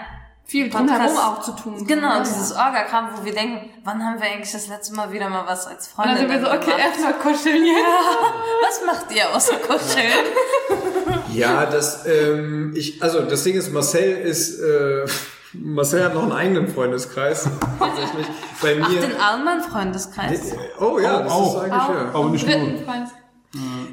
viel 0.52 0.68
drumherum 0.68 1.16
auch 1.16 1.40
zu 1.40 1.52
tun. 1.52 1.86
Genau, 1.86 2.08
Ja. 2.16 2.20
dieses 2.20 2.52
Orga-Kram, 2.52 3.08
wo 3.16 3.24
wir 3.24 3.32
denken, 3.32 3.70
wann 3.84 4.04
haben 4.04 4.20
wir 4.20 4.28
eigentlich 4.30 4.52
das 4.52 4.68
letzte 4.68 4.94
Mal 4.94 5.10
wieder 5.10 5.28
mal 5.30 5.44
was 5.46 5.66
als 5.66 5.88
Und 5.88 5.94
Freunde 5.94 6.14
dann 6.20 6.28
sind 6.28 6.30
wir 6.30 6.40
so, 6.46 6.52
okay, 6.54 6.64
gemacht? 6.66 6.80
erstmal 6.86 7.12
kuscheln 7.14 7.64
jetzt. 7.64 7.84
Was 8.62 8.86
macht 8.86 9.12
ihr 9.16 9.34
außer 9.34 9.56
kuscheln? 9.56 10.12
Ja, 11.32 11.64
das, 11.64 12.04
ähm, 12.06 12.74
ich, 12.76 13.02
also 13.02 13.22
das 13.22 13.42
Ding 13.44 13.54
ist, 13.56 13.72
Marcel 13.72 14.18
ist, 14.18 14.60
äh, 14.60 15.06
Marcel 15.54 16.04
hat 16.04 16.12
noch 16.14 16.22
einen 16.24 16.32
eigenen 16.32 16.68
Freundeskreis. 16.68 17.48
Tatsächlich. 17.78 18.26
Bei 18.60 18.76
Ach, 18.82 18.88
mir. 18.90 19.00
den 19.00 19.18
Allmann-Freundeskreis. 19.18 20.52
oh 20.78 20.98
ja, 20.98 21.20
Oh, 21.20 21.22
das 21.24 21.32
auch. 21.32 21.54
ist 21.56 21.60
eigentlich 21.70 21.82
fair. 21.82 22.10
Aber 22.12 22.28
nicht 22.28 22.46
nur. 22.46 22.78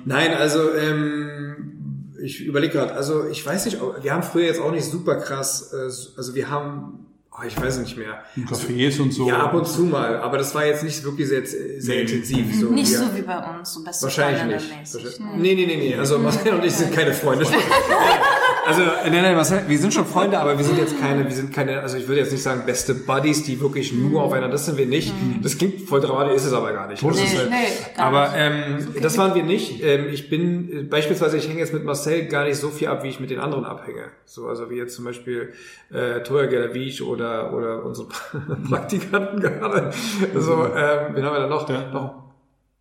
Nein, 0.05 0.33
also 0.33 0.73
ähm, 0.75 1.78
ich 2.21 2.41
überlege 2.45 2.73
gerade, 2.73 2.93
also 2.93 3.25
ich 3.27 3.45
weiß 3.45 3.65
nicht, 3.65 3.81
ob- 3.81 4.03
wir 4.03 4.13
haben 4.13 4.23
früher 4.23 4.45
jetzt 4.45 4.59
auch 4.61 4.71
nicht 4.71 4.85
super 4.85 5.15
krass, 5.17 5.71
äh, 5.73 5.77
also 6.17 6.35
wir 6.35 6.49
haben, 6.49 7.05
oh, 7.31 7.43
ich 7.47 7.59
weiß 7.59 7.79
nicht 7.79 7.97
mehr. 7.97 8.23
Cafés 8.49 8.99
und 9.01 9.13
so. 9.13 9.27
Ja, 9.27 9.37
ab 9.43 9.53
und 9.53 9.67
zu 9.67 9.81
mal, 9.83 10.17
aber 10.17 10.37
das 10.37 10.53
war 10.55 10.65
jetzt 10.65 10.83
nicht 10.83 11.03
wirklich 11.03 11.27
sehr, 11.27 11.45
sehr 11.45 11.95
Nee. 11.95 12.01
intensiv. 12.01 12.59
So. 12.59 12.67
Nicht 12.69 12.91
wir, 12.91 12.97
so 12.99 13.15
wie 13.15 13.21
bei 13.21 13.37
uns, 13.57 13.73
so 13.73 13.83
beste 13.83 14.03
Wahrscheinlich 14.03 14.43
nicht. 14.43 14.93
Wahrscheinlich- 14.93 15.19
Nee, 15.37 15.55
nee, 15.55 15.65
nee, 15.65 15.77
nee. 15.77 15.95
Also 15.95 16.17
Marcel 16.17 16.53
und 16.53 16.65
ich 16.65 16.73
sind 16.73 16.93
keine 16.93 17.13
Freunde. 17.13 17.45
also, 18.69 18.81
nein, 19.03 19.23
nein, 19.23 19.35
Marcel, 19.35 19.63
wir 19.67 19.77
sind 19.77 19.93
schon 19.93 20.05
Freunde, 20.05 20.39
aber 20.39 20.57
wir 20.57 20.63
sind 20.63 20.77
jetzt 20.77 20.99
keine, 20.99 21.25
wir 21.25 21.35
sind 21.35 21.53
keine, 21.53 21.81
also 21.81 21.97
ich 21.97 22.07
würde 22.07 22.21
jetzt 22.21 22.31
nicht 22.31 22.43
sagen 22.43 22.63
beste 22.65 22.93
Buddies, 22.93 23.43
die 23.43 23.59
wirklich 23.59 23.91
nur 23.93 24.21
aufeinander, 24.23 24.51
das 24.53 24.65
sind 24.65 24.77
wir 24.77 24.85
nicht. 24.85 25.13
Das 25.41 25.57
klingt 25.57 25.81
voll 25.81 25.99
dramatisch, 26.01 26.35
ist 26.35 26.45
es 26.45 26.53
aber 26.53 26.71
gar 26.71 26.87
nicht. 26.87 27.03
Das 27.03 27.15
Nee, 27.15 27.23
ist 27.23 27.37
halt, 27.37 27.49
nee, 27.49 27.55
gar 27.95 28.05
aber 28.05 28.35
ähm, 28.35 28.87
das 29.01 29.17
waren 29.17 29.33
wir 29.35 29.43
nicht. 29.43 29.83
Ähm, 29.83 30.07
ich 30.09 30.29
bin 30.29 30.71
äh, 30.71 30.83
beispielsweise, 30.83 31.37
ich 31.37 31.47
hänge 31.47 31.59
jetzt 31.59 31.73
mit 31.73 31.83
Marcel 31.83 32.27
gar 32.27 32.45
nicht 32.45 32.57
so 32.57 32.69
viel 32.69 32.87
ab, 32.87 33.03
wie 33.03 33.09
ich 33.09 33.19
mit 33.19 33.29
den 33.31 33.39
anderen 33.39 33.65
abhänge. 33.65 34.05
So, 34.25 34.47
also 34.47 34.69
wie 34.69 34.75
jetzt 34.75 34.95
zum 34.95 35.05
Beispiel 35.05 35.53
äh, 35.91 36.21
Toya 36.21 36.45
Gelavic 36.45 37.01
oder 37.01 37.53
oder 37.53 37.83
unsere 37.83 38.07
Praktikanten 38.69 39.39
gerade. 39.39 39.91
So, 40.35 40.65
ähm, 40.65 41.15
wen 41.15 41.25
haben 41.25 41.33
wir 41.33 41.39
da 41.39 41.47
noch? 41.47 41.69
Ja. 41.69 41.91
noch 41.91 42.29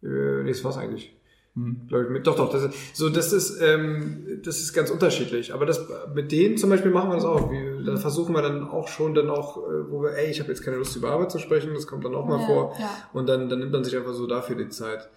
äh, 0.03 0.43
nee, 0.43 0.51
das 0.51 0.62
war's 0.64 0.78
eigentlich. 0.78 1.18
Mit, 2.11 2.27
doch, 2.27 2.37
doch, 2.37 2.51
das 2.51 2.63
ist, 2.65 2.97
so, 2.97 3.09
das 3.09 3.33
ist, 3.33 3.61
ähm, 3.61 4.41
das 4.45 4.61
ist 4.61 4.73
ganz 4.73 4.91
unterschiedlich. 4.91 5.53
Aber 5.53 5.67
das, 5.67 5.87
mit 6.15 6.31
denen 6.31 6.57
zum 6.57 6.71
Beispiel 6.71 6.91
machen 6.91 7.11
wir 7.11 7.15
das 7.17 7.25
auch. 7.25 7.51
Wir, 7.51 7.83
da 7.85 7.97
versuchen 7.97 8.35
wir 8.35 8.43
dann 8.43 8.69
auch 8.69 8.89
schon 8.89 9.15
dann 9.15 9.29
auch, 9.31 9.57
äh, 9.59 9.91
wo 9.91 10.03
wir, 10.03 10.13
ey, 10.17 10.31
ich 10.31 10.41
habe 10.41 10.51
jetzt 10.51 10.63
keine 10.63 10.77
Lust 10.77 10.95
über 10.97 11.11
Arbeit 11.11 11.31
zu 11.33 11.39
sprechen, 11.39 11.75
das 11.75 11.87
kommt 11.87 12.05
dann 12.05 12.15
auch 12.15 12.27
mal 12.27 12.41
Ja, 12.41 12.47
vor. 12.47 12.75
ja. 12.79 12.91
Und 13.13 13.29
dann, 13.29 13.49
dann 13.49 13.59
nimmt 13.59 13.73
man 13.73 13.83
sich 13.85 13.97
einfach 13.97 14.13
so 14.15 14.27
dafür 14.27 14.57
die 14.57 14.69
Zeit. 14.69 15.09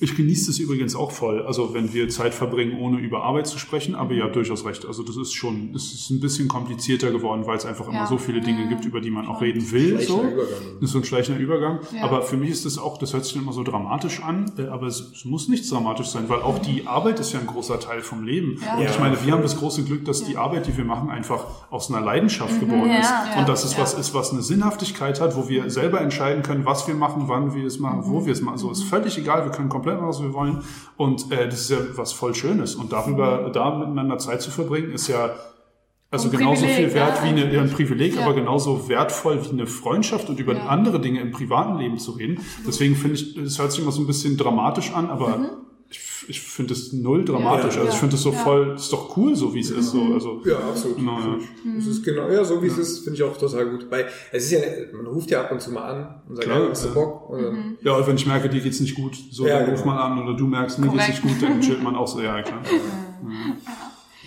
Ich 0.00 0.16
genieße 0.16 0.46
das 0.48 0.58
übrigens 0.58 0.96
auch 0.96 1.10
voll. 1.12 1.42
Also 1.46 1.72
wenn 1.72 1.92
wir 1.94 2.08
Zeit 2.08 2.34
verbringen, 2.34 2.78
ohne 2.80 2.98
über 2.98 3.22
Arbeit 3.22 3.46
zu 3.46 3.58
sprechen, 3.58 3.94
aber 3.94 4.12
ihr 4.12 4.24
habt 4.24 4.34
durchaus 4.34 4.64
recht. 4.64 4.84
Also 4.86 5.02
das 5.04 5.16
ist 5.16 5.32
schon, 5.32 5.72
es 5.74 5.92
ist 5.94 6.10
ein 6.10 6.20
bisschen 6.20 6.48
komplizierter 6.48 7.10
geworden, 7.12 7.46
weil 7.46 7.56
es 7.56 7.64
einfach 7.64 7.86
immer 7.86 7.98
Ja. 7.98 8.06
so 8.06 8.18
viele 8.18 8.40
Dinge 8.40 8.68
gibt, 8.68 8.84
über 8.84 9.00
die 9.00 9.10
man 9.10 9.26
auch 9.26 9.40
reden 9.40 9.70
will. 9.70 10.00
So. 10.00 10.20
Übergang. 10.22 10.46
Das 10.80 10.88
ist 10.88 10.90
so 10.92 10.98
ein 10.98 11.04
schleichender 11.04 11.40
Übergang. 11.40 11.78
Ja. 11.94 12.04
Aber 12.04 12.22
für 12.22 12.36
mich 12.36 12.50
ist 12.50 12.64
das 12.66 12.76
auch, 12.76 12.98
das 12.98 13.12
hört 13.12 13.24
sich 13.24 13.34
dann 13.34 13.42
immer 13.44 13.52
so 13.52 13.62
dramatisch 13.62 14.20
an, 14.22 14.50
äh, 14.58 14.66
aber 14.66 14.88
es, 14.88 15.12
es 15.14 15.24
muss 15.24 15.48
nichts 15.48 15.68
dramatisch 15.70 16.08
sein, 16.08 16.28
weil 16.28 16.42
auch 16.42 16.58
die 16.58 16.86
Arbeit 16.86 17.20
ist 17.20 17.32
ja 17.32 17.38
ein 17.40 17.46
großer 17.46 17.78
Teil 17.78 18.00
vom 18.00 18.24
Leben. 18.24 18.54
Und 18.54 18.62
Ja. 18.82 18.90
ich 18.90 18.98
meine, 18.98 19.16
wir 19.24 19.32
haben 19.32 19.42
das 19.42 19.56
große 19.58 19.84
Glück, 19.84 20.04
dass 20.04 20.24
die 20.24 20.36
Arbeit, 20.36 20.66
die 20.66 20.76
wir 20.76 20.84
machen, 20.84 21.08
einfach 21.08 21.44
aus 21.70 21.88
einer 21.90 22.04
Leidenschaft 22.04 22.58
geboren 22.58 22.88
Ja. 22.88 22.98
ist. 23.00 23.10
Ja. 23.34 23.38
Und 23.40 23.48
dass 23.48 23.64
es 23.64 23.78
was 23.78 23.94
ist, 23.94 24.12
was 24.12 24.32
eine 24.32 24.42
Sinnhaftigkeit 24.42 25.20
hat, 25.20 25.36
wo 25.36 25.48
wir 25.48 25.70
selber 25.70 26.00
entscheiden 26.00 26.42
können, 26.42 26.64
was 26.66 26.88
wir 26.88 26.94
machen, 26.94 27.24
wann 27.26 27.54
wir 27.54 27.64
es 27.64 27.78
machen, 27.78 28.00
wo 28.06 28.26
wir 28.26 28.32
es 28.32 28.40
machen. 28.40 28.58
So 28.58 28.70
ist 28.72 28.82
völlig 28.82 29.16
egal, 29.18 29.44
wir 29.44 29.52
können 29.52 29.68
komplett 29.68 29.83
machen, 29.84 30.06
was 30.06 30.22
wir 30.22 30.32
wollen. 30.32 30.62
Und 30.96 31.30
äh, 31.32 31.46
das 31.46 31.60
ist 31.62 31.70
ja 31.70 31.78
was 31.94 32.12
voll 32.12 32.34
Schönes. 32.34 32.74
Und 32.74 32.92
darüber, 32.92 33.50
da 33.52 33.76
miteinander 33.76 34.18
Zeit 34.18 34.42
zu 34.42 34.50
verbringen, 34.50 34.92
ist 34.92 35.08
ja 35.08 35.30
also 36.10 36.30
genauso 36.30 36.62
Privileg, 36.64 36.76
viel 36.76 36.94
wert 36.94 37.18
ja. 37.18 37.24
wie 37.24 37.28
eine, 37.42 37.60
ein 37.60 37.70
Privileg, 37.70 38.14
Ja. 38.14 38.22
aber 38.24 38.34
genauso 38.34 38.88
wertvoll 38.88 39.44
wie 39.44 39.50
eine 39.50 39.66
Freundschaft 39.66 40.28
und 40.28 40.38
über 40.38 40.54
Ja. 40.54 40.66
andere 40.66 41.00
Dinge 41.00 41.20
im 41.20 41.32
privaten 41.32 41.78
Leben 41.78 41.98
zu 41.98 42.12
reden. 42.12 42.38
Deswegen 42.66 42.94
finde 42.94 43.16
ich, 43.16 43.36
es 43.36 43.58
hört 43.58 43.72
sich 43.72 43.82
immer 43.82 43.90
so 43.90 44.00
ein 44.00 44.06
bisschen 44.06 44.36
dramatisch 44.36 44.92
an, 44.94 45.10
aber 45.10 45.63
ich, 45.96 46.28
ich 46.28 46.40
finde 46.40 46.72
es 46.74 46.92
null 46.92 47.24
dramatisch. 47.24 47.74
Ja. 47.76 47.80
also 47.82 47.92
ich 47.92 47.98
finde 47.98 48.16
es 48.16 48.22
so 48.22 48.30
Ja. 48.32 48.38
voll, 48.38 48.72
ist 48.76 48.92
doch 48.92 49.16
cool, 49.16 49.34
so 49.34 49.54
wie 49.54 49.60
es 49.60 49.70
ist. 49.70 49.90
So, 49.90 50.02
also, 50.14 50.40
Ja, 50.44 50.58
absolut. 50.58 50.96
Genau, 50.96 51.18
ja. 51.18 51.38
Es 51.78 51.86
ist 51.86 52.02
genau, 52.04 52.28
ja, 52.28 52.44
so 52.44 52.62
wie 52.62 52.66
es 52.66 52.78
ist, 52.78 52.98
finde 53.04 53.14
ich 53.16 53.22
auch 53.22 53.36
total 53.36 53.66
gut. 53.70 53.86
Weil 53.90 54.06
es 54.32 54.44
ist 54.44 54.50
ja, 54.52 54.58
man 54.92 55.06
ruft 55.06 55.30
ja 55.30 55.42
ab 55.42 55.52
und 55.52 55.60
zu 55.60 55.70
mal 55.72 55.82
an 55.84 56.20
und 56.28 56.36
sagt, 56.36 56.48
Klar, 56.48 56.62
ja, 56.64 56.68
hast 56.70 56.84
du. 56.86 56.94
Bock? 56.94 57.30
Und 57.30 57.42
dann, 57.42 57.78
Ja, 57.82 57.96
und 57.96 58.06
wenn 58.06 58.16
ich 58.16 58.26
merke, 58.26 58.48
dir 58.48 58.60
geht's 58.60 58.80
nicht 58.80 58.94
gut, 58.94 59.16
so 59.30 59.46
Ja, 59.46 59.54
dann 59.56 59.64
genau. 59.66 59.76
ruft 59.76 59.86
man 59.86 59.98
an 59.98 60.22
oder 60.22 60.36
du 60.36 60.46
merkst, 60.46 60.78
mir 60.78 60.88
geht's 60.90 61.08
nicht 61.08 61.22
gut, 61.22 61.42
dann 61.42 61.60
chillt 61.60 61.82
man 61.82 61.94
auch 61.96 62.08
so, 62.08 62.20
ja, 62.20 62.42
klar. 62.42 62.60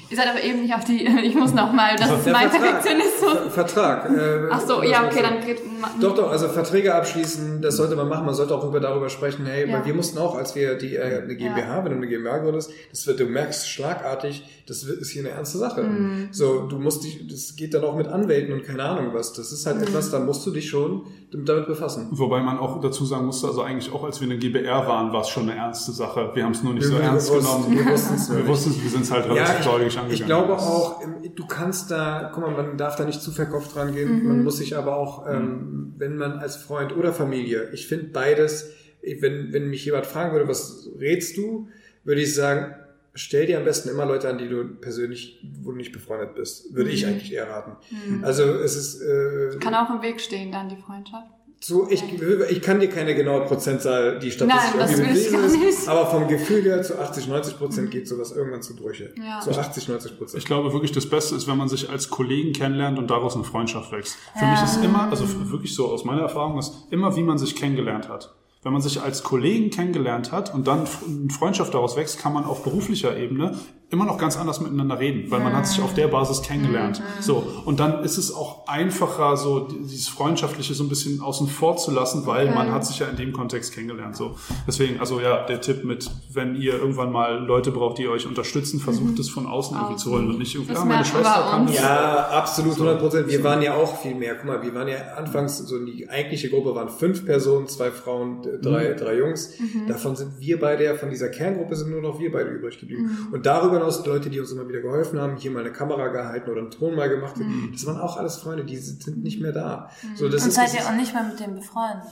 Ihr 0.09 0.17
seid 0.17 0.27
aber 0.29 0.41
eben 0.43 0.61
nicht 0.61 0.73
auf 0.73 0.83
die, 0.85 1.05
ich 1.23 1.35
muss 1.35 1.53
noch 1.53 1.73
mal, 1.73 1.95
das 1.97 2.09
ist 2.11 2.27
mein 2.31 2.49
Perfektionismus. 2.49 3.33
Ver- 3.33 3.49
Vertrag. 3.51 4.09
Äh, 4.09 4.47
Ach 4.51 4.61
so, 4.65 4.81
ja, 4.83 5.05
okay, 5.05 5.21
dann 5.21 5.45
geht, 5.45 5.61
Doch, 6.01 6.15
doch, 6.15 6.31
also 6.31 6.47
Verträge 6.47 6.93
abschließen, 6.95 7.61
das 7.61 7.77
sollte 7.77 7.95
man 7.95 8.07
machen. 8.07 8.25
Man 8.25 8.35
sollte 8.35 8.55
auch 8.55 8.63
über, 8.65 8.79
darüber 8.79 9.09
sprechen, 9.09 9.45
hey, 9.45 9.67
Ja. 9.69 9.77
weil 9.77 9.85
wir 9.85 9.93
mussten 9.93 10.17
auch, 10.19 10.35
als 10.35 10.55
wir 10.55 10.75
die 10.75 10.95
äh, 10.95 11.21
eine 11.23 11.35
GmbH, 11.35 11.83
wenn 11.83 11.91
du 11.91 11.97
eine 11.97 12.07
GmbH 12.07 12.37
gründest, 12.39 12.71
das 12.91 13.05
wird, 13.07 13.19
du 13.19 13.25
merkst 13.25 13.67
schlagartig, 13.69 14.43
das 14.67 14.87
wird- 14.87 14.99
ist 14.99 15.09
hier 15.11 15.21
eine 15.23 15.31
ernste 15.31 15.57
Sache. 15.57 15.83
Mhm. 15.83 16.29
So, 16.31 16.61
du 16.67 16.79
musst 16.79 17.03
dich, 17.03 17.27
das 17.27 17.55
geht 17.55 17.73
dann 17.73 17.83
auch 17.83 17.95
mit 17.95 18.07
Anwälten 18.07 18.53
und 18.53 18.63
keine 18.63 18.83
Ahnung 18.83 19.13
was. 19.13 19.33
Das 19.33 19.51
ist 19.51 19.65
Mhm. 19.65 19.71
halt 19.79 19.89
etwas, 19.89 20.09
da 20.11 20.19
musst 20.19 20.45
du 20.45 20.51
dich 20.51 20.69
schon 20.69 21.03
damit 21.31 21.67
befassen. 21.67 22.07
Wobei 22.11 22.39
man 22.41 22.57
auch 22.57 22.79
dazu 22.79 23.05
sagen 23.05 23.25
musste, 23.25 23.47
also 23.47 23.61
eigentlich 23.61 23.91
auch 23.93 24.03
als 24.05 24.21
wir 24.21 24.27
eine 24.29 24.37
GBR 24.37 24.87
waren, 24.87 25.11
war 25.11 25.21
es 25.21 25.29
schon 25.29 25.43
eine 25.49 25.59
ernste 25.59 25.91
Sache. 25.91 26.31
Wir 26.33 26.43
haben 26.45 26.53
es 26.53 26.63
nur 26.63 26.73
nicht 26.73 26.85
so 26.85 26.93
Wir- 26.93 26.99
wir 26.99 27.05
ernst 27.05 27.29
genommen. 27.33 27.65
wir 27.77 27.85
wussten 27.91 28.15
es 28.15 28.29
Wir 28.29 28.47
wir 28.47 28.55
sind 28.89 29.01
es 29.03 29.11
halt 29.11 29.25
relativ 29.29 29.65
Ja, 29.65 29.71
deutlich 29.71 29.93
ich, 29.93 29.96
angegangen. 29.97 30.13
ich 30.13 30.25
glaube 30.25 30.57
auch, 30.57 31.03
ähm, 31.03 31.35
du 31.35 31.45
kannst 31.47 31.91
da, 31.91 32.31
guck 32.33 32.43
mal, 32.43 32.51
man 32.51 32.77
darf 32.77 32.95
da 32.95 33.05
nicht 33.05 33.21
zu 33.21 33.31
verkopft 33.31 33.75
rangehen. 33.75 34.27
Man 34.27 34.43
muss 34.43 34.57
sich 34.57 34.75
aber 34.75 34.97
auch, 34.97 35.27
ähm, 35.27 35.93
wenn 35.97 36.17
man 36.17 36.39
als 36.39 36.55
Freund 36.55 36.95
oder 36.95 37.13
Familie, 37.13 37.69
ich 37.73 37.87
finde 37.87 38.05
beides, 38.05 38.71
wenn, 39.01 39.53
wenn 39.53 39.69
mich 39.69 39.85
jemand 39.85 40.05
fragen 40.05 40.33
würde, 40.33 40.47
was 40.47 40.89
rätst 40.99 41.37
du, 41.37 41.67
würde 42.03 42.21
ich 42.21 42.33
sagen, 42.33 42.75
stell 43.13 43.45
dir 43.45 43.57
am 43.57 43.65
besten 43.65 43.89
immer 43.89 44.05
Leute 44.05 44.29
an, 44.29 44.37
die 44.37 44.47
du 44.47 44.63
persönlich, 44.63 45.43
wo 45.61 45.71
du 45.71 45.77
nicht 45.77 45.91
befreundet 45.91 46.35
bist. 46.35 46.73
Würde 46.73 46.91
ich 46.91 47.05
eigentlich 47.05 47.33
eher 47.33 47.49
raten. 47.49 47.77
Also 48.23 48.43
es 48.43 48.75
ist 48.75 49.01
äh, 49.01 49.57
kann 49.59 49.75
auch 49.75 49.89
im 49.89 50.01
Weg 50.01 50.21
stehen, 50.21 50.51
dann 50.51 50.69
die 50.69 50.77
Freundschaft. 50.77 51.27
So, 51.59 51.87
ich, 51.89 52.03
ich 52.03 52.61
kann 52.61 52.79
dir 52.79 52.87
keine 52.87 53.15
genaue 53.15 53.41
Prozentzahl, 53.41 54.19
die 54.19 54.29
Statistik 54.29 54.75
Nein, 54.79 54.89
irgendwie 54.89 55.09
will 55.09 55.17
ich 55.17 55.31
bewiesen 55.31 55.59
gar 55.59 55.69
ist, 55.69 55.79
nicht. 55.79 55.87
aber 55.87 56.05
vom 56.05 56.27
Gefühl 56.27 56.63
her 56.63 56.83
zu 56.83 56.99
80, 56.99 57.27
90 57.27 57.57
Prozent 57.57 57.91
geht 57.91 58.07
sowas 58.07 58.31
irgendwann 58.31 58.61
zu 58.61 58.75
Brüche. 58.75 59.11
Ja. 59.17 59.39
Zu 59.39 59.51
80, 59.51 59.87
90 59.87 60.17
Prozent. 60.17 60.41
Ich 60.41 60.45
glaube 60.45 60.71
wirklich, 60.71 60.91
das 60.91 61.09
Beste 61.09 61.35
ist, 61.35 61.47
wenn 61.47 61.57
man 61.57 61.67
sich 61.67 61.89
als 61.89 62.09
Kollegen 62.09 62.53
kennenlernt 62.53 62.99
und 62.99 63.09
daraus 63.09 63.35
eine 63.35 63.43
Freundschaft 63.43 63.91
wächst. 63.91 64.17
Für 64.37 64.45
mich 64.45 64.61
ist 64.61 64.83
immer, 64.83 65.09
also 65.09 65.25
wirklich 65.51 65.73
so 65.73 65.87
aus 65.87 66.05
meiner 66.05 66.21
Erfahrung, 66.21 66.59
ist 66.59 66.87
immer, 66.91 67.15
wie 67.15 67.23
man 67.23 67.39
sich 67.39 67.55
kennengelernt 67.55 68.07
hat. 68.07 68.35
Wenn 68.61 68.73
man 68.73 68.81
sich 68.81 69.01
als 69.01 69.23
Kollegen 69.23 69.71
kennengelernt 69.71 70.31
hat 70.31 70.53
und 70.53 70.67
dann 70.67 70.79
eine 70.79 71.29
Freundschaft 71.31 71.73
daraus 71.73 71.95
wächst, 71.95 72.19
kann 72.19 72.33
man 72.33 72.43
auf 72.43 72.63
beruflicher 72.63 73.17
Ebene 73.17 73.57
immer 73.89 74.03
noch 74.05 74.17
ganz 74.17 74.37
anders 74.37 74.59
miteinander 74.59 74.99
reden, 74.99 75.31
weil 75.31 75.39
man 75.39 75.55
hat 75.55 75.65
sich 75.65 75.81
auf 75.81 75.93
der 75.93 76.07
Basis 76.09 76.41
kennengelernt. 76.41 77.01
So. 77.21 77.47
Und 77.63 77.79
dann 77.79 78.03
ist 78.03 78.17
es 78.17 78.33
auch 78.33 78.67
einfacher, 78.67 79.37
so 79.37 79.61
dieses 79.61 80.09
Freundschaftliche 80.09 80.73
so 80.73 80.83
ein 80.83 80.89
bisschen 80.89 81.21
außen 81.21 81.47
vor 81.47 81.77
zu 81.77 81.91
lassen, 81.91 82.25
weil 82.25 82.53
man 82.53 82.71
hat 82.71 82.85
sich 82.85 82.99
ja 82.99 83.07
in 83.07 83.15
dem 83.15 83.31
Kontext 83.31 83.73
kennengelernt. 83.73 84.17
So. 84.17 84.35
Deswegen, 84.67 84.99
also 84.99 85.21
ja, 85.21 85.45
der 85.45 85.61
Tipp 85.61 85.85
mit, 85.85 86.09
wenn 86.33 86.55
ihr 86.55 86.73
irgendwann 86.73 87.13
mal 87.13 87.45
Leute 87.45 87.71
braucht, 87.71 87.97
die 87.97 88.09
euch 88.09 88.27
unterstützen, 88.27 88.81
versucht 88.81 89.19
es 89.19 89.29
von 89.29 89.45
außen 89.47 89.77
irgendwie 89.77 89.95
zu 89.95 90.11
holen 90.11 90.27
und 90.31 90.37
nicht 90.39 90.53
irgendwie, 90.53 90.73
Das 90.73 90.81
ah, 90.81 90.85
meine 90.85 91.05
Schwester 91.05 91.47
kann 91.49 91.67
das. 91.67 91.75
Ja, 91.77 92.27
absolut, 92.31 92.73
100 92.73 92.99
Prozent. 92.99 93.27
Wir 93.29 93.43
waren 93.43 93.61
ja 93.61 93.73
auch 93.75 94.01
viel 94.01 94.15
mehr. 94.15 94.35
Guck 94.35 94.45
mal, 94.47 94.61
wir 94.61 94.73
waren 94.75 94.89
ja 94.89 94.97
anfangs, 95.15 95.59
so 95.59 95.83
die 95.85 96.09
eigentliche 96.09 96.49
Gruppe 96.49 96.75
waren 96.75 96.89
fünf 96.89 97.25
Personen, 97.25 97.67
zwei 97.67 97.91
Frauen, 97.91 98.41
drei, 98.61 98.89
Mhm. 98.89 98.97
drei 98.97 99.17
Jungs. 99.17 99.53
Davon 99.87 100.15
sind 100.17 100.39
wir 100.39 100.59
beide, 100.59 100.83
ja, 100.83 100.95
von 100.95 101.09
dieser 101.09 101.29
Kerngruppe 101.29 101.75
sind 101.77 101.89
nur 101.89 102.01
noch 102.01 102.19
wir 102.19 102.31
beide 102.33 102.49
übrig 102.49 102.77
geblieben. 102.79 103.03
Mhm. 103.29 103.33
Und 103.33 103.45
darüber 103.45 103.76
hinaus 103.77 104.05
Leute, 104.05 104.29
die 104.29 104.39
uns 104.39 104.51
immer 104.51 104.67
wieder 104.67 104.81
geholfen 104.81 105.19
haben, 105.19 105.37
hier 105.37 105.51
mal 105.51 105.61
eine 105.61 105.71
Kamera 105.71 106.07
gehalten 106.09 106.49
oder 106.49 106.61
einen 106.61 106.71
Ton 106.71 106.95
mal 106.95 107.09
gemacht. 107.09 107.37
Mhm. 107.37 107.69
Das 107.71 107.85
waren 107.85 107.99
auch 107.99 108.17
alles 108.17 108.37
Freunde, 108.37 108.65
die 108.65 108.77
sind 108.77 109.23
nicht 109.23 109.41
mehr 109.41 109.51
da. 109.51 109.89
So, 110.15 110.29
das 110.29 110.43
Und 110.43 110.49
ist, 110.49 110.55
seid 110.55 110.67
das 110.67 110.75
ihr 110.75 110.85
auch 110.85 110.95
nicht 110.95 111.13
mehr 111.13 111.23
mit 111.23 111.39
dem 111.39 111.55
befreundet? 111.55 112.07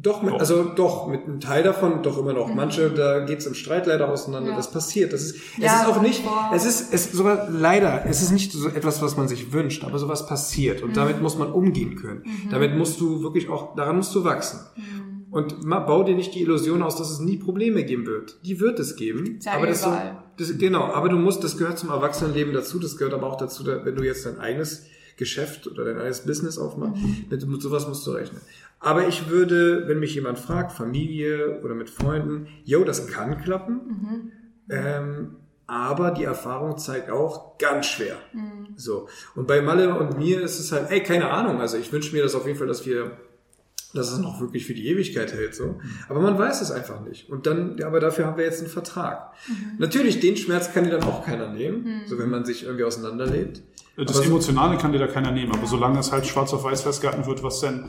Doch, 0.00 0.22
mit, 0.22 0.32
also 0.34 0.62
doch, 0.62 1.08
mit 1.08 1.24
einem 1.24 1.40
Teil 1.40 1.64
davon, 1.64 2.04
doch 2.04 2.18
immer 2.18 2.32
noch. 2.32 2.54
Manche, 2.54 2.90
da 2.90 3.24
geht's 3.24 3.46
im 3.46 3.54
Streit 3.54 3.86
leider 3.86 4.08
auseinander. 4.08 4.50
Ja. 4.50 4.56
Das 4.56 4.70
passiert. 4.70 5.12
Das 5.12 5.22
ist, 5.22 5.34
es 5.34 5.64
Ja, 5.64 5.82
ist 5.82 5.88
auch 5.88 6.00
nicht, 6.00 6.24
boah. 6.24 6.52
es 6.54 6.64
ist, 6.64 6.94
es 6.94 7.10
sogar 7.10 7.48
leider, 7.50 8.06
es 8.06 8.22
ist 8.22 8.30
nicht 8.30 8.52
so 8.52 8.68
etwas, 8.68 9.02
was 9.02 9.16
man 9.16 9.26
sich 9.26 9.52
wünscht, 9.52 9.82
aber 9.82 9.98
sowas 9.98 10.26
passiert. 10.26 10.82
Und 10.82 10.96
damit 10.96 11.20
muss 11.20 11.36
man 11.36 11.50
umgehen 11.50 11.96
können. 11.96 12.22
Damit 12.50 12.76
musst 12.76 13.00
du 13.00 13.22
wirklich 13.22 13.48
auch, 13.48 13.74
daran 13.74 13.96
musst 13.96 14.14
du 14.14 14.22
wachsen. 14.22 14.60
Und 15.30 15.64
ma, 15.64 15.80
bau 15.80 16.04
dir 16.04 16.14
nicht 16.14 16.32
die 16.34 16.42
Illusion 16.42 16.82
aus, 16.82 16.96
dass 16.96 17.10
es 17.10 17.18
nie 17.18 17.36
Probleme 17.36 17.84
geben 17.84 18.06
wird. 18.06 18.38
Die 18.44 18.60
wird 18.60 18.78
es 18.78 18.94
geben. 18.94 19.40
Ja, 19.42 19.54
aber 19.54 19.66
das, 19.66 19.82
so, 19.82 19.88
überall. 19.88 20.22
Das, 20.38 20.56
genau, 20.56 20.84
aber 20.84 21.08
du 21.08 21.16
musst, 21.16 21.42
das 21.44 21.56
gehört 21.58 21.78
zum 21.78 21.90
Erwachsenenleben 21.90 22.52
dazu, 22.54 22.78
das 22.78 22.96
gehört 22.96 23.14
aber 23.14 23.26
auch 23.26 23.36
dazu, 23.36 23.62
da- 23.64 23.84
wenn 23.84 23.96
du 23.96 24.02
jetzt 24.04 24.24
dein 24.26 24.38
eigenes 24.38 24.86
Geschäft 25.16 25.66
oder 25.66 25.84
dein 25.84 25.98
eigenes 25.98 26.20
Business 26.20 26.58
aufmachst, 26.58 27.02
mit, 27.28 27.46
mit 27.46 27.60
sowas 27.62 27.88
musst 27.88 28.06
du 28.06 28.12
rechnen. 28.12 28.40
Aber 28.80 29.08
ich 29.08 29.28
würde, 29.28 29.88
wenn 29.88 29.98
mich 29.98 30.14
jemand 30.14 30.38
fragt, 30.38 30.70
Familie 30.72 31.60
oder 31.64 31.74
mit 31.74 31.90
Freunden, 31.90 32.46
yo, 32.64 32.84
das 32.84 33.08
kann 33.08 33.42
klappen, 33.42 34.32
ähm, 34.70 35.36
aber 35.66 36.12
die 36.12 36.24
Erfahrung 36.24 36.78
zeigt 36.78 37.10
auch 37.10 37.58
ganz 37.58 37.86
schwer. 37.86 38.16
So. 38.76 39.08
Und 39.34 39.46
bei 39.48 39.60
Malle 39.60 39.98
und 39.98 40.16
mir 40.18 40.40
ist 40.40 40.60
es 40.60 40.72
halt, 40.72 40.90
ey, 40.90 41.02
keine 41.02 41.30
Ahnung, 41.30 41.60
also 41.60 41.76
ich 41.76 41.92
wünsche 41.92 42.14
mir 42.14 42.22
das 42.22 42.34
auf 42.34 42.46
jeden 42.46 42.56
Fall, 42.58 42.68
dass 42.68 42.86
wir 42.86 43.10
dass 43.94 44.12
es 44.12 44.18
noch 44.18 44.40
wirklich 44.40 44.66
für 44.66 44.74
die 44.74 44.86
Ewigkeit 44.86 45.32
hält, 45.32 45.54
so. 45.54 45.80
Aber 46.08 46.20
man 46.20 46.38
weiß 46.38 46.60
es 46.60 46.70
einfach 46.70 47.00
nicht. 47.06 47.30
Und 47.30 47.46
dann, 47.46 47.78
ja, 47.78 47.86
aber 47.86 48.00
dafür 48.00 48.26
haben 48.26 48.36
wir 48.36 48.44
jetzt 48.44 48.60
einen 48.60 48.70
Vertrag. 48.70 49.32
Natürlich, 49.78 50.20
den 50.20 50.36
Schmerz 50.36 50.72
kann 50.72 50.84
dir 50.84 50.90
dann 50.90 51.04
auch 51.04 51.24
keiner 51.24 51.48
nehmen, 51.48 52.02
so 52.06 52.18
wenn 52.18 52.28
man 52.28 52.44
sich 52.44 52.64
irgendwie 52.64 52.84
auseinanderlebt. 52.84 53.62
Das 54.04 54.20
Emotionale 54.20 54.78
kann 54.78 54.92
dir 54.92 54.98
da 54.98 55.08
keiner 55.08 55.32
nehmen, 55.32 55.52
aber 55.52 55.66
solange 55.66 55.98
es 55.98 56.12
halt 56.12 56.26
schwarz 56.26 56.54
auf 56.54 56.62
weiß 56.62 56.82
festgehalten 56.82 57.26
wird, 57.26 57.42
was 57.42 57.60
denn, 57.60 57.88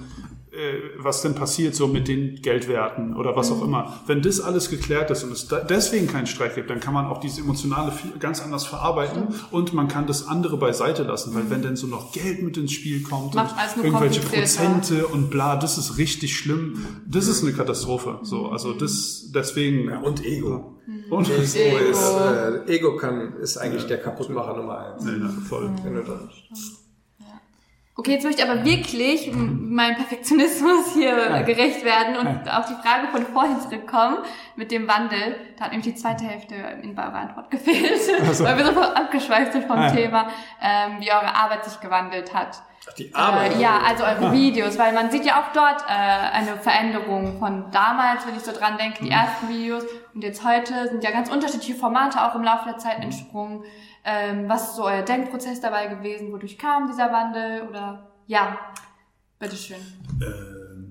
äh, 0.51 0.79
was 0.97 1.21
denn 1.21 1.35
passiert 1.35 1.75
so 1.75 1.87
mit 1.87 2.07
den 2.07 2.41
Geldwerten 2.41 3.15
oder 3.15 3.35
was 3.35 3.51
auch 3.51 3.63
immer. 3.63 4.01
Wenn 4.07 4.23
das 4.23 4.41
alles 4.41 4.71
geklärt 4.71 5.11
ist 5.11 5.23
und 5.23 5.31
es 5.31 5.47
da 5.47 5.59
deswegen 5.59 6.07
keinen 6.07 6.25
Streit 6.25 6.55
gibt, 6.55 6.71
dann 6.71 6.79
kann 6.79 6.95
man 6.95 7.05
auch 7.05 7.19
diese 7.19 7.41
Emotionale 7.41 7.91
viel, 7.91 8.11
ganz 8.19 8.41
anders 8.41 8.65
verarbeiten 8.65 9.27
und 9.51 9.73
man 9.73 9.87
kann 9.87 10.07
das 10.07 10.27
andere 10.27 10.57
beiseite 10.57 11.03
lassen, 11.03 11.35
weil 11.35 11.51
wenn 11.51 11.61
denn 11.61 11.75
so 11.75 11.85
noch 11.85 12.11
Geld 12.11 12.41
mit 12.41 12.57
ins 12.57 12.71
Spiel 12.71 13.03
kommt 13.03 13.35
Macht 13.35 13.55
und 13.77 13.83
irgendwelche. 13.83 14.21
Prozente 14.21 15.05
und 15.05 15.29
bla, 15.29 15.57
das 15.57 15.77
ist 15.77 15.99
richtig 15.99 16.35
schlimm. 16.35 16.85
Das 17.07 17.27
ist 17.27 17.43
eine 17.43 17.53
Katastrophe. 17.53 18.19
So, 18.23 18.47
also 18.49 18.73
das, 18.73 19.29
deswegen. 19.31 19.89
Ja, 19.89 19.99
und 19.99 20.25
Ego. 20.25 20.78
Und, 21.09 21.29
Ego, 21.29 21.41
ist, 21.41 21.55
äh, 21.55 22.65
Ego 22.67 22.95
kann, 22.95 23.33
ist 23.41 23.57
eigentlich 23.57 23.87
der 23.87 23.99
Kaputtmacher 23.99 24.55
Nummer 24.55 24.93
eins. 24.93 25.05
ja, 25.05 25.29
voll. 25.47 25.71
Wenn 25.83 25.95
du 25.95 26.03
dann, 26.03 26.29
Okay, 27.99 28.13
jetzt 28.13 28.23
möchte 28.23 28.41
ich 28.41 28.49
aber 28.49 28.63
wirklich 28.63 29.29
meinem 29.33 29.97
Perfektionismus 29.97 30.93
hier 30.93 31.43
gerecht 31.45 31.83
werden 31.83 32.15
und 32.15 32.49
auf 32.49 32.65
die 32.65 32.75
Frage 32.75 33.09
von 33.11 33.25
vorhin 33.25 33.59
zurückkommen 33.59 34.19
mit 34.55 34.71
dem 34.71 34.87
Wandel. 34.87 35.35
Da 35.57 35.65
hat 35.65 35.71
nämlich 35.71 35.93
die 35.93 35.99
zweite 35.99 36.23
Hälfte 36.23 36.55
in 36.81 36.97
eurer 36.97 37.13
Antwort 37.13 37.51
gefehlt, 37.51 37.99
weil 38.39 38.57
wir 38.57 38.73
so 38.73 38.79
abgeschweift 38.79 39.51
sind 39.51 39.65
vom 39.65 39.77
Ah, 39.77 39.87
ja. 39.87 39.91
Thema, 39.91 40.27
ähm, 40.61 41.01
wie 41.01 41.11
eure 41.11 41.35
Arbeit 41.35 41.65
sich 41.65 41.77
gewandelt 41.81 42.33
hat. 42.33 42.61
Ach, 42.89 42.93
die 42.93 43.13
Arbeit. 43.13 43.57
Äh, 43.57 43.61
ja, 43.61 43.81
also 43.85 44.05
eure 44.05 44.31
Videos, 44.31 44.79
weil 44.79 44.93
man 44.93 45.11
sieht 45.11 45.25
ja 45.25 45.41
auch 45.41 45.51
dort 45.53 45.81
äh, 45.81 45.91
eine 45.91 46.55
Veränderung 46.55 47.37
von 47.37 47.69
damals, 47.71 48.25
wenn 48.25 48.33
ich 48.33 48.43
so 48.43 48.53
dran 48.53 48.77
denke, 48.77 49.03
die 49.03 49.11
ersten 49.11 49.49
Videos 49.49 49.83
und 50.13 50.23
jetzt 50.23 50.45
heute 50.45 50.87
sind 50.87 51.03
ja 51.03 51.11
ganz 51.11 51.29
unterschiedliche 51.29 51.75
Formate 51.75 52.23
auch 52.23 52.33
im 52.35 52.43
Laufe 52.43 52.63
der 52.65 52.77
Zeit 52.77 53.03
entsprungen. 53.03 53.65
Ähm, 54.03 54.47
was 54.47 54.69
ist 54.69 54.75
so 54.75 54.85
euer 54.85 55.01
Denkprozess 55.01 55.61
dabei 55.61 55.87
gewesen? 55.87 56.31
Wodurch 56.31 56.57
kam 56.57 56.87
dieser 56.87 57.11
Wandel? 57.11 57.67
Oder 57.67 58.11
ja, 58.27 58.57
bitteschön. 59.39 59.77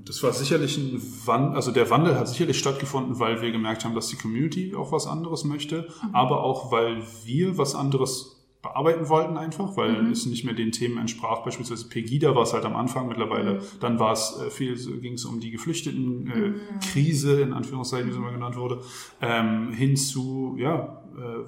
Das 0.04 0.22
war 0.22 0.32
sicherlich 0.32 0.78
ein 0.78 1.00
Wandel, 1.26 1.56
also 1.56 1.70
der 1.70 1.90
Wandel 1.90 2.18
hat 2.18 2.28
sicherlich 2.28 2.58
stattgefunden, 2.58 3.18
weil 3.18 3.42
wir 3.42 3.52
gemerkt 3.52 3.84
haben, 3.84 3.94
dass 3.94 4.08
die 4.08 4.16
Community 4.16 4.74
auch 4.74 4.90
was 4.90 5.06
anderes 5.06 5.44
möchte, 5.44 5.88
aber 6.12 6.42
auch 6.42 6.72
weil 6.72 7.02
wir 7.24 7.58
was 7.58 7.74
anderes 7.74 8.38
bearbeiten 8.62 9.08
wollten 9.08 9.36
einfach, 9.36 9.76
weil 9.76 10.10
es 10.10 10.26
nicht 10.26 10.44
mehr 10.44 10.54
den 10.54 10.72
Themen 10.72 10.98
entsprach. 10.98 11.44
Beispielsweise 11.44 11.88
Pegida 11.88 12.34
war 12.34 12.42
es 12.42 12.52
halt 12.52 12.64
am 12.64 12.74
Anfang 12.74 13.06
mittlerweile. 13.06 13.60
Dann 13.80 14.00
war 14.00 14.12
es 14.12 14.36
äh, 14.40 14.50
viel, 14.50 14.74
ging 15.00 15.14
es 15.14 15.24
um 15.24 15.40
die 15.40 15.50
Geflüchteten-Krise, 15.52 17.40
in 17.40 17.52
Anführungszeichen, 17.52 18.08
wie 18.08 18.10
es 18.10 18.16
immer 18.16 18.32
genannt 18.32 18.56
wurde, 18.56 18.80
ähm, 19.20 19.72
hin 19.72 19.96
zu, 19.96 20.56
ja, 20.58 21.02
äh, 21.16 21.44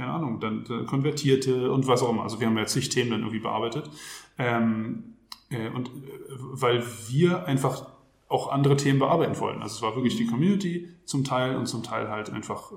keine 0.00 0.12
Ahnung, 0.12 0.40
dann 0.40 0.64
äh, 0.70 0.84
Konvertierte 0.84 1.70
und 1.70 1.86
was 1.86 2.02
auch 2.02 2.08
immer. 2.08 2.22
Also 2.22 2.40
wir 2.40 2.46
haben 2.46 2.56
ja 2.56 2.64
zig 2.64 2.88
Themen 2.88 3.10
dann 3.10 3.20
irgendwie 3.20 3.40
bearbeitet. 3.40 3.90
Ähm, 4.38 5.16
äh, 5.50 5.68
und 5.68 5.88
äh, 5.88 5.90
weil 6.38 6.82
wir 7.08 7.44
einfach 7.44 7.86
auch 8.28 8.50
andere 8.50 8.76
Themen 8.76 8.98
bearbeiten 8.98 9.38
wollten. 9.40 9.60
Also 9.60 9.76
es 9.76 9.82
war 9.82 9.94
wirklich 9.96 10.16
die 10.16 10.26
Community 10.26 10.88
zum 11.04 11.24
Teil 11.24 11.56
und 11.56 11.66
zum 11.66 11.82
Teil 11.82 12.08
halt 12.08 12.30
einfach 12.30 12.72
äh, 12.72 12.76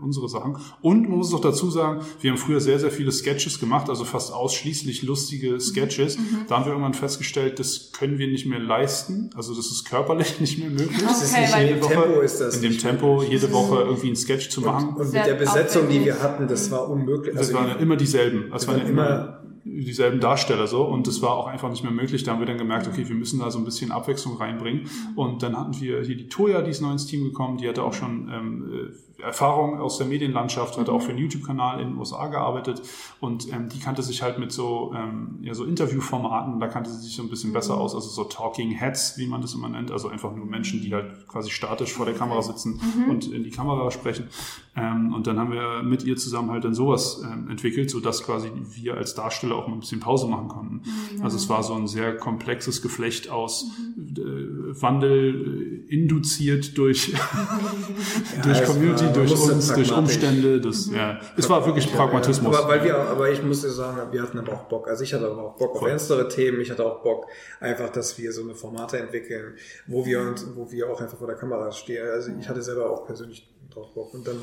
unsere 0.00 0.28
Sachen. 0.28 0.56
Und 0.82 1.08
man 1.08 1.18
muss 1.18 1.32
auch 1.32 1.40
dazu 1.40 1.70
sagen, 1.70 2.00
wir 2.20 2.30
haben 2.30 2.38
früher 2.38 2.60
sehr, 2.60 2.78
sehr 2.78 2.90
viele 2.90 3.12
Sketches 3.12 3.60
gemacht, 3.60 3.88
also 3.88 4.04
fast 4.04 4.32
ausschließlich 4.32 5.02
lustige 5.02 5.60
Sketches. 5.60 6.18
Da 6.48 6.56
haben 6.56 6.64
wir 6.64 6.72
irgendwann 6.72 6.94
festgestellt, 6.94 7.58
das 7.58 7.92
können 7.92 8.18
wir 8.18 8.26
nicht 8.28 8.46
mehr 8.46 8.58
leisten. 8.58 9.30
Also 9.36 9.54
das 9.54 9.66
ist 9.70 9.84
körperlich 9.84 10.40
nicht 10.40 10.58
mehr 10.58 10.70
möglich. 10.70 10.98
Das 11.02 11.22
ist 11.22 11.32
Okay, 11.32 11.42
nicht 11.42 11.70
in 11.70 11.80
dem 11.80 11.88
Tempo 11.88 12.20
ist 12.20 12.40
das. 12.40 12.56
in 12.56 12.62
dem 12.62 12.78
Tempo 12.78 13.14
möglich. 13.16 13.30
jede 13.30 13.52
Woche 13.52 13.82
irgendwie 13.82 14.10
ein 14.10 14.16
Sketch 14.16 14.48
zu 14.50 14.60
machen. 14.62 14.90
Und 14.96 15.12
mit 15.12 15.26
der 15.26 15.34
Besetzung, 15.34 15.88
die 15.88 16.04
wir 16.04 16.20
hatten, 16.22 16.48
das 16.48 16.70
war 16.70 16.88
unmöglich. 16.88 17.34
Das 17.34 17.48
Also 17.48 17.58
waren 17.58 17.78
immer 17.78 17.96
dieselben. 17.96 18.50
Das 18.50 18.66
waren 18.66 18.84
immer 18.86 19.34
dieselben 19.64 20.18
Darsteller 20.18 20.66
so 20.66 20.82
und 20.84 21.06
das 21.06 21.20
war 21.20 21.32
auch 21.36 21.46
einfach 21.46 21.70
nicht 21.70 21.82
mehr 21.82 21.92
möglich. 21.92 22.24
Da 22.24 22.32
haben 22.32 22.38
wir 22.40 22.46
dann 22.46 22.58
gemerkt, 22.58 22.88
okay, 22.88 23.06
wir 23.06 23.14
müssen 23.14 23.38
da 23.40 23.50
so 23.50 23.58
ein 23.58 23.64
bisschen 23.64 23.92
Abwechslung 23.92 24.36
reinbringen. 24.38 24.88
Und 25.14 25.42
dann 25.42 25.56
hatten 25.56 25.78
wir 25.80 26.02
hier 26.02 26.16
die 26.16 26.28
Toya, 26.28 26.62
die 26.62 26.70
ist 26.70 26.80
neu 26.80 26.92
ins 26.92 27.06
Team 27.06 27.22
gekommen, 27.24 27.58
die 27.58 27.68
hatte 27.68 27.82
auch 27.82 27.92
schon 27.92 28.28
ähm, 28.32 28.64
äh, 28.72 29.07
Erfahrung 29.22 29.80
aus 29.80 29.98
der 29.98 30.06
Medienlandschaft, 30.06 30.78
hatte 30.78 30.92
auch 30.92 31.02
für 31.02 31.10
einen 31.10 31.18
YouTube-Kanal 31.18 31.80
in 31.80 31.88
den 31.88 31.98
USA 31.98 32.28
gearbeitet. 32.28 32.82
Und 33.20 33.52
ähm, 33.52 33.68
die 33.68 33.80
kannte 33.80 34.02
sich 34.02 34.22
halt 34.22 34.38
mit 34.38 34.52
so, 34.52 34.92
ähm, 34.94 35.38
ja, 35.42 35.54
so 35.54 35.64
Interviewformaten, 35.64 36.60
da 36.60 36.68
kannte 36.68 36.90
sie 36.90 37.00
sich 37.00 37.16
so 37.16 37.22
ein 37.22 37.28
bisschen 37.28 37.52
besser 37.52 37.76
aus, 37.78 37.94
also 37.94 38.08
so 38.08 38.24
Talking 38.24 38.70
Heads, 38.70 39.18
wie 39.18 39.26
man 39.26 39.40
das 39.40 39.54
immer 39.54 39.68
nennt, 39.68 39.90
also 39.90 40.08
einfach 40.08 40.34
nur 40.34 40.46
Menschen, 40.46 40.82
die 40.82 40.94
halt 40.94 41.26
quasi 41.26 41.50
statisch 41.50 41.92
vor 41.92 42.06
der 42.06 42.14
Kamera 42.14 42.42
sitzen 42.42 42.80
und 43.08 43.32
in 43.32 43.42
die 43.42 43.50
Kamera 43.50 43.90
sprechen. 43.90 44.28
Ähm, 44.76 45.12
und 45.12 45.26
dann 45.26 45.38
haben 45.38 45.50
wir 45.52 45.82
mit 45.82 46.04
ihr 46.04 46.16
zusammen 46.16 46.50
halt 46.50 46.64
dann 46.64 46.74
sowas 46.74 47.20
ähm, 47.24 47.50
entwickelt, 47.50 47.90
so 47.90 47.98
dass 47.98 48.22
quasi 48.22 48.50
wir 48.54 48.96
als 48.96 49.14
Darsteller 49.14 49.56
auch 49.56 49.66
mal 49.66 49.74
ein 49.74 49.80
bisschen 49.80 50.00
Pause 50.00 50.28
machen 50.28 50.46
konnten. 50.46 50.82
Also 51.22 51.36
es 51.36 51.48
war 51.48 51.64
so 51.64 51.74
ein 51.74 51.88
sehr 51.88 52.16
komplexes 52.16 52.82
Geflecht 52.82 53.30
aus 53.30 53.66
äh, 53.98 54.80
Wandel 54.80 55.84
äh, 55.88 55.92
induziert 55.92 56.78
durch, 56.78 57.12
durch 58.44 58.60
es 58.60 58.68
Community, 58.68 59.07
durch 59.12 59.32
uns, 59.32 59.72
durch. 59.72 59.92
Umstände. 59.92 60.60
Das, 60.60 60.90
ja, 60.90 61.20
es 61.36 61.48
war 61.48 61.64
wirklich 61.66 61.92
Pragmatismus. 61.92 62.56
Aber, 62.56 62.68
weil 62.68 62.84
wir, 62.84 62.96
aber 62.96 63.30
ich 63.30 63.42
muss 63.42 63.62
dir 63.62 63.70
sagen, 63.70 64.12
wir 64.12 64.22
hatten 64.22 64.38
aber 64.38 64.52
auch 64.52 64.64
Bock. 64.64 64.88
Also 64.88 65.04
ich 65.04 65.12
hatte 65.14 65.26
aber 65.26 65.42
auch 65.42 65.56
Bock 65.56 65.76
auf 65.76 65.88
ernstere 65.88 66.28
Themen. 66.28 66.60
Ich 66.60 66.70
hatte 66.70 66.84
auch 66.84 67.02
Bock, 67.02 67.26
einfach, 67.60 67.90
dass 67.90 68.18
wir 68.18 68.32
so 68.32 68.42
eine 68.42 68.54
Formate 68.54 68.98
entwickeln, 68.98 69.54
wo 69.86 70.04
wir 70.04 70.20
uns, 70.20 70.46
wo 70.54 70.70
wir 70.70 70.90
auch 70.90 71.00
einfach 71.00 71.18
vor 71.18 71.26
der 71.26 71.36
Kamera 71.36 71.72
stehen. 71.72 72.06
Also 72.06 72.30
ich 72.38 72.48
hatte 72.48 72.62
selber 72.62 72.90
auch 72.90 73.06
persönlich 73.06 73.48
drauf 73.72 73.92
Bock. 73.94 74.14
Und 74.14 74.26
dann, 74.26 74.36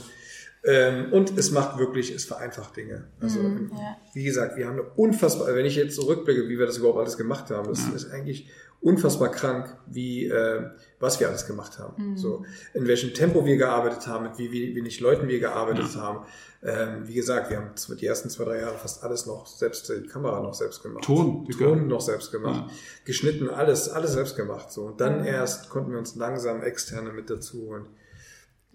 ähm, 0.64 1.14
und 1.14 1.38
es 1.38 1.52
macht 1.52 1.78
wirklich, 1.78 2.14
es 2.14 2.26
vereinfacht 2.26 2.76
Dinge. 2.76 3.06
Also, 3.20 3.40
ja. 3.40 3.98
wie 4.14 4.24
gesagt, 4.24 4.58
wir 4.58 4.66
haben 4.66 4.80
eine 4.80 4.90
unfassbar, 4.96 5.54
wenn 5.54 5.66
ich 5.66 5.76
jetzt 5.76 5.96
zurückblicke, 5.96 6.48
wie 6.50 6.58
wir 6.58 6.66
das 6.66 6.78
überhaupt 6.78 7.00
alles 7.00 7.18
gemacht 7.18 7.50
haben, 7.52 7.68
das 7.68 7.88
ist 7.88 8.12
eigentlich 8.12 8.50
unfassbar 8.86 9.32
krank, 9.32 9.76
wie, 9.88 10.28
äh, 10.28 10.70
was 11.00 11.20
wir 11.20 11.28
alles 11.28 11.48
gemacht 11.48 11.80
haben. 11.80 12.16
So, 12.16 12.46
in 12.76 12.88
welchem 12.88 13.16
Tempo 13.16 13.44
wir 13.44 13.58
gearbeitet 13.58 14.06
haben, 14.06 14.26
mit 14.26 14.38
wie, 14.38 14.52
wie 14.52 14.76
wenig 14.76 15.00
Leuten 15.00 15.28
wir 15.28 15.40
gearbeitet 15.40 15.96
haben. 15.96 16.26
Ähm, 16.62 17.08
wie 17.08 17.16
gesagt, 17.16 17.50
wir 17.50 17.58
haben 17.58 17.72
die 18.00 18.06
ersten 18.06 18.30
zwei, 18.30 18.44
drei 18.44 18.62
Jahre 18.62 18.78
fast 18.78 19.04
alles 19.04 19.26
noch 19.26 19.48
selbst, 19.48 19.90
die 19.90 20.08
Kamera 20.08 20.40
noch 20.40 20.54
selbst 20.54 20.84
gemacht. 20.84 21.04
Ton. 21.04 21.48
Ton 21.50 21.88
noch 21.88 22.02
selbst 22.02 22.32
gemacht. 22.32 22.72
Geschnitten, 23.06 23.50
alles, 23.50 23.90
alles 23.90 24.14
selbst 24.14 24.36
gemacht. 24.36 24.72
So. 24.72 24.84
Und 24.84 25.02
dann 25.02 25.26
erst 25.26 25.70
konnten 25.72 25.92
wir 25.92 25.98
uns 25.98 26.16
langsam 26.16 26.62
externe 26.62 27.12
mit 27.12 27.32
dazu 27.32 27.64
holen. 27.64 27.88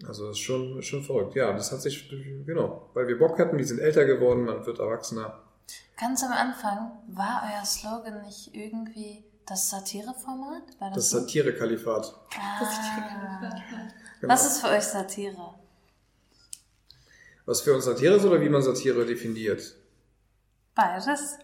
Also 0.05 0.27
das 0.27 0.37
ist 0.37 0.43
schon, 0.43 0.81
schon 0.81 1.03
verrückt. 1.03 1.35
Ja, 1.35 1.53
das 1.53 1.71
hat 1.71 1.81
sich, 1.81 2.09
genau, 2.45 2.89
weil 2.93 3.07
wir 3.07 3.17
Bock 3.17 3.39
hatten, 3.39 3.57
wir 3.57 3.65
sind 3.65 3.79
älter 3.79 4.03
geworden, 4.03 4.43
man 4.43 4.65
wird 4.65 4.79
erwachsener. 4.79 5.39
Ganz 5.97 6.21
am 6.23 6.31
Anfang 6.31 6.91
war 7.07 7.43
euer 7.45 7.63
Slogan 7.63 8.23
nicht 8.23 8.53
irgendwie 8.53 9.23
das 9.51 9.69
Satireformat? 9.69 10.63
Das, 10.79 10.93
Das 10.95 11.09
so? 11.09 11.19
Satire-Kalifat. 11.19 12.15
Genau. 14.21 14.33
Was 14.33 14.45
ist 14.45 14.61
für 14.61 14.67
euch 14.67 14.83
Satire? 14.83 15.55
Was 17.45 17.61
für 17.61 17.73
uns 17.73 17.85
Satire 17.85 18.15
ist 18.15 18.25
oder 18.25 18.39
wie 18.39 18.49
man 18.49 18.61
Satire 18.61 19.05
definiert? 19.05 19.75
Beides. 20.73 21.37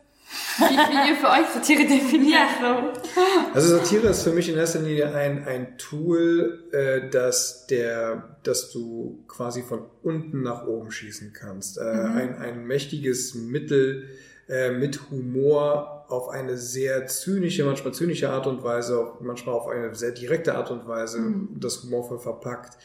Wie, 0.57 0.63
wie 0.63 1.09
ihr 1.09 1.15
für 1.15 1.29
euch 1.29 1.47
Satire 1.47 1.85
definiert. 1.85 2.47
So. 2.61 3.21
Also 3.53 3.77
Satire 3.77 4.07
ist 4.07 4.23
für 4.23 4.31
mich 4.31 4.47
in 4.47 4.57
erster 4.57 4.79
Linie 4.79 5.13
ein, 5.13 5.45
ein 5.45 5.77
Tool, 5.77 6.69
äh, 6.71 7.09
das 7.09 7.67
der, 7.67 8.37
dass 8.43 8.71
du 8.71 9.23
quasi 9.27 9.63
von 9.63 9.85
unten 10.03 10.43
nach 10.43 10.65
oben 10.65 10.91
schießen 10.91 11.33
kannst. 11.33 11.77
Äh, 11.77 11.81
ein, 11.81 12.37
ein 12.37 12.65
mächtiges 12.65 13.35
Mittel 13.35 14.07
äh, 14.47 14.71
mit 14.71 15.09
Humor 15.09 15.96
auf 16.09 16.29
eine 16.29 16.57
sehr 16.57 17.07
zynische, 17.07 17.65
manchmal 17.65 17.93
zynische 17.93 18.29
Art 18.29 18.47
und 18.47 18.63
Weise, 18.63 19.13
manchmal 19.19 19.55
auf 19.55 19.67
eine 19.67 19.93
sehr 19.95 20.11
direkte 20.11 20.55
Art 20.55 20.71
und 20.71 20.87
Weise, 20.87 21.19
das 21.55 21.83
humorvoll 21.83 22.19
verpackt, 22.19 22.77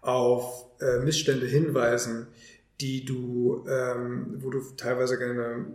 auf 0.00 0.66
äh, 0.80 0.98
Missstände 1.00 1.46
hinweisen, 1.46 2.28
die 2.80 3.04
du, 3.04 3.64
ähm, 3.68 4.36
wo 4.38 4.50
du 4.50 4.60
teilweise 4.76 5.18
gerne 5.18 5.66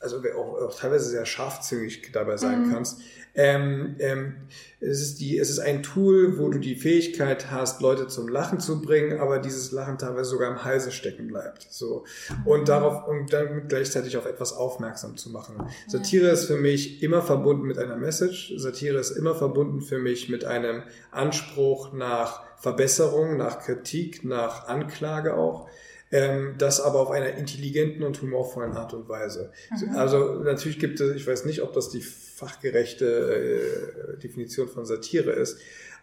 also 0.00 0.22
auch, 0.36 0.62
auch 0.62 0.78
teilweise 0.78 1.10
sehr 1.10 1.26
scharfzüngig 1.26 2.10
dabei 2.12 2.36
sein 2.36 2.70
kannst. 2.72 3.00
Ähm, 3.34 3.94
ähm, 4.00 4.34
es, 4.80 5.00
ist 5.00 5.20
die, 5.20 5.38
es 5.38 5.48
ist 5.48 5.60
ein 5.60 5.82
Tool, 5.84 6.38
wo 6.38 6.48
du 6.48 6.58
die 6.58 6.74
Fähigkeit 6.74 7.52
hast, 7.52 7.80
Leute 7.80 8.08
zum 8.08 8.28
Lachen 8.28 8.58
zu 8.58 8.82
bringen, 8.82 9.20
aber 9.20 9.38
dieses 9.38 9.70
Lachen 9.70 9.96
teilweise 9.96 10.30
sogar 10.30 10.50
im 10.50 10.64
Halse 10.64 10.90
stecken 10.90 11.28
bleibt. 11.28 11.66
So. 11.70 12.04
Und 12.44 12.68
darauf, 12.68 13.06
und 13.06 13.32
damit 13.32 13.68
gleichzeitig 13.68 14.16
auf 14.16 14.26
etwas 14.26 14.52
aufmerksam 14.52 15.16
zu 15.16 15.30
machen. 15.30 15.68
Satire 15.86 16.28
ist 16.30 16.46
für 16.46 16.56
mich 16.56 17.02
immer 17.02 17.22
verbunden 17.22 17.66
mit 17.66 17.78
einer 17.78 17.96
Message. 17.96 18.54
Satire 18.56 18.98
ist 18.98 19.10
immer 19.10 19.34
verbunden 19.36 19.82
für 19.82 19.98
mich 19.98 20.28
mit 20.28 20.44
einem 20.44 20.82
Anspruch 21.12 21.92
nach 21.92 22.42
Verbesserung, 22.56 23.36
nach 23.36 23.60
Kritik, 23.60 24.24
nach 24.24 24.66
Anklage 24.66 25.34
auch 25.34 25.68
ähm, 26.10 26.54
das 26.58 26.80
aber 26.80 27.00
auf 27.00 27.10
einer 27.10 27.34
intelligenten 27.34 28.02
und 28.02 28.20
humorvollen 28.22 28.72
Art 28.72 28.94
und 28.94 29.08
Weise. 29.08 29.52
Also 29.94 30.34
natürlich 30.42 30.78
gibt 30.78 31.00
es, 31.00 31.14
ich 31.14 31.26
weiß 31.26 31.44
nicht, 31.44 31.62
ob 31.62 31.72
das 31.72 31.90
die 31.90 32.00
fachgerechte 32.00 33.06
äh, 33.06 34.18
Definition 34.18 34.68
von 34.68 34.86
Satire 34.86 35.32
ist, 35.32 35.58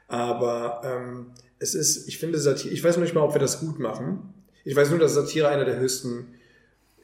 aber 0.08 0.82
ähm, 0.84 1.32
es 1.60 1.74
ist, 1.74 2.08
ich 2.08 2.20
finde 2.20 2.40
Satire, 2.40 2.74
ich 2.74 2.84
weiß 2.84 2.98
noch 2.98 3.04
nicht 3.04 3.16
mal, 3.16 3.22
ob 3.22 3.34
wir 3.34 3.40
das 3.40 3.60
gut 3.60 3.80
machen. 3.80 4.34
Ich 4.64 4.76
weiß 4.76 4.90
nur, 4.90 5.00
dass 5.00 5.14
Satire 5.14 5.48
eine 5.48 5.66
der 5.66 5.80
höchsten 5.80 6.36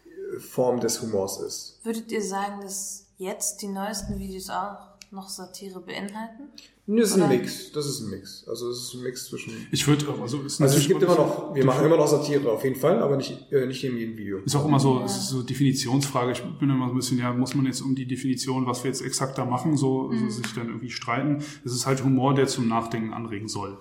äh, 0.05 0.39
Formen 0.39 0.79
des 0.81 1.01
Humors 1.01 1.41
ist. 1.41 1.79
Würdet 1.83 2.11
ihr 2.11 2.21
sagen, 2.21 2.61
dass 2.61 3.07
jetzt 3.17 3.61
die 3.61 3.67
neuesten 3.67 4.19
Videos 4.19 4.49
auch 4.49 4.90
noch 5.11 5.29
Satire 5.29 5.81
beinhalten? 5.81 6.43
Das 6.87 7.09
ist 7.09 7.15
ein 7.15 7.21
Oder- 7.21 7.29
Mix. 7.29 7.71
Das 7.71 7.85
ist 7.85 8.01
ein 8.01 8.09
Mix. 8.09 8.45
Also 8.47 8.69
es 8.69 8.79
ist 8.79 8.93
ein 8.95 9.03
Mix 9.03 9.27
zwischen. 9.27 9.53
Ich 9.71 9.87
würde, 9.87 10.05
also, 10.21 10.41
ist 10.41 10.59
Also 10.59 10.77
es 10.77 10.87
gibt 10.87 11.01
immer 11.03 11.15
noch, 11.15 11.53
wir 11.53 11.63
machen 11.63 11.85
immer 11.85 11.95
noch 11.95 12.07
Satire 12.07 12.51
auf 12.51 12.63
jeden 12.63 12.75
Fall, 12.75 13.01
aber 13.01 13.17
nicht, 13.17 13.51
äh, 13.51 13.65
nicht 13.65 13.83
in 13.83 13.97
jedem 13.97 14.17
Video. 14.17 14.39
Ist 14.39 14.55
auch 14.55 14.65
immer 14.65 14.79
so, 14.79 15.01
es 15.03 15.15
ist 15.15 15.29
so 15.29 15.43
Definitionsfrage. 15.43 16.31
Ich 16.31 16.41
bin 16.41 16.69
immer 16.69 16.87
so 16.87 16.93
ein 16.93 16.97
bisschen, 16.97 17.19
ja, 17.19 17.31
muss 17.33 17.53
man 17.53 17.65
jetzt 17.65 17.81
um 17.81 17.95
die 17.95 18.07
Definition, 18.07 18.65
was 18.65 18.83
wir 18.83 18.89
jetzt 18.89 19.01
exakt 19.01 19.37
da 19.37 19.45
machen, 19.45 19.77
so, 19.77 20.11
so 20.11 20.29
sich 20.29 20.53
dann 20.53 20.67
irgendwie 20.67 20.89
streiten. 20.89 21.43
Es 21.63 21.71
ist 21.73 21.85
halt 21.85 22.03
Humor, 22.03 22.33
der 22.33 22.47
zum 22.47 22.67
Nachdenken 22.67 23.13
anregen 23.13 23.47
soll. 23.47 23.77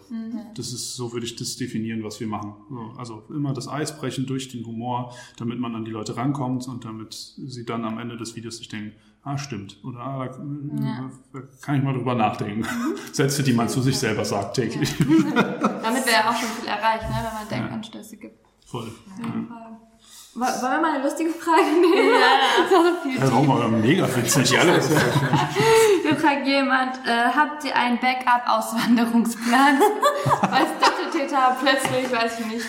Das 0.55 0.73
ist, 0.73 0.95
so 0.95 1.13
würde 1.13 1.27
ich 1.27 1.37
das 1.37 1.57
definieren, 1.57 2.05
was 2.05 2.21
wir 2.21 2.27
machen. 2.27 2.55
So, 2.69 2.93
also 2.99 3.23
immer 3.31 3.55
das 3.55 3.67
Eis 3.67 3.97
brechen 3.99 4.27
durch 4.27 4.49
den 4.49 4.65
Humor, 4.67 5.15
damit 5.39 5.59
man 5.59 5.75
an 5.75 5.85
die 5.85 5.91
Leute 5.91 6.17
rankommt 6.17 6.69
und 6.69 6.85
damit 6.85 7.15
sie 7.15 7.65
dann 7.65 7.85
am 7.85 7.99
Ende 7.99 8.17
des 8.17 8.37
Videos 8.37 8.59
sich 8.59 8.69
denken, 8.69 8.93
ah, 9.23 9.39
stimmt. 9.39 9.83
Oder 9.85 10.01
ah, 10.01 10.27
da, 10.27 11.11
da 11.33 11.41
kann 11.61 11.77
ich 11.77 11.83
mal 11.83 11.95
drüber 11.95 12.15
nachdenken. 12.15 12.65
Sätze, 13.13 13.43
die 13.43 13.53
man 13.53 13.69
zu 13.69 13.81
sich 13.83 13.99
selber 13.99 14.25
sagt 14.25 14.55
täglich. 14.55 14.97
Damit 14.99 16.07
wäre 16.07 16.23
ja 16.25 16.31
auch 16.31 16.37
schon 16.37 16.49
viel 16.49 16.69
erreicht, 16.69 17.03
ne, 17.03 17.17
wenn 17.17 17.35
man 17.35 17.49
Denkanstöße 17.49 18.17
gibt. 18.17 18.47
Voll. 18.67 18.91
Woll- 20.35 20.47
Wollen 20.63 20.73
wir 20.73 20.81
mal 20.81 20.95
eine 20.95 21.03
lustige 21.03 21.31
Frage 21.31 21.63
nehmen? 21.81 22.09
Ja, 22.09 22.63
das 22.63 22.71
war 22.73 22.85
so 22.85 23.03
viel. 23.03 23.21
Warum 23.21 23.51
aber 23.51 23.69
mega 23.69 24.07
witzig. 24.17 24.59
Alle. 24.59 24.81
Hier 26.03 26.17
fragt 26.17 26.47
jemand, 26.47 26.97
äh, 27.05 27.11
habt 27.37 27.65
ihr 27.65 27.75
einen 27.75 27.99
Backup-Auswanderungsplan? 27.99 29.81
Weil 30.43 30.67
Stadttäter 30.79 31.57
plötzlich, 31.61 32.13
weiß 32.13 32.41
ich 32.41 32.47
nicht, 32.47 32.67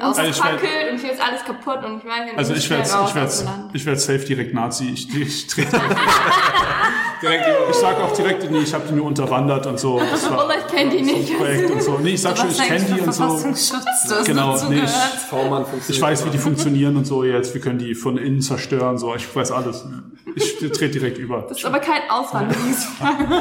Also 0.00 0.22
ausfackelt 0.22 0.92
und 0.92 0.98
hier 1.00 1.12
ist 1.12 1.20
alles 1.20 1.44
kaputt 1.44 1.84
und 1.84 1.98
ich 1.98 2.04
nicht, 2.04 2.38
Also 2.38 2.54
ich 2.54 2.70
werde 2.70 2.82
ich 2.84 3.14
werde 3.14 3.70
ich 3.72 3.84
werde 3.86 3.98
safe 4.00 4.18
direkt 4.24 4.54
Nazi. 4.54 4.90
Ich, 4.94 5.12
ich 5.14 5.46
trete 5.48 5.76
direkt 7.24 7.44
ich 7.70 7.76
sage 7.76 8.02
auch 8.02 8.12
direkt 8.12 8.50
nee, 8.50 8.58
ich 8.58 8.74
habe 8.74 8.84
die 8.88 8.94
nur 8.94 9.06
unterwandert 9.06 9.66
und 9.66 9.78
so. 9.78 10.00
Das 10.14 10.30
war 10.30 10.48
ich 10.56 10.66
kenn 10.72 10.90
die 10.90 11.02
nicht. 11.02 11.36
Projekt 11.36 11.70
und 11.70 11.82
so. 11.82 11.98
Nee, 11.98 12.10
ich 12.10 12.22
sag 12.22 12.36
schon, 12.38 12.50
ich 12.50 12.62
kenne 12.62 12.84
die 12.84 13.00
und 13.00 13.12
so. 13.12 13.24
Genau, 14.24 14.56
nee, 14.68 14.76
ich, 14.76 14.80
gehört. 14.82 14.92
V-Mann 15.30 15.66
funktioniert. 15.66 15.88
ich 15.90 16.02
weiß, 16.02 16.26
wie 16.26 16.30
die 16.30 16.38
funktionieren 16.38 16.96
und 16.96 17.06
so 17.06 17.24
jetzt. 17.24 17.54
Wir 17.54 17.60
können 17.60 17.78
die 17.78 17.94
von 17.94 18.16
innen 18.18 18.40
zerstören. 18.40 18.98
So, 18.98 19.14
ich 19.14 19.34
weiß 19.34 19.50
alles. 19.52 19.84
Ich 20.36 20.58
trete 20.58 20.88
direkt 20.88 21.18
über. 21.18 21.44
Das 21.48 21.58
ist 21.58 21.64
aber 21.64 21.78
kein 21.78 22.02
brauch 22.08 22.30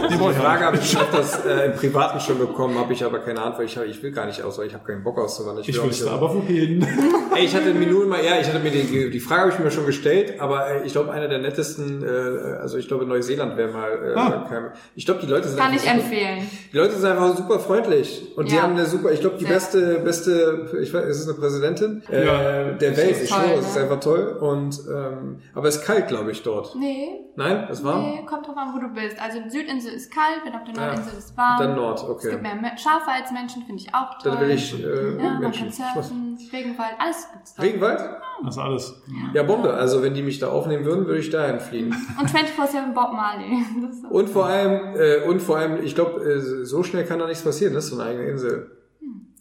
Die 0.10 0.14
ich 0.14 0.38
Frage 0.38 0.66
habe 0.66 0.78
ich 0.78 0.92
schon 0.92 1.02
öfters 1.02 1.46
äh, 1.46 1.66
im 1.68 1.74
Privaten 1.74 2.20
schon 2.20 2.38
bekommen, 2.38 2.78
habe 2.78 2.94
ich 2.94 3.04
aber 3.04 3.20
keine 3.20 3.42
Antwort. 3.42 3.66
Ich, 3.66 3.78
hab, 3.78 3.86
ich 3.86 4.02
will 4.04 4.12
gar 4.12 4.26
nicht 4.26 4.42
aus, 4.44 4.58
weil 4.58 4.68
ich 4.68 4.74
habe 4.74 4.86
keinen 4.86 5.04
Bock 5.04 5.18
auszuwandern. 5.18 5.64
Ich 5.68 5.74
will 5.74 5.82
auch 5.82 5.88
wüsste 5.88 6.12
aber 6.12 6.34
wohin. 6.34 6.86
Ey, 7.36 7.46
ich 7.46 7.56
hatte 7.56 7.74
mir 7.74 7.88
nur 7.88 8.06
mal, 8.06 8.24
ja, 8.24 8.40
ich 8.40 8.48
hatte 8.48 8.60
mir 8.60 8.72
die, 8.72 9.10
die 9.10 9.20
Frage 9.20 9.42
habe 9.42 9.52
ich 9.52 9.60
mir 9.60 9.72
schon 9.72 9.86
gestellt, 9.86 10.40
aber 10.40 10.70
äh, 10.70 10.86
ich 10.86 10.92
glaube, 10.92 11.12
einer 11.12 11.28
der 11.28 11.40
nettesten, 11.40 12.04
äh, 12.04 12.08
also 12.08 12.78
ich 12.78 12.88
glaube, 12.88 13.06
Neuseeland 13.06 13.58
wäre 13.58 13.73
mal, 13.74 13.92
äh, 13.92 14.14
Ah. 14.16 14.46
kein, 14.48 14.72
ich 14.96 15.06
glaube, 15.06 15.20
die 15.22 15.28
Leute 15.28 15.48
sind 15.48 15.60
Kann 15.60 15.74
ich 15.74 15.82
einfach 15.90 16.04
super, 16.06 16.16
empfehlen. 16.16 16.50
die 16.72 16.78
Leute 16.78 16.94
sind 16.96 17.10
einfach 17.12 17.36
super 17.36 17.60
freundlich 17.60 18.32
und 18.38 18.50
die 18.52 18.56
Ja. 18.56 18.62
haben 18.64 18.74
eine 18.74 18.86
super, 18.86 19.12
ich 19.12 19.20
glaube, 19.22 19.38
die 19.38 19.46
Sehr. 19.46 19.54
beste, 19.54 20.00
beste, 20.00 20.70
ich 20.82 20.94
weiß, 20.94 21.06
ist 21.06 21.20
es 21.22 21.28
eine 21.30 21.38
Präsidentin 21.38 22.04
äh, 22.10 22.26
Ja. 22.26 22.72
der 22.72 22.98
Welt. 22.98 23.18
Ich 23.24 23.30
schwöre, 23.30 23.54
es 23.56 23.62
ne? 23.62 23.68
ist 23.70 23.78
einfach 23.78 24.00
toll 24.00 24.38
und 24.40 24.80
ähm, 24.90 25.40
aber 25.54 25.68
es 25.68 25.76
ist 25.78 25.86
kalt, 25.86 26.08
glaube 26.08 26.32
ich, 26.32 26.44
dort. 26.44 26.76
Nee, 26.76 27.20
Nein, 27.36 27.68
es 27.72 27.84
war 27.84 28.00
nee, 28.00 28.24
kommt 28.30 28.46
drauf 28.48 28.56
an, 28.56 28.76
wo 28.76 28.80
du 28.80 28.94
bist. 28.94 29.20
Also 29.20 29.40
die 29.42 29.50
Südinsel 29.50 29.92
ist 29.94 30.14
kalt, 30.14 30.42
wenn 30.46 30.54
auf 30.54 30.64
der 30.66 30.76
Ja. 30.76 30.86
Nordinsel 30.90 31.18
ist 31.18 31.36
warm. 31.36 31.60
Dann 31.60 31.76
Nord, 31.76 32.04
okay. 32.04 32.28
Es 32.28 32.30
gibt 32.30 32.44
mehr 32.44 32.54
Me- 32.54 32.78
Schafe 32.78 33.10
als 33.12 33.32
Menschen, 33.32 33.64
finde 33.66 33.82
ich 33.82 33.94
auch 33.96 34.20
toll. 34.20 34.34
Dann 34.34 34.42
will 34.42 34.52
ich 34.52 34.72
äh, 34.80 35.18
ja, 35.18 35.24
man 35.32 35.40
Menschen. 35.40 35.70
kann 35.72 35.90
Ich 35.90 35.96
muss- 35.96 36.08
surfen, 36.10 36.38
Regenwald, 36.54 36.92
alles 37.00 37.28
gibt's 37.34 37.56
da. 37.56 37.64
Regenwald? 37.64 38.02
Das 38.46 38.56
ist 38.56 38.62
alles. 38.62 39.02
Ja, 39.34 39.44
Bombe. 39.44 39.74
Also 39.74 40.02
wenn 40.04 40.14
die 40.14 40.22
mich 40.22 40.40
da 40.40 40.50
aufnehmen 40.50 40.86
würden, 40.86 41.06
würde 41.06 41.20
ich 41.20 41.30
dahin 41.30 41.60
fliehen. 41.60 41.96
Und 42.20 42.30
24-7 42.30 42.94
Bob 42.94 43.14
Marley. 43.14 43.64
Ist- 43.90 44.06
Und 44.10 44.30
vor 44.30 44.46
allem, 44.48 44.96
äh, 44.96 45.28
und 45.28 45.42
vor 45.42 45.58
allem, 45.58 45.82
ich 45.84 45.96
glaube, 45.96 46.22
äh, 46.24 46.40
so 46.66 46.84
schnell 46.84 47.06
kann 47.06 47.20
da 47.20 47.28
nichts 47.28 47.44
passieren. 47.44 47.74
Das 47.74 47.86
ist 47.86 47.92
so 47.92 48.00
eine 48.02 48.10
eigene 48.12 48.28
Insel. 48.28 48.72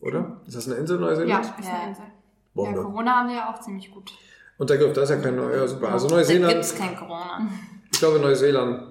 Oder? 0.00 0.40
Ist 0.46 0.56
das 0.56 0.66
eine 0.68 0.76
Insel, 0.76 1.00
ja, 1.00 1.06
Neuseeland? 1.06 1.44
ist 1.58 1.68
Ja. 1.68 1.74
eine 1.74 1.88
Insel. 1.90 2.04
Ja, 2.04 2.10
Bombe. 2.54 2.82
Corona 2.82 3.16
haben 3.20 3.28
wir 3.28 3.36
ja 3.36 3.52
auch 3.52 3.60
ziemlich 3.60 3.90
gut. 3.90 4.12
Und 4.58 4.70
der 4.70 4.78
Griff, 4.78 4.92
da 4.92 5.02
ist 5.02 5.10
ja 5.10 5.16
kein 5.16 5.36
Neu 5.36 5.54
ja, 5.56 5.66
super. 5.66 5.90
Also 5.92 6.08
Da 6.08 6.16
Neuseeland, 6.16 6.52
gibt's 6.52 6.76
kein 6.76 6.96
Corona. 6.96 7.48
ich 7.92 7.98
glaube 7.98 8.18
Neuseeland, 8.20 8.82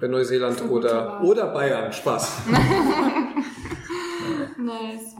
äh, 0.00 0.08
Neuseeland 0.08 0.62
oder, 0.70 1.20
oder 1.22 1.46
Bayern. 1.52 1.92
Spaß. 1.92 2.42
Nice. 4.58 5.16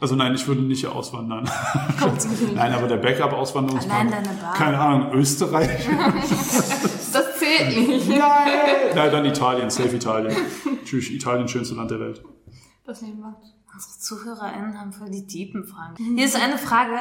Also 0.00 0.16
nein, 0.16 0.34
ich 0.34 0.46
würde 0.46 0.62
nicht 0.62 0.86
auswandern. 0.86 1.48
nein, 2.54 2.72
aber 2.72 2.88
der 2.88 2.96
Backup-Auswanderungsplan. 2.98 4.08
Allein 4.08 4.10
deine 4.24 4.36
Bar. 4.38 4.54
Keine 4.54 4.78
Ahnung, 4.78 5.12
Österreich. 5.14 5.70
Das 7.14 7.38
zählt 7.38 7.76
nicht. 7.88 8.08
ja, 8.08 9.08
dann 9.08 9.24
Italien, 9.24 9.70
safe 9.70 9.94
Italien. 9.94 10.36
Tschüss, 10.84 11.10
Italien, 11.10 11.46
schönste 11.46 11.76
Land 11.76 11.92
der 11.92 12.00
Welt. 12.00 12.24
Das 12.84 13.02
nehmen 13.02 13.20
wir. 13.20 13.36
Unsere 13.72 13.98
ZuhörerInnen 14.00 14.80
haben 14.80 14.92
voll 14.92 15.10
die 15.10 15.24
tiefen 15.24 15.64
Fragen. 15.64 15.94
Hier 16.16 16.24
ist 16.24 16.34
eine 16.34 16.58
Frage. 16.58 16.96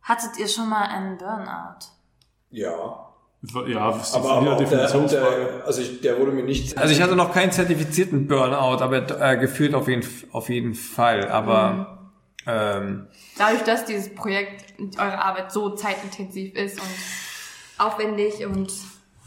Hattet 0.00 0.38
ihr 0.38 0.48
schon 0.48 0.70
mal 0.70 0.84
einen 0.84 1.18
Burnout? 1.18 1.86
Ja. 2.50 3.06
Ja, 3.66 3.90
das 3.90 4.08
ist 4.08 4.14
Aber, 4.14 4.24
wieder 4.24 4.36
aber 4.36 4.52
auch 4.52 4.56
der, 4.58 4.66
Definitionsfrage. 4.66 5.44
der, 5.44 5.66
also 5.66 5.80
ich, 5.82 6.00
der 6.00 6.18
wurde 6.18 6.32
mir 6.32 6.42
nicht. 6.42 6.76
Also 6.78 6.92
ich 6.94 7.02
hatte 7.02 7.14
noch 7.14 7.32
keinen 7.32 7.52
zertifizierten 7.52 8.26
Burnout, 8.26 8.82
aber 8.82 9.20
äh, 9.20 9.36
gefühlt 9.36 9.74
auf 9.74 9.88
jeden, 9.88 10.06
auf 10.32 10.48
jeden 10.48 10.74
Fall. 10.74 11.28
Aber 11.28 11.95
ähm, 12.46 13.08
Dadurch, 13.36 13.62
dass 13.62 13.84
dieses 13.84 14.14
Projekt, 14.14 14.78
eure 14.98 15.18
Arbeit 15.18 15.52
so 15.52 15.74
zeitintensiv 15.74 16.54
ist 16.54 16.80
und 16.80 16.88
aufwendig 17.78 18.46
und 18.46 18.72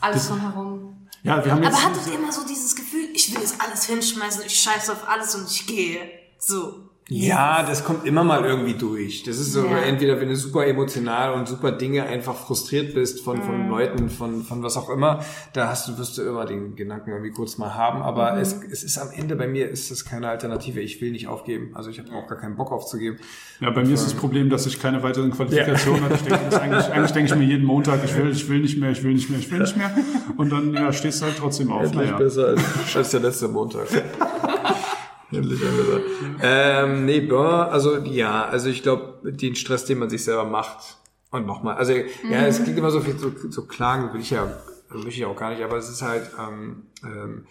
alles 0.02 0.28
drumherum. 0.28 1.08
Ja, 1.24 1.44
wir 1.44 1.52
haben 1.52 1.64
jetzt. 1.64 1.76
Aber 1.76 1.86
hattet 1.86 2.08
ihr 2.08 2.16
immer 2.16 2.32
so 2.32 2.46
dieses 2.48 2.76
Gefühl, 2.76 3.10
ich 3.14 3.34
will 3.34 3.42
jetzt 3.42 3.60
alles 3.62 3.86
hinschmeißen, 3.86 4.44
ich 4.46 4.60
scheiße 4.60 4.92
auf 4.94 5.08
alles 5.08 5.36
und 5.36 5.50
ich 5.50 5.68
gehe? 5.68 6.10
So. 6.38 6.90
Ja, 7.12 7.64
das 7.64 7.84
kommt 7.84 8.06
immer 8.06 8.24
mal 8.24 8.46
irgendwie 8.46 8.76
durch. 8.76 9.24
Das 9.24 9.40
ist 9.40 9.52
so, 9.54 9.66
Ja. 9.66 9.80
entweder 9.80 10.22
wenn 10.22 10.30
du 10.30 10.36
super 10.36 10.66
emotional 10.68 11.34
und 11.34 11.48
super 11.48 11.72
Dinge 11.72 12.04
einfach 12.04 12.36
frustriert 12.36 12.94
bist 12.94 13.22
von, 13.24 13.42
von 13.42 13.68
Leuten, 13.68 14.10
von, 14.10 14.44
von 14.44 14.62
was 14.62 14.78
auch 14.78 14.90
immer, 14.90 15.24
da 15.54 15.70
hast 15.70 15.88
du, 15.88 15.98
wirst 15.98 16.18
du 16.20 16.22
immer 16.22 16.46
den 16.46 16.76
Gedanken 16.76 17.10
irgendwie 17.10 17.32
kurz 17.32 17.58
mal 17.58 17.74
haben. 17.74 18.02
Aber 18.04 18.38
es, 18.40 18.54
es 18.72 18.84
ist 18.84 19.00
am 19.00 19.10
Ende, 19.12 19.36
bei 19.36 19.48
mir 19.48 19.68
ist 19.70 19.90
das 19.90 20.06
keine 20.06 20.30
Alternative. 20.30 20.80
Ich 20.82 21.02
will 21.02 21.12
nicht 21.12 21.28
aufgeben. 21.28 21.72
Also 21.74 21.90
ich 21.90 21.98
habe 21.98 22.12
auch 22.14 22.28
gar 22.28 22.38
keinen 22.38 22.56
Bock 22.56 22.72
aufzugeben. 22.72 23.18
Ja, 23.60 23.72
bei 23.72 23.84
mir 23.84 23.94
ist 23.96 24.06
das 24.06 24.14
Problem, 24.14 24.50
dass 24.52 24.66
ich 24.68 24.80
keine 24.80 25.02
weiteren 25.02 25.32
Qualifikationen 25.32 26.04
hatte. 26.04 26.16
Ich 26.16 26.22
denke, 26.22 26.46
das 26.50 26.60
eigentlich, 26.60 26.86
eigentlich 26.92 27.12
denke 27.12 27.34
ich 27.34 27.40
mir 27.40 27.46
jeden 27.46 27.66
Montag, 27.66 28.00
ich 28.06 28.16
will, 28.16 28.30
ich 28.30 28.48
will 28.48 28.60
nicht 28.60 28.78
mehr, 28.80 28.92
ich 28.92 29.04
will 29.04 29.14
nicht 29.14 29.30
mehr, 29.30 29.40
ich 29.40 29.52
will 29.52 29.60
nicht 29.60 29.76
mehr. 29.76 29.92
Und 30.38 30.52
dann 30.52 30.74
ja, 30.76 30.94
stehst 30.94 31.22
du 31.22 31.26
halt 31.26 31.38
trotzdem 31.38 31.72
auf. 31.72 31.84
Endlich 31.86 32.06
Naja. 32.06 32.18
besser 32.18 32.46
als, 32.50 32.96
als 32.96 33.10
der 33.10 33.20
letzte 33.22 33.48
Montag. 33.48 33.88
Endlich 35.32 35.60
besser. 35.60 36.02
Ähm, 36.42 37.06
nee, 37.06 37.22
Burn, 37.22 37.70
also 37.70 37.98
ja, 37.98 38.46
also 38.46 38.70
ich 38.70 38.82
glaube, 38.82 39.32
den 39.32 39.56
Stress, 39.56 39.86
den 39.86 40.00
man 40.00 40.10
sich 40.10 40.24
selber 40.24 40.46
macht. 40.46 40.98
Und 41.32 41.46
nochmal, 41.46 41.76
also 41.76 41.94
ja, 41.94 42.48
es 42.48 42.64
klingt 42.64 42.78
immer 42.78 42.90
so 42.90 43.02
viel 43.02 43.18
so, 43.18 43.32
so 43.50 43.66
klagen, 43.66 44.12
will 44.14 44.22
ich 44.22 44.32
ja, 44.32 44.52
will 44.90 45.08
ich 45.08 45.18
ja 45.18 45.28
auch 45.28 45.36
gar 45.36 45.52
nicht, 45.52 45.64
aber 45.64 45.78
es 45.78 45.88
ist 45.88 46.02
halt 46.02 46.32
ähm, 46.40 46.88
ähm, 47.04 47.46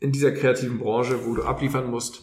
in 0.00 0.12
dieser 0.12 0.32
kreativen 0.32 0.78
Branche, 0.78 1.26
wo 1.26 1.34
du 1.34 1.42
abliefern 1.42 1.90
musst 1.90 2.22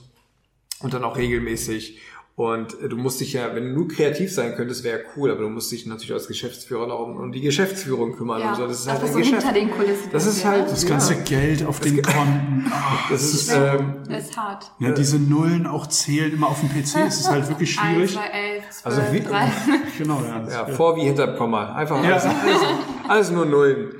und 0.80 0.94
dann 0.94 1.04
auch 1.04 1.18
regelmäßig. 1.18 2.00
Und 2.38 2.82
äh, 2.82 2.90
du 2.90 2.98
musst 2.98 3.22
dich 3.22 3.32
ja, 3.32 3.56
wenn 3.56 3.64
du 3.70 3.74
nur 3.80 3.88
kreativ 3.88 4.34
sein 4.34 4.56
könntest, 4.56 4.84
wäre 4.84 5.00
cool, 5.16 5.32
aber 5.32 5.44
du 5.44 5.50
musst 5.50 5.72
dich 5.72 5.86
natürlich 5.86 6.12
als 6.12 6.28
Geschäftsführer 6.28 6.86
noch 6.86 7.00
um, 7.00 7.16
um 7.16 7.32
die 7.32 7.40
Geschäftsführung 7.40 8.14
kümmern. 8.18 8.42
Ja, 8.42 8.50
und 8.50 8.56
so. 8.58 8.68
Das 8.68 8.80
ist 8.80 8.88
das 8.88 8.94
halt 8.94 9.04
ist 9.04 9.08
ein 9.10 9.14
so 9.14 9.20
Geschäft. 9.20 9.42
hinter 9.44 9.54
den 9.58 9.72
Kulissen. 9.72 10.10
Das 10.12 10.26
ist 10.26 10.44
halt 10.44 10.64
ne? 10.66 10.70
Das 10.70 10.86
ganze 10.86 11.14
ja, 11.14 11.22
Geld 11.22 11.66
auf 11.66 11.80
den 11.80 12.02
Konten. 12.02 12.66
Ah, 12.70 12.98
das 13.10 13.24
ist 13.24 13.54
ähm, 13.54 13.94
Das 14.10 14.26
ist 14.26 14.36
hart. 14.38 14.70
ja, 14.80 14.92
diese 14.92 15.18
Nullen 15.18 15.66
auch 15.66 15.88
zählen 15.88 16.34
immer 16.34 16.48
auf 16.48 16.60
dem 16.60 16.68
PC. 16.70 16.98
Es 17.08 17.22
ist 17.22 17.30
halt 17.32 17.48
wirklich 17.48 17.74
schwierig. 17.74 18.20
Also 18.84 19.02
wie- 19.12 19.22
drei. 19.22 19.50
Genau, 19.98 20.22
ja. 20.22 20.46
Ja, 20.50 20.66
vor 20.66 20.98
wie 20.98 21.04
hinter 21.04 21.28
Komma. 21.38 21.74
Einfach 21.74 22.04
alles, 22.04 22.26
alles, 22.26 22.62
alles 23.08 23.32
nur 23.32 23.46
Nullen. 23.46 23.94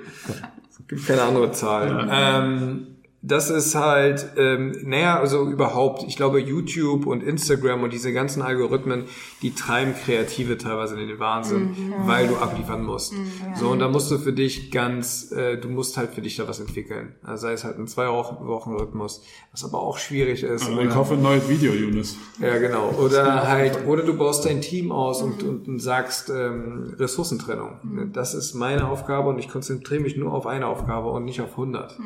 Es 0.70 0.86
gibt 0.90 1.08
keine 1.08 1.22
andere 1.22 1.54
Zahl. 1.54 2.10
Ähm, 2.12 2.95
das 3.28 3.50
ist 3.50 3.74
halt, 3.74 4.34
ähm, 4.38 4.76
naja, 4.84 5.20
also 5.20 5.50
überhaupt, 5.50 6.04
ich 6.08 6.16
glaube, 6.16 6.40
YouTube 6.40 7.08
und 7.08 7.24
Instagram 7.24 7.82
und 7.82 7.92
diese 7.92 8.14
ganzen 8.14 8.44
Algorithmen, 8.44 9.06
die 9.42 9.56
treiben 9.56 9.96
Kreative 9.96 10.58
teilweise 10.60 11.00
in 11.00 11.08
den 11.08 11.20
Wahnsinn, 11.20 11.76
weil 12.06 12.28
du 12.28 12.36
abliefern 12.36 12.84
musst. 12.84 13.14
So, 13.56 13.70
und 13.70 13.80
da 13.80 13.88
musst 13.88 14.12
du 14.12 14.20
für 14.20 14.34
dich 14.34 14.70
ganz, 14.70 15.32
äh, 15.32 15.58
du 15.58 15.70
musst 15.70 15.98
halt 15.98 16.12
für 16.12 16.22
dich 16.22 16.36
da 16.36 16.48
was 16.48 16.60
entwickeln. 16.60 17.16
Also 17.24 17.48
sei 17.48 17.54
es 17.54 17.64
halt 17.64 17.80
ein 17.80 17.88
Zwei-Wochen-Rhythmus, 17.88 19.24
was 19.52 19.64
aber 19.64 19.80
auch 19.80 19.98
schwierig 19.98 20.44
ist. 20.44 20.68
Also 20.68 20.80
ich 20.80 20.96
hoffe, 20.96 21.16
ein 21.16 21.22
neues 21.22 21.50
Video, 21.50 21.74
Yunus. 21.74 22.18
Ja, 22.40 22.58
genau. 22.60 22.90
Oder 22.92 23.48
halt, 23.48 23.88
oder 23.88 24.04
du 24.04 24.16
baust 24.16 24.46
dein 24.46 24.62
Team 24.62 24.92
aus 24.92 25.24
und, 25.24 25.42
und, 25.42 25.68
und 25.68 25.80
sagst 25.80 26.30
ähm, 26.30 26.94
Ressourcentrennung. 27.00 28.12
Das 28.14 28.36
ist 28.36 28.54
meine 28.54 28.88
Aufgabe 28.88 29.30
und 29.30 29.40
ich 29.40 29.50
konzentriere 29.50 30.02
mich 30.02 30.16
nur 30.16 30.32
auf 30.32 30.46
eine 30.46 30.68
Aufgabe 30.68 31.10
und 31.10 31.26
nicht 31.26 31.42
auf 31.42 31.52
100. 31.52 31.98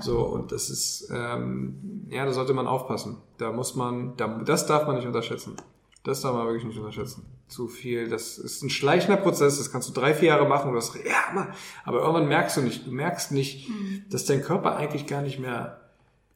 So, 0.00 0.18
und 0.18 0.57
das 0.58 0.70
ist, 0.70 1.08
ähm, 1.14 2.06
ja, 2.10 2.26
da 2.26 2.32
sollte 2.32 2.52
man 2.52 2.66
aufpassen. 2.66 3.18
Da 3.38 3.52
muss 3.52 3.76
man, 3.76 4.16
da, 4.16 4.26
das 4.44 4.66
darf 4.66 4.88
man 4.88 4.96
nicht 4.96 5.06
unterschätzen. 5.06 5.54
Das 6.02 6.20
darf 6.22 6.34
man 6.34 6.46
wirklich 6.46 6.64
nicht 6.64 6.78
unterschätzen. 6.78 7.24
Zu 7.46 7.68
viel, 7.68 8.08
das 8.08 8.38
ist 8.38 8.62
ein 8.62 8.70
schleichender 8.70 9.18
Prozess, 9.20 9.58
das 9.58 9.70
kannst 9.70 9.88
du 9.88 9.92
drei, 9.92 10.14
vier 10.14 10.30
Jahre 10.30 10.48
machen 10.48 10.70
und 10.70 10.74
das, 10.74 10.92
ja, 10.94 11.32
Mann. 11.32 11.52
aber 11.84 12.00
irgendwann 12.00 12.26
merkst 12.26 12.56
du 12.56 12.62
nicht, 12.62 12.86
du 12.86 12.90
merkst 12.90 13.30
nicht, 13.30 13.70
dass 14.10 14.24
dein 14.24 14.42
Körper 14.42 14.74
eigentlich 14.76 15.06
gar 15.06 15.22
nicht 15.22 15.38
mehr 15.38 15.80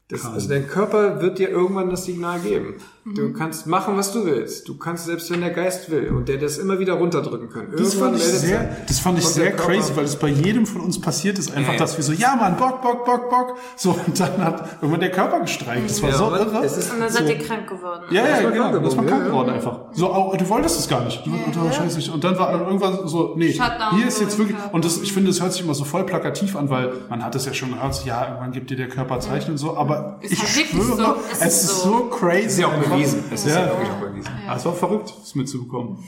das, 0.09 0.27
also 0.27 0.49
dein 0.49 0.66
Körper 0.68 1.23
wird 1.23 1.39
dir 1.39 1.49
irgendwann 1.49 1.89
das 1.89 2.05
Signal 2.05 2.39
geben. 2.41 2.75
Du 3.05 3.33
kannst 3.33 3.67
machen, 3.67 3.97
was 3.97 4.13
du 4.13 4.25
willst. 4.25 4.69
Du 4.69 4.77
kannst, 4.79 5.07
selbst 5.07 5.29
wenn 5.33 5.41
der 5.41 5.51
Geist 5.51 5.91
will 5.91 6.11
und 6.11 6.29
der 6.29 6.37
das 6.39 6.59
immer 6.59 6.79
wieder 6.79 6.93
runterdrücken 6.95 7.49
kann. 7.51 7.67
Das 7.77 7.95
fand 7.95 8.17
ich 8.17 8.23
sehr, 8.23 8.77
das 8.87 9.01
fand 9.01 9.19
ich 9.19 9.27
sehr 9.27 9.51
crazy, 9.57 9.97
weil 9.97 10.05
es 10.05 10.15
bei 10.15 10.29
jedem 10.29 10.67
von 10.67 10.83
uns 10.83 11.01
passiert 11.01 11.37
ist 11.37 11.51
einfach, 11.51 11.73
Ja, 11.73 11.73
ja. 11.73 11.79
dass 11.81 11.97
wir 11.97 12.05
so, 12.05 12.13
ja 12.13 12.37
Mann, 12.37 12.57
Bock, 12.57 12.81
Bock, 12.81 13.05
Bock, 13.05 13.29
Bock. 13.29 13.57
So, 13.77 13.99
und 14.07 14.21
dann 14.21 14.39
hat 14.39 14.69
irgendwann 14.81 15.01
der 15.01 15.11
Körper 15.11 15.41
gestreikt. 15.41 15.91
Das 15.91 16.01
war 16.01 16.11
Ja, 16.11 16.17
so 16.17 16.31
irre. 16.33 16.63
es 16.65 16.77
ist 16.77 16.93
Und 16.93 17.01
dann 17.01 17.11
seid 17.11 17.29
ihr 17.29 17.39
krank 17.39 17.69
geworden. 17.69 18.05
Ja, 18.11 18.25
ja, 18.25 18.49
genau. 18.49 18.71
krank 18.71 18.85
Das 18.85 18.97
war 18.97 19.05
geworden, 19.05 19.07
krank 19.09 19.23
ja, 19.23 19.29
geworden 19.29 19.49
ja. 19.49 19.55
einfach. 19.55 19.81
So, 19.93 20.15
oh, 20.15 20.37
du 20.39 20.49
wolltest 20.49 20.79
es 20.79 20.89
gar 20.89 21.05
nicht. 21.05 21.27
Du, 21.27 21.31
oh, 21.33 21.73
scheiße 21.73 21.97
nicht. 21.97 22.09
Und 22.09 22.23
dann 22.23 22.39
war 22.39 22.53
irgendwann 22.53 23.09
so, 23.09 23.35
nee, 23.37 23.53
Shutdown 23.53 23.97
hier 23.97 24.07
ist 24.07 24.19
so 24.19 24.23
jetzt 24.25 24.39
wirklich, 24.39 24.57
und 24.71 24.85
das, 24.85 24.99
ich 25.03 25.13
finde, 25.13 25.31
das 25.31 25.41
hört 25.43 25.53
sich 25.53 25.65
immer 25.65 25.75
so 25.75 25.83
voll 25.83 26.07
plakativ 26.07 26.55
an, 26.55 26.71
weil 26.71 26.93
man 27.11 27.25
hat 27.25 27.35
es 27.35 27.47
ja 27.47 27.53
schon 27.53 27.73
gehört, 27.73 27.97
so, 27.97 28.07
ja, 28.07 28.27
irgendwann 28.29 28.53
gibt 28.53 28.71
dir 28.71 28.77
der 28.77 28.89
Körper 28.89 29.19
Zeichen 29.19 29.51
und 29.51 29.59
so, 29.59 29.77
aber 29.77 30.19
Ist 30.21 30.33
ich 30.35 30.39
schwöre, 30.69 30.97
so. 30.97 31.17
es, 31.33 31.41
Es 31.41 31.55
ist 31.57 31.63
ist 31.65 31.83
so, 31.83 31.89
so. 31.91 32.05
crazy. 32.05 32.47
ist 32.47 32.59
ja 32.61 32.69
auch. 32.69 32.91
Bewiesen. 32.93 33.24
Es 33.32 33.45
ist 33.47 33.55
ja, 33.55 33.61
Ja. 33.62 33.66
wirklich 33.70 33.90
auch 33.90 33.97
bewiesen. 34.01 34.30
Ah, 34.49 34.57
es 34.57 34.64
war 34.64 34.72
verrückt, 34.74 35.12
das 35.20 35.34
mitzubekommen. 35.34 35.99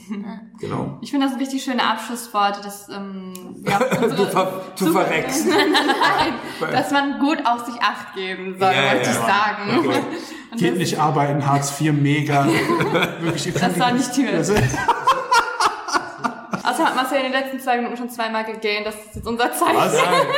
Genau. 0.59 0.97
Ich 1.01 1.11
finde 1.11 1.25
das 1.25 1.35
ein 1.35 1.39
richtig 1.39 1.63
schöne 1.63 1.83
Abschlussworte, 1.83 2.61
dass, 2.61 2.87
ähm, 2.89 3.33
ja, 3.65 3.79
Du, 4.15 4.25
ver, 4.25 4.61
du 4.77 4.91
verreckst. 4.91 5.45
Nein, 5.49 6.71
dass 6.71 6.91
man 6.91 7.19
gut 7.19 7.39
auf 7.45 7.65
sich 7.65 7.75
Acht 7.81 8.13
geben 8.15 8.55
soll, 8.59 8.71
Ja, 8.73 8.91
wollte 8.93 9.05
ja. 9.05 9.11
ich 9.11 9.17
sagen. 9.17 9.95
Und 10.51 10.59
Geht 10.59 10.77
nicht 10.77 10.97
arbeiten, 10.99 11.45
Hartz 11.45 11.79
IV, 11.81 11.91
mega. 11.93 12.45
Wirklich, 13.19 13.53
Das 13.53 13.77
war 13.79 13.91
nicht. 13.91 14.09
Das 14.33 14.49
ist- 14.49 14.77
Außerdem 16.63 16.85
hat 16.85 16.95
Marcel 16.95 17.17
in 17.17 17.23
den 17.23 17.31
letzten 17.33 17.59
zwei 17.59 17.77
Minuten 17.77 17.97
schon 17.97 18.09
zweimal 18.09 18.43
gegähnt, 18.45 18.85
das 18.87 18.95
ist 18.95 19.15
jetzt 19.15 19.27
unser 19.27 19.51
Zeichen. 19.53 19.75
Was? 19.75 19.93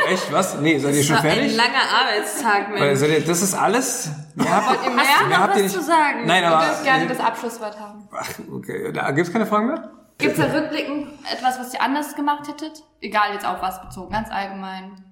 Echt? 0.08 0.32
Was? 0.32 0.54
Nee, 0.60 0.78
seid 0.78 0.94
ihr 0.94 1.02
schon 1.04 1.16
Das 1.16 1.24
war 1.24 1.30
ein 1.30 1.36
fertig? 1.38 1.56
langer 1.56 1.82
Arbeitstag, 2.02 2.72
Weil, 2.72 2.80
Mensch. 2.80 2.98
seid 3.00 3.10
ihr, 3.10 3.24
das 3.24 3.42
ist 3.42 3.54
alles? 3.54 4.10
Mehr 4.34 4.54
habt 4.56 4.68
Wollt 4.68 4.82
ihr 4.84 4.90
mehr? 4.90 5.04
Mehr 5.04 5.28
noch 5.28 5.38
habt 5.38 5.56
ihr 5.56 5.64
was 5.64 5.72
nicht- 5.72 5.74
zu 5.74 5.82
sagen? 5.82 6.26
Nein, 6.26 6.42
Ich 6.42 6.48
aber. 6.48 6.66
würde 6.66 6.82
gerne 6.84 7.06
das 7.06 7.20
Abschlusswort 7.20 7.78
haben. 7.80 8.08
Ach, 8.12 8.28
okay. 8.52 8.92
Da 8.92 9.10
gibt's 9.12 9.32
keine 9.32 9.46
Fragen 9.46 9.66
mehr? 9.68 9.90
Gibt 10.18 10.36
es 10.38 10.44
da 10.44 10.52
rückblickend 10.52 11.08
etwas, 11.32 11.60
was 11.60 11.72
ihr 11.74 11.80
anders 11.80 12.16
gemacht 12.16 12.48
hättet? 12.48 12.82
Egal 13.00 13.32
jetzt 13.34 13.46
auf 13.46 13.62
was 13.62 13.80
bezogen, 13.80 14.10
ganz 14.12 14.28
allgemein. 14.30 15.04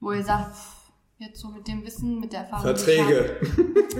Wo 0.00 0.12
ihr 0.12 0.24
sagt, 0.24 0.54
pff, 0.56 0.81
jetzt 1.26 1.40
so 1.40 1.48
mit 1.48 1.66
dem 1.68 1.84
Wissen, 1.84 2.20
mit 2.20 2.32
der 2.32 2.40
Erfahrung. 2.40 2.64
Verträge. 2.64 3.36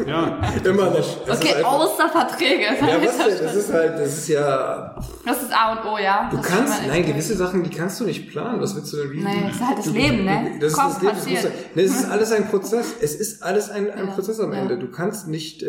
Ja, 0.07 0.40
Immer 0.65 0.86
noch. 0.89 0.99
Es. 0.99 1.16
Okay, 1.39 1.49
ist 1.51 1.57
einfach- 1.57 1.73
außer 1.73 2.09
Verträge. 2.09 2.62
Ja, 2.81 2.97
was 3.05 3.19
denn? 3.19 3.44
Das 3.44 3.55
ist 3.55 3.70
halt, 3.74 3.93
das 3.99 4.19
ist 4.19 4.28
ja, 4.28 4.97
Das 5.27 5.43
ist 5.43 5.53
A 5.53 5.73
und 5.73 5.85
O, 5.93 5.99
ja. 5.99 6.31
du 6.31 6.39
Das 6.39 6.47
kannst, 6.47 6.86
nein, 6.89 7.05
gewisse 7.05 7.36
Sachen, 7.36 7.62
die 7.62 7.69
kannst 7.69 8.01
du 8.01 8.05
nicht 8.05 8.31
planen. 8.31 8.59
Was 8.62 8.74
willst 8.74 8.90
du 8.94 8.97
denn, 8.97 9.11
wie? 9.12 9.20
Nee, 9.23 9.43
das 9.47 9.55
ist 9.57 9.66
halt 9.66 9.78
das 9.78 9.85
du- 9.85 9.93
Leben, 9.93 10.24
ne? 10.24 10.53
Das 10.61 10.73
ist 10.73 10.78
Kommt, 10.78 10.94
das 10.94 11.27
Leben. 11.27 11.43
Das, 11.43 11.44
muss, 11.44 11.53
nee, 11.74 11.82
es 11.82 11.90
ist 12.01 12.11
alles 12.11 12.32
ein 12.32 12.49
Prozess. 12.49 12.94
Es 13.03 13.15
ist 13.16 13.43
alles 13.43 13.69
ein, 13.69 13.90
ein 13.90 14.07
Ja, 14.09 14.15
Prozess 14.15 14.40
am 14.40 14.55
ja. 14.55 14.61
Ende. 14.61 14.78
Du 14.78 14.90
kannst 14.90 15.28
nicht, 15.28 15.62
äh, 15.62 15.66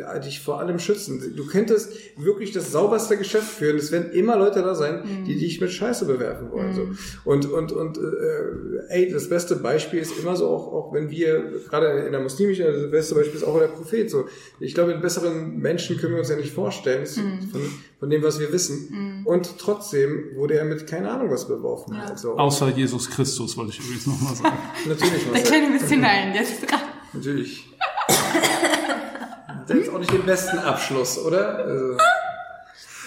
äh, 0.00 0.20
dich 0.20 0.40
vor 0.40 0.60
allem 0.60 0.78
schützen. 0.78 1.32
Du 1.34 1.46
könntest 1.46 1.90
wirklich 2.18 2.52
das 2.52 2.70
sauberste 2.70 3.16
Geschäft 3.16 3.48
führen. 3.48 3.78
Es 3.78 3.90
werden 3.92 4.12
immer 4.12 4.36
Leute 4.36 4.60
da 4.62 4.74
sein, 4.74 5.00
Mhm. 5.04 5.24
die 5.24 5.38
dich 5.38 5.58
mit 5.62 5.72
Scheiße 5.72 6.04
bewerfen 6.04 6.52
wollen, 6.52 6.74
so. 6.74 6.86
Und, 7.24 7.50
und, 7.50 7.72
und, 7.72 7.96
äh, 7.96 8.00
ey, 8.90 9.10
das 9.10 9.30
beste 9.30 9.56
Beispiel 9.56 10.00
ist 10.00 10.18
immer 10.18 10.36
so 10.36 10.48
auch, 10.50 10.70
auch 10.70 10.83
wenn 10.92 11.10
wir, 11.10 11.60
gerade 11.68 12.00
in 12.06 12.12
der 12.12 12.20
muslimischen, 12.20 12.66
also 12.66 12.82
das 12.82 12.90
beste 12.90 13.14
Beispiel 13.14 13.36
ist 13.36 13.44
auch 13.44 13.58
der 13.58 13.68
Prophet, 13.68 14.10
so. 14.10 14.26
Ich 14.60 14.74
glaube, 14.74 14.92
einen 14.92 15.00
besseren 15.02 15.56
Menschen 15.58 15.96
können 15.98 16.12
wir 16.12 16.20
uns 16.20 16.28
ja 16.28 16.36
nicht 16.36 16.52
vorstellen, 16.52 17.02
Mhm. 17.04 17.48
von, 17.50 17.60
von 18.00 18.10
dem, 18.10 18.22
was 18.22 18.38
wir 18.40 18.52
wissen. 18.52 19.22
Und 19.24 19.58
trotzdem 19.58 20.30
wurde 20.34 20.54
er 20.58 20.64
mit 20.64 20.86
keine 20.86 21.10
Ahnung 21.10 21.30
was 21.30 21.46
beworfen. 21.48 21.94
Also, 21.94 22.36
Außer 22.36 22.68
Jesus 22.70 23.10
Christus, 23.10 23.56
wollte 23.56 23.72
ich 23.72 23.80
übrigens 23.80 24.06
nochmal 24.06 24.34
sagen. 24.34 24.58
natürlich, 24.88 25.24
Der 25.34 25.42
kleine 25.42 25.70
Missionaren, 25.70 26.34
jetzt 26.34 26.70
dran. 26.70 26.80
Natürlich. 27.12 27.64
Hat 29.46 29.70
er 29.70 29.76
jetzt 29.76 29.88
auch 29.90 29.98
nicht 29.98 30.12
den 30.12 30.22
besten 30.26 30.58
Abschluss, 30.58 31.18
oder? 31.18 31.56
Also, 31.58 31.96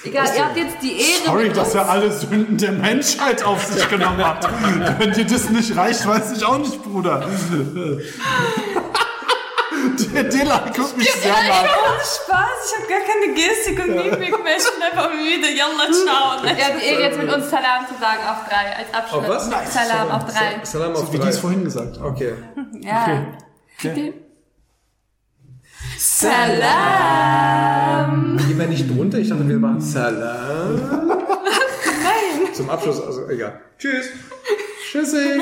Egal, 0.03 0.27
ihr 0.35 0.45
habt 0.45 0.55
jetzt 0.57 0.77
die 0.81 0.99
Ehre. 0.99 1.25
Sorry, 1.25 1.47
mit 1.47 1.57
dass 1.57 1.73
er 1.75 1.89
alle 1.89 2.11
Sünden 2.11 2.57
der 2.57 2.71
Menschheit 2.71 3.43
auf 3.43 3.65
sich 3.65 3.87
genommen 3.89 4.23
hat. 4.25 4.47
Wenn 4.99 5.11
dir 5.11 5.25
das 5.25 5.49
nicht 5.49 5.75
reicht, 5.75 6.05
weiß 6.07 6.31
ich 6.37 6.45
auch 6.45 6.57
nicht, 6.59 6.81
Bruder. 6.83 7.27
Der 10.13 10.23
Dilla 10.23 10.59
guckt 10.75 10.97
mich 10.97 11.11
sehr 11.11 11.29
Ja, 11.31 11.37
nach. 11.47 11.63
ohne 11.63 11.99
Spaß, 11.99 12.57
ich 12.65 12.73
habe 12.77 12.87
gar 12.89 13.01
keine 13.01 13.33
Gestik 13.33 13.79
und 13.79 13.89
Mimik 13.95 14.43
mehr. 14.43 14.57
Ich 14.57 14.63
bin 14.63 14.81
einfach 14.83 15.09
müde. 15.11 15.49
Yalla, 15.55 15.91
ciao. 15.91 16.43
Ihr 16.43 16.65
habt 16.65 16.81
die 16.81 16.85
Ehre, 16.85 17.01
jetzt 17.01 17.17
mit 17.19 17.31
uns 17.33 17.49
Salam 17.49 17.85
zu 17.87 17.93
sagen 17.99 18.19
auf 18.27 18.47
drei, 18.47 18.75
als 18.77 18.93
Abschluss. 18.93 19.23
Auf 19.23 19.29
was? 19.29 19.73
Salam 19.73 20.11
auf 20.11 20.25
drei. 20.25 20.59
Salam 20.63 20.93
auf 20.95 21.07
Wie 21.11 21.17
die 21.17 21.21
drei. 21.23 21.29
es 21.29 21.39
vorhin 21.39 21.63
gesagt 21.63 21.97
haben. 21.99 22.05
Okay. 22.05 22.33
Ja. 22.81 23.25
Salam. 26.97 28.36
Gehen 28.47 28.59
wir 28.59 28.67
nicht 28.67 28.89
drunter? 28.89 29.17
Ich 29.17 29.27
dachte, 29.27 29.47
wir 29.47 29.59
machen 29.59 29.81
Salam. 29.81 30.75
Nein. 31.07 32.53
Zum 32.53 32.69
Abschluss, 32.69 33.01
also 33.01 33.27
egal. 33.27 33.59
Tschüss. 33.77 34.05
Tschüssi. 34.89 35.41